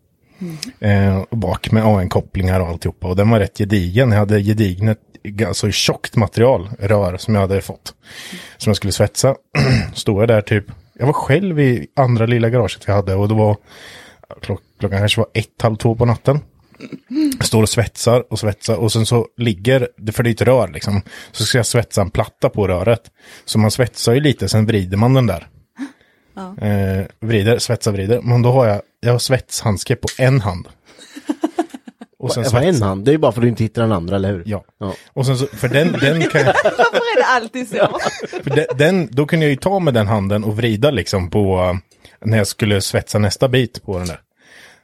Eh, 0.80 1.18
och 1.30 1.38
bak 1.38 1.70
med 1.70 1.84
AN-kopplingar 1.84 2.60
och 2.60 2.68
alltihopa. 2.68 3.06
Och 3.08 3.16
den 3.16 3.30
var 3.30 3.38
rätt 3.38 3.58
gedigen. 3.58 4.10
Jag 4.10 4.18
hade 4.18 4.42
gedignet, 4.42 4.98
alltså 5.46 5.70
tjockt 5.70 6.16
material, 6.16 6.68
rör 6.78 7.16
som 7.16 7.34
jag 7.34 7.40
hade 7.42 7.60
fått. 7.60 7.94
Som 8.56 8.70
jag 8.70 8.76
skulle 8.76 8.92
svetsa. 8.92 9.34
Stod 9.94 10.22
jag 10.22 10.28
där 10.28 10.40
typ, 10.40 10.64
jag 10.98 11.06
var 11.06 11.12
själv 11.12 11.60
i 11.60 11.86
andra 11.96 12.26
lilla 12.26 12.50
garaget 12.50 12.88
vi 12.88 12.92
hade 12.92 13.14
och 13.14 13.28
det 13.28 13.34
var 13.34 13.56
klock, 14.42 14.60
klockan 14.80 14.98
kanske 14.98 15.20
var 15.20 15.28
ett, 15.34 15.62
halv 15.62 15.76
två 15.76 15.94
på 15.96 16.04
natten. 16.04 16.40
Står 17.40 17.62
och 17.62 17.68
svetsar 17.68 18.32
och 18.32 18.38
svetsar 18.38 18.76
och 18.76 18.92
sen 18.92 19.06
så 19.06 19.26
ligger, 19.36 19.88
det- 19.98 20.12
för 20.12 20.22
det 20.22 20.30
är 20.30 20.32
ett 20.32 20.42
rör 20.42 20.68
liksom, 20.68 21.02
så 21.32 21.44
ska 21.44 21.58
jag 21.58 21.66
svetsa 21.66 22.00
en 22.00 22.10
platta 22.10 22.48
på 22.48 22.68
röret. 22.68 23.02
Så 23.44 23.58
man 23.58 23.70
svetsar 23.70 24.12
ju 24.14 24.20
lite, 24.20 24.48
sen 24.48 24.66
vrider 24.66 24.96
man 24.96 25.14
den 25.14 25.26
där. 25.26 25.46
Eh, 26.36 27.04
vrider, 27.20 27.58
svetsar, 27.58 27.92
vrider. 27.92 28.20
Men 28.20 28.42
då 28.42 28.52
har 28.52 28.66
jag, 28.66 28.80
jag 29.00 29.12
har 29.12 29.18
svetshandske 29.18 29.96
på 29.96 30.08
en 30.18 30.40
hand. 30.40 30.68
Och 32.18 32.32
sen 32.32 32.42
Det 32.42 32.48
var 32.52 32.60
en 32.62 32.74
svetsar- 32.74 32.84
hand, 32.86 33.04
det 33.04 33.10
är 33.10 33.12
ju 33.12 33.18
bara 33.18 33.32
för 33.32 33.40
att 33.40 33.42
du 33.44 33.48
inte 33.48 33.62
hittar 33.62 33.82
den 33.82 33.92
andra, 33.92 34.16
eller 34.16 34.32
hur? 34.32 34.42
Ja. 34.46 34.64
Ja. 34.80 34.94
Och 35.12 35.26
sen 35.26 35.38
så, 35.38 35.46
för 35.46 35.68
den, 35.68 35.92
den 35.92 36.22
kan 36.22 36.40
jag, 36.40 36.54
Varför 36.64 36.96
är 36.96 37.16
det 37.18 37.26
alltid 37.26 37.68
så? 37.68 37.76
för 38.42 38.50
den, 38.50 38.66
den, 38.76 39.08
då 39.12 39.26
kunde 39.26 39.44
jag 39.46 39.50
ju 39.50 39.56
ta 39.56 39.78
med 39.78 39.94
den 39.94 40.06
handen 40.06 40.44
och 40.44 40.56
vrida 40.56 40.90
liksom 40.90 41.30
på, 41.30 41.58
eh, 41.60 42.26
när 42.28 42.38
jag 42.38 42.46
skulle 42.46 42.80
svetsa 42.80 43.18
nästa 43.18 43.48
bit 43.48 43.82
på 43.82 43.98
den 43.98 44.06
där. 44.06 44.20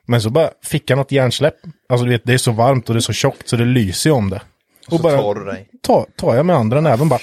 Men 0.06 0.22
så 0.22 0.30
bara 0.30 0.50
fick 0.64 0.90
jag 0.90 0.96
något 0.96 1.12
hjärnsläpp. 1.12 1.54
Alltså 1.88 2.04
du 2.04 2.10
vet, 2.10 2.22
det 2.24 2.32
är 2.34 2.38
så 2.38 2.52
varmt 2.52 2.88
och 2.88 2.94
det 2.94 2.98
är 2.98 3.00
så 3.00 3.12
tjockt 3.12 3.48
så 3.48 3.56
det 3.56 3.64
lyser 3.64 4.10
ju 4.10 4.16
om 4.16 4.30
det. 4.30 4.42
Så 4.88 4.98
tar 4.98 5.34
du 5.34 5.44
dig. 5.44 5.68
ta, 5.82 6.06
tar 6.16 6.34
jag 6.36 6.46
med 6.46 6.56
andra 6.56 6.80
näven 6.80 7.08
bara. 7.08 7.20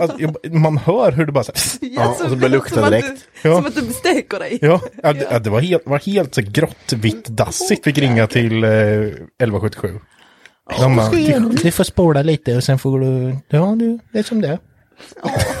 Alltså, 0.00 0.16
jag, 0.20 0.54
man 0.54 0.78
hör 0.78 1.12
hur 1.12 1.26
det 1.26 1.32
bara 1.32 1.44
så 1.44 1.52
här, 1.54 1.88
Ja, 1.96 2.08
och 2.10 2.16
så 2.16 2.22
börjar 2.24 2.40
det 2.40 2.48
lukta 2.48 2.74
som 2.74 2.84
att 2.84 2.90
direkt. 2.90 3.08
Du, 3.42 3.48
Ja. 3.48 3.56
Som 3.56 3.66
att 3.66 3.74
du 3.74 3.92
steker 3.92 4.38
dig. 4.38 4.58
Ja, 4.62 4.80
ja, 5.02 5.12
det, 5.12 5.26
ja, 5.30 5.38
det 5.38 5.50
var 5.50 5.60
helt, 5.60 5.86
var 5.86 5.98
helt 5.98 6.34
så 6.34 6.42
grått, 6.42 6.92
vitt, 6.92 7.24
dassigt. 7.24 7.84
Fick 7.84 7.98
ringa 7.98 8.26
till 8.26 8.64
eh, 8.64 8.70
1177. 8.70 9.98
De 10.78 10.96
bara, 10.96 11.10
du, 11.10 11.48
du 11.62 11.70
får 11.70 11.84
spola 11.84 12.22
lite 12.22 12.56
och 12.56 12.64
sen 12.64 12.78
får 12.78 13.00
du, 13.00 13.36
ja 13.48 13.74
du, 13.78 13.98
det 14.12 14.18
är 14.18 14.22
som 14.22 14.40
det. 14.40 14.58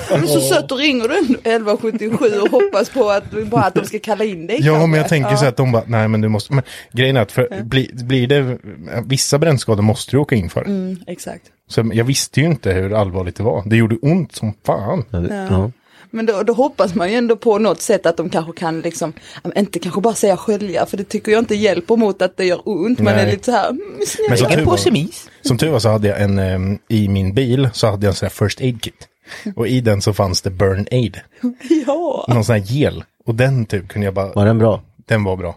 Du 0.08 0.14
är 0.14 0.26
så 0.26 0.40
söt 0.40 0.72
och 0.72 0.78
ringer 0.78 1.08
du 1.08 1.18
1177 1.18 2.40
och 2.40 2.50
hoppas 2.50 2.90
på 2.90 3.10
att, 3.10 3.24
bara 3.50 3.62
att 3.62 3.74
de 3.74 3.84
ska 3.84 3.98
kalla 3.98 4.24
in 4.24 4.46
dig. 4.46 4.56
Ja, 4.60 4.72
kanske. 4.72 4.86
men 4.86 5.00
jag 5.00 5.08
tänker 5.08 5.36
så 5.36 5.46
att 5.46 5.56
de 5.56 5.72
bara, 5.72 5.82
nej 5.86 6.08
men 6.08 6.20
du 6.20 6.28
måste, 6.28 6.52
men 6.54 6.64
grejen 6.92 7.16
är 7.16 7.20
att 7.20 7.32
för, 7.32 7.62
bli, 7.62 7.90
blir 7.94 8.26
det, 8.26 8.58
vissa 9.06 9.38
brännskador 9.38 9.82
måste 9.82 10.10
du 10.10 10.18
åka 10.18 10.34
in 10.34 10.50
för. 10.50 10.64
Mm, 10.64 10.96
exakt. 11.06 11.42
Så 11.70 11.90
jag 11.94 12.04
visste 12.04 12.40
ju 12.40 12.46
inte 12.46 12.72
hur 12.72 12.92
allvarligt 12.94 13.36
det 13.36 13.42
var. 13.42 13.62
Det 13.66 13.76
gjorde 13.76 13.96
ont 14.02 14.34
som 14.34 14.54
fan. 14.66 15.04
Ja, 15.10 15.20
ja. 15.50 15.70
Men 16.10 16.26
då, 16.26 16.42
då 16.42 16.52
hoppas 16.52 16.94
man 16.94 17.10
ju 17.10 17.14
ändå 17.14 17.36
på 17.36 17.58
något 17.58 17.80
sätt 17.80 18.06
att 18.06 18.16
de 18.16 18.30
kanske 18.30 18.52
kan 18.52 18.80
liksom, 18.80 19.12
inte 19.56 19.78
kanske 19.78 20.00
bara 20.00 20.14
säga 20.14 20.36
skölja, 20.36 20.86
för 20.86 20.96
det 20.96 21.04
tycker 21.04 21.32
jag 21.32 21.38
inte 21.38 21.54
hjälper 21.54 21.96
mot 21.96 22.22
att 22.22 22.36
det 22.36 22.44
gör 22.44 22.60
ont. 22.64 22.98
Man 22.98 23.14
Nej. 23.14 23.26
är 23.26 23.30
lite 23.30 23.44
så 23.44 23.52
här, 23.52 23.70
mm, 23.70 23.82
Men 24.28 24.38
som 24.38 24.48
tur, 24.48 24.64
var, 24.64 25.08
som 25.42 25.58
tur 25.58 25.70
var 25.70 25.78
så 25.78 25.88
hade 25.88 26.08
jag 26.08 26.22
en, 26.22 26.38
em, 26.38 26.78
i 26.88 27.08
min 27.08 27.34
bil 27.34 27.68
så 27.72 27.86
hade 27.86 28.06
jag 28.06 28.10
en 28.10 28.16
sån 28.16 28.26
här 28.26 28.46
first 28.46 28.60
aid 28.60 28.82
kit. 28.82 29.08
Och 29.56 29.68
i 29.68 29.80
den 29.80 30.02
så 30.02 30.12
fanns 30.12 30.42
det 30.42 30.50
burn 30.50 30.86
aid. 30.90 31.20
Ja. 31.86 32.24
Någon 32.28 32.44
sån 32.44 32.52
här 32.54 32.62
gel. 32.62 33.04
Och 33.26 33.34
den 33.34 33.66
typ 33.66 33.88
kunde 33.88 34.04
jag 34.04 34.14
bara, 34.14 34.32
Var 34.32 34.46
den 34.46 34.58
bra? 34.58 34.82
den 35.06 35.24
var 35.24 35.36
bra. 35.36 35.56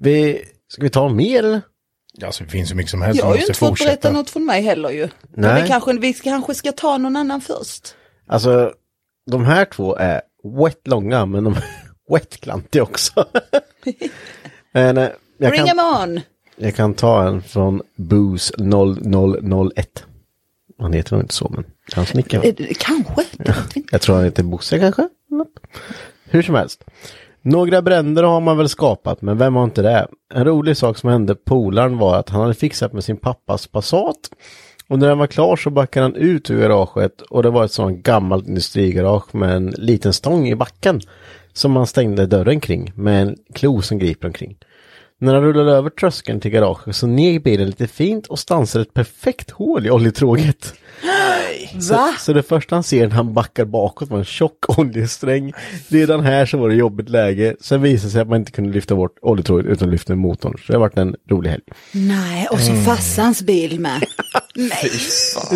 Vi, 0.00 0.42
ska 0.68 0.82
vi 0.82 0.90
ta 0.90 1.08
mer 1.08 1.60
alltså 2.24 2.44
det 2.44 2.50
finns 2.50 2.68
så 2.68 2.74
mycket 2.76 2.90
som 2.90 3.02
helst. 3.02 3.18
Jag 3.18 3.26
har 3.26 3.34
ju 3.34 3.40
inte 3.40 3.54
fått 3.54 3.78
berätta 3.78 4.10
något 4.10 4.30
från 4.30 4.46
mig 4.46 4.62
heller 4.62 4.90
ju. 4.90 5.08
Nej. 5.34 5.62
vi 5.62 5.68
kanske, 5.68 5.92
vi 5.92 6.14
kanske 6.14 6.54
ska 6.54 6.72
ta 6.72 6.98
någon 6.98 7.16
annan 7.16 7.40
först. 7.40 7.94
Alltså, 8.26 8.72
de 9.30 9.44
här 9.44 9.64
två 9.64 9.96
är 9.96 10.20
wet 10.44 10.86
långa, 10.86 11.26
men 11.26 11.44
de 11.44 11.52
är 11.52 11.64
wet 12.14 12.40
klantiga 12.40 12.82
också. 12.82 13.26
men, 14.72 14.98
eh, 14.98 15.08
jag, 15.38 15.50
Bring 15.50 15.66
kan, 15.66 15.76
them 15.76 16.02
on! 16.02 16.20
jag 16.56 16.76
kan 16.76 16.94
ta 16.94 17.28
en 17.28 17.42
från 17.42 17.82
Booze 17.96 18.54
0001. 18.58 20.04
Han 20.78 20.92
heter 20.92 21.12
nog 21.12 21.22
inte 21.24 21.34
så, 21.34 21.48
men 21.48 21.64
han 21.92 22.06
snickar. 22.06 22.46
Eh, 22.46 22.54
Kanske. 22.78 23.24
Jag 23.90 24.00
tror 24.00 24.16
han 24.16 24.24
heter 24.24 24.42
Bosse 24.42 24.78
kanske? 24.78 25.08
Hur 26.24 26.42
som 26.42 26.54
helst. 26.54 26.84
Några 27.50 27.82
bränder 27.82 28.22
har 28.22 28.40
man 28.40 28.56
väl 28.56 28.68
skapat, 28.68 29.22
men 29.22 29.38
vem 29.38 29.54
har 29.54 29.64
inte 29.64 29.82
det? 29.82 30.08
En 30.34 30.44
rolig 30.44 30.76
sak 30.76 30.98
som 30.98 31.10
hände 31.10 31.34
polaren 31.34 31.98
var 31.98 32.16
att 32.16 32.28
han 32.28 32.40
hade 32.40 32.54
fixat 32.54 32.92
med 32.92 33.04
sin 33.04 33.16
pappas 33.16 33.66
Passat. 33.66 34.30
Och 34.88 34.98
när 34.98 35.08
den 35.08 35.18
var 35.18 35.26
klar 35.26 35.56
så 35.56 35.70
backade 35.70 36.04
han 36.04 36.14
ut 36.14 36.50
ur 36.50 36.60
garaget 36.60 37.20
och 37.20 37.42
det 37.42 37.50
var 37.50 37.64
ett 37.64 37.72
sånt 37.72 38.02
gammalt 38.02 38.48
industrigarage 38.48 39.34
med 39.34 39.56
en 39.56 39.66
liten 39.66 40.12
stång 40.12 40.48
i 40.48 40.54
backen. 40.54 41.00
Som 41.52 41.72
man 41.72 41.86
stängde 41.86 42.26
dörren 42.26 42.60
kring 42.60 42.92
med 42.94 43.22
en 43.22 43.36
klo 43.54 43.82
som 43.82 43.98
griper 43.98 44.28
omkring. 44.28 44.56
När 45.20 45.34
han 45.34 45.42
rullade 45.42 45.72
över 45.72 45.90
tröskeln 45.90 46.40
till 46.40 46.50
garaget 46.50 46.96
så 46.96 47.06
neg 47.06 47.42
bilen 47.42 47.66
lite 47.66 47.86
fint 47.86 48.26
och 48.26 48.38
stansade 48.38 48.82
ett 48.82 48.94
perfekt 48.94 49.50
hål 49.50 49.86
i 49.86 49.90
oljetråget. 49.90 50.74
Så, 51.80 52.12
så 52.18 52.32
det 52.32 52.42
första 52.42 52.76
han 52.76 52.82
ser 52.82 53.08
när 53.08 53.14
han 53.14 53.34
backar 53.34 53.64
bakåt 53.64 54.08
var 54.08 54.18
en 54.18 54.24
tjock 54.24 54.78
oljesträng. 54.78 55.52
Redan 55.88 56.20
här 56.20 56.46
så 56.46 56.58
var 56.58 56.68
det 56.68 56.74
jobbigt 56.74 57.08
läge. 57.08 57.56
Sen 57.60 57.82
visade 57.82 58.06
det 58.08 58.12
sig 58.12 58.20
att 58.20 58.28
man 58.28 58.38
inte 58.38 58.52
kunde 58.52 58.72
lyfta 58.72 58.94
bort 58.94 59.16
oljetråget 59.22 59.66
utan 59.66 59.90
lyfta 59.90 60.14
motorn. 60.14 60.54
Så 60.58 60.72
det 60.72 60.72
har 60.72 60.80
varit 60.80 60.98
en 60.98 61.16
rolig 61.30 61.50
helg. 61.50 61.62
Nej, 61.92 62.46
och 62.50 62.60
så 62.60 62.72
farsans 62.74 63.42
bil 63.42 63.80
med. 63.80 64.04
Nej. 64.54 64.90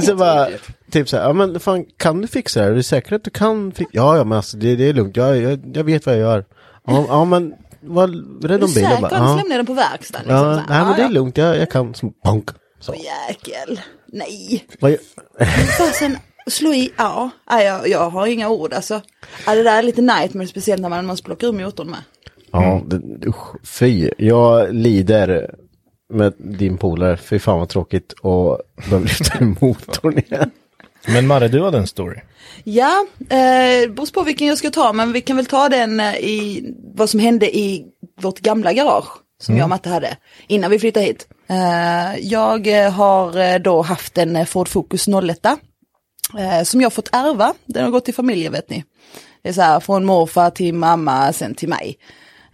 Så 0.03 0.17
bara, 0.17 0.49
typ 0.91 1.09
så 1.09 1.17
här, 1.17 1.25
ja 1.25 1.33
men 1.33 1.61
fan 1.61 1.85
kan 1.97 2.21
du 2.21 2.29
fixa 2.29 2.61
det 2.61 2.65
här? 2.65 2.73
Är 2.73 2.77
du 2.77 2.83
säker 2.83 3.17
att 3.17 3.25
du 3.25 3.31
kan 3.31 3.73
fixa? 3.73 3.91
Ja, 3.93 4.17
ja 4.17 4.25
men 4.25 4.37
alltså 4.37 4.57
det, 4.57 4.77
det 4.77 4.89
är 4.89 4.93
lugnt. 4.93 5.17
Jag, 5.17 5.37
jag, 5.37 5.61
jag 5.75 5.85
vet 5.85 6.07
vad 6.07 6.15
jag 6.15 6.21
gör. 6.21 6.45
Ja, 6.87 7.07
ja 7.09 7.25
men 7.25 7.55
var 7.83 8.07
rädd 8.09 8.51
Är 8.51 8.59
du 8.59 8.65
om 8.65 8.75
bilen 8.75 8.91
säker? 8.91 9.01
bara. 9.03 9.17
Annars 9.17 9.31
Ja, 9.31 9.37
lämnar 9.37 9.51
jag 9.57 9.59
den 9.59 9.67
på 9.67 9.75
verkstaden. 9.75 10.27
Liksom, 10.29 10.47
ja, 10.49 10.65
nej 10.69 10.85
men 10.85 10.97
det 10.97 11.03
är 11.03 11.09
lugnt. 11.09 11.37
Jag, 11.37 11.57
jag 11.57 11.71
kan 11.71 11.95
som 11.95 12.13
bonk. 12.25 12.51
Så. 12.81 12.95
Jäkel. 12.95 13.81
Nej. 14.13 14.67
Vad 14.81 14.97
Fasen, 15.79 16.19
slå 16.47 16.73
i, 16.73 16.93
ja. 16.97 17.31
Jag, 17.51 17.89
jag 17.89 18.11
har 18.11 18.27
inga 18.27 18.49
ord 18.49 18.73
alltså. 18.73 19.01
Ja, 19.47 19.55
det 19.55 19.63
där 19.63 19.79
är 19.79 19.83
lite 19.83 20.03
nightmare, 20.03 20.47
speciellt 20.47 20.83
när 20.83 20.89
man 20.89 21.07
måste 21.07 21.25
plocka 21.25 21.47
ur 21.47 21.53
motorn 21.53 21.91
med. 21.91 21.99
Ja, 22.53 22.83
det, 22.87 23.27
usch, 23.27 23.67
fy. 23.67 24.11
Jag 24.19 24.75
lider 24.75 25.55
med 26.13 26.33
din 26.39 26.79
polare. 26.79 27.17
Fy 27.17 27.39
fan 27.39 27.59
vad 27.59 27.69
tråkigt 27.69 28.13
och 28.13 28.59
behöver 28.77 29.05
lyfta 29.07 29.39
ur 29.45 29.55
motorn 29.61 30.19
igen. 30.19 30.51
Men 31.07 31.27
Marre, 31.27 31.49
du 31.49 31.65
hade 31.65 31.79
en 31.79 31.87
story. 31.87 32.21
Ja, 32.65 33.07
eh, 33.21 33.91
beror 33.91 34.13
på 34.13 34.23
vilken 34.23 34.47
jag 34.47 34.59
ska 34.59 34.71
ta, 34.71 34.93
men 34.93 35.13
vi 35.13 35.21
kan 35.21 35.37
väl 35.37 35.47
ta 35.47 35.69
den 35.69 36.01
eh, 36.01 36.15
i 36.15 36.65
vad 36.95 37.11
som 37.11 37.21
hände 37.21 37.57
i 37.57 37.85
vårt 38.21 38.41
gamla 38.41 38.73
garage 38.73 39.23
som 39.43 39.57
jag 39.57 39.65
och 39.65 39.69
Matte 39.69 39.89
hade 39.89 40.17
innan 40.47 40.71
vi 40.71 40.79
flyttade 40.79 41.07
hit. 41.07 41.29
Eh, 41.49 42.19
jag 42.21 42.67
eh, 42.67 42.93
har 42.93 43.41
eh, 43.41 43.59
då 43.59 43.83
haft 43.83 44.19
en 44.19 44.47
Ford 44.47 44.69
Focus 44.69 45.09
01 45.09 45.47
eh, 45.47 46.63
som 46.65 46.81
jag 46.81 46.93
fått 46.93 47.09
ärva. 47.13 47.55
Den 47.65 47.85
har 47.85 47.91
gått 47.91 48.05
till 48.05 48.15
familjen 48.15 48.53
vet 48.53 48.71
ni. 48.71 48.85
Det 49.43 49.49
är 49.49 49.53
så 49.53 49.61
här 49.63 49.81
från 49.81 50.05
morfar 50.05 50.51
till 50.51 50.75
mamma, 50.75 51.33
sen 51.33 51.55
till 51.55 51.69
mig. 51.69 51.99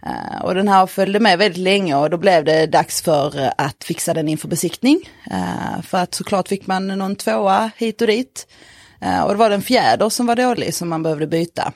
Eh, 0.05 0.41
och 0.41 0.55
den 0.55 0.67
här 0.67 0.85
följde 0.85 1.19
med 1.19 1.37
väldigt 1.37 1.63
länge 1.63 1.95
och 1.95 2.09
då 2.09 2.17
blev 2.17 2.45
det 2.45 2.65
dags 2.65 3.01
för 3.01 3.39
eh, 3.39 3.51
att 3.57 3.83
fixa 3.83 4.13
den 4.13 4.29
inför 4.29 4.47
besiktning. 4.47 5.09
Eh, 5.31 5.81
för 5.81 5.97
att 5.97 6.13
såklart 6.13 6.47
fick 6.47 6.67
man 6.67 6.87
någon 6.87 7.15
tvåa 7.15 7.71
hit 7.77 8.01
och 8.01 8.07
dit. 8.07 8.47
Och 9.25 9.29
det 9.29 9.35
var 9.35 9.49
den 9.49 9.61
fjäder 9.61 10.09
som 10.09 10.25
var 10.25 10.35
dålig 10.35 10.73
som 10.73 10.89
man 10.89 11.03
behövde 11.03 11.27
byta. 11.27 11.73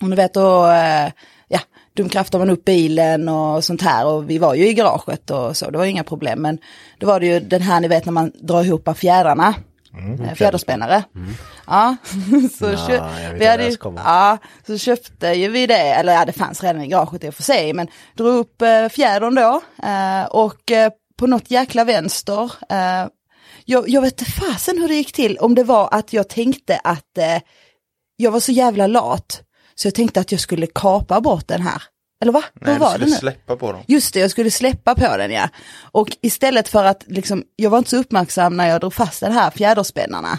Och 0.00 0.10
ni 0.10 0.16
vet 0.16 0.34
då, 0.34 0.66
ja, 1.48 1.60
dumkraftar 1.96 2.38
man 2.38 2.50
upp 2.50 2.64
bilen 2.64 3.28
och 3.28 3.64
sånt 3.64 3.82
här 3.82 4.06
och 4.06 4.30
vi 4.30 4.38
var 4.38 4.54
ju 4.54 4.68
i 4.68 4.74
garaget 4.74 5.30
och 5.30 5.56
så, 5.56 5.70
det 5.70 5.78
var 5.78 5.84
inga 5.84 6.04
problem. 6.04 6.42
Men 6.42 6.58
då 6.98 7.06
var 7.06 7.20
det 7.20 7.26
ju 7.26 7.40
den 7.40 7.62
här 7.62 7.80
ni 7.80 7.88
vet 7.88 8.04
när 8.04 8.12
man 8.12 8.32
drar 8.34 8.64
ihop 8.64 8.98
fjädrarna. 8.98 9.54
Mm, 9.96 10.36
fjäderspännare. 10.36 11.04
Ja, 11.66 11.96
så, 12.58 12.64
Ja, 12.66 12.86
kö- 12.86 12.98
vi 13.38 13.46
hade, 13.46 13.64
ja, 14.04 14.38
så 14.66 14.78
köpte 14.78 15.26
ju 15.28 15.48
vi 15.48 15.66
det, 15.66 15.74
eller 15.92 16.12
ja 16.12 16.24
det 16.24 16.32
fanns 16.32 16.62
redan 16.62 16.82
i 16.82 16.86
garaget 16.88 17.24
i 17.24 17.28
och 17.28 17.34
för 17.34 17.42
sig, 17.42 17.72
men 17.72 17.88
drog 18.16 18.34
upp 18.34 18.62
eh, 18.62 18.88
fjädern 18.88 19.34
då 19.34 19.62
eh, 19.88 20.24
och 20.24 20.70
eh, 20.70 20.90
på 21.18 21.26
något 21.26 21.50
jäkla 21.50 21.84
vänster 21.84 22.52
eh, 22.68 23.06
jag, 23.64 23.88
jag 23.88 24.02
vet 24.02 24.22
fasen 24.28 24.78
hur 24.78 24.88
det 24.88 24.94
gick 24.94 25.12
till, 25.12 25.38
om 25.38 25.54
det 25.54 25.64
var 25.64 25.88
att 25.92 26.12
jag 26.12 26.28
tänkte 26.28 26.76
att 26.84 27.18
eh, 27.18 27.42
jag 28.16 28.30
var 28.30 28.40
så 28.40 28.52
jävla 28.52 28.86
lat, 28.86 29.42
så 29.74 29.86
jag 29.86 29.94
tänkte 29.94 30.20
att 30.20 30.32
jag 30.32 30.40
skulle 30.40 30.66
kapa 30.66 31.20
bort 31.20 31.48
den 31.48 31.62
här. 31.62 31.82
Eller 32.22 32.32
va? 32.32 32.42
Nej, 32.54 32.64
Vad 32.64 32.74
du 32.74 32.78
var 32.78 32.88
det 32.88 32.94
skulle 32.94 33.10
nu? 33.10 33.16
släppa 33.16 33.56
på 33.56 33.72
dem. 33.72 33.82
Just 33.86 34.14
det, 34.14 34.20
jag 34.20 34.30
skulle 34.30 34.50
släppa 34.50 34.94
på 34.94 35.16
den 35.16 35.30
ja. 35.30 35.48
Och 35.92 36.16
istället 36.22 36.68
för 36.68 36.84
att, 36.84 37.04
liksom, 37.06 37.42
jag 37.56 37.70
var 37.70 37.78
inte 37.78 37.90
så 37.90 37.96
uppmärksam 37.96 38.56
när 38.56 38.68
jag 38.68 38.80
drog 38.80 38.94
fast 38.94 39.20
den 39.20 39.32
här 39.32 39.50
fjäderspännarna, 39.50 40.38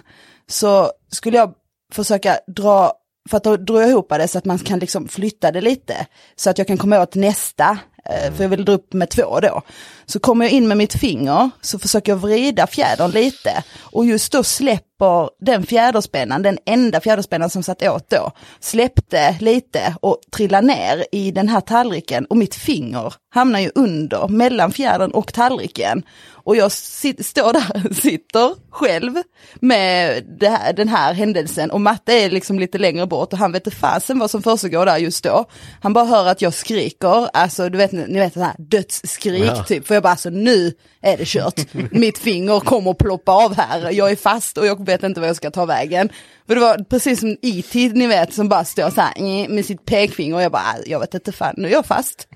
så 0.49 0.91
skulle 1.11 1.37
jag 1.37 1.53
försöka 1.93 2.37
dra, 2.55 2.93
för 3.29 3.37
att 3.37 3.43
då 3.43 3.57
drar 3.57 3.81
jag 3.81 3.89
ihop 3.89 4.09
det 4.09 4.27
så 4.27 4.37
att 4.37 4.45
man 4.45 4.59
kan 4.59 4.79
liksom 4.79 5.07
flytta 5.07 5.51
det 5.51 5.61
lite, 5.61 6.07
så 6.35 6.49
att 6.49 6.57
jag 6.57 6.67
kan 6.67 6.77
komma 6.77 7.01
åt 7.01 7.15
nästa, 7.15 7.77
eh, 8.05 8.33
för 8.33 8.43
jag 8.43 8.49
vill 8.49 8.65
dra 8.65 8.73
upp 8.73 8.93
med 8.93 9.09
två 9.09 9.39
då. 9.39 9.61
Så 10.09 10.19
kommer 10.19 10.45
jag 10.45 10.51
in 10.51 10.67
med 10.67 10.77
mitt 10.77 10.93
finger, 10.93 11.49
så 11.61 11.79
försöker 11.79 12.11
jag 12.11 12.17
vrida 12.17 12.67
fjädern 12.67 13.11
lite, 13.11 13.63
och 13.79 14.05
just 14.05 14.31
då 14.31 14.43
släpper 14.43 15.29
den 15.45 15.65
fjäderspännan, 15.65 16.41
den 16.41 16.57
enda 16.65 17.01
fjäderspännan 17.01 17.49
som 17.49 17.63
satt 17.63 17.83
åt 17.83 18.09
då, 18.09 18.31
släppte 18.59 19.37
lite 19.39 19.95
och 20.01 20.19
trillade 20.35 20.67
ner 20.67 21.05
i 21.11 21.31
den 21.31 21.49
här 21.49 21.61
tallriken 21.61 22.25
och 22.25 22.37
mitt 22.37 22.55
finger 22.55 23.13
hamnar 23.29 23.59
ju 23.59 23.71
under, 23.75 24.27
mellan 24.27 24.71
fjädern 24.71 25.11
och 25.11 25.33
tallriken. 25.33 26.03
Och 26.47 26.55
jag 26.55 26.71
sit, 26.71 27.25
står 27.25 27.53
där, 27.53 27.93
sitter 28.01 28.55
själv 28.71 29.13
med 29.59 30.23
här, 30.41 30.73
den 30.73 30.87
här 30.87 31.13
händelsen 31.13 31.71
och 31.71 31.81
Matte 31.81 32.13
är 32.13 32.29
liksom 32.29 32.59
lite 32.59 32.77
längre 32.77 33.07
bort 33.07 33.33
och 33.33 33.39
han 33.39 33.51
vet 33.51 33.67
inte 33.67 33.77
fasen 33.77 34.19
vad 34.19 34.31
som 34.31 34.41
försiggår 34.43 34.85
där 34.85 34.97
just 34.97 35.23
då. 35.23 35.45
Han 35.81 35.93
bara 35.93 36.05
hör 36.05 36.27
att 36.27 36.41
jag 36.41 36.53
skriker, 36.53 37.29
alltså 37.33 37.69
du 37.69 37.77
vet, 37.77 37.91
ni 37.91 38.19
vet 38.19 38.33
det 38.33 38.43
här 38.43 38.55
dödsskrik 38.57 39.43
Ja. 39.47 39.63
typ, 39.63 39.87
för 39.87 39.96
jag 39.97 40.03
bara 40.03 40.09
alltså 40.11 40.29
nu 40.29 40.73
är 41.01 41.17
det 41.17 41.27
kört. 41.27 41.73
Mitt 41.91 42.17
finger 42.17 42.59
kommer 42.59 42.93
ploppa 42.93 43.31
av 43.31 43.55
här, 43.57 43.91
jag 43.91 44.11
är 44.11 44.15
fast 44.15 44.57
och 44.57 44.65
jag 44.65 44.85
vet 44.85 45.03
inte 45.03 45.19
vad 45.19 45.29
jag 45.29 45.35
ska 45.35 45.51
ta 45.51 45.65
vägen. 45.65 46.09
För 46.47 46.55
det 46.55 46.61
var 46.61 46.77
precis 46.89 47.19
som 47.19 47.37
E.T. 47.41 47.91
ni 47.93 48.07
vet 48.07 48.33
som 48.33 48.49
bara 48.49 48.65
står 48.65 48.89
så 48.89 49.01
här 49.01 49.13
"Mm", 49.17 49.55
med 49.55 49.65
sitt 49.65 49.85
pekfinger 49.85 50.35
och 50.35 50.41
jag 50.41 50.51
bara, 50.51 50.75
jag 50.85 50.99
vet 50.99 51.13
inte 51.13 51.31
fan, 51.31 51.53
nu 51.57 51.67
är 51.67 51.71
jag 51.71 51.85
fast. 51.85 52.27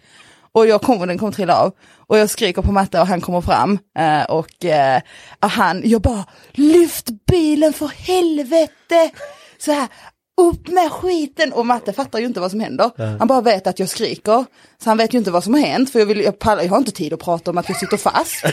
Och 0.54 0.68
jag 0.68 0.82
kommer, 0.82 1.08
den 1.08 1.18
kommer 1.18 1.32
trilla 1.32 1.56
av. 1.58 1.72
Och 2.08 2.18
jag 2.18 2.30
skriker 2.30 2.62
på 2.62 2.72
matte 2.72 3.02
och 3.02 3.08
han 3.08 3.22
kommer 3.22 3.42
fram. 3.42 3.80
Eh, 3.98 4.24
och 4.24 4.66
eh, 4.66 5.02
han, 5.40 5.82
jag 5.86 6.02
bara, 6.02 6.26
lyft 6.52 7.06
bilen 7.32 7.74
för 7.74 7.88
helvete! 7.88 9.12
Så 9.58 9.72
här, 9.72 9.88
upp 10.50 10.68
med 10.68 10.92
skiten! 10.92 11.54
Och 11.54 11.66
matte 11.66 11.94
fattar 11.94 12.20
ju 12.20 12.26
inte 12.26 12.40
vad 12.40 12.52
som 12.52 12.60
händer. 12.60 12.92
Han 13.20 13.28
bara 13.28 13.42
vet 13.42 13.68
att 13.68 13.80
jag 13.80 13.90
skriker. 13.90 14.46
Så 14.84 14.90
han 14.90 14.98
vet 14.98 15.14
ju 15.14 15.18
inte 15.18 15.32
vad 15.32 15.44
som 15.44 15.54
har 15.54 15.62
hänt, 15.62 15.90
för 15.90 16.00
jag, 16.00 16.06
vill, 16.06 16.22
jag, 16.22 16.40
pallar, 16.40 16.64
jag 16.64 16.70
har 16.70 16.78
inte 16.78 16.92
tid 16.92 17.14
att 17.14 17.20
prata 17.20 17.52
om 17.52 17.58
att 17.58 17.70
jag 17.70 17.80
sitter 17.80 17.98
fast. 17.98 18.44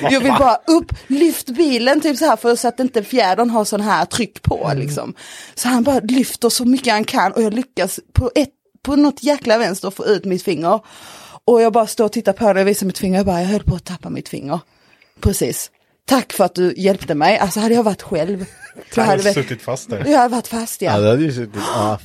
jag 0.10 0.20
vill 0.20 0.34
bara 0.38 0.58
upp, 0.66 0.92
lyft 1.06 1.50
bilen 1.50 2.00
typ 2.00 2.16
så 2.18 2.24
här, 2.24 2.36
för 2.36 2.56
så 2.56 2.68
att 2.68 2.80
inte 2.80 3.02
fjädern 3.02 3.50
har 3.50 3.64
sån 3.64 3.80
här 3.80 4.04
tryck 4.04 4.42
på 4.42 4.72
liksom. 4.74 5.14
Så 5.54 5.68
han 5.68 5.82
bara 5.82 6.00
lyfter 6.00 6.48
så 6.48 6.64
mycket 6.64 6.92
han 6.92 7.04
kan 7.04 7.32
och 7.32 7.42
jag 7.42 7.54
lyckas 7.54 8.00
på 8.12 8.30
ett 8.34 8.50
på 8.82 8.96
något 8.96 9.22
jäkla 9.22 9.58
vänster 9.58 9.90
få 9.90 10.06
ut 10.06 10.24
mitt 10.24 10.42
finger. 10.42 10.80
Och 11.44 11.62
jag 11.62 11.72
bara 11.72 11.86
står 11.86 12.04
och 12.04 12.12
tittar 12.12 12.32
på 12.32 12.52
det 12.52 12.60
och 12.60 12.68
visar 12.68 12.86
mitt 12.86 12.98
finger. 12.98 13.16
Jag 13.16 13.26
bara, 13.26 13.40
jag 13.40 13.48
höll 13.48 13.62
på 13.62 13.74
att 13.74 13.84
tappa 13.84 14.10
mitt 14.10 14.28
finger. 14.28 14.60
Precis. 15.20 15.70
Tack 16.10 16.32
för 16.32 16.44
att 16.44 16.54
du 16.54 16.74
hjälpte 16.76 17.14
mig. 17.14 17.38
Alltså 17.38 17.60
hade 17.60 17.74
jag 17.74 17.82
varit 17.82 18.02
själv. 18.02 18.44
Jag 18.94 19.04
hade 19.04 19.22
vet, 19.22 19.34
suttit 19.34 19.62
fast 19.62 19.90
där. 19.90 20.04
jag 20.06 20.18
hade 20.18 20.34
varit 20.34 20.46
fast 20.48 20.82
Ja, 20.82 21.00
ja. 21.00 21.16
ju 21.16 21.32
suttit, 21.32 21.62
ah. 21.76 21.98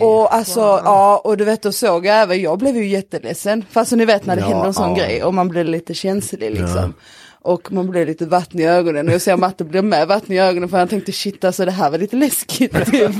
Och 0.00 0.34
alltså, 0.34 0.60
ja, 0.60 1.20
och 1.24 1.36
du 1.36 1.44
vet, 1.44 1.62
då 1.62 1.72
såg 1.72 2.06
jag 2.06 2.20
även, 2.22 2.40
jag 2.42 2.58
blev 2.58 2.76
ju 2.76 2.86
jätteledsen. 2.86 3.64
Fast 3.70 3.92
ni 3.92 4.04
vet 4.04 4.26
när 4.26 4.36
det 4.36 4.42
Ja, 4.42 4.48
händer 4.48 4.66
en 4.66 4.74
sån 4.74 4.96
ja. 4.96 5.04
grej 5.04 5.24
och 5.24 5.34
man 5.34 5.48
blir 5.48 5.64
lite 5.64 5.94
känslig 5.94 6.50
liksom. 6.50 6.94
Och 7.42 7.72
man 7.72 7.90
blir 7.90 8.06
lite 8.06 8.26
vatten 8.26 8.60
i 8.60 8.66
ögonen 8.66 9.08
och 9.08 9.14
jag 9.14 9.20
ser 9.22 9.36
Matte 9.36 9.64
blir 9.64 9.82
med 9.82 10.08
vatten 10.08 10.32
i 10.32 10.40
ögonen 10.40 10.68
för 10.68 10.78
han 10.78 10.88
tänkte 10.88 11.12
shit 11.12 11.44
alltså 11.44 11.64
det 11.64 11.70
här 11.70 11.90
var 11.90 11.98
lite 11.98 12.16
läskigt 12.16 12.86
typ. 12.90 13.10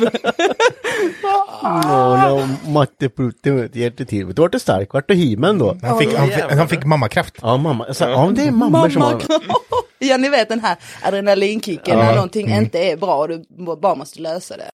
Åh, 1.62 2.30
no, 2.30 2.70
Matte 2.70 3.08
Putte 3.08 3.68
hjärta 3.72 4.04
till. 4.04 4.34
Du 4.34 4.42
vart 4.42 4.52
det 4.52 4.60
stark, 4.60 4.92
vart 4.92 5.08
det 5.08 5.14
himen 5.14 5.58
då? 5.58 5.76
Han 5.82 5.98
fick, 5.98 6.14
han, 6.14 6.28
fick, 6.28 6.44
han 6.44 6.68
fick 6.68 6.84
mammakraft. 6.84 7.34
Ja, 7.42 7.56
mamma. 7.56 7.94
Sa, 7.94 8.10
ja, 8.10 8.30
det 8.34 8.42
är 8.42 8.50
mammor 8.50 8.88
som 8.88 9.02
har... 9.02 9.22
ja 9.98 10.16
ni 10.16 10.28
vet 10.28 10.48
den 10.48 10.60
här 10.60 10.76
adrenalinkicken 11.02 11.98
när 11.98 12.14
någonting 12.14 12.50
inte 12.50 12.78
är 12.78 12.96
bra 12.96 13.16
och 13.16 13.28
du 13.28 13.44
bara 13.80 13.94
måste 13.94 14.20
lösa 14.20 14.56
det. 14.56 14.70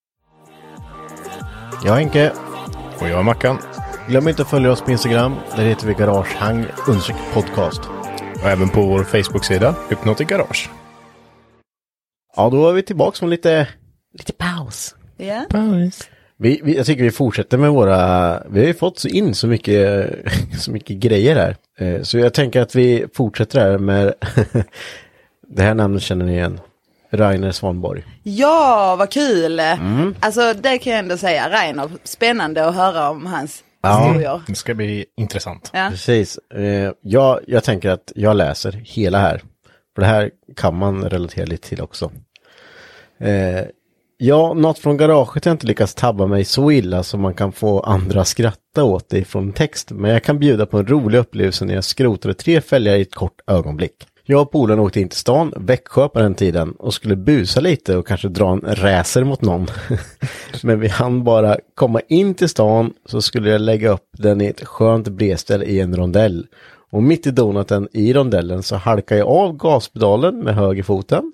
Jag 1.85 1.95
är 1.95 1.99
Henke. 1.99 2.33
Och 2.99 3.09
jag 3.09 3.19
är 3.19 3.23
Mackan. 3.23 3.59
Glöm 4.09 4.29
inte 4.29 4.43
att 4.43 4.51
följa 4.51 4.71
oss 4.71 4.81
på 4.81 4.91
Instagram. 4.91 5.35
Där 5.57 5.65
heter 5.65 5.87
vi 5.87 5.95
Garagehang 5.95 6.67
podcast. 7.35 7.81
Och 8.43 8.49
även 8.49 8.69
på 8.69 8.83
vår 8.83 9.05
Facebook-sida, 9.05 9.75
Hypnotic 9.91 10.27
Garage. 10.27 10.71
Ja, 12.37 12.51
då 12.51 12.69
är 12.69 12.73
vi 12.73 12.83
tillbaka 12.83 13.17
med 13.21 13.31
lite, 13.31 13.69
lite 14.19 14.33
paus. 14.33 14.95
Ja. 15.17 15.45
Vi, 16.39 16.61
vi, 16.65 16.77
jag 16.77 16.87
tycker 16.87 17.03
vi 17.03 17.11
fortsätter 17.11 17.59
med 17.59 17.71
våra, 17.71 18.43
vi 18.51 18.61
har 18.61 18.67
ju 18.67 18.75
fått 18.75 19.05
in 19.05 19.35
så 19.35 19.47
mycket, 19.47 20.11
så 20.61 20.71
mycket 20.71 20.97
grejer 20.97 21.37
här. 21.37 21.57
Eh, 21.79 22.03
Så 22.03 22.19
jag 22.19 22.35
tänker 22.35 22.61
att 22.61 22.75
vi 22.75 23.07
fortsätter 23.15 23.61
här 23.61 23.79
med, 23.79 24.15
det 25.49 25.63
här 25.63 25.75
namnet 25.75 26.03
känner 26.03 26.25
ni 26.25 26.33
igen. 26.33 26.61
Rainer 27.11 27.53
Svanborg. 27.53 28.05
Ja, 28.23 28.97
vad 28.99 29.11
kul! 29.11 29.61
Mm. 29.61 30.15
Alltså 30.21 30.55
det 30.55 30.79
kan 30.79 30.93
jag 30.93 30.99
ändå 30.99 31.17
säga, 31.17 31.51
Rainer, 31.51 31.89
spännande 32.05 32.67
att 32.69 32.75
höra 32.75 33.11
om 33.11 33.27
hans 33.27 33.63
Ja. 33.83 34.43
Det 34.47 34.55
ska 34.55 34.75
bli 34.75 35.05
intressant. 35.17 35.71
Ja. 35.73 35.89
Precis. 35.91 36.39
Eh, 36.55 36.93
jag, 37.01 37.41
jag 37.47 37.65
tänker 37.65 37.91
att 37.91 38.13
jag 38.15 38.37
läser 38.37 38.73
hela 38.73 39.19
här. 39.19 39.43
För 39.95 40.03
det 40.03 40.09
här 40.09 40.31
kan 40.57 40.77
man 40.77 41.05
relatera 41.11 41.47
lite 41.47 41.69
till 41.69 41.81
också. 41.81 42.11
Eh, 43.19 43.65
ja, 44.19 44.55
något 44.55 44.79
från 44.79 44.97
garaget 44.97 45.45
har 45.45 45.51
jag 45.51 45.55
inte 45.55 45.67
lyckats 45.67 45.95
tabba 45.95 46.27
mig 46.27 46.45
så 46.45 46.71
illa 46.71 47.03
som 47.03 47.21
man 47.21 47.35
kan 47.35 47.53
få 47.53 47.81
andra 47.81 48.21
att 48.21 48.29
skratta 48.29 48.85
åt 48.85 49.09
det 49.09 49.25
från 49.25 49.53
text. 49.53 49.91
Men 49.91 50.11
jag 50.11 50.25
kan 50.25 50.39
bjuda 50.39 50.67
på 50.67 50.79
en 50.79 50.87
rolig 50.87 51.19
upplevelse 51.19 51.65
när 51.65 51.75
jag 51.75 51.85
skrotade 51.85 52.35
tre 52.35 52.61
fälgar 52.61 52.95
i 52.95 53.03
ett 53.03 53.15
kort 53.15 53.41
ögonblick. 53.47 54.07
Jag 54.29 54.43
och 54.43 54.51
polaren 54.51 54.81
åkte 54.81 55.01
in 55.01 55.09
till 55.09 55.19
stan, 55.19 55.53
Växjö 55.57 56.09
på 56.09 56.19
den 56.19 56.35
tiden, 56.35 56.73
och 56.73 56.95
skulle 56.95 57.17
busa 57.17 57.61
lite 57.61 57.97
och 57.97 58.07
kanske 58.07 58.29
dra 58.29 58.53
en 58.53 58.61
racer 58.65 59.25
mot 59.25 59.43
någon. 59.43 59.67
Men 60.63 60.81
vi 60.81 60.89
hann 60.89 61.25
bara 61.25 61.59
komma 61.75 62.01
in 62.09 62.35
till 62.35 62.49
stan 62.49 62.93
så 63.05 63.23
skulle 63.23 63.51
jag 63.51 63.61
lägga 63.61 63.91
upp 63.91 64.09
den 64.19 64.41
i 64.41 64.47
ett 64.47 64.65
skönt 64.65 65.09
bredställ 65.09 65.63
i 65.63 65.81
en 65.81 65.97
rondell. 65.97 66.47
Och 66.91 67.03
mitt 67.03 67.27
i 67.27 67.31
donaten 67.31 67.89
i 67.93 68.13
rondellen 68.13 68.63
så 68.63 68.77
halkade 68.77 69.19
jag 69.19 69.29
av 69.29 69.57
gaspedalen 69.57 70.39
med 70.39 70.55
högerfoten 70.55 71.33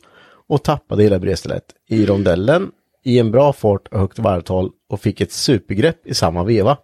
och 0.49 0.63
tappade 0.63 1.03
hela 1.03 1.19
bredstället 1.19 1.65
i 1.89 2.07
rondellen 2.07 2.71
i 3.05 3.19
en 3.19 3.31
bra 3.31 3.53
fart 3.53 3.89
och 3.89 3.99
högt 3.99 4.19
varvtal 4.19 4.71
och 4.89 5.01
fick 5.01 5.21
ett 5.21 5.33
supergrepp 5.33 6.07
i 6.07 6.15
samma 6.15 6.45
veva. 6.45 6.77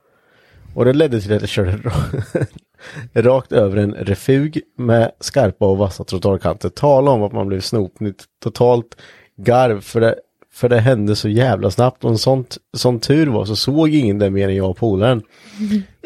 Och 0.75 0.85
det 0.85 0.93
ledde 0.93 1.21
till 1.21 1.33
att 1.33 1.41
jag 1.43 1.49
körde 1.49 1.79
rakt 3.15 3.53
över 3.53 3.77
en 3.77 3.95
refug 3.95 4.61
med 4.77 5.11
skarpa 5.21 5.67
och 5.67 5.79
vassa 5.79 6.05
trottoarkanter. 6.05 6.69
Tala 6.69 7.11
om 7.11 7.23
att 7.23 7.33
man 7.33 7.49
blev 7.49 7.61
snopnyt 7.61 8.25
totalt 8.43 8.97
garv 9.37 9.81
för 9.81 10.01
det, 10.01 10.15
för 10.53 10.69
det 10.69 10.81
hände 10.81 11.17
så 11.17 11.29
jävla 11.29 11.71
snabbt 11.71 12.05
och 12.05 12.11
en 12.11 12.19
sånt, 12.19 12.59
sån 12.77 13.01
tur 13.01 13.27
var 13.27 13.45
så 13.45 13.57
såg 13.57 13.95
ingen 13.95 14.19
det 14.19 14.31
mer 14.31 14.49
än 14.49 14.57
jag 14.57 14.71
och 14.71 14.77
polaren. 14.77 15.23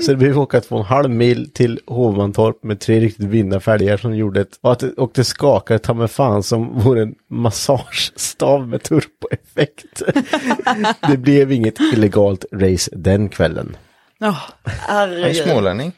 Så 0.00 0.10
det 0.10 0.16
blev 0.16 0.38
åka 0.38 0.60
två 0.60 0.74
och 0.74 0.80
en 0.80 0.86
halv 0.86 1.10
mil 1.10 1.50
till 1.52 1.80
Hovmantorp 1.86 2.62
med 2.62 2.80
tre 2.80 3.00
riktigt 3.00 3.26
vinda 3.26 3.60
fälgar 3.60 3.96
som 3.96 4.16
gjorde 4.16 4.40
ett, 4.40 4.58
och, 4.60 4.72
att 4.72 4.78
det, 4.78 4.92
och 4.92 5.10
det 5.14 5.24
skakade 5.24 5.78
ta 5.78 5.94
mig 5.94 6.08
fan 6.08 6.42
som 6.42 6.80
vore 6.80 7.02
en 7.02 7.14
massagestav 7.28 8.68
med 8.68 8.82
turboeffekt. 8.82 10.02
det 11.08 11.16
blev 11.16 11.52
inget 11.52 11.80
illegalt 11.80 12.44
race 12.52 12.90
den 12.96 13.28
kvällen. 13.28 13.76
Oh, 14.20 14.38
Jag 14.88 15.30
är 15.30 15.34
smålänning. 15.34 15.92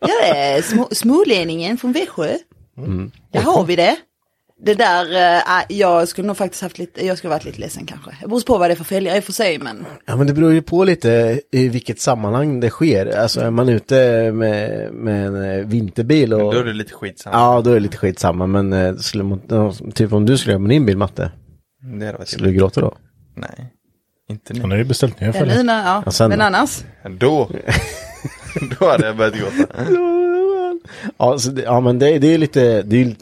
Ja, 0.00 0.08
det 0.22 0.38
är 0.38 0.62
små, 0.62 0.88
smålänningen 0.92 1.78
från 1.78 1.92
Växjö. 1.92 2.34
Mm. 2.78 3.10
Där 3.32 3.40
har 3.40 3.64
vi 3.64 3.76
det. 3.76 3.96
Det 4.62 4.74
där, 4.74 5.36
äh, 5.36 5.64
jag 5.68 6.08
skulle 6.08 6.26
nog 6.26 6.36
faktiskt 6.36 6.62
haft 6.62 6.78
lite, 6.78 7.06
jag 7.06 7.18
skulle 7.18 7.30
varit 7.30 7.44
lite 7.44 7.60
ledsen 7.60 7.86
kanske. 7.86 8.10
Det 8.20 8.28
beror 8.28 8.40
på 8.40 8.58
vad 8.58 8.70
det 8.70 8.74
är 8.74 8.76
för 8.76 8.84
fälgar 8.84 9.16
i 9.16 9.20
och 9.20 9.24
för 9.24 9.32
sig, 9.32 9.58
men 9.58 9.86
Ja 10.06 10.16
men 10.16 10.26
det 10.26 10.32
beror 10.32 10.52
ju 10.52 10.62
på 10.62 10.84
lite 10.84 11.40
i 11.52 11.68
vilket 11.68 12.00
sammanhang 12.00 12.60
det 12.60 12.70
sker. 12.70 13.18
Alltså 13.18 13.40
är 13.40 13.50
man 13.50 13.68
ute 13.68 14.32
med, 14.32 14.92
med 14.92 15.26
en 15.26 15.58
eh, 15.60 15.66
vinterbil 15.66 16.34
och... 16.34 16.54
Då 16.54 16.60
är 16.60 16.64
det 16.64 16.72
lite 16.72 16.92
skitsamma. 16.92 17.36
Ja 17.36 17.60
då 17.60 17.70
är 17.70 17.74
det 17.74 17.80
lite 17.80 17.96
skitsamma 17.96 18.46
men 18.46 18.72
eh, 18.72 18.96
skulle 18.96 19.24
man, 19.24 19.42
ja, 19.48 19.72
typ 19.94 20.12
om 20.12 20.26
du 20.26 20.38
skulle 20.38 20.52
göra 20.52 20.60
med 20.60 20.70
din 20.70 20.86
bil 20.86 20.96
Matte, 20.96 21.30
Det 21.98 22.06
hade 22.06 22.18
varit 22.18 22.28
skulle 22.28 22.48
du 22.48 22.54
gråta 22.54 22.80
då? 22.80 22.96
Nej, 23.34 23.72
inte 24.30 24.54
Han 24.60 24.68
nu. 24.68 24.74
har 24.74 24.78
ju 24.78 24.84
beställt 24.84 25.16
ja, 25.18 25.32
det. 25.32 25.62
när, 25.62 25.84
ja. 25.84 26.02
Ja, 26.04 26.10
sen 26.12 26.30
men 26.30 26.40
annars. 26.40 26.84
Då, 27.18 27.50
då 28.80 28.86
hade 28.88 29.06
jag 29.06 29.16
börjat 29.16 29.34
gråta. 29.34 29.66
Ja, 31.18 31.38
så 31.38 31.50
det, 31.50 31.62
ja 31.62 31.80
men 31.80 31.98
det, 31.98 32.18
det 32.18 32.34
är 32.34 32.38
lite, 32.38 32.82
det 32.82 33.02
är, 33.02 33.14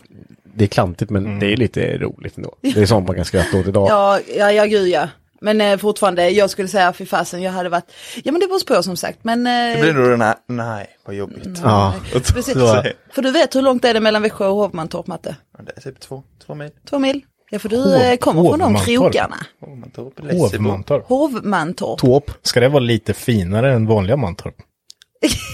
det 0.55 0.65
är 0.65 0.69
klantigt 0.69 1.11
men 1.11 1.39
det 1.39 1.53
är 1.53 1.57
lite 1.57 1.99
roligt 1.99 2.37
ändå. 2.37 2.55
Det 2.61 2.77
är 2.77 2.87
sånt 2.87 3.07
man 3.07 3.17
kan 3.17 3.25
skratta 3.25 3.59
åt 3.59 3.67
idag. 3.67 3.89
Ja, 3.91 4.19
ja, 4.37 4.53
ja 4.53 4.65
gud 4.65 4.89
ja. 4.89 5.09
Men 5.41 5.61
eh, 5.61 5.77
fortfarande, 5.79 6.29
jag 6.31 6.51
skulle 6.51 6.69
säga 6.69 6.93
fy 6.93 7.07
fasen, 7.07 7.43
jag 7.43 7.53
hade 7.53 7.69
varit, 7.69 7.93
ja 8.25 8.33
men 8.33 8.41
det 8.41 8.47
beror 8.47 8.77
på 8.77 8.83
som 8.83 8.97
sagt, 8.97 9.19
men... 9.23 9.47
Eh, 9.47 9.53
Det 9.77 9.81
blir 9.83 9.93
nog 9.93 10.09
den 10.11 10.21
här, 10.21 10.35
nej 10.49 10.87
vad 11.07 11.15
jobbigt. 11.17 11.61
Ja. 11.63 11.95
precis. 12.13 12.53
Så- 12.55 12.83
För 13.13 13.23
du 13.23 13.31
vet 13.31 13.57
hur 13.57 13.63
långt 13.63 13.85
är 13.85 13.95
det 13.95 14.01
mellan 14.01 14.23
Växjö 14.23 14.47
och 14.47 14.55
Hovmantorp, 14.57 15.07
Matte? 15.07 15.37
Det 15.59 15.73
är 15.77 15.81
typ 15.81 16.01
två, 16.01 16.23
två 16.47 16.55
mil. 16.55 16.71
Två 16.91 16.99
mil? 16.99 17.21
Ja, 17.51 17.59
för 17.59 17.69
du 17.69 17.95
eh, 17.97 18.17
kommer 18.17 18.43
från 18.51 18.59
de 18.59 18.75
krokarna. 18.77 19.37
Hovmantorp. 19.61 20.21
Hovmantorp. 20.61 21.05
Hovmantorp. 21.09 21.99
Tåp. 22.01 22.31
Ska 22.43 22.61
det 22.61 22.69
vara 22.69 22.81
lite 22.81 23.15
finare 23.15 23.73
än 23.73 23.87
vanliga 23.87 24.17
Mantorp? 24.17 24.55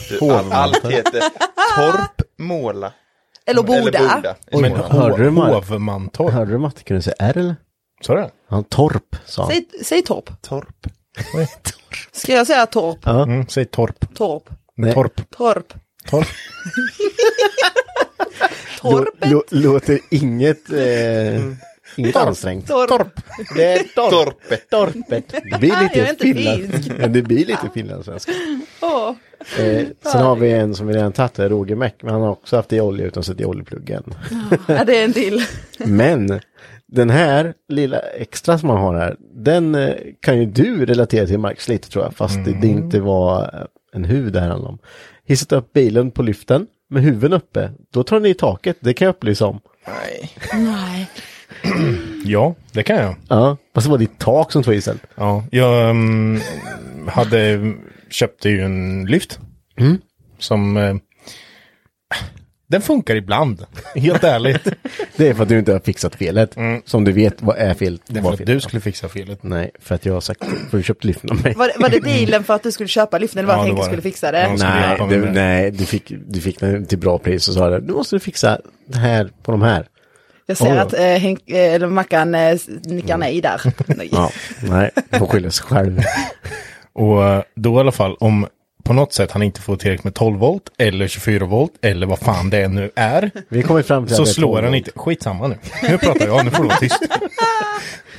Du, 0.09 0.33
all- 0.33 0.53
Allt 0.53 0.85
heter 0.85 1.21
Torp, 1.77 2.23
Måla. 2.39 2.93
Eller 3.47 3.63
Boda. 3.63 4.37
Oj, 4.53 4.63
Men 4.63 4.73
hörde 4.77 5.25
du 5.25 5.31
Hovmantorp. 5.31 6.33
Hörde 6.33 6.53
du 6.53 6.59
Matte 6.59 6.83
kunde 6.83 7.03
säga 7.03 7.15
R 7.19 7.37
eller? 7.39 7.57
Sa 8.03 8.15
du 8.15 8.21
det? 8.21 8.31
Han 8.49 8.65
Torp 8.65 9.17
sa 9.25 9.43
han. 9.43 9.51
Säg, 9.53 9.67
säg 9.85 10.03
Torp. 10.03 10.43
Torp. 10.43 10.87
Ska 12.13 12.33
jag 12.33 12.47
säga 12.47 12.67
Torp? 12.67 13.07
Mm, 13.07 13.47
säg 13.49 13.65
torp. 13.65 14.15
Torp. 14.15 14.43
Nej. 14.77 14.95
Torp. 14.95 15.31
Torp. 15.37 15.73
Torp. 16.11 16.27
Torpet. 18.81 19.31
lå, 19.31 19.43
låter 19.51 19.99
inget, 20.11 20.71
eh, 20.71 21.43
inget 21.97 22.17
ansträngt. 22.17 22.67
Torp. 22.67 23.21
Det 23.57 23.65
är 23.65 23.79
torp. 23.79 24.11
Torpet. 24.11 24.71
Torpet. 24.71 25.25
Det 25.53 25.59
blir 25.59 25.71
Jag 25.71 25.83
är 25.83 25.83
lite 25.83 26.11
inte 26.11 26.25
finland. 26.25 27.13
det 27.15 27.23
blir 27.23 27.39
lite 27.47 27.71
finlandssvenska. 27.75 28.33
Åh. 28.81 29.13
Eh, 29.59 29.87
sen 30.13 30.23
har 30.23 30.37
vi 30.37 30.53
en 30.53 30.75
som 30.75 30.87
vi 30.87 30.95
redan 30.95 31.13
tagit, 31.13 31.39
Roger 31.39 31.77
Meck, 31.77 31.95
men 32.03 32.13
han 32.13 32.23
har 32.23 32.31
också 32.31 32.57
haft 32.57 32.73
i 32.73 32.81
olja 32.81 33.07
utan 33.07 33.23
sett 33.25 33.41
i 33.41 33.45
oljepluggen. 33.45 34.15
Ja, 34.69 34.85
det 34.85 34.97
är 35.01 35.05
en 35.05 35.13
till. 35.13 35.43
Men 35.79 36.41
den 36.87 37.11
här 37.11 37.55
lilla 37.69 37.99
extra 37.99 38.59
som 38.59 38.67
man 38.67 38.77
har 38.79 38.95
här, 38.95 39.17
den 39.35 39.75
eh, 39.75 39.95
kan 40.21 40.39
ju 40.39 40.47
du 40.47 40.87
relatera 40.87 41.27
till 41.27 41.39
Marcus 41.39 41.69
lite 41.69 41.91
tror 41.91 42.05
jag, 42.05 42.15
fast 42.17 42.45
det, 42.45 42.59
det 42.61 42.67
inte 42.67 43.01
var 43.01 43.43
eh, 43.43 43.61
en 43.93 44.05
huvud 44.05 44.33
det 44.33 44.41
här 44.41 44.49
handlar 44.49 44.69
om. 44.71 44.79
Hissat 45.25 45.53
upp 45.53 45.73
bilen 45.73 46.11
på 46.11 46.23
lyften 46.23 46.67
med 46.91 47.03
huven 47.03 47.33
uppe, 47.33 47.71
då 47.93 48.03
tar 48.03 48.21
ni 48.21 48.29
i 48.29 48.35
taket, 48.35 48.77
det 48.81 48.95
kan 48.95 49.07
jag 49.07 49.13
upplysa 49.15 49.47
om. 49.47 49.61
Nej. 49.87 50.31
Nej. 50.55 51.11
Ja, 52.25 52.55
det 52.73 52.83
kan 52.83 52.97
jag. 52.97 53.17
Ja, 53.29 53.57
fast 53.75 53.87
det 53.87 53.91
var 53.91 53.99
ditt 53.99 54.19
tak 54.19 54.53
som 54.53 54.63
tog 54.63 54.75
i 54.75 54.81
sen. 54.81 54.99
Ja, 55.15 55.45
jag 55.51 55.91
mm, 55.91 56.41
hade, 57.09 57.73
köpte 58.11 58.49
ju 58.49 58.61
en 58.61 59.07
lyft. 59.07 59.39
Som, 60.39 60.77
eh, 60.77 60.95
den 62.71 62.83
funkar 62.83 63.17
ibland. 63.17 63.67
Helt 63.95 64.25
ärligt. 64.25 64.69
Det 65.17 65.29
är 65.29 65.35
för 65.35 65.43
att 65.43 65.49
du 65.49 65.59
inte 65.59 65.73
har 65.73 65.81
fixat 65.81 66.15
felet, 66.15 66.57
som 66.85 67.05
du 67.05 67.13
vet 67.13 67.43
vad 67.43 67.57
är 67.57 67.75
fel. 67.75 68.01
Det 68.07 68.19
är 68.19 68.23
för 68.23 68.33
att 68.33 68.39
fel. 68.39 68.47
du 68.47 68.61
skulle 68.61 68.81
fixa 68.81 69.09
felet. 69.09 69.43
Nej, 69.43 69.71
för 69.81 69.95
att 69.95 70.07
jag 70.07 70.15
har 70.15 70.21
sagt, 70.21 70.45
för 70.71 70.77
du 70.77 70.83
köpte 70.83 71.07
lyften 71.07 71.31
av 71.31 71.43
mig. 71.43 71.55
Var, 71.55 71.73
var 71.77 71.89
det 71.89 72.01
dealen 72.05 72.45
för 72.45 72.55
att 72.55 72.63
du 72.63 72.73
skulle 72.73 72.89
köpa 72.89 73.19
lyften 73.19 73.39
eller 73.39 73.49
var 73.49 73.55
Ja, 73.55 73.61
att 73.61 73.67
Henke 73.67 73.83
skulle 73.83 74.03
fixa 74.03 74.33
det? 74.33 74.57
Nej, 74.59 74.99
du, 75.09 75.31
nej 75.31 75.71
du, 75.71 75.87
fick, 75.87 76.13
du 76.27 76.41
fick 76.41 76.61
den 76.61 76.87
till 76.87 76.99
bra 76.99 77.19
pris 77.19 77.49
och 77.49 77.55
sa 77.55 77.71
det, 77.71 77.81
nu 77.81 77.93
måste 77.93 78.17
du 78.17 78.21
fixa 78.21 78.61
det 78.87 78.99
här 78.99 79.31
på 79.43 79.53
de 79.53 79.63
här. 79.63 79.87
Jag 80.51 80.57
ser 80.57 80.75
då. 80.75 80.81
att 80.81 80.93
eh, 80.93 81.01
Henk, 81.01 81.51
eh, 81.51 81.75
eller 81.75 81.87
Mackan 81.87 82.35
eh, 82.35 82.59
nickar 82.85 83.19
nej 83.19 83.41
där. 83.41 83.61
Nej. 83.87 84.09
Ja, 84.13 84.31
nej, 84.63 84.91
får 85.13 85.27
skylla 85.27 85.51
sig 85.51 85.67
själv. 85.67 86.01
Och 86.93 87.25
eh, 87.25 87.43
då 87.57 87.77
i 87.77 87.81
alla 87.81 87.93
fall, 87.93 88.17
om 88.21 88.47
på 88.85 88.93
något 88.93 89.13
sätt 89.13 89.31
han 89.31 89.43
inte 89.43 89.61
får 89.61 89.77
tillräckligt 89.77 90.05
med 90.05 90.15
12 90.15 90.39
volt 90.39 90.63
eller 90.79 91.09
24 91.09 91.47
volt 91.47 91.73
eller 91.83 92.07
vad 92.07 92.19
fan 92.19 92.51
det 92.51 92.69
nu 92.69 92.91
är. 92.97 93.31
Vi 93.49 93.63
kommer 93.63 93.83
fram 93.83 94.07
till 94.07 94.17
Så 94.17 94.27
slår 94.27 94.53
12 94.53 94.65
han 94.65 94.75
inte, 94.75 94.91
skitsamma 94.95 95.49
nu. 95.49 95.59
Nu 95.89 95.99
pratar 95.99 96.27
jag, 96.27 96.45
nu 96.45 96.51
får 96.51 96.63
du 96.63 96.69
vara 96.69 96.79
tyst. 96.79 97.03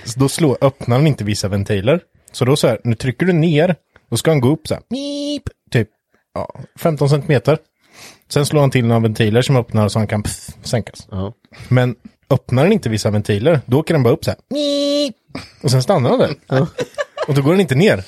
Så 0.03 0.19
då 0.19 0.29
slår, 0.29 0.57
öppnar 0.61 0.97
han 0.97 1.07
inte 1.07 1.23
vissa 1.23 1.47
ventiler. 1.47 1.99
Så 2.31 2.45
då 2.45 2.55
så 2.55 2.67
här, 2.67 2.79
nu 2.83 2.95
trycker 2.95 3.25
du 3.25 3.33
ner, 3.33 3.75
då 4.09 4.17
ska 4.17 4.31
han 4.31 4.41
gå 4.41 4.49
upp 4.49 4.67
så 4.67 4.73
här, 4.73 4.83
Beep, 4.89 5.43
typ 5.71 5.89
ja, 6.33 6.55
15 6.79 7.09
centimeter. 7.09 7.57
Sen 8.29 8.45
slår 8.45 8.61
han 8.61 8.71
till 8.71 8.85
några 8.85 8.99
ventiler 9.01 9.41
som 9.41 9.55
öppnar 9.55 9.87
så 9.89 9.99
han 9.99 10.07
kan 10.07 10.23
pff, 10.23 10.47
sänkas. 10.63 11.07
Ja. 11.11 11.33
Men 11.67 11.95
öppnar 12.31 12.63
den 12.63 12.73
inte 12.73 12.89
vissa 12.89 13.11
ventiler, 13.11 13.61
då 13.65 13.79
åker 13.79 13.93
den 13.93 14.03
bara 14.03 14.13
upp 14.13 14.25
så 14.25 14.31
här. 14.31 14.39
Och 15.63 15.71
sen 15.71 15.83
stannar 15.83 16.09
den 16.09 16.19
där. 16.19 16.67
Och 17.27 17.33
då 17.33 17.41
går 17.41 17.51
den 17.51 17.61
inte 17.61 17.75
ner. 17.75 18.03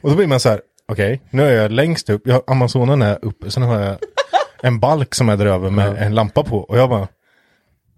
Och 0.00 0.10
då 0.10 0.16
blir 0.16 0.26
man 0.26 0.40
så 0.40 0.48
här, 0.48 0.60
okej, 0.88 1.22
nu 1.30 1.42
är 1.42 1.62
jag 1.62 1.72
längst 1.72 2.10
upp, 2.10 2.22
jag, 2.24 2.42
Amazonen 2.46 3.02
är 3.02 3.18
uppe, 3.24 3.50
sen 3.50 3.62
har 3.62 3.80
jag 3.80 3.96
en 4.62 4.80
balk 4.80 5.14
som 5.14 5.28
är 5.28 5.36
där 5.36 5.46
över 5.46 5.70
med 5.70 6.02
en 6.02 6.14
lampa 6.14 6.42
på. 6.42 6.58
Och 6.58 6.78
jag 6.78 6.88
bara, 6.88 7.08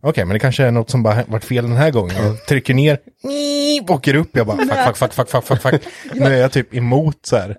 okej, 0.02 0.24
men 0.24 0.34
det 0.34 0.38
kanske 0.40 0.64
är 0.64 0.70
något 0.70 0.90
som 0.90 1.02
bara 1.02 1.24
varit 1.26 1.44
fel 1.44 1.64
den 1.64 1.76
här 1.76 1.90
gången. 1.90 2.16
Jag 2.24 2.46
trycker 2.46 2.74
ner, 2.74 2.98
åker 3.88 4.14
upp, 4.14 4.30
jag 4.32 4.46
bara, 4.46 4.56
fuck, 4.56 4.96
fuck, 4.96 5.12
fuck, 5.12 5.28
fuck, 5.30 5.44
fuck, 5.44 5.62
fuck, 5.62 5.72
fuck. 5.72 5.82
Nu 6.14 6.26
är 6.26 6.40
jag 6.40 6.52
typ 6.52 6.74
emot 6.74 7.18
så 7.22 7.36
här 7.36 7.56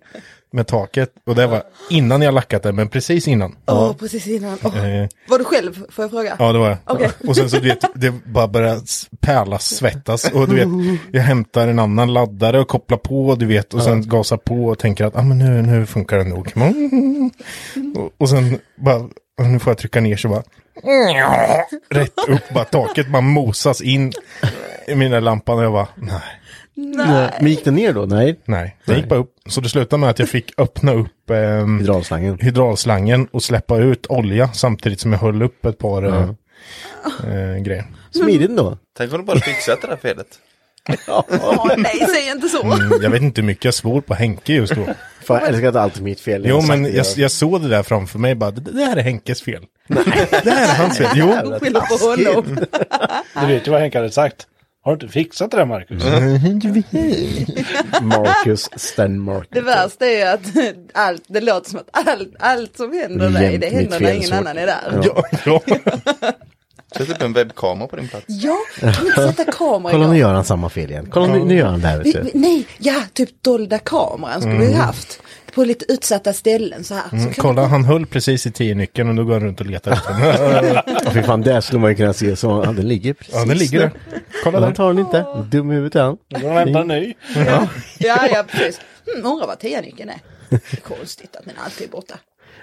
med 0.54 0.68
taket. 0.68 1.10
Och 1.26 1.36
det 1.36 1.48
var 1.48 1.64
innan 1.90 2.22
jag 2.22 2.34
lackat 2.34 2.64
det, 2.64 2.72
men 2.72 2.90
precis 2.90 3.28
innan. 3.28 3.56
Åh, 3.68 3.94
precis 3.94 4.28
innan. 4.28 4.54
Eh, 4.54 5.10
Var 5.30 5.38
du 5.38 5.44
själv, 5.44 5.86
får 5.92 6.04
jag 6.04 6.12
fråga? 6.12 6.36
Ja, 6.40 6.52
det 6.54 6.60
var 6.60 6.68
jag. 6.70 6.78
Okej. 6.86 7.10
Och 7.28 7.36
sen 7.36 7.50
så 7.50 7.58
du 7.60 7.68
vet, 7.70 7.84
det 7.96 8.12
bara 8.26 8.48
började 8.48 8.82
pärlas, 9.22 9.66
svettas. 9.76 10.32
Och 10.32 10.48
du 10.50 10.56
vet, 10.56 10.68
jag 11.12 11.22
hämtar 11.22 11.68
en 11.68 11.80
annan 11.80 12.14
laddare 12.14 12.60
och 12.60 12.68
kopplar 12.68 12.98
på, 12.98 13.36
du 13.36 13.46
vet, 13.46 13.74
och 13.74 13.84
sen 13.84 14.08
gasar 14.10 14.38
på 14.38 14.66
och 14.66 14.80
tänker 14.80 15.06
att 15.06 15.16
ah, 15.16 15.22
men 15.22 15.40
nu, 15.40 15.62
nu 15.62 15.86
funkar 15.86 16.18
det 16.18 16.24
nog. 16.24 16.52
Och, 17.96 18.12
och 18.18 18.30
sen 18.30 18.60
bara, 18.76 18.96
"Ah, 19.42 19.44
nu 19.44 19.60
får 19.60 19.72
jag 19.72 19.78
trycka 19.78 20.02
ner 20.02 20.16
så 20.18 20.30
bara, 20.30 20.44
rätt 21.90 22.14
upp, 22.28 22.50
bara 22.54 22.66
taket 22.66 23.08
bara 23.08 23.22
mosas 23.22 23.82
in 23.82 24.14
i 24.88 24.96
mina 24.96 25.20
lampan 25.20 25.58
och 25.58 25.64
jag 25.64 25.72
bara, 25.74 25.88
nej. 25.96 26.20
Nej. 26.76 27.30
Men 27.40 27.48
gick 27.50 27.66
den 27.66 27.76
ner 27.76 27.94
då? 27.94 28.06
Nej. 28.06 28.40
Nej, 28.46 28.78
det 28.86 28.96
gick 28.96 29.10
bara 29.10 29.20
upp. 29.20 29.36
Så 29.50 29.62
det 29.62 29.70
slutade 29.70 30.00
med 30.00 30.10
att 30.10 30.20
jag 30.20 30.30
fick 30.30 30.54
öppna 30.58 30.94
upp 30.94 31.30
ehm, 31.30 31.80
Hydraulslangen. 31.80 32.38
hydraulslangen 32.42 33.28
och 33.32 33.44
släppa 33.44 33.78
ut 33.78 34.06
olja 34.10 34.50
samtidigt 34.54 35.00
som 35.00 35.12
jag 35.14 35.20
höll 35.20 35.42
upp 35.42 35.66
ett 35.66 35.78
par 35.78 36.04
eh, 36.04 36.30
eh, 37.34 37.58
grejer. 37.62 37.86
Smidigt 38.12 38.58
då. 38.58 38.78
Tänk 38.98 39.14
om 39.14 39.20
du 39.20 39.26
bara 39.26 39.40
fixat 39.40 39.82
det 39.82 39.88
där 39.88 39.98
felet. 39.98 40.28
Åh, 41.08 41.68
nej, 41.78 42.06
säg 42.10 42.32
inte 42.32 42.50
så. 42.50 42.64
Mm, 42.64 43.02
jag 43.02 43.10
vet 43.10 43.22
inte 43.22 43.42
hur 43.42 43.46
mycket 43.48 43.66
jag 43.66 43.74
svor 43.74 44.02
på 44.02 44.14
Henke 44.14 44.54
just 44.54 44.76
då. 44.76 44.86
Fan, 45.24 45.40
jag 45.40 45.48
älskar 45.50 45.68
att 45.70 45.76
allt 45.76 45.98
är 45.98 46.02
mitt 46.02 46.20
fel. 46.20 46.46
Jo, 46.48 46.62
men 46.62 46.94
jag, 46.96 47.06
jag 47.16 47.32
såg 47.32 47.62
det 47.62 47.68
där 47.68 47.84
framför 47.84 48.20
mig 48.20 48.36
bara, 48.36 48.52
det, 48.52 48.72
det 48.72 48.86
här 48.86 48.98
är 48.98 49.02
Henkes 49.02 49.42
fel. 49.42 49.64
det 50.44 50.52
här 50.52 50.74
är 50.74 50.78
hans 50.78 50.98
fel. 50.98 51.08
Jo. 51.16 52.44
Du 53.42 53.48
vet 53.48 53.68
ju 53.68 53.72
vad 53.72 53.82
Henke 53.82 53.98
hade 53.98 54.12
sagt. 54.12 54.48
Har 54.86 54.96
du 54.96 55.06
inte 55.06 55.14
fixat 55.14 55.52
det 55.52 55.58
där 55.58 55.66
Marcus? 55.66 56.04
Marcus 58.02 58.70
Stenmark. 58.76 59.48
Det 59.52 59.62
värsta 59.62 60.06
är 60.06 60.18
ju 60.18 60.24
att 60.24 60.74
allt, 60.94 61.24
det 61.28 61.42
låter 61.42 61.70
som 61.70 61.80
att 61.80 62.08
allt, 62.08 62.30
allt 62.40 62.78
som 62.78 62.94
händer 62.94 63.30
dig, 63.30 63.58
det 63.58 63.68
händer 63.68 64.00
när 64.00 64.12
ingen 64.12 64.34
annan 64.34 64.58
är 64.58 64.66
där. 64.66 65.02
ja, 65.04 65.24
ja. 65.46 65.62
Sätt 66.98 67.10
upp 67.10 67.22
en 67.22 67.34
webbkamera 67.34 67.88
på 67.88 67.96
din 67.96 68.08
plats. 68.08 68.26
Ja, 68.28 68.58
kan 68.80 69.08
inte 69.08 69.34
sätta 69.34 69.52
kamera 69.52 69.92
Kolla 69.92 70.08
nu 70.08 70.18
gör 70.18 70.34
han 70.34 70.46
samma 70.46 70.70
fel 70.70 70.92
igen. 70.92 71.08
Kolla 71.12 71.28
nu, 71.28 71.40
nu 71.44 71.56
gör 71.56 71.68
han 71.68 71.82
det 71.82 71.88
här. 71.88 72.04
Vi, 72.04 72.12
vi, 72.24 72.32
nej, 72.34 72.68
ja, 72.78 72.96
typ 73.14 73.44
dolda 73.44 73.80
kameran 73.80 74.42
skulle 74.42 74.58
vi 74.58 74.74
haft. 74.74 75.22
På 75.56 75.64
lite 75.64 75.86
utsatta 75.94 76.34
ställen 76.34 76.84
så 76.84 76.94
här. 76.94 77.10
Så 77.10 77.16
Mm, 77.16 77.34
kolla, 77.34 77.62
vi- 77.62 77.68
han 77.68 77.84
höll 77.86 78.06
precis 78.06 78.46
i 78.48 78.52
tio 78.52 78.76
nyckeln 78.76 79.10
och 79.10 79.16
då 79.16 79.24
går 79.24 79.34
han 79.34 79.44
runt 79.44 79.60
och 79.60 79.66
letar 79.66 79.92
efter 79.92 80.14
den. 80.14 80.74
Ja, 80.76 81.12
fy 81.12 81.22
fan, 81.24 81.42
där 81.42 81.62
skulle 81.62 81.80
man 81.82 81.90
ju 81.92 81.96
kunna 81.96 82.14
se 82.14 82.36
så. 82.36 82.64
Ja, 82.66 82.72
den 82.72 82.88
ligger 82.88 83.14
precis 83.14 83.34
Ja, 83.36 83.46
den 83.46 83.58
ligger 83.58 83.80
där. 83.80 83.92
Kolla 84.44 84.60
Ja, 84.60 84.66
den 84.66 84.74
tar 84.74 84.88
den 84.94 85.00
inte. 85.00 85.26
Dum 85.52 85.72
i 85.72 85.76
huvudet 85.76 85.96
är 85.96 86.02
han. 86.04 86.18
Nu 86.30 86.40
väntar 86.40 86.82
en 86.82 86.88
ny. 86.88 87.14
Ja, 88.00 88.28
ja, 88.32 88.44
precis. 88.52 88.82
Mm, 89.16 89.26
undrar 89.32 89.48
vad 89.48 89.60
tia-nyckeln 89.60 90.10
är. 90.10 90.20
Konstigt 90.84 91.36
att 91.36 91.46
den 91.46 91.54
alltid 91.66 91.88
är 91.88 91.92
borta. 91.92 92.16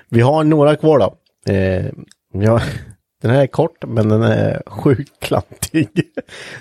Vi 0.09 0.21
har 0.21 0.45
några 0.45 0.77
kvar 0.77 0.99
då. 0.99 1.15
Eh, 1.53 1.87
ja, 2.33 2.61
den 3.23 3.31
här 3.31 3.43
är 3.43 3.47
kort 3.47 3.85
men 3.87 4.09
den 4.09 4.23
är 4.23 4.63
sjukt 4.67 5.21
klantig. 5.21 5.89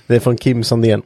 Det 0.08 0.16
är 0.16 0.20
från 0.20 0.38
Kim 0.38 0.64
Sandén. 0.64 1.02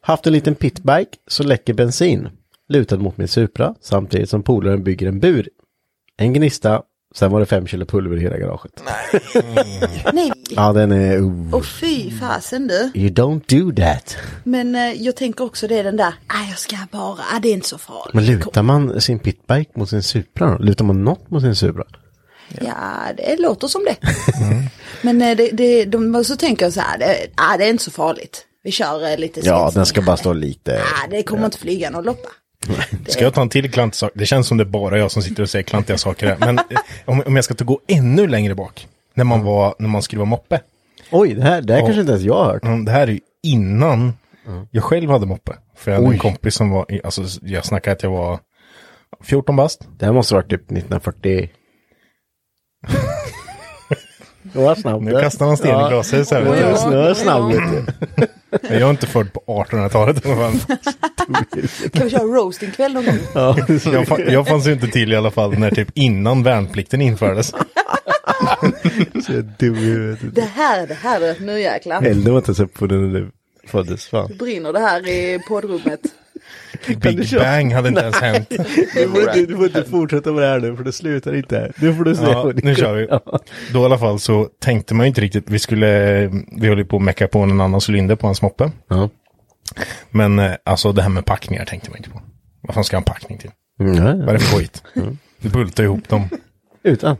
Haft 0.00 0.26
en 0.26 0.32
liten 0.32 0.54
pitbike 0.54 1.10
så 1.28 1.42
läcker 1.42 1.74
bensin. 1.74 2.28
Lutad 2.68 2.96
mot 2.98 3.16
min 3.16 3.28
Supra 3.28 3.74
samtidigt 3.80 4.30
som 4.30 4.42
polaren 4.42 4.84
bygger 4.84 5.08
en 5.08 5.20
bur. 5.20 5.48
En 6.16 6.32
gnista, 6.32 6.82
sen 7.14 7.30
var 7.30 7.40
det 7.40 7.46
fem 7.46 7.66
kilo 7.66 7.86
pulver 7.86 8.16
i 8.16 8.20
hela 8.20 8.38
garaget. 8.38 8.82
Nej, 10.12 10.32
Ja, 10.50 10.72
den 10.72 10.92
är... 10.92 11.20
Oh, 11.20 11.54
och 11.54 11.66
fy 11.66 12.10
fasen 12.10 12.66
du. 12.66 12.90
you 12.94 13.08
don't 13.10 13.40
do 13.64 13.82
that. 13.82 14.16
Men 14.44 14.74
eh, 14.74 15.02
jag 15.02 15.16
tänker 15.16 15.44
också 15.44 15.66
det 15.68 15.78
är 15.78 15.84
den 15.84 15.96
där, 15.96 16.14
ah, 16.26 16.48
jag 16.50 16.58
ska 16.58 16.76
bara, 16.90 17.12
ah, 17.32 17.38
det 17.42 17.48
är 17.48 17.52
inte 17.52 17.68
så 17.68 17.78
farligt. 17.78 18.14
Men 18.14 18.26
lutar 18.26 18.62
man 18.62 19.00
sin 19.00 19.18
pitbike 19.18 19.70
mot 19.74 19.90
sin 19.90 20.02
Supra 20.02 20.50
då? 20.50 20.58
Lutar 20.64 20.84
man 20.84 21.04
något 21.04 21.30
mot 21.30 21.42
sin 21.42 21.56
Supra? 21.56 21.84
Ja, 22.60 22.84
det 23.16 23.36
låter 23.40 23.68
som 23.68 23.84
det. 23.84 23.96
Men 25.02 25.22
eh, 25.22 25.36
det, 25.36 25.50
det, 25.50 25.84
de, 25.84 26.24
så 26.24 26.36
tänker 26.36 26.66
jag 26.66 26.72
så 26.72 26.80
här, 26.80 26.98
det, 26.98 27.16
ah, 27.34 27.56
det 27.56 27.64
är 27.64 27.70
inte 27.70 27.84
så 27.84 27.90
farligt. 27.90 28.46
Vi 28.62 28.70
kör 28.70 29.10
eh, 29.12 29.18
lite 29.18 29.40
Ja, 29.44 29.70
den 29.74 29.86
ska 29.86 30.02
bara 30.02 30.16
stå 30.16 30.32
lite... 30.32 30.80
Ah, 30.82 31.06
det 31.10 31.22
kommer 31.22 31.44
inte 31.44 31.58
flyga 31.58 31.90
någon 31.90 32.04
loppa. 32.04 32.28
Ska 33.06 33.24
jag 33.24 33.34
ta 33.34 33.42
en 33.42 33.48
till 33.48 33.70
klantig 33.72 33.96
sak? 33.96 34.10
Det 34.14 34.26
känns 34.26 34.46
som 34.46 34.56
det 34.56 34.62
är 34.64 34.68
bara 34.68 34.98
jag 34.98 35.10
som 35.10 35.22
sitter 35.22 35.42
och 35.42 35.50
säger 35.50 35.62
klantiga 35.62 35.98
saker 35.98 36.26
här. 36.26 36.36
Men 36.40 36.58
eh, 36.58 36.64
om, 37.04 37.22
om 37.26 37.36
jag 37.36 37.44
ska 37.44 37.54
ta 37.54 37.64
gå 37.64 37.80
ännu 37.88 38.26
längre 38.26 38.54
bak. 38.54 38.88
När 39.14 39.24
man, 39.24 39.42
var, 39.44 39.74
när 39.78 39.88
man 39.88 40.02
skruvar 40.02 40.24
moppe. 40.26 40.60
Oj, 41.10 41.34
det 41.34 41.42
här, 41.42 41.62
det 41.62 41.72
här 41.74 41.80
kanske 41.80 42.00
inte 42.00 42.12
ens 42.12 42.24
jag 42.24 42.34
har 42.34 42.44
hört. 42.52 42.64
Mm, 42.64 42.84
Det 42.84 42.90
här 42.92 43.02
är 43.06 43.12
ju 43.12 43.20
innan 43.42 44.12
jag 44.70 44.84
själv 44.84 45.10
hade 45.10 45.26
moppe. 45.26 45.52
För 45.76 45.90
jag 45.90 45.98
hade 45.98 46.08
Oj. 46.08 46.14
en 46.14 46.20
kompis 46.20 46.54
som 46.54 46.70
var, 46.70 46.86
alltså 47.04 47.22
jag 47.42 47.64
snackar 47.64 47.92
att 47.92 48.02
jag 48.02 48.10
var 48.10 48.38
14 49.22 49.56
bast. 49.56 49.88
Det 49.98 50.06
här 50.06 50.12
måste 50.12 50.34
ha 50.34 50.38
varit 50.38 50.50
typ 50.50 50.60
1940. 50.62 51.48
Det 54.54 54.60
var 54.60 54.74
snabbt. 54.74 55.02
Nu 55.04 55.20
kastar 55.20 55.46
man 55.46 55.56
sten 55.56 55.86
i 55.86 55.88
glashus 55.88 56.30
här. 56.30 56.42
Ja, 56.42 56.50
vet 56.50 56.60
det 56.60 56.66
var 56.70 56.76
snö 56.76 57.14
snabb 57.14 57.52
vet 57.52 57.60
du. 57.70 57.84
Men 58.62 58.78
Jag 58.78 58.82
är 58.86 58.90
inte 58.90 59.06
född 59.06 59.32
på 59.32 59.40
1800-talet. 59.46 60.26
i 60.26 60.28
alla 60.32 60.36
fall. 60.50 60.60
Kan 61.92 62.04
vi 62.04 62.10
köra 62.10 62.22
roastingkväll 62.22 62.92
någon 62.92 63.04
gång? 63.04 63.18
Ja, 63.34 63.56
Jag, 63.92 64.32
jag 64.32 64.48
fanns 64.48 64.66
ju 64.66 64.72
inte 64.72 64.86
till 64.86 65.12
i 65.12 65.16
alla 65.16 65.30
fall 65.30 65.58
när 65.58 65.70
typ 65.70 65.88
innan 65.94 66.42
värnplikten 66.42 67.00
infördes. 67.00 67.46
så 69.26 69.32
dum 69.58 69.74
i 69.74 69.78
huvudet. 69.80 70.34
Det 70.34 70.40
här, 70.54 70.86
det 70.86 70.94
här 70.94 71.20
är 71.20 71.36
nu 71.40 71.60
jäklar. 71.60 72.02
Elden 72.02 72.32
var 72.32 72.38
inte 72.40 72.48
ens 72.48 72.60
uppe 72.60 72.84
när 72.84 72.88
du 73.20 73.30
föddes. 73.68 74.06
Fan. 74.08 74.36
Brinner 74.38 74.72
det 74.72 74.80
här 74.80 75.08
i 75.08 75.40
poddrummet. 75.48 76.00
Big 76.86 77.30
Bang 77.38 77.72
hade 77.74 77.88
inte 77.88 78.00
ens 78.00 78.16
hänt. 78.20 78.48
Du 78.94 79.08
får, 79.08 79.20
inte, 79.20 79.46
du 79.46 79.56
får 79.56 79.66
inte 79.66 79.84
fortsätta 79.84 80.32
med 80.32 80.42
det 80.42 80.48
här 80.48 80.60
nu 80.60 80.76
för 80.76 80.84
det 80.84 80.92
slutar 80.92 81.34
inte. 81.36 81.72
Nu 81.76 81.94
får 81.94 82.04
du 82.04 82.14
se. 82.14 82.22
Ja, 82.22 82.52
nu 82.54 82.74
kör 82.74 82.94
vi. 82.94 83.06
Då 83.72 83.82
i 83.82 83.84
alla 83.84 83.98
fall 83.98 84.18
så 84.20 84.48
tänkte 84.60 84.94
man 84.94 85.06
ju 85.06 85.08
inte 85.08 85.20
riktigt, 85.20 85.44
vi 85.50 85.58
skulle, 85.58 86.26
vi 86.60 86.68
höll 86.68 86.78
ju 86.78 86.84
på 86.84 86.96
att 86.96 87.02
mecka 87.02 87.28
på 87.28 87.38
en 87.38 87.60
annan 87.60 87.80
cylinder 87.88 88.16
på 88.16 88.26
hans 88.26 88.42
moppe. 88.42 88.70
Ja. 88.88 89.08
Men 90.10 90.38
eh, 90.38 90.52
alltså 90.64 90.92
det 90.92 91.02
här 91.02 91.08
med 91.10 91.24
packningar 91.24 91.64
tänkte 91.64 91.90
man 91.90 91.96
inte 91.96 92.10
på. 92.10 92.20
Vad 92.60 92.74
fan 92.74 92.84
ska 92.84 92.96
jag 92.96 93.00
ha 93.00 93.02
en 93.02 93.12
packning 93.14 93.38
till? 93.38 93.50
Mm, 93.80 94.18
Vad 94.18 94.28
är 94.28 94.32
det 94.32 94.38
för 94.38 94.56
skit? 94.58 94.82
Du 95.40 95.48
bultar 95.48 95.84
ihop 95.84 96.08
dem. 96.08 96.28
Utan. 96.84 97.16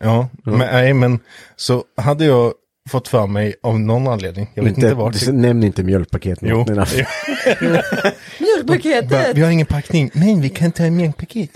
Ja, 0.00 0.28
men 0.44 0.58
nej 0.58 0.94
men 0.94 1.18
så 1.56 1.84
hade 1.96 2.24
jag 2.24 2.52
fått 2.90 3.08
för 3.08 3.26
mig 3.26 3.54
av 3.62 3.80
någon 3.80 4.08
anledning, 4.08 4.50
jag 4.54 4.62
vet 4.64 4.76
inte, 4.76 4.94
vart. 4.94 5.20
du, 5.20 5.32
nämn 5.32 5.62
inte 5.64 5.82
mjölkpaket. 5.82 6.38
Jo, 6.42 6.66
Mjölkpaketet! 8.40 9.36
vi 9.36 9.42
har 9.42 9.50
inga 9.50 9.64
packning, 9.64 10.10
men 10.14 10.40
vi 10.40 10.48
kan 10.48 10.72
ta 10.72 10.82
en 10.84 10.96
mjölkpaket. 10.96 11.50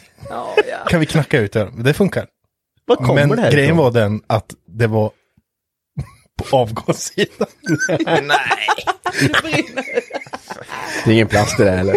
Kan 0.88 1.00
vi 1.00 1.06
knacka 1.06 1.38
ut 1.40 1.52
det? 1.52 1.70
Det 1.78 1.94
funkar. 1.94 2.26
Var 2.86 2.96
kommer 2.96 3.14
Men 3.26 3.36
det 3.36 3.42
här 3.42 3.52
grejen 3.52 3.66
ifrån? 3.74 3.84
var 3.84 3.90
den 4.00 4.22
att 4.26 4.54
det 4.66 4.86
var 4.86 5.10
på 6.50 6.56
avgassidan. 6.56 7.46
Det 7.88 7.96
brinner. 9.42 9.84
Det 11.04 11.10
är 11.10 11.14
ingen 11.14 11.28
plast 11.28 11.60
i 11.60 11.62
det 11.62 11.70
här 11.70 11.78
eller? 11.78 11.96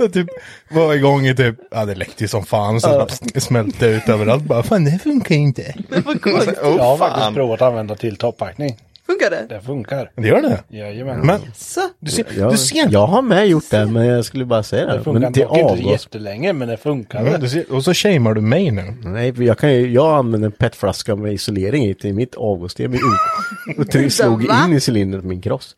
Jag 0.00 0.12
typ 0.12 0.28
var 0.70 0.94
igång 0.94 1.26
i 1.26 1.34
typ, 1.36 1.56
ja 1.70 1.84
det 1.84 1.94
läckte 1.94 2.24
ju 2.24 2.28
som 2.28 2.44
fan 2.44 2.80
så 2.80 3.00
uh. 3.00 3.06
smälte 3.38 3.86
ut 3.86 4.08
överallt 4.08 4.44
bara, 4.44 4.62
fan 4.62 4.84
det 4.84 4.98
funkar 5.02 5.34
inte. 5.34 5.74
Vad 6.04 6.22
konstigt. 6.22 6.58
Oh, 6.62 6.76
Jag 6.76 6.84
har 6.84 6.96
faktiskt 6.96 7.34
provat 7.34 7.62
att 7.62 7.68
använda 7.68 7.94
till 7.94 8.16
toppackning. 8.16 8.76
Funkar 9.06 9.30
det? 9.30 9.46
Det 9.54 9.60
funkar. 9.60 10.10
Det 10.16 10.28
gör 10.28 10.42
det? 10.42 10.76
Jajamän. 10.76 11.20
Men 11.20 11.40
Så. 11.56 11.80
du 12.00 12.10
ser, 12.10 12.26
Jag, 12.38 12.52
du 12.52 12.56
ser. 12.58 12.88
jag 12.90 13.06
har 13.06 13.22
med 13.22 13.48
gjort 13.48 13.70
det 13.70 13.86
men 13.86 14.06
jag 14.06 14.24
skulle 14.24 14.44
bara 14.44 14.62
säga 14.62 14.86
Det 14.86 14.92
det. 14.98 15.04
funkar 15.04 15.20
Men 15.20 15.32
till 15.32 15.42
dock 15.42 15.58
inte 15.58 15.70
avgas. 15.72 15.86
jättelänge 16.04 16.52
men 16.52 16.68
det 16.68 16.76
funkar. 16.76 17.26
Ja, 17.26 17.38
du 17.38 17.48
ser. 17.48 17.72
Och 17.72 17.84
så 17.84 17.94
shamear 17.94 18.34
du 18.34 18.40
mig 18.40 18.70
nu. 18.70 18.94
Nej, 19.04 19.34
för 19.34 19.42
jag 19.42 19.58
kan 19.58 19.72
ju, 19.74 19.92
jag 19.92 20.14
använder 20.18 20.46
en 20.46 20.52
petflaska 20.52 21.16
med 21.16 21.32
isolering 21.32 21.84
i 21.86 21.94
till 21.94 22.14
mitt 22.14 22.34
avgassystem 22.34 22.92
ut. 22.94 23.00
Och 23.78 23.86
det 23.86 24.10
slog 24.10 24.46
Va? 24.48 24.64
in 24.66 24.72
i 24.76 24.80
cylindern 24.88 25.20
på 25.20 25.26
min 25.28 25.40
kross. 25.42 25.76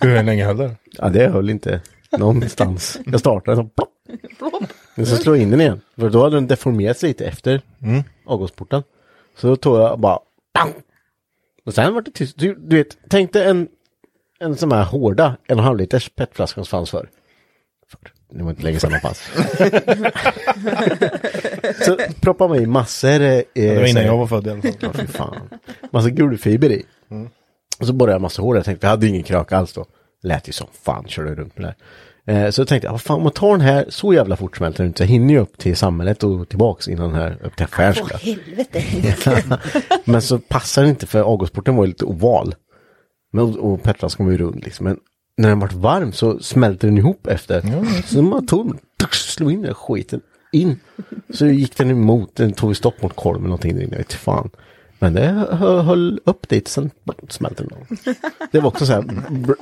Hur 0.00 0.22
länge 0.22 0.44
höll 0.44 0.56
det? 0.56 0.70
Ja, 0.98 1.08
det 1.08 1.28
höll 1.28 1.50
inte 1.50 1.80
någonstans. 2.18 2.98
Jag 3.06 3.20
startade 3.20 3.56
så 3.56 3.64
plopp. 3.64 3.90
Men 4.94 5.06
så 5.06 5.16
slog 5.16 5.36
jag 5.36 5.42
in 5.42 5.50
den 5.50 5.60
igen. 5.60 5.80
För 5.98 6.10
då 6.10 6.22
hade 6.22 6.36
den 6.36 6.46
deformerats 6.46 7.02
lite 7.02 7.26
efter 7.26 7.60
avgasporten. 8.26 8.82
Så 9.36 9.46
då 9.46 9.56
tog 9.56 9.76
jag 9.76 9.98
bara 10.00 10.18
bang! 10.54 10.72
Och 11.66 11.74
sen 11.74 11.94
var 11.94 12.02
det 12.02 12.10
tyst. 12.10 12.38
Du, 12.38 12.54
du 12.54 12.76
vet, 12.76 12.96
tänk 13.10 13.32
dig 13.32 13.44
en, 13.46 13.68
en 14.40 14.56
sån 14.56 14.72
här 14.72 14.84
hårda 14.84 15.26
en 15.26 15.58
och 15.58 15.62
en 15.62 15.64
halv 15.66 15.78
liters 15.78 16.08
petflaska 16.08 16.54
som 16.54 16.66
fanns 16.66 16.90
för. 16.90 17.08
För. 17.88 18.00
Det 18.38 18.42
var 18.42 18.50
inte 18.50 18.62
länge 18.62 18.80
sedan 18.80 18.90
man 18.90 19.00
fanns. 19.00 19.22
så 21.86 21.96
proppar 22.20 22.48
man 22.48 22.56
i 22.58 22.66
massor. 22.66 23.08
Eh, 23.22 23.42
Det 23.54 23.74
var 23.74 23.82
så 23.82 23.86
innan 23.86 24.04
jag 24.04 24.16
var 24.18 24.26
född 24.26 24.46
i 24.46 24.50
alla 24.50 24.62
fall. 24.62 24.72
Ja, 24.80 24.92
fy 24.94 25.06
fan. 25.06 25.36
Massa 25.92 26.10
gulfiber 26.10 26.70
i. 26.72 26.84
Och 27.80 27.86
så 27.86 27.92
borrade 27.92 28.12
jag 28.14 28.20
massa 28.22 28.42
hår. 28.42 28.56
Jag 28.56 28.64
tänkte, 28.64 28.86
vi 28.86 28.90
hade 28.90 29.06
ingen 29.06 29.22
krök 29.22 29.52
alls 29.52 29.72
då. 29.72 29.86
Lät 30.22 30.48
ju 30.48 30.52
som 30.52 30.66
fan, 30.82 31.04
körde 31.08 31.34
runt 31.34 31.56
med 31.58 31.62
det 31.64 31.66
här. 31.68 31.76
Eh, 32.26 32.50
så 32.50 32.60
jag 32.60 32.68
tänkte, 32.68 32.88
vad 32.88 33.00
fan, 33.00 33.16
om 33.16 33.22
man 33.22 33.32
tar 33.32 33.50
den 33.50 33.60
här 33.60 33.86
så 33.88 34.14
jävla 34.14 34.36
fort 34.36 34.56
smälter 34.56 34.78
den 34.78 34.86
inte. 34.86 34.98
Så 34.98 35.02
jag 35.02 35.08
hinner 35.08 35.34
ju 35.34 35.40
upp 35.40 35.58
till 35.58 35.76
samhället 35.76 36.22
och 36.22 36.48
tillbaks 36.48 36.88
innan 36.88 37.10
den 37.10 37.20
här 37.20 37.38
upp 37.42 37.56
till 37.56 37.64
affären 37.64 37.94
Åh 38.02 38.18
helvete. 38.20 39.58
Men 40.04 40.22
så 40.22 40.38
passar 40.38 40.82
det 40.82 40.88
inte 40.88 41.06
för 41.06 41.20
avgasporten 41.20 41.76
var 41.76 41.84
ju 41.84 41.88
lite 41.88 42.04
oval. 42.04 42.54
Men, 43.32 43.44
och, 43.44 43.56
och 43.56 43.82
petflaskan 43.82 44.26
var 44.26 44.32
ju 44.32 44.38
rund 44.38 44.64
liksom. 44.64 44.84
Men 44.84 44.98
när 45.36 45.48
den 45.48 45.60
vart 45.60 45.72
varm 45.72 46.12
så 46.12 46.38
smälter 46.38 46.88
den 46.88 46.98
ihop 46.98 47.26
efter. 47.26 47.62
Så 48.06 48.22
man 48.22 48.46
tog 48.46 48.66
den, 48.66 48.78
slog 49.10 49.52
in 49.52 49.62
den 49.62 49.74
skiten 49.74 50.20
in. 50.54 50.80
Så 51.30 51.46
gick 51.46 51.76
den 51.76 51.90
emot, 51.90 52.36
den 52.36 52.52
tog 52.52 52.76
stopp 52.76 53.02
mot 53.02 53.16
kolven 53.16 53.42
någonting. 53.42 53.80
Jag 53.80 53.98
vet 53.98 54.12
fan. 54.12 54.50
Men 55.04 55.14
det 55.14 55.46
hö- 55.56 55.80
höll 55.82 56.20
upp 56.24 56.48
dit, 56.48 56.68
sen 56.68 56.90
smälte 57.28 57.62
den. 57.64 58.14
Det 58.52 58.60
var 58.60 58.68
också 58.68 58.86
så 58.86 58.92
här, 58.92 59.04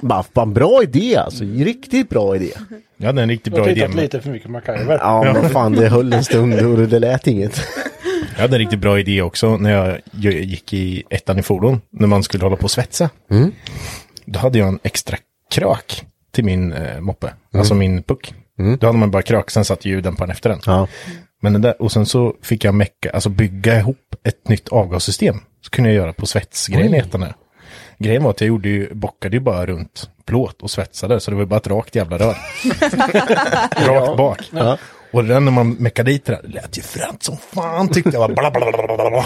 bara, 0.00 0.24
en 0.42 0.54
bra 0.54 0.82
idé 0.82 1.16
alltså. 1.16 1.44
Riktigt 1.44 2.08
bra 2.08 2.36
idé. 2.36 2.50
Jag 2.96 3.06
hade 3.06 3.22
en 3.22 3.28
riktigt 3.28 3.54
Du 3.54 3.60
har 3.60 3.64
bra 3.64 3.70
idé. 3.72 3.80
tittat 3.80 3.94
Med, 3.94 4.02
lite 4.02 4.20
för 4.20 4.30
mycket 4.30 4.50
MacGyver. 4.50 4.98
Ja, 5.00 5.32
men 5.34 5.50
fan 5.50 5.72
det 5.72 5.88
höll 5.88 6.12
en 6.12 6.24
stund 6.24 6.54
och 6.54 6.78
det 6.88 6.98
lät 6.98 7.26
inget. 7.26 7.60
jag 8.34 8.40
hade 8.42 8.54
en 8.56 8.58
riktigt 8.58 8.78
bra 8.80 8.98
idé 9.00 9.22
också 9.22 9.56
när 9.56 9.70
jag 9.70 9.98
gick 10.42 10.72
i 10.72 11.02
ettan 11.10 11.38
i 11.38 11.42
fordon. 11.42 11.80
När 11.90 12.06
man 12.06 12.22
skulle 12.22 12.44
hålla 12.44 12.56
på 12.56 12.64
och 12.64 12.70
svetsa. 12.70 13.10
Då 14.24 14.38
hade 14.38 14.58
jag 14.58 14.68
en 14.68 14.78
extra 14.82 15.16
krök 15.54 16.04
till 16.32 16.44
min 16.44 16.72
eh, 16.72 17.00
moppe. 17.00 17.32
Alltså 17.54 17.74
min 17.74 18.02
puck. 18.02 18.34
Då 18.78 18.86
hade 18.86 18.98
man 18.98 19.10
bara 19.10 19.22
krök, 19.22 19.50
sen 19.50 19.64
satt 19.64 19.84
ljuden 19.84 20.16
på 20.16 20.24
den 20.24 20.30
efter 20.30 20.50
den. 20.50 20.58
Ja. 20.66 20.88
Men 21.44 21.52
den 21.52 21.62
där, 21.62 21.82
och 21.82 21.92
sen 21.92 22.06
så 22.06 22.34
fick 22.42 22.64
jag 22.64 22.74
mecka, 22.74 23.10
alltså 23.10 23.28
bygga 23.28 23.78
ihop 23.78 24.14
ett 24.22 24.48
nytt 24.48 24.68
avgassystem. 24.68 25.40
Så 25.60 25.70
kunde 25.70 25.90
jag 25.90 25.96
göra 25.96 26.12
på 26.12 26.26
svetsgrejen 26.26 26.94
i 26.94 27.02
där. 27.10 27.34
Grejen 27.98 28.22
var 28.22 28.30
att 28.30 28.40
jag 28.40 28.48
gjorde 28.48 28.68
ju, 28.68 28.94
bockade 28.94 29.36
ju 29.36 29.40
bara 29.40 29.66
runt 29.66 30.10
plåt 30.24 30.62
och 30.62 30.70
svetsade, 30.70 31.20
så 31.20 31.30
det 31.30 31.36
var 31.36 31.44
bara 31.44 31.56
ett 31.56 31.66
rakt 31.66 31.94
jävla 31.94 32.18
rör. 32.18 32.36
rakt 33.86 34.16
bak. 34.16 34.50
Ja. 34.50 34.78
Och 35.12 35.24
den 35.24 35.44
när 35.44 35.52
man 35.52 35.70
meckade 35.72 36.10
dit 36.10 36.24
det 36.24 36.32
där, 36.32 36.42
det 36.42 36.48
lät 36.48 36.78
ju 36.78 36.82
fränt 36.82 37.22
som 37.22 37.36
fan 37.36 37.88
tyckte 37.88 38.10
jag. 38.12 38.34
Bla, 38.34 38.50
bla, 38.50 38.72
bla, 38.72 38.96
bla, 39.10 39.24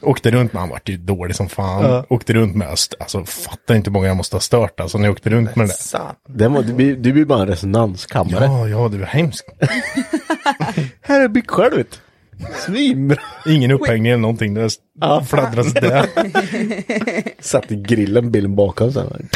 åkte 0.02 0.30
runt 0.30 0.52
med, 0.52 0.60
han 0.60 0.68
vart 0.68 0.88
ju 0.88 0.96
dålig 0.96 1.36
som 1.36 1.48
fan. 1.48 2.04
Åkte 2.08 2.32
runt 2.32 2.54
med, 2.56 2.68
alltså 2.68 3.24
fattar 3.24 3.74
inte 3.74 3.90
hur 3.90 3.92
många 3.92 4.06
jag 4.06 4.16
måste 4.16 4.36
ha 4.36 4.40
stört 4.40 4.80
alltså 4.80 4.98
när 4.98 5.04
jag 5.04 5.12
åkte 5.12 5.30
runt 5.30 5.56
med 5.56 5.62
den 5.62 5.66
där. 5.68 5.74
Sant. 5.74 6.18
Den 6.28 6.52
var, 6.52 6.62
det, 6.62 6.72
blir, 6.72 6.96
det 6.96 7.12
blir 7.12 7.24
bara 7.24 7.40
en 7.42 7.48
resonanskammare. 7.48 8.44
Ja, 8.44 8.68
ja, 8.68 8.88
det 8.88 8.98
var 8.98 9.06
hemskt. 9.06 9.46
Här 11.02 11.20
är 11.20 11.28
bygg 11.28 11.50
själv 11.50 11.76
vet 11.76 11.90
du. 11.90 11.96
Svinbra. 12.66 13.18
Ingen 13.46 13.70
upphängning 13.70 14.12
eller 14.12 14.20
någonting, 14.22 14.54
det 14.54 14.68
Ja. 15.00 15.24
fladdrade 15.28 15.80
där. 15.80 16.06
Satt 17.42 17.72
i 17.72 17.76
grillen, 17.76 18.30
bilen 18.30 18.56
bakom 18.56 18.92
sen. 18.92 19.28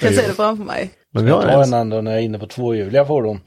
Kan 0.00 0.12
se 0.12 0.26
det 0.26 0.34
framför 0.36 0.64
mig. 0.64 0.90
Men 1.14 1.24
vi 1.24 1.30
har 1.30 1.42
Ta 1.42 1.62
en. 1.62 1.74
annan 1.74 2.04
när 2.04 2.10
jag 2.10 2.20
är 2.20 2.24
inne 2.24 2.38
på 2.38 2.46
tvåhjuliga 2.46 3.04
fordon. 3.04 3.40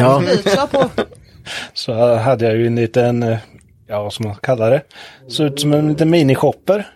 Ja. 0.00 0.68
På. 0.72 0.90
Så 1.74 2.14
hade 2.14 2.44
jag 2.44 2.56
ju 2.56 2.66
en 2.66 2.76
liten, 2.76 3.22
eh, 3.22 3.38
ja 3.86 4.02
vad 4.02 4.12
ska 4.12 4.24
man 4.24 4.36
kalla 4.42 4.70
det, 4.70 4.82
såg 5.28 5.46
ut 5.46 5.60
som 5.60 5.72
en 5.72 5.88
liten 5.88 6.10
minishopper. 6.10 6.86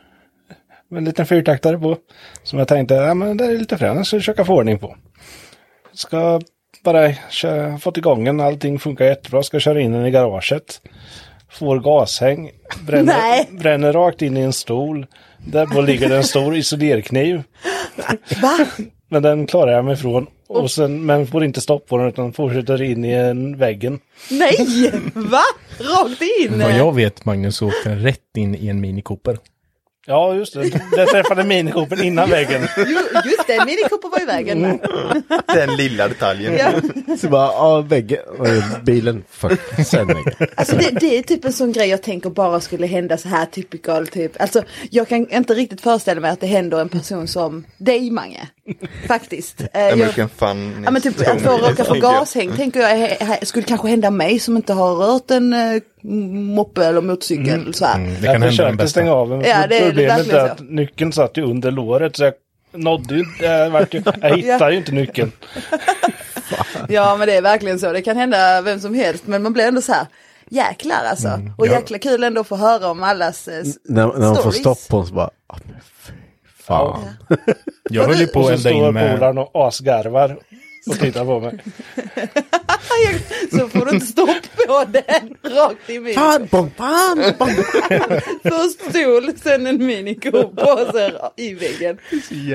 Med 0.88 0.98
en 0.98 1.04
liten 1.04 1.26
fyrtaktare 1.26 1.78
på. 1.78 1.96
Som 2.42 2.58
jag 2.58 2.68
tänkte, 2.68 2.94
ja 2.94 3.14
men 3.14 3.36
det 3.36 3.44
är 3.44 3.58
lite 3.58 3.78
fränt, 3.78 3.96
jag 3.96 4.06
ska 4.06 4.16
försöka 4.16 4.44
få 4.44 4.54
ordning 4.54 4.78
på. 4.78 4.96
Ska 5.92 6.40
bara 6.84 7.14
köra, 7.30 7.78
fått 7.78 7.96
igång 7.96 8.24
den, 8.24 8.40
allting 8.40 8.78
funkar 8.78 9.04
jättebra, 9.04 9.42
ska 9.42 9.60
köra 9.60 9.80
in 9.80 9.92
den 9.92 10.06
i 10.06 10.10
garaget. 10.10 10.80
Får 11.50 11.80
gashäng, 11.80 12.50
bränner, 12.86 13.04
Nej. 13.18 13.48
bränner 13.50 13.92
rakt 13.92 14.22
in 14.22 14.36
i 14.36 14.40
en 14.40 14.52
stol. 14.52 15.06
Där 15.38 15.66
på 15.66 15.80
ligger 15.80 16.08
det 16.08 16.16
en 16.16 16.24
stor 16.24 16.56
isolerkniv. 16.56 17.42
Va? 18.42 18.58
Men 19.12 19.22
den 19.22 19.46
klarar 19.46 19.72
jag 19.72 19.84
mig 19.84 19.94
ifrån. 19.94 20.26
Och 20.48 20.70
sen, 20.70 21.06
men 21.06 21.26
får 21.26 21.44
inte 21.44 21.60
stopp 21.60 21.88
på 21.88 21.98
den 21.98 22.08
utan 22.08 22.32
fortsätter 22.32 22.82
in 22.82 23.04
i 23.04 23.12
en 23.12 23.58
väggen. 23.58 24.00
Nej! 24.30 24.56
Va? 25.14 25.42
Rakt 25.78 26.22
in? 26.40 26.58
Vad 26.58 26.78
jag 26.78 26.94
vet 26.94 27.24
Magnus 27.24 27.56
så 27.56 27.66
åkte 27.66 27.88
den 27.88 28.00
rätt 28.00 28.36
in 28.36 28.54
i 28.54 28.68
en 28.68 28.80
Mini 28.80 29.02
Cooper. 29.02 29.38
Ja, 30.06 30.34
just 30.34 30.54
det. 30.54 30.80
Det 30.90 31.06
träffade 31.06 31.44
minikopen 31.44 32.02
innan 32.02 32.30
väggen. 32.30 32.68
Jo, 32.76 32.98
just 33.24 33.46
det, 33.46 33.64
Mini 33.66 33.82
Cooper 33.88 34.08
var 34.08 34.22
i 34.22 34.24
vägen 34.24 34.60
med. 34.60 34.78
Den 35.54 35.76
lilla 35.76 36.08
detaljen. 36.08 36.56
Ja. 36.58 36.72
Så 37.16 37.28
bara, 37.28 37.46
ja, 37.46 37.80
väggen, 37.80 38.20
bilen 38.84 39.24
först, 39.30 39.62
sen 39.86 40.06
väggen. 40.06 40.32
Alltså 40.56 40.76
det, 40.76 40.90
det 41.00 41.18
är 41.18 41.22
typ 41.22 41.44
en 41.44 41.52
sån 41.52 41.72
grej 41.72 41.88
jag 41.88 42.02
tänker 42.02 42.30
bara 42.30 42.60
skulle 42.60 42.86
hända 42.86 43.16
så 43.16 43.28
här 43.28 43.46
typical 43.46 44.06
typ. 44.06 44.40
Alltså 44.40 44.62
jag 44.90 45.08
kan 45.08 45.30
inte 45.30 45.54
riktigt 45.54 45.80
föreställa 45.80 46.20
mig 46.20 46.30
att 46.30 46.40
det 46.40 46.46
händer 46.46 46.80
en 46.80 46.88
person 46.88 47.28
som 47.28 47.64
dig 47.78 48.10
Mange. 48.10 48.48
Faktiskt. 49.08 49.60
Eh, 49.60 49.80
jag, 49.80 49.92
American 49.92 50.28
fun. 50.28 50.82
ja 50.84 50.90
men 50.90 51.02
typ 51.02 51.20
att 51.28 51.40
få 51.42 51.50
råka 51.56 51.84
få 51.84 51.94
gashäng 52.00 52.52
tänker 52.56 52.80
jag 52.80 52.90
he- 52.96 53.44
skulle 53.44 53.64
kanske 53.64 53.88
hända 53.88 54.10
mig 54.10 54.38
som 54.38 54.56
inte 54.56 54.72
har 54.72 54.94
rört 54.94 55.30
en 55.30 55.52
eh, 55.52 55.82
moppe 56.54 56.86
eller 56.86 57.00
motorcykel 57.00 57.74
så 57.74 57.84
här. 57.86 57.94
Mm, 57.94 58.14
det 58.20 58.26
Jag 58.26 58.34
kan 58.34 58.42
hända 58.42 58.64
den 58.64 58.76
bästa. 58.76 58.88
stänga 58.90 59.12
av 59.12 59.28
den. 59.30 59.40
Ja, 59.40 59.66
det 59.66 59.78
är 59.78 59.86
Problemet 59.86 60.18
verkligen 60.18 60.40
är 60.40 60.46
så. 60.46 60.52
att 60.52 60.60
nyckeln 60.70 61.12
satt 61.12 61.36
ju 61.36 61.42
under 61.42 61.70
låret 61.70 62.16
så 62.16 62.24
jag 62.24 62.34
nådde 62.72 63.14
ju 63.14 63.20
inte, 63.20 63.44
jag, 63.44 63.70
vart 63.70 63.94
ju, 63.94 64.02
jag 64.20 64.36
hittade 64.36 64.72
ju 64.72 64.78
inte 64.78 64.92
nyckeln. 64.92 65.32
Ja 66.88 67.16
men 67.16 67.28
det 67.28 67.34
är 67.34 67.42
verkligen 67.42 67.78
så, 67.78 67.92
det 67.92 68.02
kan 68.02 68.16
hända 68.16 68.60
vem 68.62 68.80
som 68.80 68.94
helst 68.94 69.26
men 69.26 69.42
man 69.42 69.52
blir 69.52 69.64
ändå 69.64 69.82
så 69.82 69.92
här 69.92 70.06
jäklar 70.50 71.04
alltså. 71.10 71.28
Och 71.58 71.66
Ja. 71.66 71.72
jäkla 71.72 71.98
kul 71.98 72.24
ändå 72.24 72.40
att 72.40 72.46
få 72.48 72.56
höra 72.56 72.88
om 72.90 73.02
allas 73.02 73.48
eh, 73.48 73.64
När, 73.84 74.06
när 74.06 74.18
man 74.34 74.42
får 74.42 74.50
stopp 74.50 74.88
på 74.88 75.04
så 75.04 75.14
bara, 75.14 75.30
ah, 75.46 75.56
fan. 76.66 77.04
Jag 77.90 78.04
höll 78.04 78.20
ju 78.20 78.26
på 78.26 78.40
Och 78.40 78.50
att 78.52 78.60
så 78.60 78.68
elda 78.68 78.70
in 78.70 78.82
står 78.82 78.92
med... 78.92 79.14
polaren 79.14 79.38
och 79.38 79.50
asgarvar 79.54 80.36
och 80.90 80.98
tittar 80.98 81.24
på 81.24 81.40
mig. 81.40 81.58
Så 83.50 83.68
får 83.68 83.84
du 83.84 83.90
inte 83.90 84.06
stopp 84.06 84.28
på 84.66 84.84
den 84.84 85.52
rakt 85.56 85.90
i 85.90 86.00
min. 86.00 86.14
Fan, 86.14 86.48
bom, 86.50 86.70
fan, 86.76 87.22
bom. 87.38 87.48
Först 88.42 88.90
stol, 88.90 89.32
sen 89.42 89.66
en 89.66 89.86
minikopa 89.86 90.72
och 90.74 90.94
sen 90.94 91.12
i 91.36 91.54
väggen. 91.54 91.98
Fy 92.28 92.50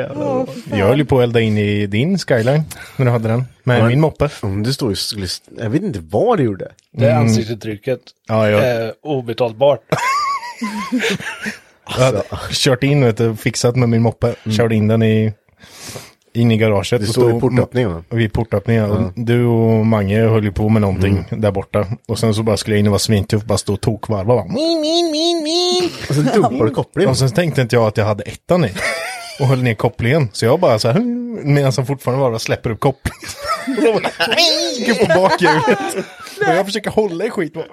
Jag 0.72 0.86
höll 0.88 0.98
ju 0.98 1.06
på 1.06 1.18
att 1.20 1.24
elda 1.24 1.40
in 1.42 1.58
i 1.58 1.88
din 1.88 2.18
skyline 2.20 2.64
när 2.98 3.06
du 3.06 3.12
hade 3.12 3.28
den. 3.30 3.44
Med 3.64 3.80
Ja. 3.80 3.88
min 3.88 4.02
moppe. 4.02 4.30
Det 4.66 4.74
står 4.74 4.90
ju, 4.92 5.28
jag 5.58 5.70
vet 5.70 5.82
inte 5.82 6.00
vad 6.10 6.38
det 6.38 6.44
gjorde. 6.44 6.72
Det 6.92 7.06
Mm. 7.10 7.20
ansiktsuttrycket 7.24 8.00
Ja, 8.28 8.50
jag 8.50 8.64
är 8.68 8.94
obetalbart. 9.02 9.82
jag 11.98 12.06
hade 12.06 12.24
kört 12.52 12.84
in 12.84 13.06
vet 13.06 13.18
du, 13.18 13.36
fixat 13.36 13.76
med 13.76 13.90
min 13.90 14.02
moppe. 14.02 14.36
Körde 14.50 14.76
in 14.76 14.88
den 14.88 15.04
i, 15.04 15.34
in 16.34 16.52
i 16.52 16.58
garaget. 16.58 17.02
I 17.02 17.06
stod- 17.06 17.42
portöppningen 17.42 17.94
va? 17.94 18.04
Vid 18.10 18.34
portöppningen. 18.34 18.92
Och 18.92 19.12
Du 19.16 19.46
och 19.46 19.86
Mange 19.86 20.20
höll 20.20 20.44
ju 20.44 20.52
på 20.52 20.70
med 20.70 20.82
någonting 20.82 21.26
där 21.32 21.52
borta. 21.52 21.86
Och 22.08 22.20
sen 22.20 22.34
så 22.34 22.44
bara 22.44 22.58
skulle 22.58 22.76
jag 22.76 22.80
in 22.80 22.88
och 22.88 22.92
vara 22.92 23.00
svintuff. 23.00 23.44
Bara 23.44 23.58
stå 23.58 23.74
och 23.74 23.82
tokvarva. 23.82 24.24
Bara, 24.36 24.46
min, 24.46 24.82
min, 24.82 25.12
min, 25.12 25.44
min. 25.44 25.90
Och 26.10 26.16
så 26.16 26.22
dumpar 26.22 26.66
du 26.66 26.72
kopplingen. 26.72 27.10
Och 27.10 27.18
sen 27.18 27.32
tänkte 27.32 27.62
inte 27.62 27.76
jag 27.76 27.88
att 27.88 27.98
jag 27.98 28.06
hade 28.06 28.24
ettan 28.24 28.66
i. 28.66 28.70
Och 29.40 29.48
höll 29.48 29.64
ner 29.64 29.74
kopplingen. 29.74 30.30
Så 30.34 30.46
jag 30.46 30.60
bara 30.60 30.80
så 30.80 30.88
här, 30.88 31.00
medan 31.46 31.72
han 31.78 31.86
fortfarande 31.86 32.24
bara 32.30 32.40
släpper 32.40 32.70
upp 32.70 32.80
kopplingen. 32.80 33.20
Och 33.78 33.84
då 33.84 33.92
bara, 33.94 34.12
upp 34.92 35.00
på 35.00 35.22
bakhjulet. 35.22 35.80
Och 36.48 36.54
jag 36.56 36.66
försöker 36.66 36.92
hålla 36.92 37.26
i 37.26 37.30
skit. 37.30 37.54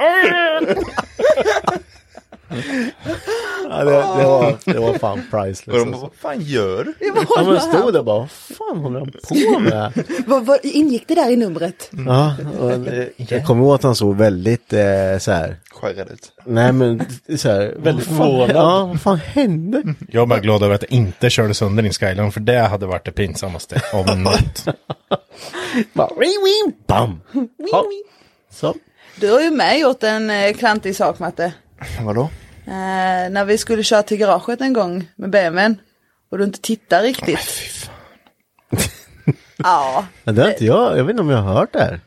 Ja, 3.71 3.85
det, 3.85 3.91
det, 3.91 4.25
var, 4.25 4.57
det 4.73 4.79
var 4.79 4.99
fan 4.99 5.19
Och 5.19 5.31
priceless. 5.31 5.65
de 5.67 5.73
bara, 5.73 5.81
Alltså. 5.83 6.01
vad 6.01 6.15
fan 6.15 6.41
gör 6.41 6.85
du? 6.85 6.95
Ja, 7.37 7.43
men 7.47 7.61
stod 7.61 7.93
där 7.93 8.03
bara, 8.03 8.19
vad 8.19 8.31
fan 8.31 8.79
håller 8.79 8.99
han 9.01 9.11
på 9.29 9.59
med? 9.59 9.93
Vad, 10.27 10.47
vad 10.47 10.59
ingick 10.63 11.09
det 11.09 11.15
där 11.15 11.31
i 11.31 11.37
numret? 11.37 11.91
Ja, 12.07 12.35
och, 12.61 12.71
eh, 12.73 13.07
jag 13.17 13.47
kommer 13.47 13.63
ihåg 13.65 13.75
att 13.75 13.83
han 13.83 13.95
såg 13.95 14.17
väldigt 14.17 14.73
eh, 14.73 15.19
så 15.21 15.33
här. 15.33 15.57
Skärrad 15.73 16.11
ut. 16.11 16.33
Nej 16.45 16.73
men 16.73 17.03
så 17.37 17.49
här. 17.49 17.75
Väldigt 17.79 18.07
förvånad. 18.07 18.51
Ja, 18.57 18.87
vad 18.87 19.01
fan 19.01 19.17
hände? 19.19 19.83
Jag 20.09 20.23
är 20.23 20.27
bara 20.27 20.41
glad 20.41 20.63
över 20.63 20.75
att 20.75 20.83
jag 20.83 20.93
inte 20.93 21.31
körde 21.31 21.55
sönder 21.55 21.83
din 21.83 21.93
Skyline. 21.93 22.33
För 22.33 22.41
det 22.41 22.59
hade 22.59 22.87
varit 22.87 23.05
det 23.05 23.13
pinsammaste 23.13 23.81
av 23.93 24.19
något. 24.19 24.65
Bara, 25.93 26.09
wing, 26.19 26.73
bam. 26.87 27.21
Ja. 27.73 27.85
Så. 28.51 28.75
Du 29.21 29.31
har 29.33 29.41
ju 29.41 29.51
med 29.51 29.79
gjort 29.79 30.03
en 30.03 30.31
eh, 30.31 30.53
klantig 30.53 30.97
sak 30.97 31.19
Matte. 31.19 31.53
Vadå? 32.03 32.29
Eh, 32.67 33.31
när 33.31 33.45
vi 33.45 33.59
skulle 33.59 33.83
köra 33.83 34.03
till 34.03 34.17
garaget 34.17 34.61
en 34.61 34.73
gång 34.73 35.09
med 35.17 35.31
BMWn. 35.31 35.77
Och 36.31 36.39
du 36.39 36.45
inte 36.45 36.61
tittar 36.61 37.03
riktigt. 37.03 37.41
Ja, 39.57 40.07
Ja, 40.25 40.33
det 40.33 40.43
har 40.43 40.51
inte 40.51 40.65
jag, 40.65 40.99
jag 40.99 41.05
vet 41.05 41.11
inte 41.11 41.23
om 41.23 41.31
jag 41.31 41.39
har 41.39 41.55
hört 41.55 41.73
det 41.73 41.79
här. 41.79 42.01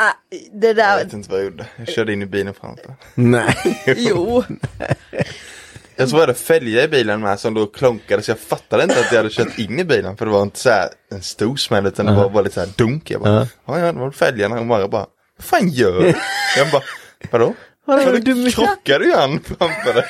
ah, 0.00 0.12
det 0.52 0.66
Jag 0.66 0.76
där, 0.76 1.04
vet 1.04 1.12
inte 1.12 1.30
vad 1.30 1.38
jag 1.40 1.44
gjorde. 1.44 1.66
Jag 1.76 1.88
körde 1.88 2.12
in 2.12 2.22
i 2.22 2.26
bilen 2.26 2.54
framför. 2.54 2.94
Nej. 3.14 3.82
jo. 3.96 4.44
Jag 5.96 6.08
tror 6.08 6.20
jag 6.20 6.26
hade 6.26 6.38
fälgar 6.38 6.82
i 6.82 6.88
bilen 6.88 7.20
med 7.20 7.40
som 7.40 7.54
då 7.54 7.66
klonkade 7.66 8.22
så 8.22 8.30
jag 8.30 8.38
fattade 8.38 8.82
inte 8.82 9.00
att 9.00 9.12
jag 9.12 9.16
hade 9.16 9.30
kört 9.30 9.58
in 9.58 9.78
i 9.78 9.84
bilen 9.84 10.16
för 10.16 10.26
det 10.26 10.32
var 10.32 10.42
inte 10.42 10.58
så 10.58 10.70
här 10.70 10.88
en 11.10 11.22
stor 11.22 11.56
smäll 11.56 11.86
utan 11.86 12.06
det 12.06 12.12
var 12.12 12.28
bara 12.30 12.42
lite 12.42 12.54
så 12.54 12.60
här 12.60 12.68
dunk. 12.76 13.10
Jag 13.10 13.20
bara, 13.20 13.34
Ja. 13.34 13.46
ja 13.66 13.78
ja 13.78 13.92
det 13.92 13.98
var 13.98 14.10
fälgarna 14.10 14.60
och 14.60 14.66
bara, 14.66 14.88
bara 14.88 15.06
vad 15.36 15.44
fan 15.44 15.68
gör 15.68 16.00
du? 16.02 16.14
Jag 16.56 16.70
bara, 16.72 16.82
vadå? 17.30 17.54
Vadå, 17.84 18.04
Vadå, 18.04 18.18
du- 18.18 18.34
du 18.44 18.50
krockade 18.50 19.04
ju 19.04 19.12
han 19.12 19.40
framför 19.40 19.94
dig. 19.94 20.04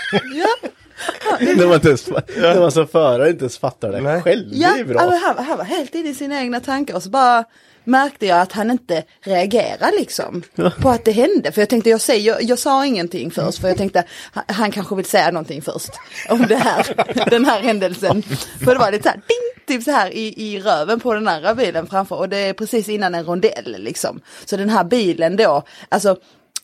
När 1.56 1.66
man, 1.66 1.74
inte 1.74 1.88
ens, 1.88 2.06
när 2.36 2.60
man 2.60 2.72
som 2.72 2.88
förare 2.88 3.30
inte 3.30 3.42
ens 3.42 3.58
fattar 3.58 3.92
det 3.92 4.00
Nej. 4.00 4.22
själv. 4.22 4.48
Ja, 4.52 4.72
det 4.74 4.80
är 4.80 4.84
bra. 4.84 5.00
alltså, 5.00 5.26
han, 5.26 5.44
han 5.46 5.58
var 5.58 5.64
helt 5.64 5.94
inne 5.94 6.08
i 6.08 6.14
sina 6.14 6.40
egna 6.40 6.60
tankar 6.60 6.94
och 6.94 7.02
så 7.02 7.10
bara 7.10 7.44
märkte 7.84 8.26
jag 8.26 8.40
att 8.40 8.52
han 8.52 8.70
inte 8.70 9.02
reagerar 9.20 9.98
liksom 9.98 10.42
på 10.80 10.88
att 10.90 11.04
det 11.04 11.12
hände. 11.12 11.52
För 11.52 11.60
jag 11.62 11.68
tänkte, 11.68 11.90
jag, 11.90 12.00
säger, 12.00 12.26
jag, 12.32 12.42
jag 12.42 12.58
sa 12.58 12.86
ingenting 12.86 13.30
först 13.30 13.58
för 13.60 13.68
jag 13.68 13.76
tänkte 13.76 14.04
han, 14.32 14.44
han 14.48 14.70
kanske 14.70 14.94
vill 14.94 15.04
säga 15.04 15.30
någonting 15.30 15.62
först 15.62 15.90
om 16.28 16.46
det 16.48 16.56
här, 16.56 16.86
den 17.30 17.44
här 17.44 17.60
händelsen. 17.60 18.22
För 18.64 18.72
det 18.72 18.78
var 18.78 18.90
lite 18.92 19.02
så 19.02 19.08
här, 19.08 19.16
ding, 19.16 19.66
typ 19.76 19.84
så 19.84 19.90
här 19.90 20.10
i, 20.10 20.34
i 20.46 20.60
röven 20.60 21.00
på 21.00 21.14
den 21.14 21.28
andra 21.28 21.54
bilen 21.54 21.86
framför 21.86 22.16
och 22.16 22.28
det 22.28 22.38
är 22.38 22.52
precis 22.52 22.88
innan 22.88 23.14
en 23.14 23.24
rondell 23.24 23.76
liksom. 23.78 24.20
Så 24.44 24.56
den 24.56 24.70
här 24.70 24.84
bilen 24.84 25.36
då, 25.36 25.62
alltså 25.88 26.16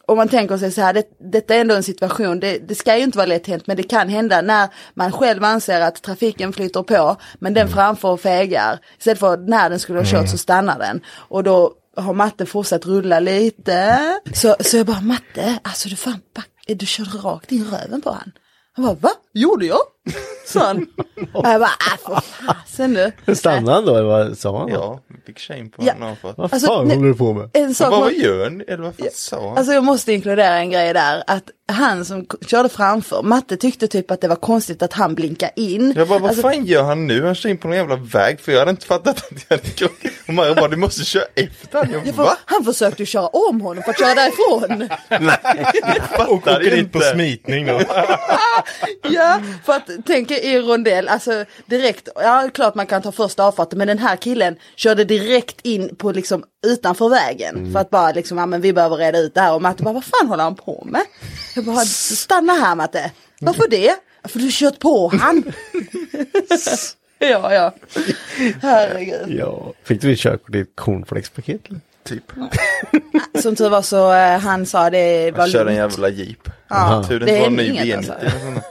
om 0.06 0.16
man 0.16 0.28
tänker 0.28 0.56
sig 0.56 0.72
så 0.72 0.80
här, 0.80 0.92
det, 0.92 1.04
detta 1.32 1.54
är 1.54 1.60
ändå 1.60 1.74
en 1.74 1.82
situation, 1.82 2.40
det, 2.40 2.58
det 2.58 2.74
ska 2.74 2.96
ju 2.96 3.02
inte 3.02 3.18
vara 3.18 3.26
lätt 3.26 3.46
hänt, 3.46 3.66
men 3.66 3.76
det 3.76 3.82
kan 3.82 4.08
hända 4.08 4.42
när 4.42 4.68
man 4.94 5.12
själv 5.12 5.44
anser 5.44 5.80
att 5.80 6.02
trafiken 6.02 6.52
flyter 6.52 6.82
på, 6.82 7.16
men 7.38 7.54
den 7.54 7.68
framför 7.68 8.16
fegar. 8.16 8.78
Istället 8.98 9.18
för 9.18 9.36
när 9.36 9.70
den 9.70 9.78
skulle 9.78 9.98
ha 9.98 10.06
kört 10.06 10.28
så 10.28 10.38
stannar 10.38 10.78
den. 10.78 11.00
Och 11.08 11.44
då 11.44 11.72
har 11.96 12.14
Matte 12.14 12.46
fortsatt 12.46 12.86
rulla 12.86 13.20
lite. 13.20 13.98
Så, 14.34 14.56
så 14.60 14.76
jag 14.76 14.86
bara, 14.86 15.00
Matte, 15.00 15.58
alltså 15.62 15.88
du 15.88 15.96
fan, 15.96 16.20
back, 16.34 16.48
du 16.66 16.86
körde 16.86 17.10
rakt 17.10 17.52
in 17.52 17.64
röven 17.64 18.00
på 18.00 18.10
han. 18.10 18.32
Han 18.72 18.84
bara, 18.84 18.94
va? 18.94 19.10
Gjorde 19.34 19.66
jag? 19.66 19.78
Sa 20.46 20.60
han. 20.66 20.86
Och 21.32 21.46
jag 21.48 21.60
bara, 21.60 21.70
äh 21.70 21.98
för 22.06 22.20
fasen 22.20 22.94
du. 23.26 23.34
Stannade 23.34 23.72
han 23.72 23.84
då 23.86 23.96
eller 23.96 24.06
vad 24.08 24.38
sa 24.38 24.58
han? 24.58 24.68
då? 24.70 24.74
Ja, 24.74 25.00
fick 25.26 25.38
shame 25.38 25.64
på 25.68 25.82
Ja. 25.86 25.92
honom. 25.92 26.16
För. 26.16 26.34
Vad 26.36 26.52
Alltså, 26.54 26.68
fan 26.68 26.88
nej- 26.88 26.96
håller 26.96 27.08
du 27.08 27.14
på 27.14 27.32
med? 27.32 27.50
En 27.52 27.62
Jag 27.62 27.76
sak 27.76 27.90
bara, 27.90 28.00
man- 28.00 28.08
vad 28.08 28.12
gör 28.14 28.50
ni? 28.50 28.64
Eller 28.68 28.82
vad 28.82 28.94
fan 28.96 29.08
sa 29.14 29.48
han? 29.48 29.58
Alltså 29.58 29.72
jag 29.72 29.84
måste 29.84 30.12
inkludera 30.12 30.54
en 30.58 30.70
grej 30.70 30.92
där, 30.92 31.22
att 31.26 31.44
han 31.72 32.04
som 32.04 32.26
körde 32.46 32.68
framför, 32.68 33.22
Matte 33.22 33.56
tyckte 33.56 33.88
typ 33.88 34.10
att 34.10 34.20
det 34.20 34.28
var 34.28 34.36
konstigt 34.36 34.82
att 34.82 34.92
han 34.92 35.14
blinkade 35.14 35.52
in. 35.56 35.92
Jag 35.96 36.08
bara, 36.08 36.18
vad 36.18 36.28
Alltså, 36.28 36.42
fan 36.42 36.64
gör 36.64 36.82
han 36.82 37.06
nu? 37.06 37.24
Han 37.26 37.34
kör 37.34 37.50
in 37.50 37.58
på 37.58 37.68
någon 37.68 37.76
jävla 37.76 37.96
väg 37.96 38.40
för 38.40 38.52
jag 38.52 38.58
hade 38.58 38.70
inte 38.70 38.86
fattat 38.86 39.16
att 39.16 39.32
jag 39.48 39.56
hade 39.56 39.68
krockat. 39.68 40.12
Och 40.28 40.34
Mario 40.34 40.54
bara, 40.54 40.68
du 40.68 40.76
måste 40.76 41.04
köra 41.04 41.24
efter 41.34 41.78
honom. 41.78 41.92
jag 41.94 42.06
Jag 42.06 42.14
bara, 42.14 42.26
va? 42.26 42.36
han 42.44 42.64
försökte 42.64 43.06
köra 43.06 43.26
om 43.26 43.60
honom 43.60 43.82
för 43.82 43.90
att 43.90 43.98
köra 43.98 44.14
därifrån. 44.14 44.88
Fattar 46.08 46.30
Åker 46.30 46.60
ju 46.60 46.70
dit 46.70 46.92
på 46.92 46.98
inte. 46.98 47.10
smitning 47.10 47.66
då. 47.66 47.72
ja, 49.02 49.19
för 49.64 49.72
att 49.72 50.06
tänka 50.06 50.34
i 50.38 50.56
en 50.56 50.62
rondell, 50.62 51.08
alltså 51.08 51.44
direkt, 51.66 52.08
ja 52.14 52.50
klart 52.54 52.74
man 52.74 52.86
kan 52.86 53.02
ta 53.02 53.12
första 53.12 53.44
avfarten, 53.44 53.78
men 53.78 53.88
den 53.88 53.98
här 53.98 54.16
killen 54.16 54.56
körde 54.76 55.04
direkt 55.04 55.60
in 55.62 55.96
på 55.96 56.12
liksom 56.12 56.44
utanför 56.66 57.08
vägen. 57.08 57.72
För 57.72 57.80
att 57.80 57.90
bara 57.90 58.12
liksom, 58.12 58.38
ja 58.38 58.46
men 58.46 58.60
vi 58.60 58.72
behöver 58.72 58.96
reda 58.96 59.18
ut 59.18 59.34
det 59.34 59.40
här 59.40 59.54
och 59.54 59.62
Matte 59.62 59.82
bara, 59.82 59.94
vad 59.94 60.04
fan 60.04 60.28
håller 60.28 60.44
han 60.44 60.54
på 60.54 60.82
med? 60.86 61.02
Jag 61.54 61.64
bara, 61.64 61.84
stanna 61.84 62.52
här 62.52 62.74
Matte. 62.74 63.10
Varför 63.40 63.68
det? 63.70 63.94
För 64.24 64.38
du 64.38 64.44
har 64.44 64.50
kört 64.50 64.78
på 64.78 65.08
han. 65.08 65.42
ja, 67.18 67.54
ja. 67.54 67.74
Herregud. 68.62 69.38
Ja. 69.38 69.72
Fick 69.84 70.00
du 70.00 70.08
ditt 70.08 70.20
körkort 70.20 70.54
i 70.54 70.60
ett 70.60 70.76
cornflakespaket? 70.76 71.60
Typ. 72.04 72.32
Som 73.42 73.56
tur 73.56 73.68
var 73.68 73.82
så 73.82 74.12
eh, 74.12 74.38
han 74.38 74.66
sa 74.66 74.90
det 74.90 75.30
var 75.30 75.38
Han 75.38 75.50
kör 75.50 75.66
en 75.66 75.74
jävla 75.74 76.08
jeep. 76.08 76.48
Ja, 76.68 77.04
Tur 77.08 77.20
det 77.20 77.30
inte 77.30 77.40
var 77.40 77.46
en 77.46 77.56
ny 77.56 77.68
inget 77.68 78.00
V90. 78.00 78.62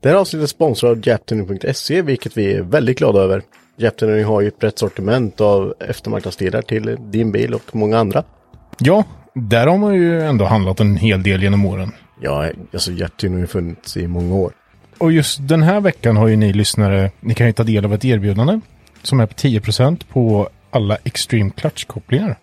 Det 0.00 0.08
här 0.08 0.16
avsnittet 0.16 0.50
sponsrar 0.50 0.90
av 0.90 1.08
Japtuning.se 1.08 2.02
vilket 2.02 2.36
vi 2.36 2.52
är 2.54 2.62
väldigt 2.62 2.98
glada 2.98 3.20
över. 3.20 3.42
Japtuning 3.76 4.24
har 4.24 4.40
ju 4.40 4.48
ett 4.48 4.58
brett 4.58 4.78
sortiment 4.78 5.40
av 5.40 5.74
eftermarknadsdelar 5.80 6.62
till 6.62 6.96
din 7.00 7.32
bil 7.32 7.54
och 7.54 7.62
många 7.76 7.98
andra. 7.98 8.24
Ja, 8.78 9.04
där 9.34 9.66
har 9.66 9.78
man 9.78 9.94
ju 9.94 10.22
ändå 10.22 10.44
handlat 10.44 10.80
en 10.80 10.96
hel 10.96 11.22
del 11.22 11.42
genom 11.42 11.66
åren. 11.66 11.92
Ja, 12.20 12.50
alltså 12.72 12.92
Japtuning 12.92 13.34
har 13.34 13.40
ju 13.40 13.46
funnits 13.46 13.96
i 13.96 14.06
många 14.06 14.34
år. 14.34 14.52
Och 14.98 15.12
just 15.12 15.48
den 15.48 15.62
här 15.62 15.80
veckan 15.80 16.16
har 16.16 16.28
ju 16.28 16.36
ni 16.36 16.52
lyssnare, 16.52 17.10
ni 17.20 17.34
kan 17.34 17.46
ju 17.46 17.52
ta 17.52 17.64
del 17.64 17.84
av 17.84 17.94
ett 17.94 18.04
erbjudande 18.04 18.60
som 19.02 19.20
är 19.20 19.26
på 19.26 19.34
10% 19.34 20.04
på 20.12 20.48
alla 20.70 20.96
Extreme 21.04 21.50
Clutch-kopplingar. 21.50 22.36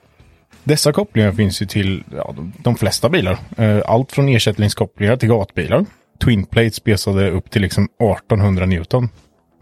Dessa 0.64 0.91
kopplingar 0.91 1.32
finns 1.32 1.62
ju 1.62 1.66
till 1.66 2.04
ja, 2.16 2.34
de, 2.36 2.54
de 2.58 2.76
flesta 2.76 3.10
bilar. 3.10 3.38
Eh, 3.58 3.82
Allt 3.86 4.12
från 4.12 4.30
ersättningskopplingar 4.30 5.16
till 5.16 5.30
gatbilar. 5.30 5.86
Twin 6.20 6.45
plates 6.45 6.76
spesade 6.76 7.32
upp 7.32 7.51
till 7.51 7.61
liksom 7.61 7.84
1800 7.84 8.66
Newton. 8.66 9.09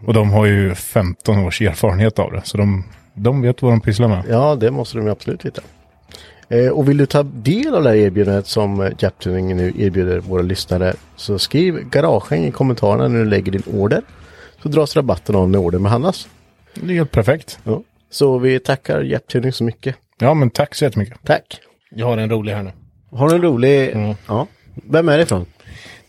Och 0.06 0.14
de 0.14 0.30
har 0.30 0.46
ju 0.46 0.74
15 0.74 1.38
års 1.38 1.62
erfarenhet 1.62 2.18
av 2.18 2.32
det. 2.32 2.40
Så 2.44 2.56
de, 2.56 2.84
de 3.14 3.42
vet 3.42 3.62
vad 3.62 3.72
de 3.72 3.80
pysslar 3.80 4.08
med. 4.08 4.24
Ja, 4.28 4.54
det 4.54 4.70
måste 4.70 4.96
de 4.96 5.06
ju 5.06 5.12
absolut 5.12 5.44
veta. 5.44 5.62
Eh, 6.48 6.68
och 6.68 6.88
vill 6.88 6.96
du 6.96 7.06
ta 7.06 7.22
del 7.22 7.74
av 7.74 7.82
det 7.82 7.88
här 7.88 7.96
erbjudandet 7.96 8.46
som 8.46 8.80
eh, 8.80 8.92
Japtuning 8.98 9.56
nu 9.56 9.72
erbjuder 9.78 10.18
våra 10.18 10.42
lyssnare 10.42 10.94
så 11.16 11.38
skriv 11.38 11.88
garagen 11.88 12.44
i 12.44 12.50
kommentarerna 12.50 13.08
när 13.08 13.18
du 13.18 13.24
lägger 13.24 13.52
din 13.52 13.62
order. 13.66 14.02
Så 14.62 14.68
dras 14.68 14.96
rabatten 14.96 15.34
av 15.34 15.50
när 15.50 15.58
ordern 15.58 15.82
behandlas. 15.82 16.28
Det 16.74 16.92
är 16.92 16.96
helt 16.96 17.10
perfekt. 17.10 17.58
Ja. 17.64 17.82
Så 18.10 18.38
vi 18.38 18.60
tackar 18.60 19.02
Japtuning 19.02 19.52
så 19.52 19.64
mycket. 19.64 19.96
Ja, 20.18 20.34
men 20.34 20.50
tack 20.50 20.74
så 20.74 20.84
jättemycket. 20.84 21.18
Tack! 21.24 21.60
Jag 21.90 22.06
har 22.06 22.18
en 22.18 22.30
rolig 22.30 22.52
här 22.52 22.62
nu. 22.62 22.72
Har 23.10 23.28
du 23.28 23.34
en 23.34 23.42
rolig... 23.42 23.90
Mm. 23.90 24.14
Ja. 24.28 24.46
Vem 24.74 25.08
är 25.08 25.16
det 25.16 25.22
ifrån? 25.22 25.46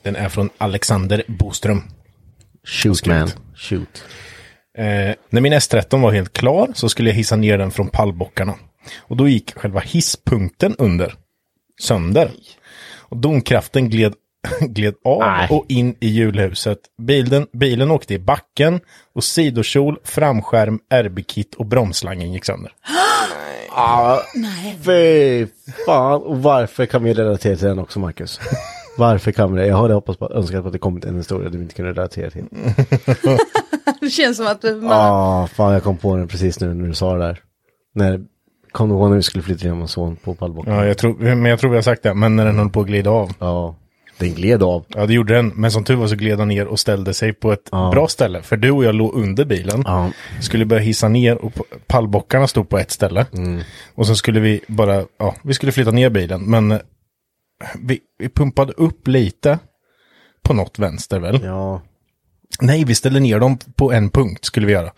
Den 0.04 0.16
är 0.16 0.30
från 0.30 0.50
Alexander 0.58 1.24
Boström. 1.28 1.82
Shoot 2.64 3.06
man. 3.06 3.30
Shoot. 3.56 4.04
Eh, 4.78 5.16
när 5.30 5.42
min 5.42 5.54
S13 5.54 6.02
var 6.02 6.12
helt 6.12 6.34
klar 6.34 6.72
så 6.74 6.90
skulle 6.90 7.10
jag 7.10 7.16
hissa 7.16 7.36
ner 7.36 7.58
den 7.58 7.72
från 7.72 7.88
pallbockarna. 7.88 8.56
Och 9.00 9.18
då 9.18 9.28
gick 9.28 9.58
själva 9.58 9.80
hisspunkten 9.80 10.76
under. 10.78 11.14
Sönder. 11.82 12.32
Och 12.98 13.18
domkraften 13.18 13.90
gled, 13.90 14.14
gled 14.62 14.96
av 15.06 15.20
Nej. 15.20 15.48
och 15.50 15.66
in 15.70 15.96
i 16.00 16.08
hjulhuset. 16.08 16.80
Bilen, 17.02 17.48
bilen 17.54 17.92
åkte 17.92 18.14
i 18.14 18.20
backen 18.20 18.80
och 19.14 19.24
sidokjol, 19.24 20.00
framskärm, 20.04 20.80
RB-kit 20.94 21.56
och 21.56 21.66
bromslangen 21.66 22.34
gick 22.34 22.46
sönder. 22.46 22.72
Fy 24.86 25.48
fan. 25.86 26.22
Och 26.22 26.44
varför 26.44 26.86
kan 26.86 27.04
vi 27.04 27.14
relatera 27.14 27.56
till 27.56 27.68
den 27.68 27.80
också, 27.80 28.00
Marcus? 28.00 28.40
Varför 28.98 29.32
kan 29.32 29.54
vi 29.56 29.62
det? 29.62 29.68
Jag 29.68 29.78
hade 29.78 29.94
hoppats 29.94 30.20
på, 30.20 30.30
önskat 30.34 30.62
på 30.62 30.68
att 30.68 30.74
det 30.74 30.80
kommit 30.80 31.06
en 31.06 31.16
historia 31.18 31.50
du 31.50 31.58
inte 31.62 31.76
kunde 31.76 31.92
relatera 31.92 32.30
till. 32.30 32.44
Det 34.02 34.10
känns 34.10 34.38
som 34.38 34.48
att 34.48 34.64
man, 34.64 34.84
Ja, 34.84 35.48
fan 35.54 35.74
jag 35.74 35.84
kom 35.84 35.98
på 35.98 36.16
den 36.18 36.28
precis 36.28 36.60
nu 36.60 36.74
när 36.74 36.88
du 36.88 36.94
sa 36.94 37.14
det 37.14 37.24
där. 37.26 37.40
När, 37.96 38.22
kom 38.72 38.90
du 38.90 38.96
ihåg 38.96 39.10
när 39.10 39.16
vi 39.16 39.24
skulle 39.24 39.44
flytta 39.44 39.76
med 39.76 39.90
son 39.90 40.16
på 40.16 40.36
pallbocken? 40.36 40.74
Ja, 40.74 40.86
jag 40.86 40.98
tror, 40.98 41.14
men 41.20 41.46
jag 41.46 41.60
tror 41.60 41.70
vi 41.70 41.76
har 41.78 41.82
sagt 41.84 42.04
det, 42.04 42.14
men 42.14 42.36
när 42.36 42.46
den 42.46 42.58
höll 42.60 42.70
på 42.70 42.82
att 42.82 42.88
glida 42.88 43.10
av. 43.10 43.32
Ja, 43.40 43.76
den 44.18 44.34
gled 44.34 44.64
av. 44.64 44.86
Ja, 44.88 45.06
det 45.06 45.14
gjorde 45.14 45.34
den. 45.36 45.52
Men 45.56 45.72
som 45.72 45.84
tur 45.84 45.96
var 45.96 46.08
så 46.08 46.16
gled 46.16 46.40
han 46.40 46.48
ner 46.48 46.68
och 46.68 46.80
ställde 46.80 47.14
sig 47.14 47.34
på 47.34 47.52
ett 47.52 47.70
Ja. 47.72 47.90
bra 47.94 48.08
ställe. 48.08 48.42
För 48.42 48.58
du 48.58 48.72
och 48.72 48.84
jag 48.84 48.96
låg 48.96 49.14
under 49.16 49.46
bilen. 49.46 49.84
Ja. 49.86 50.10
Skulle 50.42 50.66
börja 50.66 50.82
hissa 50.82 51.08
ner 51.08 51.46
och 51.46 51.52
pallbockarna 51.88 52.48
stod 52.48 52.70
på 52.70 52.78
ett 52.78 52.92
ställe. 52.92 53.26
Och 53.96 54.08
så 54.08 54.16
skulle 54.16 54.40
vi 54.40 54.62
bara, 54.68 55.04
ja, 55.20 55.36
vi 55.44 55.54
skulle 55.54 55.72
flytta 55.72 55.92
ner 55.92 56.10
bilen. 56.10 56.42
Men 56.50 56.80
vi, 57.82 58.00
vi 58.20 58.30
pumpade 58.30 58.74
upp 58.74 59.08
lite 59.08 59.60
på 60.44 60.54
något 60.54 60.80
vänster 60.80 61.20
väl? 61.20 61.40
Ja, 61.44 61.82
Nej, 62.62 62.84
vi 62.86 62.96
ställde 62.96 63.20
ner 63.20 63.40
dem 63.40 63.58
på 63.76 63.92
en 63.92 64.10
punkt 64.10 64.46
skulle 64.46 64.68
vi 64.68 64.74
göra. 64.74 64.92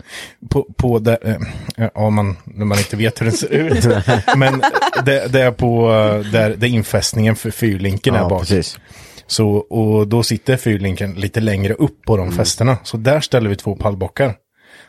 På, 0.49 0.68
på 0.78 0.99
där, 0.99 1.18
eh, 1.22 1.89
ja, 1.95 2.09
man, 2.09 2.38
när 2.43 2.66
man 2.66 2.78
inte 2.78 2.95
vet 2.95 3.22
hur 3.22 3.26
den 3.26 3.36
ser 3.36 3.47
ut. 3.47 3.86
Men 4.38 4.61
det, 5.05 5.28
det 5.34 5.41
är 5.41 5.51
på 5.51 5.91
eh, 5.91 6.32
där, 6.32 6.55
där 6.55 6.68
infästningen 6.68 7.36
för 7.36 7.51
fyrlinken 7.51 8.16
är 8.16 8.20
ja 8.20 8.30
bak. 8.30 8.41
precis. 8.41 8.80
Så, 9.28 9.49
och 9.49 10.07
då 10.07 10.24
sitter 10.24 10.57
fyrlinken 10.57 11.13
lite 11.13 11.41
längre 11.41 11.74
upp 11.74 12.01
på 12.05 12.18
de 12.18 12.32
fästena. 12.32 12.78
Så 12.84 12.97
där 12.97 13.20
ställer 13.20 13.49
vi 13.49 13.55
två 13.55 13.76
pallbockar. 13.76 14.36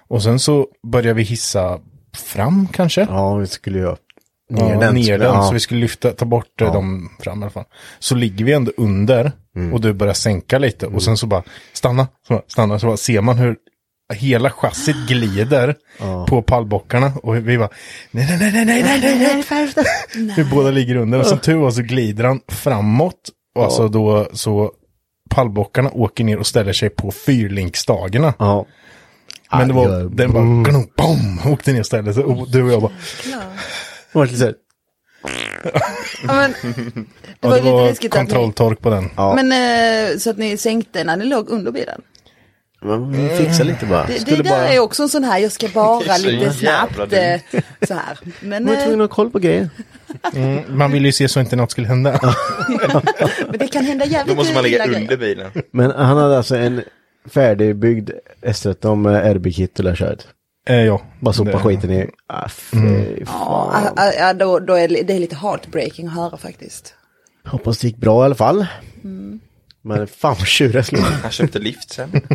Och 0.08 0.22
sen 0.22 0.38
så 0.38 0.66
börjar 0.92 1.14
vi 1.14 1.22
hissa 1.22 1.80
fram 2.16 2.68
kanske. 2.72 3.00
Ja, 3.10 3.36
vi 3.36 3.46
skulle 3.46 3.78
ju 3.78 3.84
upp. 3.84 4.05
Ner 4.50 4.72
Ja, 4.72 4.80
den. 4.80 4.94
ner 4.94 5.18
den. 5.18 5.26
ja. 5.34 5.42
Så 5.42 5.52
vi 5.54 5.60
skulle 5.60 5.80
lyfta, 5.80 6.10
ta 6.12 6.24
bort 6.24 6.60
eh, 6.60 6.66
Ja. 6.66 6.72
dem 6.72 7.10
fram 7.20 7.40
i 7.40 7.42
alla 7.42 7.50
fall. 7.50 7.64
Så 7.98 8.14
ligger 8.14 8.44
vi 8.44 8.52
ändå 8.52 8.72
under 8.76 9.32
och 9.72 9.80
du 9.80 9.92
börjar 9.92 10.14
sänka 10.14 10.58
lite. 10.58 10.86
Och 10.86 11.02
sen 11.02 11.16
så 11.16 11.26
bara 11.26 11.42
stanna, 11.72 12.08
så 12.28 12.34
bara, 12.34 12.42
stanna. 12.48 12.78
Så 12.78 12.86
bara, 12.86 12.96
ser 12.96 13.20
man 13.20 13.38
hur 13.38 13.56
hela 14.14 14.50
chassit 14.50 14.96
glider 15.08 15.74
på 16.28 16.42
pallbockarna. 16.42 17.12
Och 17.22 17.36
vi 17.48 17.58
bara 17.58 17.68
nej, 18.10 18.26
nej, 18.28 18.38
nej, 18.52 18.64
nej, 18.64 18.82
nej, 18.82 19.00
nej, 19.00 19.44
nej, 19.50 19.72
nej. 20.14 20.34
Vi 20.36 20.44
båda 20.44 20.70
ligger 20.70 20.96
under. 20.96 21.18
Och 21.20 21.26
som 21.26 21.38
tur 21.38 21.54
var 21.56 21.70
så 21.70 21.82
glider 21.82 22.24
han 22.24 22.40
framåt. 22.48 23.30
Och 23.54 23.64
alltså 23.64 23.88
då 23.88 24.28
så 24.32 24.72
pallbockarna 25.30 25.90
åker 25.92 26.24
ner 26.24 26.38
och 26.38 26.46
ställer 26.46 26.72
sig 26.72 26.90
på 26.90 27.10
fyrlinkstagerna. 27.10 28.34
Ja. 28.38 28.66
Men 29.50 29.68
det 29.68 29.74
var, 29.74 29.88
ja. 29.88 30.08
den 30.12 30.32
bara, 30.32 30.42
mm. 30.42 30.86
bom, 30.96 31.40
åkte 31.52 31.72
ner 31.72 31.80
och 31.80 31.86
ställde 31.86 32.14
sig. 32.14 32.24
Och 32.24 32.50
du 32.50 32.62
och 32.62 32.70
jag 32.72 32.82
bara, 32.82 32.92
Det 33.24 33.30
var 34.18 34.26
lite 34.26 34.38
så 34.38 34.44
här, 34.44 34.54
Ja, 36.28 36.34
men, 36.34 36.50
det 36.62 37.04
Ja, 37.40 37.48
var 37.48 37.50
det 37.50 37.56
lite 37.62 37.70
var 37.72 37.86
läskigt 37.88 38.14
att 38.14 38.22
ni, 38.22 38.26
kontrolltork 38.30 38.80
på 38.80 38.90
den. 38.90 39.10
Ja. 39.16 39.34
men 39.42 39.52
eh, 39.52 40.18
så 40.18 40.30
att 40.30 40.38
ni 40.38 40.56
sänkte 40.56 41.04
när 41.04 41.16
ni 41.16 41.24
låg 41.24 41.48
under 41.50 41.72
bilen. 41.72 42.00
Men 42.82 43.12
vi 43.12 43.28
fixar 43.36 43.64
lite 43.64 43.86
bara. 43.86 44.06
Det, 44.06 44.26
det 44.26 44.36
där 44.36 44.42
bara... 44.42 44.68
är 44.68 44.78
också 44.78 45.02
en 45.02 45.08
sån 45.08 45.24
här, 45.24 45.38
jag 45.38 45.52
ska 45.52 45.68
bara 45.68 46.00
Det 46.00 46.10
är 46.10 46.18
så 46.18 46.26
lite 46.26 46.52
snabbt 46.52 46.98
eh, 46.98 47.60
så 47.88 47.94
här. 47.94 48.18
Men, 48.40 48.64
Man 48.64 48.74
var 48.74 48.82
tvungen 48.82 49.00
eh, 49.00 49.04
att 49.04 49.10
ha 49.10 49.14
koll 49.14 49.30
på 49.30 49.38
grejer. 49.38 49.68
Mm, 50.34 50.62
man 50.78 50.92
ville 50.92 51.08
ju 51.08 51.12
se 51.12 51.28
så 51.28 51.40
inte 51.40 51.56
något 51.56 51.70
skulle 51.70 51.86
hända. 51.86 52.20
men 53.48 53.58
det 53.58 53.66
kan 53.68 53.84
hända 53.84 54.04
Då 54.04 54.10
jävligt 54.12 54.36
måste 54.36 54.54
man 54.54 54.62
ligga 54.64 54.84
under 54.84 55.00
grejer. 55.00 55.16
bilen. 55.16 55.50
Men 55.70 55.90
han 55.90 56.16
hade 56.16 56.36
alltså 56.36 56.56
en 56.56 56.82
färdigbyggd 57.30 58.10
S13 58.42 58.96
med 58.96 59.36
RB-kit 59.36 59.78
och 59.80 59.96
kört. 59.96 60.24
Eh, 60.66 60.84
ja. 60.84 61.02
Bara 61.20 61.32
sopa 61.32 61.50
Det- 61.50 61.58
skiten 61.58 61.92
i. 61.92 62.10
Ah, 62.26 62.48
fy 62.48 62.78
Ja, 63.26 63.92
ah, 63.96 64.28
ah, 64.28 64.32
då, 64.32 64.58
då 64.58 64.74
är 64.74 64.88
det, 64.88 65.02
det 65.02 65.12
är 65.14 65.18
lite 65.18 65.36
heartbreaking 65.36 66.06
att 66.06 66.14
höra 66.14 66.36
faktiskt. 66.36 66.94
Hoppas 67.44 67.78
det 67.78 67.86
gick 67.86 67.96
bra 67.96 68.22
i 68.22 68.24
alla 68.24 68.34
fall. 68.34 68.66
Men 69.82 70.06
fan 70.06 70.36
vad 70.38 70.46
tjurig 70.46 70.84
jag 70.92 70.98
Han 70.98 71.30
köpte 71.30 71.58
lift 71.58 71.90
sen. 71.92 72.10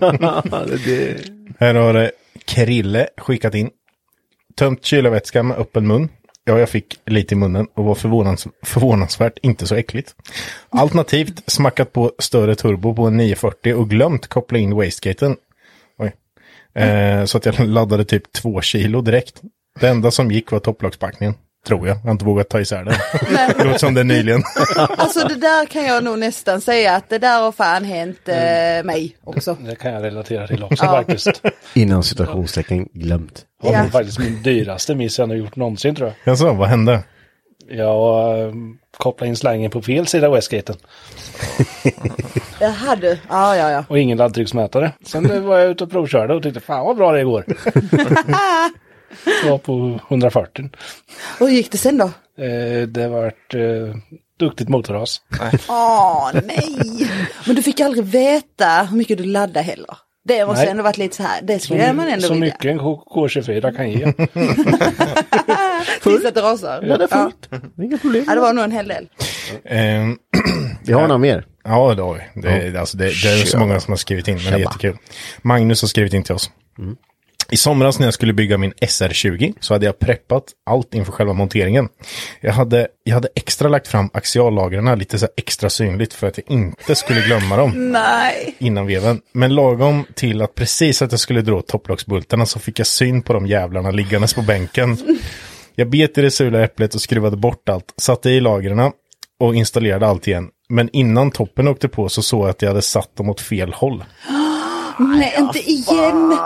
det... 0.86 1.18
Här 1.60 1.76
har 1.76 1.96
eh, 1.96 2.10
Krille 2.46 3.08
skickat 3.18 3.56
in. 3.56 3.70
Tömt 4.56 4.86
kylarvätska 4.86 5.44
med 5.44 5.58
öppen 5.58 5.88
mun. 5.88 6.10
Ja, 6.44 6.60
jag 6.60 6.70
fick 6.70 7.00
lite 7.06 7.36
i 7.36 7.38
munnen 7.38 7.68
och 7.74 7.86
var 7.86 7.96
förvånans 7.96 8.48
förvånansvärt 8.64 9.38
inte 9.42 9.68
så 9.68 9.76
äckligt. 9.76 10.16
Alternativt 10.70 11.52
smackat 11.52 11.94
på 11.94 12.12
större 12.20 12.56
turbo 12.56 12.96
på 12.96 13.04
en 13.08 13.18
940 13.18 13.74
och 13.74 13.90
glömt 13.90 14.28
koppla 14.28 14.58
in 14.58 14.76
wastegaten. 14.76 15.36
Eh, 16.76 17.26
så 17.26 17.38
att 17.38 17.46
jag 17.46 17.60
laddade 17.60 18.06
typ 18.06 18.32
två 18.34 18.62
kilo 18.62 19.02
direkt. 19.02 19.42
Det 19.80 19.88
enda 19.88 20.12
som 20.12 20.32
gick 20.32 20.52
var 20.52 20.60
topplagspackningen. 20.60 21.34
Tror 21.68 21.88
jag. 21.88 21.98
Jag 21.98 22.02
har 22.02 22.12
inte 22.12 22.26
vågat 22.26 22.50
ta 22.50 22.60
isär 22.62 22.84
det. 22.84 22.98
det 23.58 23.64
låter 23.64 23.78
som 23.78 23.94
det 23.94 24.00
är 24.00 24.06
nyligen. 24.06 24.44
Alltså 24.98 25.28
det 25.28 25.36
där 25.36 25.66
kan 25.66 25.84
jag 25.86 26.04
nog 26.04 26.20
nästan 26.20 26.62
säga 26.62 26.96
att 26.96 27.10
det 27.10 27.18
där 27.18 27.42
har 27.42 27.52
fan 27.52 27.84
hänt 27.84 28.20
eh, 28.26 28.36
mig 28.86 29.16
också. 29.24 29.58
Det 29.60 29.76
kan 29.76 29.94
jag 29.94 30.04
relatera 30.04 30.48
till 30.48 30.64
också 30.64 30.76
Ja. 30.86 30.92
faktiskt. 30.92 31.42
Innan 31.74 32.04
situationstecken 32.04 32.88
glömt. 32.94 33.46
Det 33.64 33.70
var 33.70 33.88
faktiskt 33.88 34.20
min 34.20 34.44
dyraste 34.44 34.96
miss 34.96 35.20
jag 35.20 35.28
har 35.28 35.36
gjort 35.36 35.56
någonsin 35.56 35.96
tror 35.96 36.08
jag. 36.08 36.34
Jaså, 36.34 36.54
vad 36.54 36.68
hände? 36.70 37.04
Jag 37.70 38.40
äh, 38.48 38.54
kopplade 38.98 39.30
in 39.30 39.36
slangen 39.36 39.72
på 39.72 39.82
fel 39.82 40.08
sida 40.08 40.28
av 40.28 40.34
Westgaten. 40.34 40.76
Jag 42.62 42.72
hade, 42.72 43.20
ja 43.30 43.56
ja 43.58 43.72
ja. 43.72 43.86
Och 43.88 44.00
ingen 44.00 44.18
laddtrycksmätare. 44.18 44.92
Sen 45.06 45.46
var 45.46 45.60
jag 45.60 45.72
ute 45.72 45.84
och 45.84 45.92
provkörde 45.92 46.34
och 46.34 46.44
tyckte 46.44 46.60
fan 46.60 46.86
vad 46.86 46.98
bra 46.98 47.12
det 47.12 47.24
går. 47.24 47.44
Det 49.44 49.50
var 49.50 49.58
på 49.58 50.00
140. 50.10 50.70
Hur 51.40 51.48
gick 51.48 51.72
det 51.72 51.78
sen 51.78 51.98
då? 51.98 52.06
Eh, 52.44 52.88
det 52.88 53.08
vart 53.08 53.54
eh, 53.54 53.96
duktigt 54.40 54.70
motorras. 54.70 55.22
Åh 55.70 56.30
nej! 56.34 57.10
Men 57.48 57.56
du 57.56 57.62
fick 57.62 57.80
aldrig 57.80 58.06
veta 58.06 58.88
hur 58.90 58.98
mycket 58.98 59.18
du 59.18 59.24
laddade 59.24 59.62
heller. 59.62 59.98
Det 60.24 60.46
måste 60.46 60.62
Nej. 60.62 60.72
ändå 60.72 60.84
varit 60.84 60.98
lite 60.98 61.16
så 61.16 61.24
här, 61.24 61.42
det 61.42 61.60
skulle 61.60 61.94
man 61.94 62.08
ändå 62.08 62.28
så 62.28 62.34
vilja. 62.34 62.46
mycket 62.46 62.66
en 62.66 62.78
K- 62.80 63.04
K24 63.16 63.76
kan 63.76 63.90
ge. 63.92 64.14
Tills 66.04 66.26
att 66.26 66.36
det 66.36 66.42
rasar. 66.42 66.84
Ja, 66.88 66.98
det 66.98 67.04
är 67.04 67.08
fullt. 67.08 67.50
Inga 67.84 67.98
problem. 67.98 68.24
Ja, 68.28 68.36
det 68.36 68.42
var 68.42 68.54
nog 68.54 68.64
en 68.64 68.72
hel 68.72 68.88
del. 68.88 69.08
Eh, 69.66 69.78
Vi 70.86 70.94
har 70.94 71.02
några 71.02 71.18
mer. 71.18 71.46
Ja, 71.64 71.94
det 71.96 72.02
har 72.02 72.14
vi. 72.14 72.42
Det, 72.42 72.80
alltså, 72.80 72.98
det, 72.98 73.06
det 73.06 73.30
är 73.30 73.46
så 73.46 73.58
många 73.60 73.80
som 73.80 73.92
har 73.92 73.98
skrivit 73.98 74.28
in, 74.28 74.36
men 74.36 74.44
det 74.46 74.52
är 74.52 74.58
jättekul. 74.60 74.98
Magnus 75.42 75.82
har 75.82 75.88
skrivit 75.88 76.14
in 76.14 76.24
till 76.24 76.36
oss. 76.36 76.52
I 77.50 77.58
somras 77.58 78.00
när 78.00 78.08
jag 78.08 78.14
skulle 78.14 78.34
bygga 78.34 78.58
min 78.58 78.74
SR20 78.74 79.54
så 79.60 79.74
hade 79.74 79.86
jag 79.86 80.00
preppat 80.00 80.44
allt 80.66 80.94
inför 80.94 81.12
själva 81.12 81.34
monteringen. 81.34 81.90
Jag 82.42 82.54
hade, 82.54 82.88
jag 83.04 83.14
hade 83.14 83.30
extra 83.36 83.70
lagt 83.70 83.88
fram 83.88 84.10
axiallagren 84.14 85.00
lite 85.00 85.20
så 85.20 85.28
extra 85.38 85.70
synligt 85.70 86.14
för 86.14 86.28
att 86.28 86.38
jag 86.38 86.52
inte 86.52 86.96
skulle 86.96 87.22
glömma 87.22 87.58
dem 87.58 87.92
Nej. 87.92 88.56
innan 88.60 88.88
veven. 88.88 89.22
Men 89.32 89.56
lagom 89.56 90.06
till 90.14 90.42
att 90.42 90.56
precis 90.56 91.02
att 91.02 91.12
jag 91.12 91.20
skulle 91.20 91.42
dra 91.42 91.62
topplocksbultarna 91.62 92.46
så 92.46 92.60
fick 92.60 92.80
jag 92.80 92.88
syn 92.88 93.22
på 93.22 93.34
de 93.34 93.48
jävlarna 93.48 93.92
liggandes 93.92 94.34
på 94.34 94.42
bänken. 94.42 94.98
Jag 95.76 95.90
bet 95.90 96.18
i 96.18 96.22
det 96.22 96.32
sula 96.32 96.64
äpplet 96.64 96.96
och 96.96 97.02
skruvade 97.02 97.38
bort 97.38 97.70
allt, 97.70 97.94
satte 97.98 98.30
i 98.30 98.40
lagren 98.40 98.92
och 99.40 99.56
installerade 99.56 100.08
allt 100.08 100.28
igen. 100.28 100.50
Men 100.70 100.90
innan 100.94 101.32
toppen 101.32 101.68
åkte 101.68 101.88
på 101.88 102.10
så 102.10 102.22
såg 102.22 102.44
jag 102.44 102.50
att 102.50 102.62
jag 102.62 102.70
hade 102.70 102.82
satt 102.82 103.16
dem 103.16 103.30
åt 103.30 103.42
fel 103.42 103.74
håll. 103.74 104.04
Nej, 105.04 105.36
inte 105.40 105.60
igen. 105.72 106.38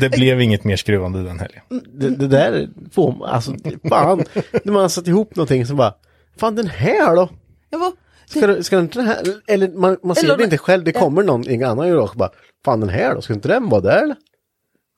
Det 0.00 0.08
blev 0.10 0.40
inget 0.40 0.64
mer 0.64 0.76
skruvande 0.76 1.22
den 1.22 1.38
helgen. 1.40 1.62
Det, 1.92 2.10
det 2.10 2.28
där 2.28 2.68
får 2.92 3.12
man, 3.12 3.28
alltså 3.28 3.54
fan. 3.88 4.24
När 4.64 4.72
man 4.72 4.82
har 4.82 4.88
satt 4.88 5.08
ihop 5.08 5.36
någonting 5.36 5.66
så 5.66 5.74
bara, 5.74 5.94
fan 6.36 6.54
den 6.54 6.66
här 6.66 7.16
då? 7.16 7.28
Jag 7.70 7.78
var, 7.78 7.92
Ska, 8.28 8.46
du- 8.46 8.62
ska 8.62 8.78
inte 8.78 8.98
den 8.98 9.06
här, 9.08 9.16
eller 9.46 9.68
man, 9.68 9.96
man 10.02 10.16
ser 10.16 10.24
Eller- 10.24 10.36
det 10.36 10.44
inte 10.44 10.58
själv, 10.58 10.84
det 10.84 10.92
kommer 10.92 11.22
någon, 11.22 11.50
ingen 11.50 11.68
annan 11.70 11.88
gör 11.88 11.96
också 11.96 12.18
bara, 12.18 12.30
fan 12.64 12.80
den 12.80 12.88
här 12.88 13.14
då, 13.14 13.20
ska 13.22 13.32
inte 13.34 13.48
den 13.48 13.68
vara 13.68 13.80
där 13.80 14.02
eller? 14.02 14.16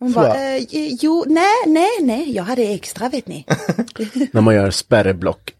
hon 0.00 0.12
bara, 0.12 0.56
eh, 0.56 0.62
jo, 1.00 1.24
nej, 1.26 1.44
nej, 1.66 1.88
nej, 2.00 2.32
jag 2.36 2.42
hade 2.44 2.62
extra 2.62 3.08
vet 3.08 3.26
ni. 3.28 3.44
När 4.32 4.40
man 4.40 4.54
gör 4.54 4.70
spärreblock, 4.70 5.54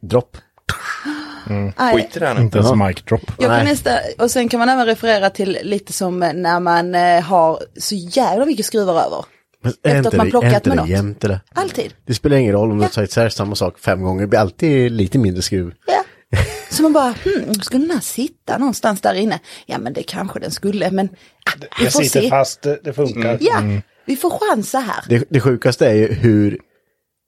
Skit 1.77 2.17
i 2.17 2.19
det 2.19 2.35
nu. 2.35 2.41
Inte 2.41 2.59
ens 2.59 2.73
mic 2.75 3.03
drop. 3.03 3.21
Jag 3.39 3.51
kan 3.57 3.65
nästa, 3.65 3.91
och 4.19 4.31
sen 4.31 4.49
kan 4.49 4.61
man 4.61 4.69
även 4.69 4.87
referera 4.87 5.31
till 5.31 5.59
lite 5.63 5.93
som 5.93 6.19
när 6.19 6.61
man 6.61 6.95
eh, 6.95 7.21
har 7.23 7.59
så 7.79 7.95
jävla 7.95 8.47
mycket 8.47 8.67
skruvar 8.67 8.95
över. 9.07 9.25
Men 9.63 9.71
Efter 9.73 9.91
är 9.91 9.99
att 9.99 10.05
inte 10.05 10.17
man 10.17 10.27
det- 10.27 10.31
plockat 10.31 10.53
är 10.53 10.57
inte 10.57 10.69
med 10.69 10.77
det 10.79 10.83
något. 10.83 10.91
jämnt 10.91 11.25
eller? 11.25 11.41
Alltid. 11.55 11.95
Det 12.07 12.15
spelar 12.15 12.37
ingen 12.37 12.53
roll 12.53 12.71
om 12.71 12.79
du 12.79 12.89
tar 12.89 13.03
isär 13.03 13.29
samma 13.29 13.55
sak 13.55 13.79
fem 13.79 14.03
gånger, 14.03 14.21
det 14.21 14.27
blir 14.27 14.39
alltid 14.41 14.93
lite 14.93 15.19
mindre 15.19 15.43
skruv. 15.43 15.73
Ja. 15.87 16.05
Så 16.71 16.83
man 16.83 16.93
bara, 16.93 17.15
hmm, 17.25 17.55
skulle 17.55 17.85
den 17.85 17.91
här 17.91 18.01
sitta 18.01 18.59
någonstans 18.59 19.01
där 19.01 19.15
inne? 19.15 19.39
Ja 19.67 19.79
men 19.79 19.93
det 19.93 20.03
kanske 20.03 20.39
den 20.41 20.51
skulle, 20.51 20.91
men 20.91 21.07
ah, 21.09 21.53
vi 21.79 21.85
Det 21.85 21.91
får 21.91 22.01
sitter 22.03 22.21
se. 22.21 22.29
fast, 22.29 22.63
det, 22.63 22.79
det 22.85 22.93
funkar. 22.93 23.39
Ja, 23.41 23.63
vi 24.05 24.17
får 24.17 24.31
chansa 24.31 24.79
här. 24.79 25.05
Det, 25.09 25.25
det 25.31 25.41
sjukaste 25.41 25.87
är 25.87 25.95
ju 25.95 26.13
hur, 26.15 26.59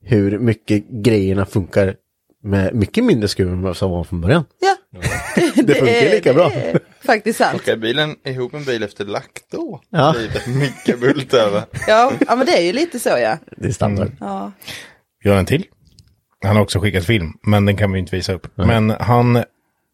hur 0.04 0.38
mycket 0.38 0.88
grejerna 0.88 1.46
funkar 1.46 1.94
med 2.42 2.74
mycket 2.74 3.04
mindre 3.04 3.28
skruv 3.28 3.48
än 3.48 3.62
vad 3.62 3.76
som 3.76 3.90
var 3.90 4.04
från 4.04 4.20
början. 4.20 4.44
Ja. 4.60 4.76
Det 5.62 5.74
funkar 5.74 5.86
är- 5.94 6.10
lika 6.10 6.34
bra. 6.34 6.48
Det 6.48 6.70
är 6.70 6.80
faktiskt 7.06 7.38
sant. 7.38 7.54
Åka 7.54 7.76
bilen 7.76 8.16
ihop 8.24 8.54
en 8.54 8.64
bil 8.64 8.82
efter 8.82 9.04
lack 9.04 9.30
då. 9.52 9.80
Ja. 9.90 10.14
det 10.32 10.46
mycket 10.46 11.00
bult 11.00 11.34
över. 11.34 11.62
Ja, 11.88 12.12
ja, 12.26 12.36
men 12.36 12.46
det 12.46 12.52
är 12.58 12.62
ju 12.62 12.72
lite 12.72 12.98
så 12.98 13.08
ja. 13.08 13.38
Det 13.56 13.68
är 13.68 13.72
standard. 13.72 14.06
Mm. 14.06 14.16
ja. 14.20 14.52
Vi 15.24 15.30
har 15.30 15.36
en 15.36 15.46
till. 15.46 15.64
Han 16.44 16.56
har 16.56 16.62
också 16.62 16.80
skickat 16.80 17.04
film, 17.04 17.32
men 17.42 17.64
den 17.66 17.76
kan 17.76 17.92
vi 17.92 17.98
inte 17.98 18.16
visa 18.16 18.32
upp. 18.32 18.46
Men 18.54 18.90
han, 18.90 19.44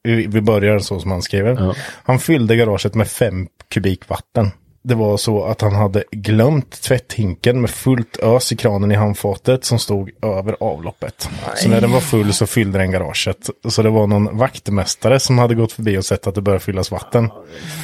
vi 0.03 0.27
vi 0.27 0.41
börjar 0.41 0.79
så 0.79 1.01
som 1.01 1.11
han 1.11 1.23
skriver. 1.23 1.51
Ja. 1.55 1.75
Han 2.05 2.19
fyllde 2.19 2.57
garaget 2.57 2.95
med 2.95 3.09
fem 3.09 3.47
kubik 3.69 4.09
vatten. 4.09 4.51
Det 4.89 4.95
var 4.95 5.17
så 5.17 5.45
att 5.45 5.61
han 5.61 5.75
hade 5.75 6.05
glömt 6.11 6.83
tvätthinken 6.83 7.61
med 7.61 7.71
fullt 7.71 8.19
ös 8.23 8.53
i 8.53 8.57
kranen 8.57 8.93
i 8.93 8.95
handfatet 8.95 9.65
som 9.65 9.79
stod 9.79 10.11
över 10.23 10.57
avloppet. 10.61 11.29
Så 11.57 11.69
när 11.69 11.81
den 11.81 11.93
var 11.93 12.01
full 12.01 12.33
så 12.33 12.47
fyllde 12.47 12.79
den 12.79 12.91
garaget. 12.91 13.51
Så 13.69 13.83
det 13.83 13.91
var 13.91 14.07
någon 14.07 14.39
vaktmästare 14.39 15.21
som 15.21 15.39
hade 15.39 15.55
gått 15.55 15.73
förbi 15.73 15.99
och 15.99 16.05
sett 16.05 16.27
att 16.27 16.35
det 16.35 16.41
började 16.41 16.65
fyllas 16.65 16.91
vatten. 16.91 17.31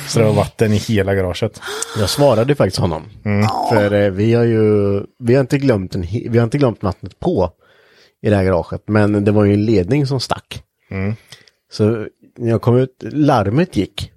Så 0.09 0.19
det 0.19 0.25
var 0.25 0.33
vatten 0.33 0.73
i 0.73 0.77
hela 0.77 1.15
garaget. 1.15 1.61
Jag 1.99 2.11
svarade 2.11 2.55
faktiskt 2.55 2.81
honom. 2.81 3.03
För 3.71 3.93
eh, 3.93 4.11
vi 4.11 4.35
har 4.35 4.45
ju, 4.45 5.01
vi 5.19 5.35
har 5.35 5.41
inte 5.41 5.59
glömt 5.59 5.95
en, 5.95 6.03
vi 6.03 6.39
har 6.39 6.45
inte 6.45 6.59
glömt 6.59 6.83
vattnet 6.83 7.21
på 7.21 7.51
i 8.23 8.31
det 8.31 8.37
här 8.37 8.45
garaget. 8.45 8.83
Men 8.87 9.25
det 9.25 9.31
var 9.33 9.45
ju 9.45 9.55
en 9.55 9.65
ledning 9.65 10.07
som 10.07 10.21
stack. 10.21 10.63
Så 11.73 12.07
när 12.39 12.51
jag 12.51 12.63
kom 12.63 12.77
ut, 12.77 13.03
larmet 13.13 13.77
gick 13.77 14.12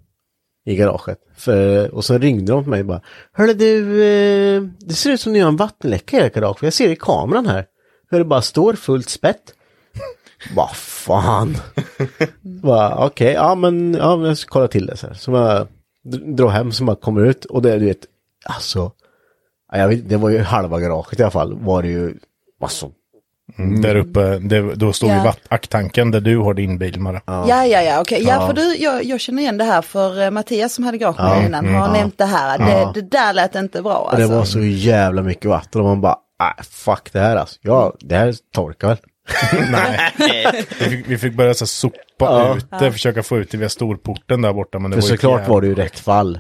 i 0.66 0.76
garaget. 0.76 1.20
För, 1.36 1.94
och 1.94 2.06
så 2.06 2.18
ringde 2.18 2.52
de 2.52 2.64
till 2.64 2.70
mig 2.70 2.80
och 2.80 2.86
bara, 2.86 3.02
Hörru 3.32 3.54
du, 3.54 4.04
eh, 4.04 4.62
det 4.80 4.94
ser 4.94 5.12
ut 5.12 5.22
som 5.22 5.34
ni 5.34 5.40
har 5.40 5.50
en 5.50 5.56
vattenläcka 5.56 6.18
i 6.18 6.20
ert 6.20 6.34
garage. 6.34 6.64
Jag 6.64 6.74
ser 6.74 6.90
i 6.90 6.96
kameran 6.96 7.48
här. 7.48 7.66
Hur 8.10 8.18
det 8.18 8.26
bara 8.26 8.42
står 8.42 8.74
fullt 8.74 9.10
spett. 9.10 9.54
Vad 10.56 10.76
fan. 10.76 11.58
Okej, 12.64 12.94
Okej, 12.98 13.34
ja 13.34 13.56
men 13.56 13.94
ja, 13.94 14.28
jag 14.28 14.38
ska 14.38 14.50
kolla 14.50 14.68
till 14.68 14.86
det. 14.86 14.98
Så, 14.98 15.08
här. 15.08 15.14
så 15.14 15.32
jag 15.32 15.68
drar 16.36 16.50
hem 16.50 16.72
så 16.72 16.84
bara 16.84 16.96
kommer 16.96 17.26
ut 17.26 17.46
och 17.46 17.62
det 17.62 17.80
du 17.80 17.86
vet, 17.86 18.06
alltså. 18.46 18.92
Jag 19.72 19.88
vet, 19.88 20.10
det 20.10 20.18
var 20.18 20.30
ju 20.30 20.40
halva 20.40 20.80
garaget 20.80 21.20
i 21.20 21.24
alla 21.24 21.32
fall. 21.32 21.54
Var 21.54 21.82
det 21.82 21.90
ju, 21.90 22.18
alltså. 23.58 23.82
Där 23.82 23.96
uppe, 23.96 24.20
det, 24.40 24.76
då 24.76 24.94
stod 24.94 25.10
Ja. 25.10 25.16
ju 25.18 25.22
vatt- 25.24 25.40
acktanken 25.50 26.12
där 26.12 26.22
du 26.22 26.38
har 26.38 26.54
din 26.54 26.78
bil, 26.78 27.00
Mara. 27.00 27.22
Ja, 27.26 27.66
ja, 27.66 27.82
ja, 27.82 28.02
okej. 28.02 28.24
Ja, 28.28 28.48
för 28.48 28.54
du, 28.54 28.76
jag, 28.76 29.04
jag 29.04 29.20
känner 29.20 29.42
igen 29.42 29.58
det 29.58 29.64
här 29.64 29.82
för 29.82 30.22
eh, 30.24 30.32
Mattias 30.32 30.74
som 30.74 30.84
hade 30.84 30.98
garage 30.98 31.20
med 31.20 31.46
innan 31.46 31.76
har 31.76 31.94
nämnt 31.94 32.18
det 32.18 32.26
här. 32.26 32.58
Det, 32.58 33.02
det 33.02 33.10
där 33.10 33.34
lät 33.34 33.56
inte 33.56 33.82
bra 33.82 33.94
Och 33.98 34.14
alltså. 34.14 34.28
det 34.28 34.36
var 34.36 34.46
så 34.46 34.60
jävla 34.62 35.22
mycket 35.22 35.46
vatten 35.46 35.82
och 35.82 35.88
man 35.88 36.02
bara, 36.02 36.18
nej 36.40 36.54
fuck 36.72 37.10
det 37.14 37.20
här 37.20 37.36
alltså. 37.36 37.60
Ja, 37.62 37.94
det 38.00 38.16
här 38.16 38.36
torkar 38.56 38.88
väl. 38.88 38.98
Vi 40.80 40.86
fick, 40.90 41.10
vi 41.10 41.18
fick 41.18 41.34
börja 41.34 41.54
så 41.54 41.68
sopa 41.68 41.96
Ja. 42.20 42.56
ut 42.58 42.68
det, 42.80 42.92
försöka 42.92 43.24
få 43.24 43.38
ut 43.38 43.52
det 43.52 43.58
via 43.58 43.70
storporten 43.70 44.42
där 44.42 44.54
borta. 44.54 44.80
Men 44.80 44.92
det 44.92 44.96
För 44.96 45.02
var 45.02 45.08
såklart 45.10 45.48
var 45.48 45.62
det 45.62 45.68
ju 45.68 45.76
rätt 45.76 46.00
fall. 46.00 46.40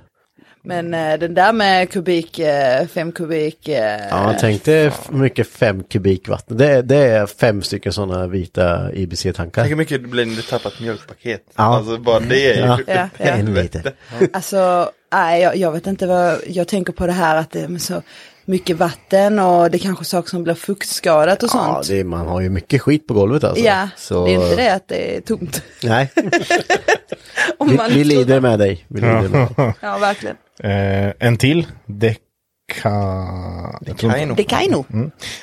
Men 0.65 0.93
eh, 0.93 1.19
den 1.19 1.33
där 1.33 1.53
med 1.53 1.89
kubik, 1.89 2.39
eh, 2.39 2.87
fem 2.87 3.11
kubik. 3.11 3.67
Eh, 3.67 3.99
Ja, 4.09 4.35
tänk 4.39 4.63
dig 4.63 4.91
mycket 5.09 5.47
fem 5.47 5.83
kubik 5.83 6.27
vatten. 6.27 6.57
Det, 6.57 6.67
är- 6.71 6.83
det 6.83 6.95
är 6.97 7.25
fem 7.25 7.61
stycken 7.61 7.93
sådana 7.93 8.27
vita 8.27 8.91
IBC-tankar. 8.93 9.61
Tänk 9.61 9.69
hur 9.71 9.75
mycket 9.77 10.01
det 10.01 10.07
blir 10.07 10.25
när 10.25 10.35
du 10.35 10.41
tappar 10.41 10.69
ett 10.69 10.79
mjölkpaket. 10.79 11.41
Ja. 11.55 11.63
Alltså 11.63 11.97
bara 11.97 12.19
det 12.19 12.51
är 12.51 12.55
ju 12.55 12.61
Ja. 12.61 12.79
Ja, 12.87 13.09
ja. 13.17 13.25
Helvete. 13.25 13.77
liter. 13.77 13.93
Alltså, 14.33 14.89
nej, 15.13 15.41
jag, 15.41 15.55
jag 15.57 15.71
vet 15.71 15.87
inte 15.87 16.07
vad, 16.07 16.37
jag 16.47 16.67
tänker 16.67 16.93
på 16.93 17.05
det 17.07 17.11
här 17.13 17.35
att 17.37 17.51
det 17.51 17.61
är 17.61 17.77
så 17.77 18.01
mycket 18.45 18.77
vatten 18.77 19.39
och 19.39 19.71
det 19.71 19.77
är 19.77 19.79
kanske 19.79 20.05
saker 20.05 20.29
som 20.29 20.43
blir 20.43 20.53
fuktskadat 20.53 21.43
och 21.43 21.49
Ja, 21.53 21.73
sånt. 21.83 21.87
det, 21.87 22.03
man 22.03 22.27
har 22.27 22.41
ju 22.41 22.49
mycket 22.49 22.81
skit 22.81 23.07
på 23.07 23.13
golvet 23.13 23.43
alltså. 23.43 23.63
Ja, 23.63 23.89
Så, 23.97 24.25
det 24.25 24.33
är 24.33 24.35
inte 24.51 24.55
det 24.63 24.73
att 24.73 24.87
det 24.87 25.17
är 25.17 25.21
tomt. 25.21 25.61
Nej, 25.83 26.11
Om 27.57 27.69
vi, 27.69 27.75
man 27.77 27.91
vi 27.91 28.03
lider 28.03 28.39
med 28.39 28.59
dig. 28.59 28.85
Vi 28.87 29.01
lider 29.01 29.21
med 29.29 29.47
dig. 29.57 29.73
Ja, 29.81 29.97
verkligen. 29.97 30.35
Eh, 30.59 31.11
en 31.19 31.37
till. 31.37 31.67
Deka... 31.85 32.89
kan 34.43 34.63
ju 34.63 34.71
nog. 34.71 34.85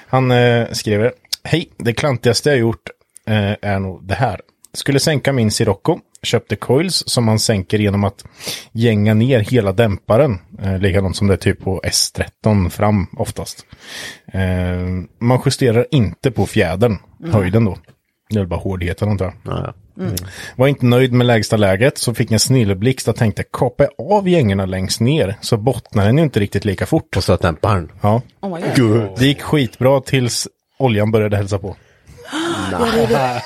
Han 0.07 0.31
eh, 0.31 0.69
skriver. 0.73 1.13
Hej, 1.45 1.71
det 1.79 1.93
klantigaste 1.93 2.51
jag 2.51 2.59
gjort 2.59 2.91
eh, 3.27 3.57
är 3.63 3.79
nog 3.79 4.07
det 4.07 4.15
här. 4.15 4.41
Skulle 4.75 5.01
sänka 5.01 5.33
min 5.33 5.51
Sirocco. 5.51 5.99
Köpte 6.23 6.57
coils 6.57 7.05
som 7.07 7.25
man 7.25 7.39
sänker 7.39 7.79
genom 7.79 8.05
att 8.05 8.25
gänga 8.73 9.15
ner 9.15 9.41
hela 9.41 9.73
dämparen. 9.73 10.39
Eh, 10.63 10.79
likadant 10.79 11.17
som 11.17 11.27
det 11.27 11.33
är 11.33 11.37
typ 11.37 11.61
på 11.61 11.81
S13 11.81 12.69
fram 12.69 13.07
oftast. 13.17 13.67
Eh, 14.33 14.41
man 15.19 15.43
justerar 15.45 15.87
inte 15.91 16.31
på 16.31 16.47
fjädern, 16.47 16.99
höjden 17.33 17.65
då. 17.65 17.79
Det 18.29 18.37
är 18.37 18.41
väl 18.41 18.49
bara 18.49 18.61
hårdheten 18.61 19.09
antar 19.09 19.25
jag. 19.25 19.35
Ja, 19.45 19.63
ja. 19.67 19.75
Var 20.57 20.69
inte 20.69 20.87
nöjd 20.87 21.13
med 21.13 21.27
lägsta 21.27 21.57
läget 21.57 21.99
så 21.99 22.15
fick 22.15 22.31
en 22.31 22.39
snilleblixt 22.41 23.09
och 23.09 23.17
tänkte 23.17 23.45
kapa 23.53 23.89
av 23.99 24.29
gängorna 24.29 24.67
längst 24.67 25.01
ner 25.01 25.37
så 25.41 25.57
bottnar 25.57 26.07
den 26.07 26.19
inte 26.19 26.41
riktigt 26.41 26.65
lika 26.65 26.87
fort. 26.87 27.17
Och 27.17 27.25
så 27.25 27.37
dämparen. 27.37 27.93
Ja. 28.01 28.23
Oh 28.41 28.55
my 28.61 28.67
God. 28.77 29.19
Det 29.19 29.27
gick 29.27 29.43
skitbra 29.43 30.01
tills 30.01 30.49
oljan 30.79 31.11
började 31.11 31.37
hälsa 31.37 31.59
på. 31.59 31.77
Ja, 32.73 32.79
det, 32.95 33.03
är 33.03 33.09
det. 33.09 33.43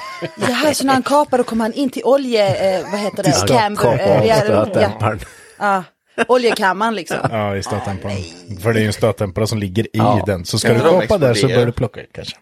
det 0.47 0.53
här 0.53 0.73
så 0.73 0.87
när 0.87 0.93
han 0.93 1.03
kapar 1.03 1.39
då 1.39 1.45
kommer 1.45 1.65
han 1.65 1.73
in 1.73 1.91
till 1.91 2.03
olje, 2.05 2.77
eh, 2.79 2.91
vad 2.91 3.01
heter 3.01 3.23
det, 3.23 3.49
camber, 3.49 3.99
eh, 3.99 4.27
ja, 4.27 5.15
ja, 5.59 5.85
oljekammaren 6.29 6.95
liksom. 6.95 7.17
Ja, 7.31 7.57
i 7.57 7.63
stötdämparen. 7.63 8.17
För 8.63 8.73
det 8.73 8.79
är 8.79 8.81
ju 8.81 8.87
en 8.87 8.93
stötdämpare 8.93 9.47
som 9.47 9.59
ligger 9.59 9.85
i 9.85 9.89
Ja. 9.93 10.23
den. 10.27 10.45
Så 10.45 10.59
ska 10.59 10.75
du 10.75 10.81
kapa 10.81 11.19
där 11.19 11.27
så 11.27 11.31
explodera? 11.33 11.59
bör 11.59 11.67
du 11.67 11.73
plocka 11.73 12.01
ut 12.01 12.11
kanske. 12.13 12.37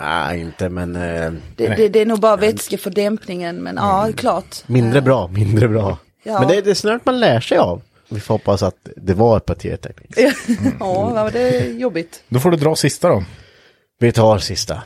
Nej, 0.00 0.40
inte 0.40 0.68
men 0.68 0.96
eh, 0.96 1.32
Det, 1.56 1.68
det, 1.68 1.88
det 1.88 2.00
är 2.00 2.06
nog 2.06 2.20
bara 2.20 2.36
vätske 2.36 2.78
för 2.78 2.90
dämpningen, 2.90 3.56
men 3.56 3.76
ja, 3.76 4.08
klart. 4.16 4.62
mindre 4.66 5.00
bra, 5.00 5.28
mindre 5.28 5.68
bra. 5.68 5.98
Ja. 6.22 6.38
Men 6.38 6.48
det, 6.48 6.60
det 6.60 6.70
är 6.70 6.74
snart 6.74 7.06
man 7.06 7.20
lär 7.20 7.40
sig 7.40 7.58
av. 7.58 7.82
Vi 8.08 8.20
får 8.20 8.34
hoppas 8.34 8.62
att 8.62 8.76
det 8.96 9.14
var 9.14 9.36
ett 9.36 9.44
partiteknik. 9.44 10.10
Ja, 10.16 10.32
vad 10.78 11.12
var 11.14 11.30
det 11.30 11.66
jobbigt. 11.66 12.22
Då 12.28 12.40
får 12.40 12.50
du 12.50 12.56
dra 12.56 12.76
sista 12.76 13.08
då. 13.08 13.24
Vi 13.98 14.12
tar 14.12 14.38
sista. 14.38 14.82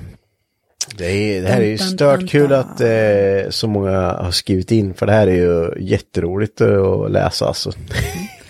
Det, 0.97 1.07
är, 1.07 1.42
det 1.42 1.49
här 1.49 1.61
är 1.61 1.66
ju 1.66 1.78
stört 1.78 2.28
kul 2.30 2.53
att 2.53 2.80
eh, 2.80 3.51
så 3.51 3.68
många 3.68 4.12
har 4.12 4.30
skrivit 4.30 4.70
in 4.70 4.95
för 4.95 5.07
det 5.07 5.12
här 5.12 5.26
är 5.26 5.36
ju 5.36 5.74
jätteroligt 5.80 6.61
att 6.61 7.11
läsa 7.11 7.47
alltså. 7.47 7.72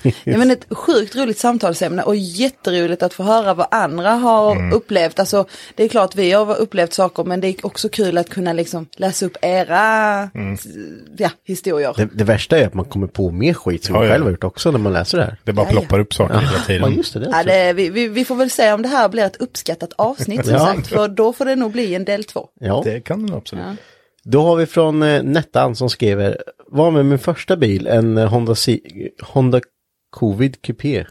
Ja, 0.24 0.38
men 0.38 0.50
ett 0.50 0.66
sjukt 0.70 1.16
roligt 1.16 1.38
samtalsämne 1.38 2.02
och 2.02 2.16
jätteroligt 2.16 3.02
att 3.02 3.14
få 3.14 3.22
höra 3.22 3.54
vad 3.54 3.66
andra 3.70 4.10
har 4.10 4.72
upplevt. 4.74 5.18
Alltså 5.18 5.46
det 5.74 5.84
är 5.84 5.88
klart 5.88 6.16
vi 6.16 6.32
har 6.32 6.56
upplevt 6.56 6.92
saker 6.92 7.24
men 7.24 7.40
det 7.40 7.48
är 7.48 7.66
också 7.66 7.88
kul 7.88 8.18
att 8.18 8.28
kunna 8.30 8.52
liksom 8.52 8.86
läsa 8.96 9.26
upp 9.26 9.36
era 9.42 10.30
ja, 11.18 11.30
historier. 11.44 11.92
Det, 11.96 12.08
det 12.14 12.24
värsta 12.24 12.58
är 12.58 12.66
att 12.66 12.74
man 12.74 12.84
kommer 12.84 13.06
på 13.06 13.30
mer 13.30 13.54
skit 13.54 13.84
som 13.84 13.94
Ja, 13.94 14.00
man 14.00 14.06
ja. 14.08 14.12
själv 14.14 14.24
har 14.24 14.30
gjort 14.30 14.44
också 14.44 14.70
när 14.70 14.78
man 14.78 14.92
läser 14.92 15.18
det 15.18 15.24
här. 15.24 15.36
Det 15.44 15.52
bara 15.52 15.66
Ja, 15.66 15.72
ja. 15.74 15.80
ploppar 15.80 15.98
upp 15.98 16.14
saker 16.14 16.34
hela 16.34 16.52
Ja 16.52 16.62
tiden. 16.66 16.94
just 16.96 17.12
det. 17.14 17.20
det, 17.20 17.28
Ja, 17.32 17.42
det, 17.42 17.72
vi, 17.72 17.90
vi, 17.90 18.08
vi 18.08 18.24
får 18.24 18.34
väl 18.36 18.50
se 18.50 18.72
om 18.72 18.82
det 18.82 18.88
här 18.88 19.08
blir 19.08 19.24
ett 19.24 19.36
uppskattat 19.36 19.92
avsnitt 19.96 20.44
som 20.44 20.54
Ja. 20.54 20.60
sagt. 20.60 20.86
För 20.86 21.08
då 21.08 21.32
får 21.32 21.44
det 21.44 21.56
nog 21.56 21.72
bli 21.72 21.94
en 21.94 22.04
del 22.04 22.24
två. 22.24 22.48
ja. 22.60 22.80
Det 22.84 23.00
kan 23.00 23.26
du 23.26 23.34
absolut. 23.34 23.64
Då 24.26 24.42
har 24.42 24.56
vi 24.56 24.66
från 24.66 25.02
eh, 25.02 25.22
Nettan 25.22 25.76
som 25.76 25.90
skriver 25.90 26.38
Var 26.68 26.90
med 26.90 27.06
min 27.06 27.18
första 27.18 27.56
bil 27.56 27.86
en 27.86 28.18
eh, 28.18 28.26
Honda, 28.28 28.54
C 28.54 28.80
Honda 29.22 29.60
Covid 30.14 30.62
Coupé. 30.62 31.04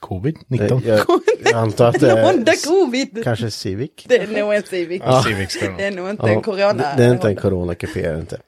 Covid-19. 0.00 0.60
Eh, 0.60 0.88
Jag, 0.88 0.98
jag 1.44 1.54
antar 1.54 1.88
att 1.88 2.00
det 2.00 2.10
är 2.10 2.24
Honda 2.24 2.52
covid! 2.68 3.20
kanske 3.24 3.50
Civic. 3.50 3.90
Det 4.06 4.16
är 4.16 4.26
nog 4.42 4.54
en 4.54 4.62
Civic. 4.62 5.02
Civic 5.24 5.50
ska 5.50 5.70
det 5.70 5.84
är 5.86 5.90
nog 5.90 6.10
inte 6.10 6.22
Ja, 6.26 6.32
en 6.32 6.42
corona. 6.42 6.72
det, 6.72 6.94
det 6.96 7.04
är 7.04 7.12
inte 7.12 7.28
en 7.28 7.36
corona 7.36 7.74
coupé, 7.74 8.04
är 8.04 8.12
det 8.14 8.20
inte. 8.20 8.40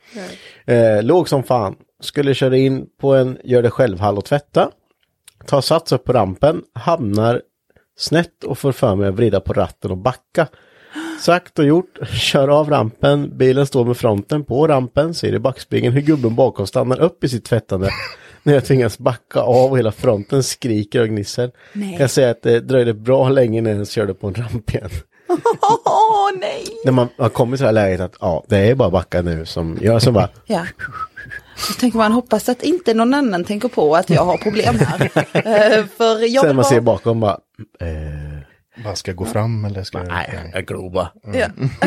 Eh, 0.74 1.02
låg 1.02 1.28
som 1.28 1.42
fan. 1.42 1.74
Skulle 2.02 2.34
köra 2.34 2.56
in 2.56 2.86
på 3.00 3.14
en 3.14 3.38
gör 3.44 3.62
det 3.62 3.70
själv 3.70 4.00
hall 4.00 4.18
och 4.18 4.24
tvätta. 4.24 4.70
Tar 5.46 5.60
sats 5.60 5.92
upp 5.92 6.04
på 6.04 6.12
rampen, 6.12 6.62
hamnar 6.72 7.42
snett 7.98 8.44
och 8.44 8.58
får 8.58 8.72
för 8.72 8.94
mig 8.94 9.08
att 9.08 9.14
vrida 9.14 9.40
på 9.40 9.52
ratten 9.52 9.90
och 9.90 9.98
backa. 9.98 10.46
Sagt 11.20 11.58
och 11.58 11.64
gjort, 11.64 11.98
kör 12.12 12.48
av 12.48 12.70
rampen, 12.70 13.38
bilen 13.38 13.66
står 13.66 13.84
med 13.84 13.96
fronten 13.96 14.44
på 14.44 14.66
rampen, 14.66 15.14
ser 15.14 15.34
i 15.34 15.38
backspegeln 15.38 15.94
hur 15.94 16.00
gubben 16.02 16.34
bakom 16.34 16.66
stannar 16.66 17.00
upp 17.00 17.24
i 17.24 17.28
sitt 17.28 17.44
tvättande. 17.44 17.90
När 18.46 18.54
jag 18.54 18.64
tvingas 18.64 18.98
backa 18.98 19.40
av 19.40 19.70
och 19.70 19.78
hela 19.78 19.92
fronten 19.92 20.42
skriker 20.42 21.00
och 21.00 21.08
gnisslar. 21.08 21.50
Nej. 21.72 21.96
Jag 22.00 22.10
säger 22.10 22.30
att 22.30 22.42
det 22.42 22.60
dröjde 22.60 22.94
bra 22.94 23.28
länge 23.28 23.58
innan 23.58 23.68
jag 23.70 23.74
ens 23.74 23.90
körde 23.90 24.14
på 24.14 24.26
en 24.26 24.34
ramp 24.34 24.70
igen. 24.74 24.90
Åh 25.84 26.30
nej! 26.40 26.64
När 26.84 26.92
man 26.92 27.08
har 27.18 27.28
kommit 27.28 27.58
till 27.58 27.62
det 27.62 27.68
här 27.68 27.72
läget 27.72 28.00
att 28.00 28.14
ja, 28.20 28.44
det 28.48 28.56
är 28.58 28.74
bara 28.74 28.90
backa 28.90 29.22
nu 29.22 29.44
som 29.46 29.78
gör 29.80 29.98
så 29.98 30.12
bara. 30.12 30.28
Ja. 30.46 30.66
Då 31.68 31.74
tänker 31.80 31.98
man 31.98 32.12
hoppas 32.12 32.48
att 32.48 32.62
inte 32.62 32.94
någon 32.94 33.14
annan 33.14 33.44
tänker 33.44 33.68
på 33.68 33.96
att 33.96 34.10
jag 34.10 34.24
har 34.24 34.36
problem 34.36 34.78
här. 34.78 35.10
Eh, 35.32 35.84
för 35.96 36.34
jag 36.34 36.44
Sen 36.44 36.56
man 36.56 36.64
ser 36.64 36.80
bara... 36.80 36.94
bakom 36.96 37.20
bara. 37.20 37.38
Eh, 37.80 38.82
Bara 38.84 38.94
ska 38.96 39.10
jag 39.10 39.16
gå 39.16 39.24
fram 39.24 39.64
eller 39.64 39.82
ska 39.82 39.98
jag... 39.98 40.08
nej, 40.08 40.50
jag 40.52 40.66
glor 40.66 40.90
bara. 40.90 41.08
Ja. 41.34 41.46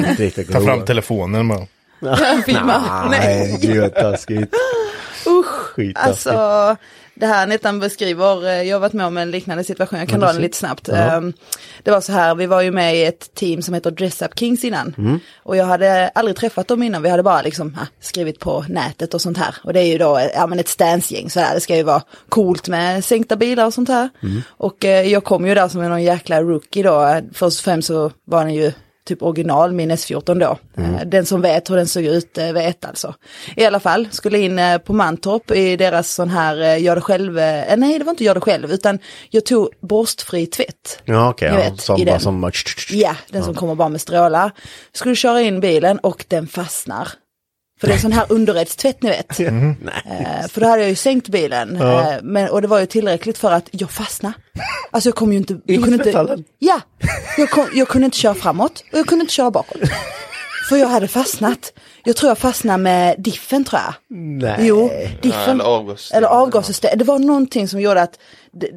Inte 0.10 0.24
riktigt 0.24 0.52
Ta 0.52 0.62
fram 0.62 0.86
telefonen 0.86 1.48
bara. 1.48 1.68
Filma. 2.46 3.08
Nej, 3.10 3.58
gud 3.62 3.82
vad 3.82 3.96
taskigt. 3.96 4.54
Usch, 5.28 5.46
Skittaskigt. 5.46 6.00
alltså 6.00 6.78
det 7.14 7.26
här 7.26 7.48
Nettan 7.48 7.80
beskriver, 7.80 8.48
eh, 8.48 8.64
jag 8.64 8.76
har 8.76 8.80
varit 8.80 8.94
med 8.94 9.06
om 9.06 9.18
en 9.18 9.32
liknande 9.32 9.64
situation, 9.64 10.00
jag 10.00 10.08
kan 10.10 10.20
Ja, 10.20 10.26
dra 10.26 10.34
den 10.34 10.42
lite 10.42 10.58
snabbt. 10.58 10.88
Ja. 10.88 10.96
Ehm, 10.96 11.34
Det 11.84 11.92
var 11.92 12.02
så 12.02 12.12
här, 12.12 12.36
vi 12.36 12.46
var 12.46 12.62
ju 12.62 12.72
med 12.72 12.96
i 12.96 13.06
ett 13.06 13.34
team 13.36 13.62
som 13.62 13.74
heter 13.74 13.92
Dress 13.92 14.22
Up 14.22 14.40
Kings 14.40 14.64
innan. 14.64 14.96
Mm. 14.98 15.20
Och 15.44 15.58
jag 15.58 15.66
hade 15.66 16.08
aldrig 16.16 16.38
träffat 16.38 16.68
dem 16.68 16.84
innan, 16.84 17.02
vi 17.04 17.10
hade 17.10 17.24
bara 17.24 17.42
liksom 17.42 17.78
ah, 17.82 17.86
skrivit 18.02 18.40
på 18.40 18.66
nätet 18.70 19.14
och 19.14 19.22
sånt 19.22 19.38
här. 19.38 19.56
Och 19.64 19.74
det 19.74 19.80
är 19.80 19.86
ju 19.88 19.98
då 19.98 20.18
eh, 20.18 20.28
ja, 20.36 20.48
men 20.48 20.60
ett 20.60 20.68
stansgäng, 20.68 21.30
så 21.30 21.40
här, 21.40 21.54
det 21.56 21.62
ska 21.62 21.76
ju 21.76 21.84
vara 21.84 22.02
coolt 22.30 22.68
med 22.68 23.06
sänkta 23.06 23.36
bilar 23.36 23.66
och 23.66 23.74
sånt 23.74 23.90
här. 23.90 24.10
Mm. 24.24 24.42
Och 24.50 24.86
eh, 24.86 25.08
jag 25.08 25.24
kom 25.24 25.48
ju 25.48 25.56
där 25.56 25.68
som 25.68 25.82
någon 25.82 26.04
jäkla 26.04 26.42
rookie 26.42 26.84
då, 26.84 27.22
först 27.34 27.60
och 27.60 27.64
främst 27.64 27.88
så 27.88 28.12
var 28.26 28.46
den 28.46 28.54
ju 28.54 28.72
typ 29.10 29.24
original 29.24 29.72
min 29.72 29.92
S14 29.92 30.40
då. 30.40 30.58
Eh, 30.82 31.06
Den 31.06 31.26
som 31.26 31.42
vet 31.42 31.70
hur 31.70 31.76
den 31.76 31.88
såg 31.88 32.04
ut 32.04 32.38
eh, 32.38 32.54
vet 32.54 32.86
alltså. 32.86 33.14
I 33.56 33.66
alla 33.66 33.80
fall, 33.80 34.08
skulle 34.12 34.40
in 34.40 34.60
eh, 34.60 34.78
på 34.78 34.94
Mantorp 34.94 35.52
i 35.52 35.76
deras 35.76 36.14
sån 36.14 36.30
här 36.30 36.76
gör 36.76 36.96
det 36.96 37.02
själv, 37.02 37.34
nej 37.78 38.00
det 38.00 38.04
var 38.04 38.12
inte 38.12 38.24
gör 38.24 38.36
det 38.36 38.42
själv 38.42 38.72
utan 38.72 39.00
jag 39.30 39.46
tog 39.46 39.70
borstfri 39.82 40.46
tvätt. 40.46 41.02
Ja, 41.06 41.30
okej. 41.30 41.52
Ni 41.52 41.58
ja, 41.58 41.78
som 41.78 42.06
den. 42.06 42.20
som... 42.20 42.52
Ja, 42.92 43.16
den 43.30 43.44
som 43.44 43.54
kommer 43.54 43.76
bara 43.76 43.90
med 43.90 44.02
strålar. 44.02 44.52
Skulle 44.92 45.16
köra 45.16 45.42
in 45.42 45.60
bilen 45.60 46.00
och 46.00 46.26
den 46.28 46.48
fastnar. 46.48 47.08
För 47.80 47.88
det 47.88 47.94
är 47.94 47.98
sån 47.98 48.12
här 48.12 48.26
underredstvätt 48.30 49.04
ni 49.04 49.10
vet. 49.10 49.40
Nej. 49.40 49.76
Eh, 50.06 50.48
för 50.48 50.62
då 50.62 50.68
hade 50.68 50.82
jag 50.82 50.90
ju 50.90 50.96
sänkt 50.96 51.28
bilen. 51.28 51.78
Ja. 51.80 52.12
Eh, 52.14 52.18
men, 52.24 52.50
och 52.50 52.62
det 52.62 52.68
var 52.68 52.80
ju 52.80 52.86
tillräckligt 52.86 53.38
för 53.38 53.52
att 53.52 53.70
jag 53.72 53.92
fastnade. 53.92 54.34
Alltså 54.92 55.10
jag 55.10 55.16
kom 55.16 55.32
ju 55.32 55.38
inte... 55.38 55.54
Jag 55.66 55.80
I 55.80 55.84
kunde 55.84 56.10
inte 56.10 56.44
ja, 56.60 56.82
jag, 57.38 57.50
kom, 57.50 57.66
jag 57.74 57.88
kunde 57.88 58.06
inte 58.06 58.18
köra 58.18 58.36
framåt 58.36 58.84
och 58.92 58.98
jag 59.00 59.08
kunde 59.08 59.22
inte 59.24 59.34
köra 59.34 59.52
bakåt. 59.52 59.78
För 60.70 60.78
jag 60.78 60.88
hade 60.88 61.08
fastnat. 61.08 61.74
Jag 62.04 62.16
tror 62.16 62.30
jag 62.30 62.38
fastnade 62.38 62.78
med 62.78 63.16
diffen 63.20 63.64
tror 63.64 63.82
jag. 63.86 63.94
Nej. 64.42 64.56
Jo, 64.60 64.90
Ja, 64.94 65.10
diffen. 65.22 65.50
eller 65.50 65.64
avgas. 65.64 66.12
Eller 66.12 66.28
avgassystem. 66.28 66.98
Det 66.98 67.06
var 67.06 67.20
någonting 67.20 67.68
som 67.68 67.82
gjorde 67.82 68.02
att 68.02 68.20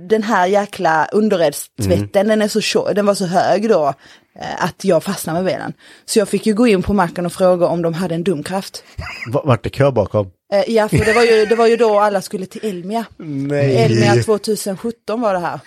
den 0.08 0.22
här 0.22 0.46
jäkla 0.46 1.08
underredstvätten, 1.12 2.28
den, 2.28 2.42
är 2.42 2.60
så 2.60 2.92
den 2.92 3.06
var 3.06 3.14
så 3.14 3.26
hög 3.26 3.68
då. 3.68 3.94
Eh, 4.40 4.64
Att 4.64 4.84
jag 4.84 5.04
fastnade 5.04 5.42
med 5.42 5.52
bilen. 5.54 5.72
Så 6.04 6.18
jag 6.18 6.28
fick 6.28 6.46
ju 6.46 6.54
gå 6.54 6.66
in 6.66 6.82
på 6.82 6.92
macken 6.92 7.26
och 7.26 7.32
fråga 7.32 7.66
om 7.66 7.82
de 7.82 7.94
hade 7.94 8.14
en 8.14 8.24
dumkraft. 8.24 8.84
V- 9.32 9.38
Vart 9.44 9.64
det 9.64 9.70
kö 9.70 9.90
bakom? 9.90 10.30
Eh, 10.52 10.64
Ja, 10.74 10.88
för 10.88 10.98
det 11.04 11.12
var, 11.12 11.22
ju, 11.22 11.46
det 11.46 11.54
var 11.54 11.66
ju 11.66 11.76
då 11.76 12.00
alla 12.00 12.20
skulle 12.22 12.46
till 12.46 12.64
Elmia. 12.64 13.04
Nej. 13.16 13.76
Elmia 13.76 14.22
2017 14.22 15.20
var 15.20 15.34
det 15.34 15.40
här. 15.40 15.60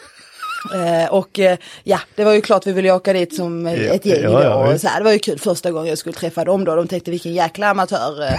Eh, 0.74 1.10
och 1.14 1.40
eh, 1.40 1.58
ja, 1.84 2.00
det 2.16 2.24
var 2.24 2.34
ju 2.34 2.42
klart 2.42 2.68
vi 2.68 2.72
ville 2.72 2.92
åka 2.92 3.14
dit 3.14 3.36
som 3.36 3.66
Ja, 3.66 3.72
ett 3.74 4.06
gäng 4.06 4.22
ja, 4.24 4.44
ja, 4.44 4.74
och 4.74 4.82
så 4.82 4.88
här, 4.88 4.98
det 5.00 5.04
var 5.04 5.12
ju 5.12 5.20
kul 5.20 5.40
första 5.40 5.72
gången 5.72 5.90
jag 5.90 5.98
skulle 5.98 6.16
träffa 6.16 6.46
dem 6.46 6.64
då. 6.64 6.76
De 6.76 6.88
tänkte 6.88 7.12
vilken 7.12 7.34
jäkla 7.34 7.68
amatör 7.70 8.24
eh, 8.24 8.34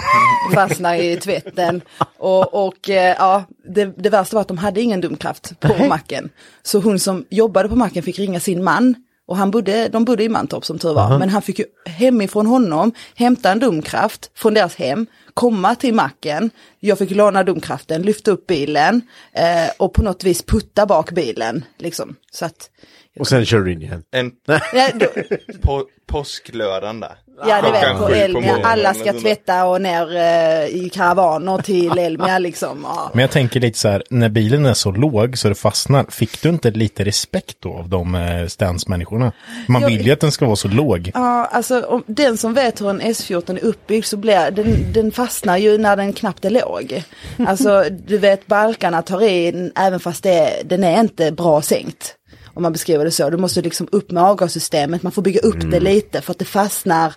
fastna 0.55 0.98
i 0.98 1.16
tvätten. 1.16 1.80
Och, 2.18 2.66
och 2.66 2.88
ja, 2.88 3.44
det, 3.74 3.84
det 3.84 4.10
värsta 4.10 4.36
var 4.36 4.40
att 4.40 4.48
de 4.48 4.59
hade 4.59 4.80
ingen 4.80 5.00
dumkraft 5.00 5.60
på 5.60 5.84
macken. 5.86 6.28
Så 6.62 6.78
hon 6.80 6.98
som 6.98 7.24
jobbade 7.30 7.68
på 7.68 7.76
macken 7.76 8.02
fick 8.02 8.18
ringa 8.18 8.40
sin 8.40 8.64
man 8.64 8.94
Och 9.26 9.36
han 9.36 9.50
bodde, 9.50 9.88
de 9.88 10.04
bodde 10.04 10.24
i 10.24 10.28
Mantorp 10.28 10.64
som 10.64 10.78
tur 10.78 10.94
var, 10.94 11.18
men 11.18 11.28
han 11.28 11.42
fick 11.42 11.58
ju 11.58 11.64
hemifrån 11.84 12.46
honom 12.46 12.92
hämta 13.14 13.52
en 13.52 13.58
domkraft 13.58 14.30
från 14.34 14.54
deras 14.54 14.74
hem, 14.74 15.06
komma 15.34 15.74
till 15.74 15.94
macken, 15.94 16.50
jag 16.80 16.98
fick 16.98 17.10
låna 17.10 17.42
domkraften, 17.42 18.02
lyfta 18.02 18.30
upp 18.30 18.46
bilen 18.46 19.02
eh, 19.32 19.70
och 19.76 19.94
på 19.94 20.02
något 20.02 20.24
vis 20.24 20.42
putta 20.42 20.86
bak 20.86 21.12
bilen. 21.12 21.64
Liksom. 21.78 22.16
Så 22.32 22.44
att, 22.44 22.70
Och 23.18 23.28
sen 23.28 23.46
kör 23.46 23.60
du 23.60 23.72
in 23.72 23.82
igen. 23.82 24.02
En 24.10 24.30
på, 25.62 25.84
påsklördagen 26.06 27.00
där. 27.00 27.18
Ja 27.46 27.62
det 27.62 27.70
vet 27.70 27.98
på 27.98 28.08
Elmia, 28.08 28.58
alla 28.64 28.94
ska 28.94 29.12
tvätta 29.12 29.64
och 29.64 29.80
ner 29.80 30.16
eh, 30.16 30.66
i 30.66 30.90
karavaner 30.94 31.58
till 31.58 31.98
Elmia 31.98 32.38
liksom. 32.38 32.78
Ja. 32.88 33.10
Men 33.12 33.20
jag 33.20 33.30
tänker 33.30 33.60
lite 33.60 33.78
så 33.78 33.88
här, 33.88 34.02
när 34.10 34.28
bilen 34.28 34.66
är 34.66 34.74
så 34.74 34.90
låg 34.90 35.38
så 35.38 35.48
det 35.48 35.54
fastnar, 35.54 36.04
fick 36.10 36.42
du 36.42 36.48
inte 36.48 36.70
lite 36.70 37.04
respekt 37.04 37.56
då 37.60 37.74
av 37.74 37.88
de 37.88 38.14
eh, 38.14 38.46
stansmänniskorna? 38.46 39.32
Man 39.68 39.82
Jag- 39.82 39.88
vill 39.88 40.06
ju 40.06 40.12
att 40.12 40.20
den 40.20 40.32
ska 40.32 40.44
vara 40.46 40.56
så 40.56 40.68
låg. 40.68 41.10
Ja, 41.14 41.44
alltså 41.44 41.80
om 41.80 42.02
den 42.06 42.36
som 42.36 42.54
vet 42.54 42.80
hur 42.80 42.90
en 42.90 43.00
S14 43.02 43.58
är 43.58 43.64
uppbyggd 43.64 44.04
så 44.04 44.16
blir 44.16 44.50
den, 44.50 44.92
den 44.92 45.12
fastnar 45.12 45.56
ju 45.56 45.78
när 45.78 45.96
den 45.96 46.12
knappt 46.12 46.44
är 46.44 46.50
låg. 46.50 47.02
Alltså 47.46 47.84
du 48.06 48.18
vet 48.18 48.46
balkarna 48.46 49.02
tar 49.02 49.22
in 49.28 49.72
även 49.76 50.00
fast 50.00 50.22
det, 50.22 50.62
den 50.64 50.84
är 50.84 51.00
inte 51.00 51.32
bra 51.32 51.62
sänkt. 51.62 52.14
Om 52.54 52.62
man 52.62 52.72
beskriver 52.72 53.04
det 53.04 53.10
så. 53.10 53.30
Du 53.30 53.36
måste 53.36 53.62
liksom 53.62 53.88
upp 53.92 54.10
med 54.10 54.22
avgassystemet, 54.22 55.02
man 55.02 55.12
får 55.12 55.22
bygga 55.22 55.40
upp 55.40 55.70
det 55.70 55.80
lite 55.80 56.20
för 56.20 56.30
att 56.32 56.38
det 56.38 56.44
fastnar 56.44 57.14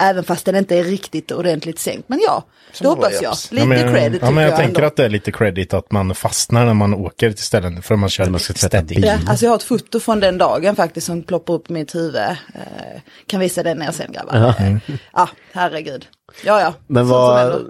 även 0.00 0.24
fast 0.24 0.46
den 0.46 0.56
inte 0.56 0.78
är 0.78 0.84
riktigt 0.84 1.32
ordentligt 1.32 1.78
sänkt. 1.78 2.08
Men 2.08 2.20
ja, 2.26 2.44
det 2.80 2.88
hoppas 2.88 3.22
jag. 3.22 3.34
Lite 3.50 3.62
ja, 3.62 3.66
men, 3.66 3.92
credit 3.92 4.22
ja, 4.22 4.30
men 4.30 4.44
jag, 4.44 4.52
tycker 4.52 4.64
tänker 4.64 4.82
att 4.82 4.96
det 4.96 5.04
är 5.04 5.08
lite 5.08 5.32
credit 5.32 5.74
att 5.74 5.92
man 5.92 6.14
fastnar 6.14 6.66
när 6.66 6.74
man 6.74 6.94
åker 6.94 7.32
till 7.32 7.44
ställen 7.44 7.82
för 7.82 7.96
man 7.96 8.08
kör 8.08 8.30
man 8.30 8.40
ska 8.40 8.52
tvätta 8.52 8.82
bil. 8.82 9.04
Ja, 9.04 9.18
alltså 9.26 9.44
jag 9.44 9.50
har 9.50 9.56
ett 9.56 9.62
foto 9.62 10.00
från 10.00 10.20
den 10.20 10.38
dagen 10.38 10.76
faktiskt 10.76 11.06
som 11.06 11.22
ploppar 11.22 11.54
upp 11.54 11.70
i 11.70 11.72
mitt 11.72 11.94
huvud. 11.94 12.16
Eh, 12.16 13.00
kan 13.26 13.40
visa 13.40 13.62
den 13.62 13.78
ner 13.78 13.90
sen 13.90 14.12
grabbar. 14.12 14.36
Ja, 14.36 14.78
ja 15.12 15.28
herregud. 15.52 16.06
Ja, 16.44 16.60
ja. 16.60 16.74
Men 16.86 17.08
vad, 17.08 17.64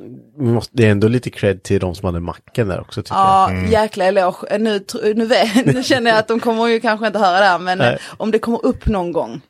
det 0.71 0.87
är 0.87 0.91
ändå 0.91 1.09
lite 1.09 1.31
cred 1.31 1.63
till 1.63 1.81
de 1.81 1.95
som 1.95 2.07
hade 2.07 2.21
macken 2.21 2.69
där 2.69 2.81
också 2.81 3.03
tycker 3.03 3.17
jag. 3.17 3.53
Ja, 3.53 3.69
jäkla 3.71 4.05
eloge. 4.05 4.59
Nu, 4.59 4.79
tr- 4.79 5.15
nu, 5.15 5.27
vet, 5.27 5.67
nu 5.75 5.83
känner 5.83 6.11
jag 6.11 6.19
att 6.19 6.29
de 6.29 6.41
kommer 6.41 6.67
ju 6.67 6.81
kanske 6.81 7.07
inte 7.07 7.19
höra 7.19 7.39
det 7.39 7.45
här, 7.45 7.59
men 7.59 7.79
Nej. 7.79 7.93
eh, 7.93 8.01
om 8.17 8.31
det 8.31 8.39
kommer 8.39 8.67
upp 8.67 8.87
någon 8.87 9.13
gång. 9.13 9.41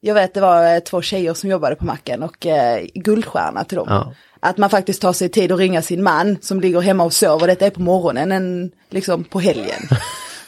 Jag 0.00 0.14
vet 0.14 0.34
det 0.34 0.40
var 0.40 0.74
eh, 0.74 0.80
två 0.80 1.02
tjejer 1.02 1.34
som 1.34 1.50
jobbade 1.50 1.76
på 1.76 1.84
macken 1.84 2.22
och 2.22 2.46
eh, 2.46 2.86
guldstjärna 2.94 3.64
till 3.64 3.76
dem. 3.76 3.86
Ja. 3.90 4.14
Att 4.40 4.58
man 4.58 4.70
faktiskt 4.70 5.02
tar 5.02 5.12
sig 5.12 5.28
tid 5.28 5.52
att 5.52 5.58
ringa 5.58 5.82
sin 5.82 6.02
man 6.02 6.38
som 6.40 6.60
ligger 6.60 6.80
hemma 6.80 7.04
och 7.04 7.12
sover. 7.12 7.46
Detta 7.46 7.66
är 7.66 7.70
på 7.70 7.80
morgonen, 7.80 8.32
en, 8.32 8.70
liksom 8.90 9.24
på 9.24 9.40
helgen. 9.40 9.80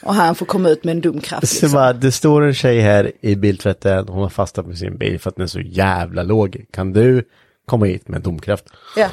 Och 0.03 0.15
han 0.15 0.35
får 0.35 0.47
komma 0.47 0.69
ut 0.69 0.85
med 0.85 0.93
en 0.93 1.01
dum 1.01 1.21
kraft. 1.21 1.43
Liksom. 1.43 1.73
bara, 1.73 1.93
det 1.93 2.13
står 2.13 2.43
en 2.43 2.55
tjej 2.55 2.81
här 2.81 3.13
i 3.21 3.37
biltvätten, 3.37 4.09
hon 4.09 4.23
har 4.23 4.29
fastnat 4.29 4.67
med 4.67 4.79
sin 4.79 4.97
bil 4.97 5.21
för 5.21 5.31
att 5.31 5.37
den 5.37 5.43
är 5.43 5.47
så 5.47 5.61
jävla 5.61 6.23
låg. 6.23 6.65
Kan 6.71 6.93
du 6.93 7.25
komma 7.67 7.87
hit 7.87 8.09
med 8.09 8.17
en 8.17 8.23
domkraft? 8.23 8.65
Ja. 8.97 9.09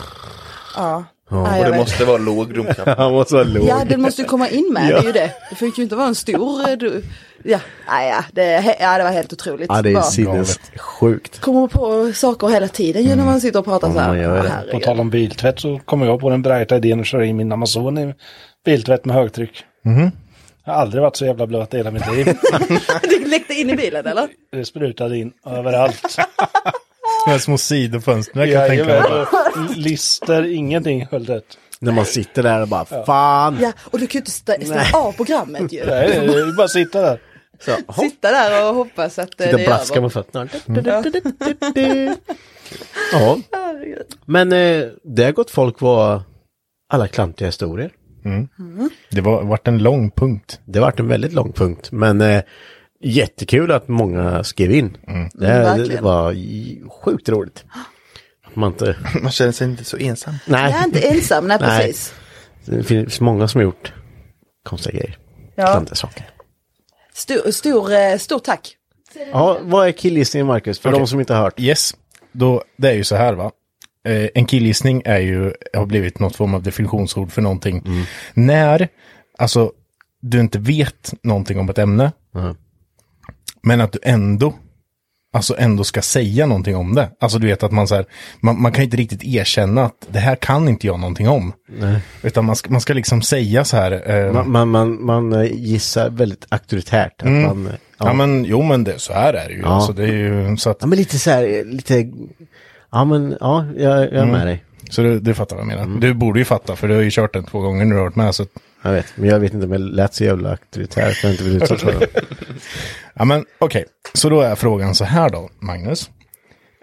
Ja. 0.76 1.04
Ja, 1.30 1.58
Och 1.60 1.66
det 1.72 1.78
måste 1.78 2.06
vara 2.06 2.18
låg 2.18 2.54
domkraft. 2.56 2.98
Han 2.98 3.12
måste 3.12 3.34
vara 3.36 3.44
låg. 3.44 3.68
Ja, 3.68 3.84
den 3.90 4.02
måste 4.02 4.22
ju 4.22 4.28
komma 4.28 4.50
in 4.50 4.74
med, 4.74 4.88
det 4.90 4.98
är 4.98 5.04
ju 5.04 5.12
det. 5.12 5.32
Det 5.50 5.56
får 5.56 5.68
ju 5.78 5.84
inte 5.84 5.96
vara 5.96 6.08
en 6.08 6.16
stor... 6.16 6.70
eh, 6.70 6.78
Du... 6.78 7.04
Ja, 7.44 7.60
ja, 7.88 8.04
ja, 8.04 8.24
det, 8.32 8.76
ja, 8.80 8.98
det 8.98 9.04
var 9.04 9.12
helt 9.12 9.34
otroligt. 9.34 9.66
Ja, 9.70 9.82
det 9.82 9.92
är 9.94 10.02
sinnessjukt. 10.02 11.40
Kommer 11.42 11.68
på 11.68 12.14
saker 12.14 12.48
hela 12.48 12.68
tiden 12.68 13.04
ju 13.04 13.16
när 13.16 13.26
man 13.26 13.42
sitter 13.42 13.60
och 13.60 13.66
pratar 13.66 13.92
så 13.92 14.00
här. 14.00 14.16
Ja, 14.16 14.44
På 14.72 14.80
tal 14.80 15.00
om 15.00 15.10
biltvätt 15.10 15.60
så 15.60 15.80
kommer 15.86 16.06
jag 16.06 16.20
på 16.20 16.30
den 16.30 16.42
brighta 16.42 16.76
idén 16.78 17.00
att 17.00 17.06
köra 17.08 17.26
in 17.26 17.38
min 17.38 17.52
Amazon 17.52 17.98
i 17.98 18.14
biltvätt 18.66 19.06
med 19.06 19.16
högtryck. 19.16 19.64
Jag 20.66 20.74
har 20.74 20.82
aldrig 20.82 21.02
varit 21.04 21.16
så 21.16 21.26
jävla 21.26 21.48
blöt 21.48 21.74
i 21.74 21.78
hela 21.78 21.92
mitt 21.92 22.12
liv. 22.16 22.26
Det 23.02 23.28
läckte 23.28 23.54
in 23.54 23.70
i 23.70 23.76
bilen 23.76 24.06
eller? 24.08 24.28
Det 24.52 24.66
sprutade 24.66 25.18
in 25.18 25.32
överallt. 25.46 26.18
De 27.26 27.32
här 27.32 27.38
små 27.40 27.58
sidofönstren 27.58 28.46
kan 28.46 28.54
jag 28.54 28.68
tänka 28.68 28.86
mig. 28.86 29.02
Och 29.02 29.78
lister, 29.78 30.44
ingenting 30.44 31.08
höll 31.12 31.26
rätt. 31.26 31.58
När 31.80 31.92
man 31.92 32.06
sitter 32.06 32.44
där 32.44 32.62
och 32.62 32.68
bara, 32.68 32.86
fan. 33.06 33.58
Ja, 33.62 33.72
och 33.80 34.00
du 34.00 34.08
kan 34.08 34.20
ju 34.20 34.20
inte 34.20 34.32
stä- 34.32 34.66
stänga 34.66 35.04
av 35.06 35.12
programmet 35.12 35.74
ju. 35.74 35.86
Nej, 35.86 36.08
det 36.08 36.16
är 36.40 36.56
bara 36.58 36.64
att 36.66 36.72
sitta 36.72 37.02
där. 37.02 37.22
Så, 37.62 37.72
hopp, 37.88 37.96
Sitta 38.06 38.32
där 38.32 38.70
och 38.70 38.76
hoppas 38.76 39.20
att 39.20 39.42
eh, 39.42 39.46
sitta 39.46 39.52
och 39.52 39.58
det 39.58 39.64
är 39.64 39.68
blaska 39.68 39.94
över. 39.94 40.02
med 40.02 40.14
fötterna. 40.14 40.48
Ja, 43.14 43.38
Herregud. 43.52 44.06
men 44.26 44.52
eh, 44.54 44.86
det 45.04 45.24
har 45.24 45.32
gått 45.32 45.52
folk 45.52 45.82
var 45.82 46.22
alla 46.94 47.08
klantiga 47.08 47.46
historier. 47.48 47.92
Det 49.12 49.22
var 49.22 49.44
vart 49.44 49.68
en 49.68 49.78
lång 49.78 50.12
punkt. 50.12 50.60
Det 50.66 50.80
har 50.80 50.86
varit 50.86 51.00
en 51.00 51.08
väldigt 51.08 51.34
lång 51.34 51.52
punkt, 51.54 51.92
men 51.92 52.22
eh, 52.22 52.42
jättekul 53.02 53.72
att 53.72 53.88
många 53.88 54.44
skrev 54.44 54.72
in. 54.72 54.98
Det, 55.34 55.48
här, 55.48 55.60
det 55.60 55.78
verkligen. 55.80 56.04
var 56.04 56.36
sjukt 57.04 57.30
roligt. 57.30 57.64
Man 58.54 58.72
inte, 58.72 58.96
Man 59.22 59.32
känner 59.32 59.52
sig 59.52 59.68
inte 59.70 59.84
så 59.84 59.98
ensam. 59.98 60.36
nej, 60.46 60.72
Jag 60.72 60.82
är 60.82 60.86
inte 60.86 61.00
ensam, 61.00 61.48
nej 61.48 61.58
Nej. 61.62 61.88
precis. 61.88 62.14
det 62.66 62.84
finns 62.84 63.22
många 63.22 63.48
som 63.48 63.60
har 63.60 63.64
gjort 63.64 63.94
konstiga 64.64 64.94
grejer. 65.00 65.18
Ja. 65.56 65.86
Saker. 65.92 66.30
Stor, 67.14 67.52
stor, 67.52 67.94
eh, 67.94 68.18
stort 68.18 68.44
tack. 68.44 68.76
Ja, 69.32 69.58
vad 69.62 69.88
är 69.88 69.92
killgissningen 69.92 70.48
Marcus? 70.48 70.80
För 70.80 70.90
Okej. 70.90 71.00
de 71.00 71.08
som 71.08 71.20
inte 71.20 71.34
har 71.34 71.42
hört. 71.42 71.60
Yes, 71.60 71.94
då, 72.32 72.64
det 72.78 72.90
är 72.90 72.94
ju 72.94 73.04
så 73.04 73.16
här 73.16 73.34
va. 73.34 73.52
Eh, 74.08 74.30
en 74.36 74.46
killgissning 74.46 75.02
är 75.06 75.20
ju, 75.20 75.54
har 75.74 75.86
blivit 75.86 76.20
något 76.20 76.36
form 76.36 76.54
av 76.54 76.64
definitionsord 76.64 77.32
för 77.32 77.42
någonting. 77.42 77.84
När, 78.34 78.88
alltså, 79.38 79.72
du 80.22 80.40
inte 80.40 80.60
vet 80.60 81.14
någonting 81.24 81.60
om 81.60 81.70
ett 81.70 81.78
ämne, 81.78 82.12
Mhm. 82.36 82.56
Men 83.64 83.82
att 83.82 83.92
du 83.92 84.00
ändå, 84.04 84.54
alltså 85.34 85.56
ändå 85.58 85.84
ska 85.84 86.02
säga 86.02 86.46
någonting 86.46 86.76
om 86.76 86.96
det. 86.96 87.10
Alltså 87.20 87.40
du 87.40 87.48
vet 87.48 87.64
att 87.64 87.72
man 87.72 87.88
så 87.88 87.96
här, 87.96 88.06
man, 88.42 88.62
man 88.62 88.72
kan 88.72 88.84
inte 88.84 88.98
riktigt 88.98 89.24
erkänna 89.24 89.86
att 89.86 90.08
det 90.12 90.20
här 90.20 90.36
kan 90.36 90.70
inte 90.70 90.88
jag 90.88 91.00
någonting 91.00 91.30
om. 91.30 91.54
Utan 92.24 92.46
man 92.46 92.56
ska, 92.56 92.70
man 92.72 92.82
ska 92.82 92.94
liksom 92.94 93.22
säga 93.22 93.66
så 93.66 93.78
här. 93.78 94.12
Eh, 94.12 94.34
Man, 94.34 94.52
man, 94.52 94.70
man, 94.70 95.06
man 95.06 95.34
eh, 95.34 95.52
gissar 95.54 96.10
väldigt 96.10 96.46
auktoritärt. 96.50 97.22
Att 97.22 97.30
man, 97.32 97.68
eh, 97.68 97.74
ja. 97.98 98.14
men 98.14 98.46
jo 98.46 98.62
men 98.64 98.84
det, 98.84 99.00
så 99.00 99.14
här 99.14 99.34
är 99.34 99.48
det 99.50 99.54
ju. 99.54 99.62
Ja. 99.62 99.68
Alltså, 99.68 99.94
det 99.94 100.04
är 100.04 100.14
ju 100.14 100.58
så 100.58 100.70
att, 100.70 100.78
ja, 100.82 100.88
men 100.88 100.98
lite 100.98 101.20
så 101.20 101.30
här, 101.32 101.44
eh, 101.44 101.66
lite, 101.66 102.12
ja 102.92 103.06
men, 103.06 103.38
ja, 103.40 103.66
jag, 103.78 104.00
jag 104.00 104.14
är 104.14 104.26
med 104.26 104.48
dig. 104.48 104.64
så 104.90 105.02
du, 105.02 105.20
du 105.20 105.34
fattar 105.34 105.56
vad 105.56 105.66
jag 105.66 105.78
menar. 105.80 106.00
Du 106.00 106.14
borde 106.14 106.40
ju 106.40 106.46
fatta 106.46 106.76
för 106.76 106.88
du 106.88 106.96
har 106.96 107.02
ju 107.02 107.12
kört 107.12 107.34
den 107.34 107.44
två 107.44 107.60
gånger 107.60 107.86
när 107.86 107.92
du 107.92 107.98
har 107.98 108.06
varit 108.06 108.16
med. 108.16 108.36
Så 108.36 108.44
att, 108.44 108.50
Jag 108.82 108.92
vet, 108.92 109.18
men 109.18 109.30
jag 109.30 109.40
vet 109.40 109.54
inte 109.54 109.66
om 109.66 109.72
jag 109.72 109.82
lät 109.82 110.14
så 110.14 110.24
jävla 110.24 110.50
auktoritär 110.50 111.12
för 111.12 111.28
jag 111.28 111.34
inte 111.34 111.44
vill 111.44 111.56
utsätta 111.56 111.92
för 111.92 112.00
det. 112.00 112.08
Ja 113.14 113.26
men 113.26 113.46
okej, 113.60 113.86
så 114.14 114.30
då 114.30 114.42
är 114.42 114.56
frågan 114.56 114.96
så 114.96 115.04
här 115.04 115.30
då, 115.30 115.50
Magnus. 115.60 116.10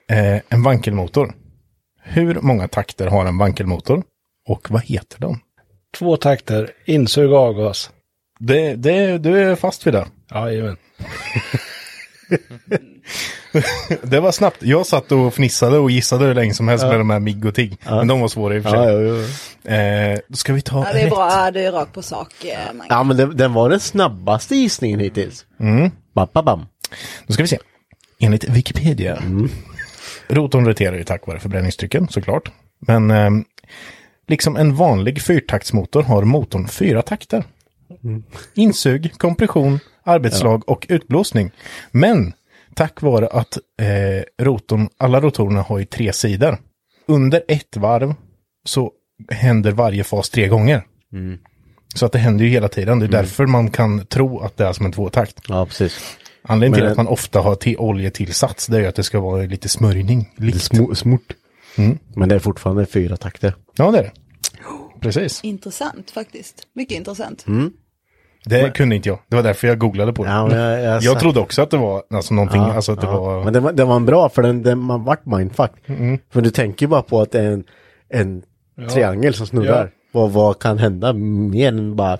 Eh, 0.08 0.40
en 0.48 0.62
vankelmotor. 0.62 1.34
Hur 2.02 2.34
många 2.40 2.68
takter 2.68 3.06
har 3.06 3.26
en 3.26 3.38
vankelmotor? 3.38 4.02
Och 4.48 4.70
vad 4.70 4.82
heter 4.82 5.20
de? 5.20 5.40
Två 5.98 6.16
takter, 6.16 6.70
insug 6.84 7.32
och 7.32 7.38
avgas. 7.38 7.90
Det, 8.38 8.74
det, 8.74 9.18
du 9.18 9.38
är 9.38 9.56
fast 9.56 9.86
vid 9.86 9.94
det. 9.94 10.06
Jajamän. 10.34 10.76
Det 14.02 14.20
var 14.20 14.32
snabbt. 14.32 14.56
Jag 14.62 14.86
satt 14.86 15.12
och 15.12 15.34
fnissade 15.34 15.78
och 15.78 15.90
gissade 15.90 16.24
hur 16.24 16.34
länge 16.34 16.54
som 16.54 16.68
helst 16.68 16.84
med 16.84 16.98
de 17.00 17.10
här 17.10 17.20
MIG 17.20 17.44
och 17.46 17.54
TIG. 17.54 17.78
Men 17.84 18.06
de 18.08 18.20
var 18.20 18.28
svåra 18.28 18.54
i 18.56 18.58
och 18.58 18.62
för 18.62 18.70
sig. 18.70 18.78
Ja, 18.78 19.00
ja, 19.00 19.24
ja. 19.62 19.70
Eh, 20.12 20.18
då 20.28 20.36
ska 20.36 20.52
vi 20.52 20.62
ta 20.62 20.86
Ja, 20.86 20.92
det 20.92 21.00
är 21.00 21.04
rätt. 21.04 21.12
bra, 21.12 21.30
ja, 21.30 21.50
det 21.50 21.64
är 21.64 21.72
rakt 21.72 21.92
på 21.92 22.02
sak. 22.02 22.28
eh, 22.44 22.58
Mange. 22.74 22.86
ja 22.88 23.02
men 23.02 23.16
det, 23.16 23.34
den 23.34 23.52
var 23.52 23.70
den 23.70 23.80
snabbaste 23.80 24.56
gissningen 24.56 25.00
hittills. 25.00 25.44
Mm. 25.60 25.90
Bam, 26.14 26.28
bam, 26.32 26.44
bam. 26.44 26.66
Då 27.26 27.32
ska 27.32 27.42
vi 27.42 27.48
se. 27.48 27.58
Enligt 28.20 28.44
Wikipedia. 28.48 29.22
Rotorn 30.28 30.66
roterar 30.66 30.96
ju 30.96 31.04
tack 31.04 31.26
vare 31.26 31.38
förbränningstrycken 31.40 32.08
såklart. 32.08 32.50
Men 32.86 33.10
eh, 33.10 33.30
liksom 34.28 34.56
en 34.56 34.74
vanlig 34.74 35.22
fyrtaktsmotor 35.22 36.02
har 36.02 36.22
motorn 36.22 36.68
fyra 36.68 37.02
takter. 37.02 37.44
Insug, 38.54 39.12
kompression, 39.18 39.78
arbetslag 40.04 40.68
och 40.68 40.86
utblåsning. 40.88 41.50
Men 41.90 42.32
tack 42.76 43.02
vare 43.02 43.26
att 43.26 43.58
eh, 43.80 44.44
rotorn, 44.44 44.88
alla 44.98 45.20
rotorerna 45.20 45.62
har 45.62 45.78
ju 45.78 45.84
tre 45.84 46.12
sidor. 46.12 46.58
Under 47.06 47.42
ett 47.48 47.76
varv 47.76 48.14
så 48.64 48.92
händer 49.30 49.72
varje 49.72 50.04
fas 50.04 50.30
tre 50.30 50.48
gånger. 50.48 50.82
Så 51.94 52.06
att 52.06 52.12
det 52.12 52.18
händer 52.18 52.44
ju 52.44 52.50
hela 52.50 52.68
tiden. 52.68 52.98
Det 52.98 53.06
är 53.06 53.08
därför 53.08 53.46
man 53.46 53.70
kan 53.70 54.06
tro 54.06 54.40
att 54.40 54.56
det 54.56 54.64
är 54.66 54.72
som 54.72 54.86
en 54.86 54.92
tvåtakt. 54.92 55.36
Ja, 55.48 55.66
precis. 55.66 56.16
Anledningen 56.42 56.74
till 56.74 56.82
Men- 56.84 56.90
att 56.92 56.96
man 56.96 57.06
ofta 57.08 57.40
har 57.40 57.54
till 57.54 57.76
oljetillsats 57.78 58.66
det 58.66 58.76
är 58.76 58.80
ju 58.80 58.86
att 58.86 58.94
det 58.94 59.02
ska 59.02 59.20
vara 59.20 59.42
lite 59.42 59.68
smörjning. 59.68 60.32
Likt. 60.36 60.62
sm 60.62 60.94
smort. 60.94 61.32
Men 62.14 62.28
det 62.28 62.34
är 62.34 62.38
fortfarande 62.38 62.86
fyra 62.86 63.16
takter. 63.16 63.54
Ja, 63.76 63.90
det 63.90 63.98
är 63.98 64.02
det. 64.02 64.12
Precis. 65.00 65.40
Intressant 65.44 66.10
faktiskt. 66.10 66.66
Mycket 66.74 66.96
intressant. 66.96 67.44
Det 68.48 68.70
kunde 68.74 68.96
inte 68.96 69.08
jag. 69.08 69.18
Det 69.28 69.36
var 69.36 69.42
därför 69.42 69.68
jag 69.68 69.78
googlade 69.78 70.12
på 70.12 70.24
det. 70.24 70.30
Ja, 70.30 70.46
men 70.46 70.58
jag- 70.58 70.82
jag 70.82 71.02
jag 71.02 71.20
trodde 71.20 71.40
också 71.40 71.62
att 71.62 71.70
det 71.70 71.76
var 71.76 72.02
alltså, 72.14 72.34
någonting, 72.34 72.60
Ja, 72.62 72.74
alltså 72.74 72.92
att 72.92 73.00
det 73.00 73.06
ja. 73.06 73.20
var... 73.20 73.44
Men 73.44 73.52
den 73.52 73.62
var, 73.62 73.72
den 73.72 73.88
var 73.88 73.96
en 73.96 74.06
bra 74.06 74.28
för 74.28 74.42
den, 74.42 74.62
den 74.62 74.78
man 74.78 75.04
vart 75.04 75.26
mindfuck. 75.26 75.72
För 76.32 76.40
du 76.40 76.50
tänker 76.50 76.86
bara 76.86 77.02
på 77.02 77.20
att 77.20 77.32
det 77.32 77.40
är 77.40 77.50
en, 77.52 77.64
en 78.08 78.42
triangel 78.90 79.34
som 79.34 79.46
snurrar. 79.46 79.90
Vad, 80.12 80.30
vad 80.30 80.58
kan 80.58 80.78
hända 80.78 81.12
mer 81.12 81.68
än 81.68 81.96
bara... 81.96 82.18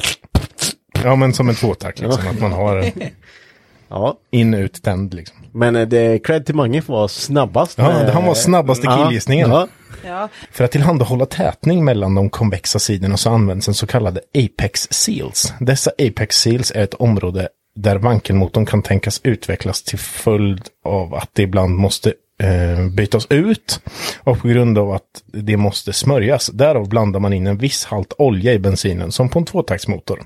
Ja, 1.05 1.17
men 1.17 1.33
som 1.33 1.49
en 1.49 1.55
tvåtakt 1.55 2.01
liksom. 2.01 2.29
Att 2.31 2.41
man 2.41 2.53
har... 2.53 2.85
Ja, 3.89 4.19
In, 4.31 4.55
ut, 4.55 4.83
tänd 4.83 5.15
liksom. 5.15 5.36
Men 5.57 5.77
eh, 5.77 5.89
det 5.89 5.99
är 5.99 6.19
cred 6.19 6.47
till 6.47 6.55
Mange 6.55 6.83
för 6.83 6.93
att 6.93 6.97
vara 6.99 7.09
snabbast. 7.09 7.79
Ja, 7.79 7.89
med- 7.89 8.11
han 8.11 8.25
var 8.27 8.35
snabbast 8.35 8.85
i 8.85 8.87
killgissningen. 8.87 9.51
Ja, 9.51 9.69
Ja, 10.05 10.29
För 10.53 10.65
att 10.65 10.71
tillhandahålla 10.73 11.27
tätning 11.27 11.85
mellan 11.85 12.15
de 12.15 12.31
konvexa 12.31 12.79
sidorna 12.79 13.17
så 13.17 13.31
används 13.31 13.69
en 13.69 13.75
så 13.75 13.87
kallade 13.87 14.21
Apex 14.35 14.89
Seals. 14.91 15.53
Dessa 15.61 15.91
Apex 15.99 16.41
Seals 16.41 16.73
är 16.75 16.83
ett 16.83 16.95
område 16.95 17.49
där 17.77 17.97
vankelmotorn 17.97 18.67
kan 18.67 18.83
tänkas 18.83 19.21
utvecklas 19.25 19.83
till 19.83 19.99
följd 19.99 20.63
av 20.85 21.15
att 21.15 21.31
det 21.33 21.43
ibland 21.43 21.77
måste 21.77 22.13
eh, 22.43 22.87
bytas 22.97 23.27
ut 23.31 23.81
och 24.25 24.39
på 24.39 24.49
grund 24.49 24.79
av 24.79 24.93
att 24.93 25.03
det 25.33 25.57
måste 25.57 25.93
smörjas. 25.93 26.47
Därav 26.47 26.89
blandar 26.89 27.21
man 27.21 27.33
in 27.33 27.47
en 27.47 27.59
viss 27.59 27.85
halt 27.85 28.13
olja 28.19 28.53
i 28.53 28.59
bensinen 28.59 29.13
som 29.13 29.29
på 29.29 29.39
en 29.39 29.45
tvåtaktsmotor. 29.45 30.23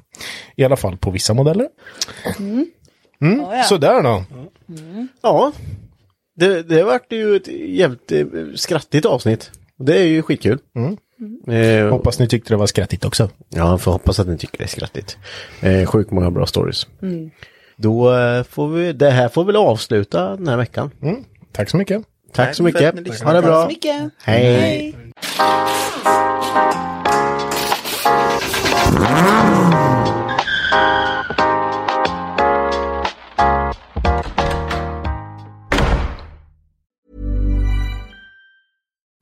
I 0.57 0.65
alla 0.65 0.77
fall 0.77 0.97
på 0.97 1.11
vissa 1.11 1.35
modeller. 1.35 1.67
Mm. 2.39 2.67
Ja, 3.21 3.57
ja. 3.57 3.63
Sådär 3.63 4.03
då. 4.03 4.25
ja. 5.23 5.53
Det, 6.37 6.63
det 6.63 6.83
vart 6.83 7.13
ju 7.13 7.37
ett 7.37 7.49
jävligt 7.69 8.13
eh, 8.13 8.25
skrattigt 8.55 9.07
avsnitt. 9.07 9.51
Det 9.79 9.99
är 9.99 10.05
ju 10.05 10.23
skitkul. 10.23 10.59
Eh, 11.49 11.89
Hoppas 11.89 12.19
ni 12.19 12.29
tyckte 12.29 12.53
det 12.53 12.57
var 12.57 12.67
skrattigt 12.67 13.05
också. 13.05 13.31
Ja, 13.49 13.79
får 13.79 13.93
hoppas 13.93 14.21
att 14.21 14.27
ni 14.29 14.39
tycker 14.39 14.59
det 14.59 14.65
är 14.65 14.69
skrattigt. 14.69 15.19
Eh, 15.61 15.87
sjukt 15.87 16.11
många 16.11 16.31
bra 16.31 16.47
stories. 16.47 16.87
Då 17.77 18.17
eh, 18.17 18.43
får 18.43 18.69
vi, 18.69 18.93
det 18.93 19.11
här 19.11 19.29
får 19.29 19.45
väl 19.45 19.57
avsluta 19.57 20.37
den 20.37 20.49
här 20.49 20.57
veckan. 20.57 20.91
Mm. 21.03 21.25
Tack 21.53 21.71
så 21.71 21.77
mycket. 21.77 22.03
Tack 22.33 22.47
Tack 22.47 22.57
så 22.57 22.63
mycket. 22.63 23.21
Ha 23.23 23.33
det 23.33 23.43
bra. 23.43 23.67
mycket. 23.69 24.11
Hej. 24.23 24.55
Hej. 24.61 24.97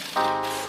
you 0.00 0.63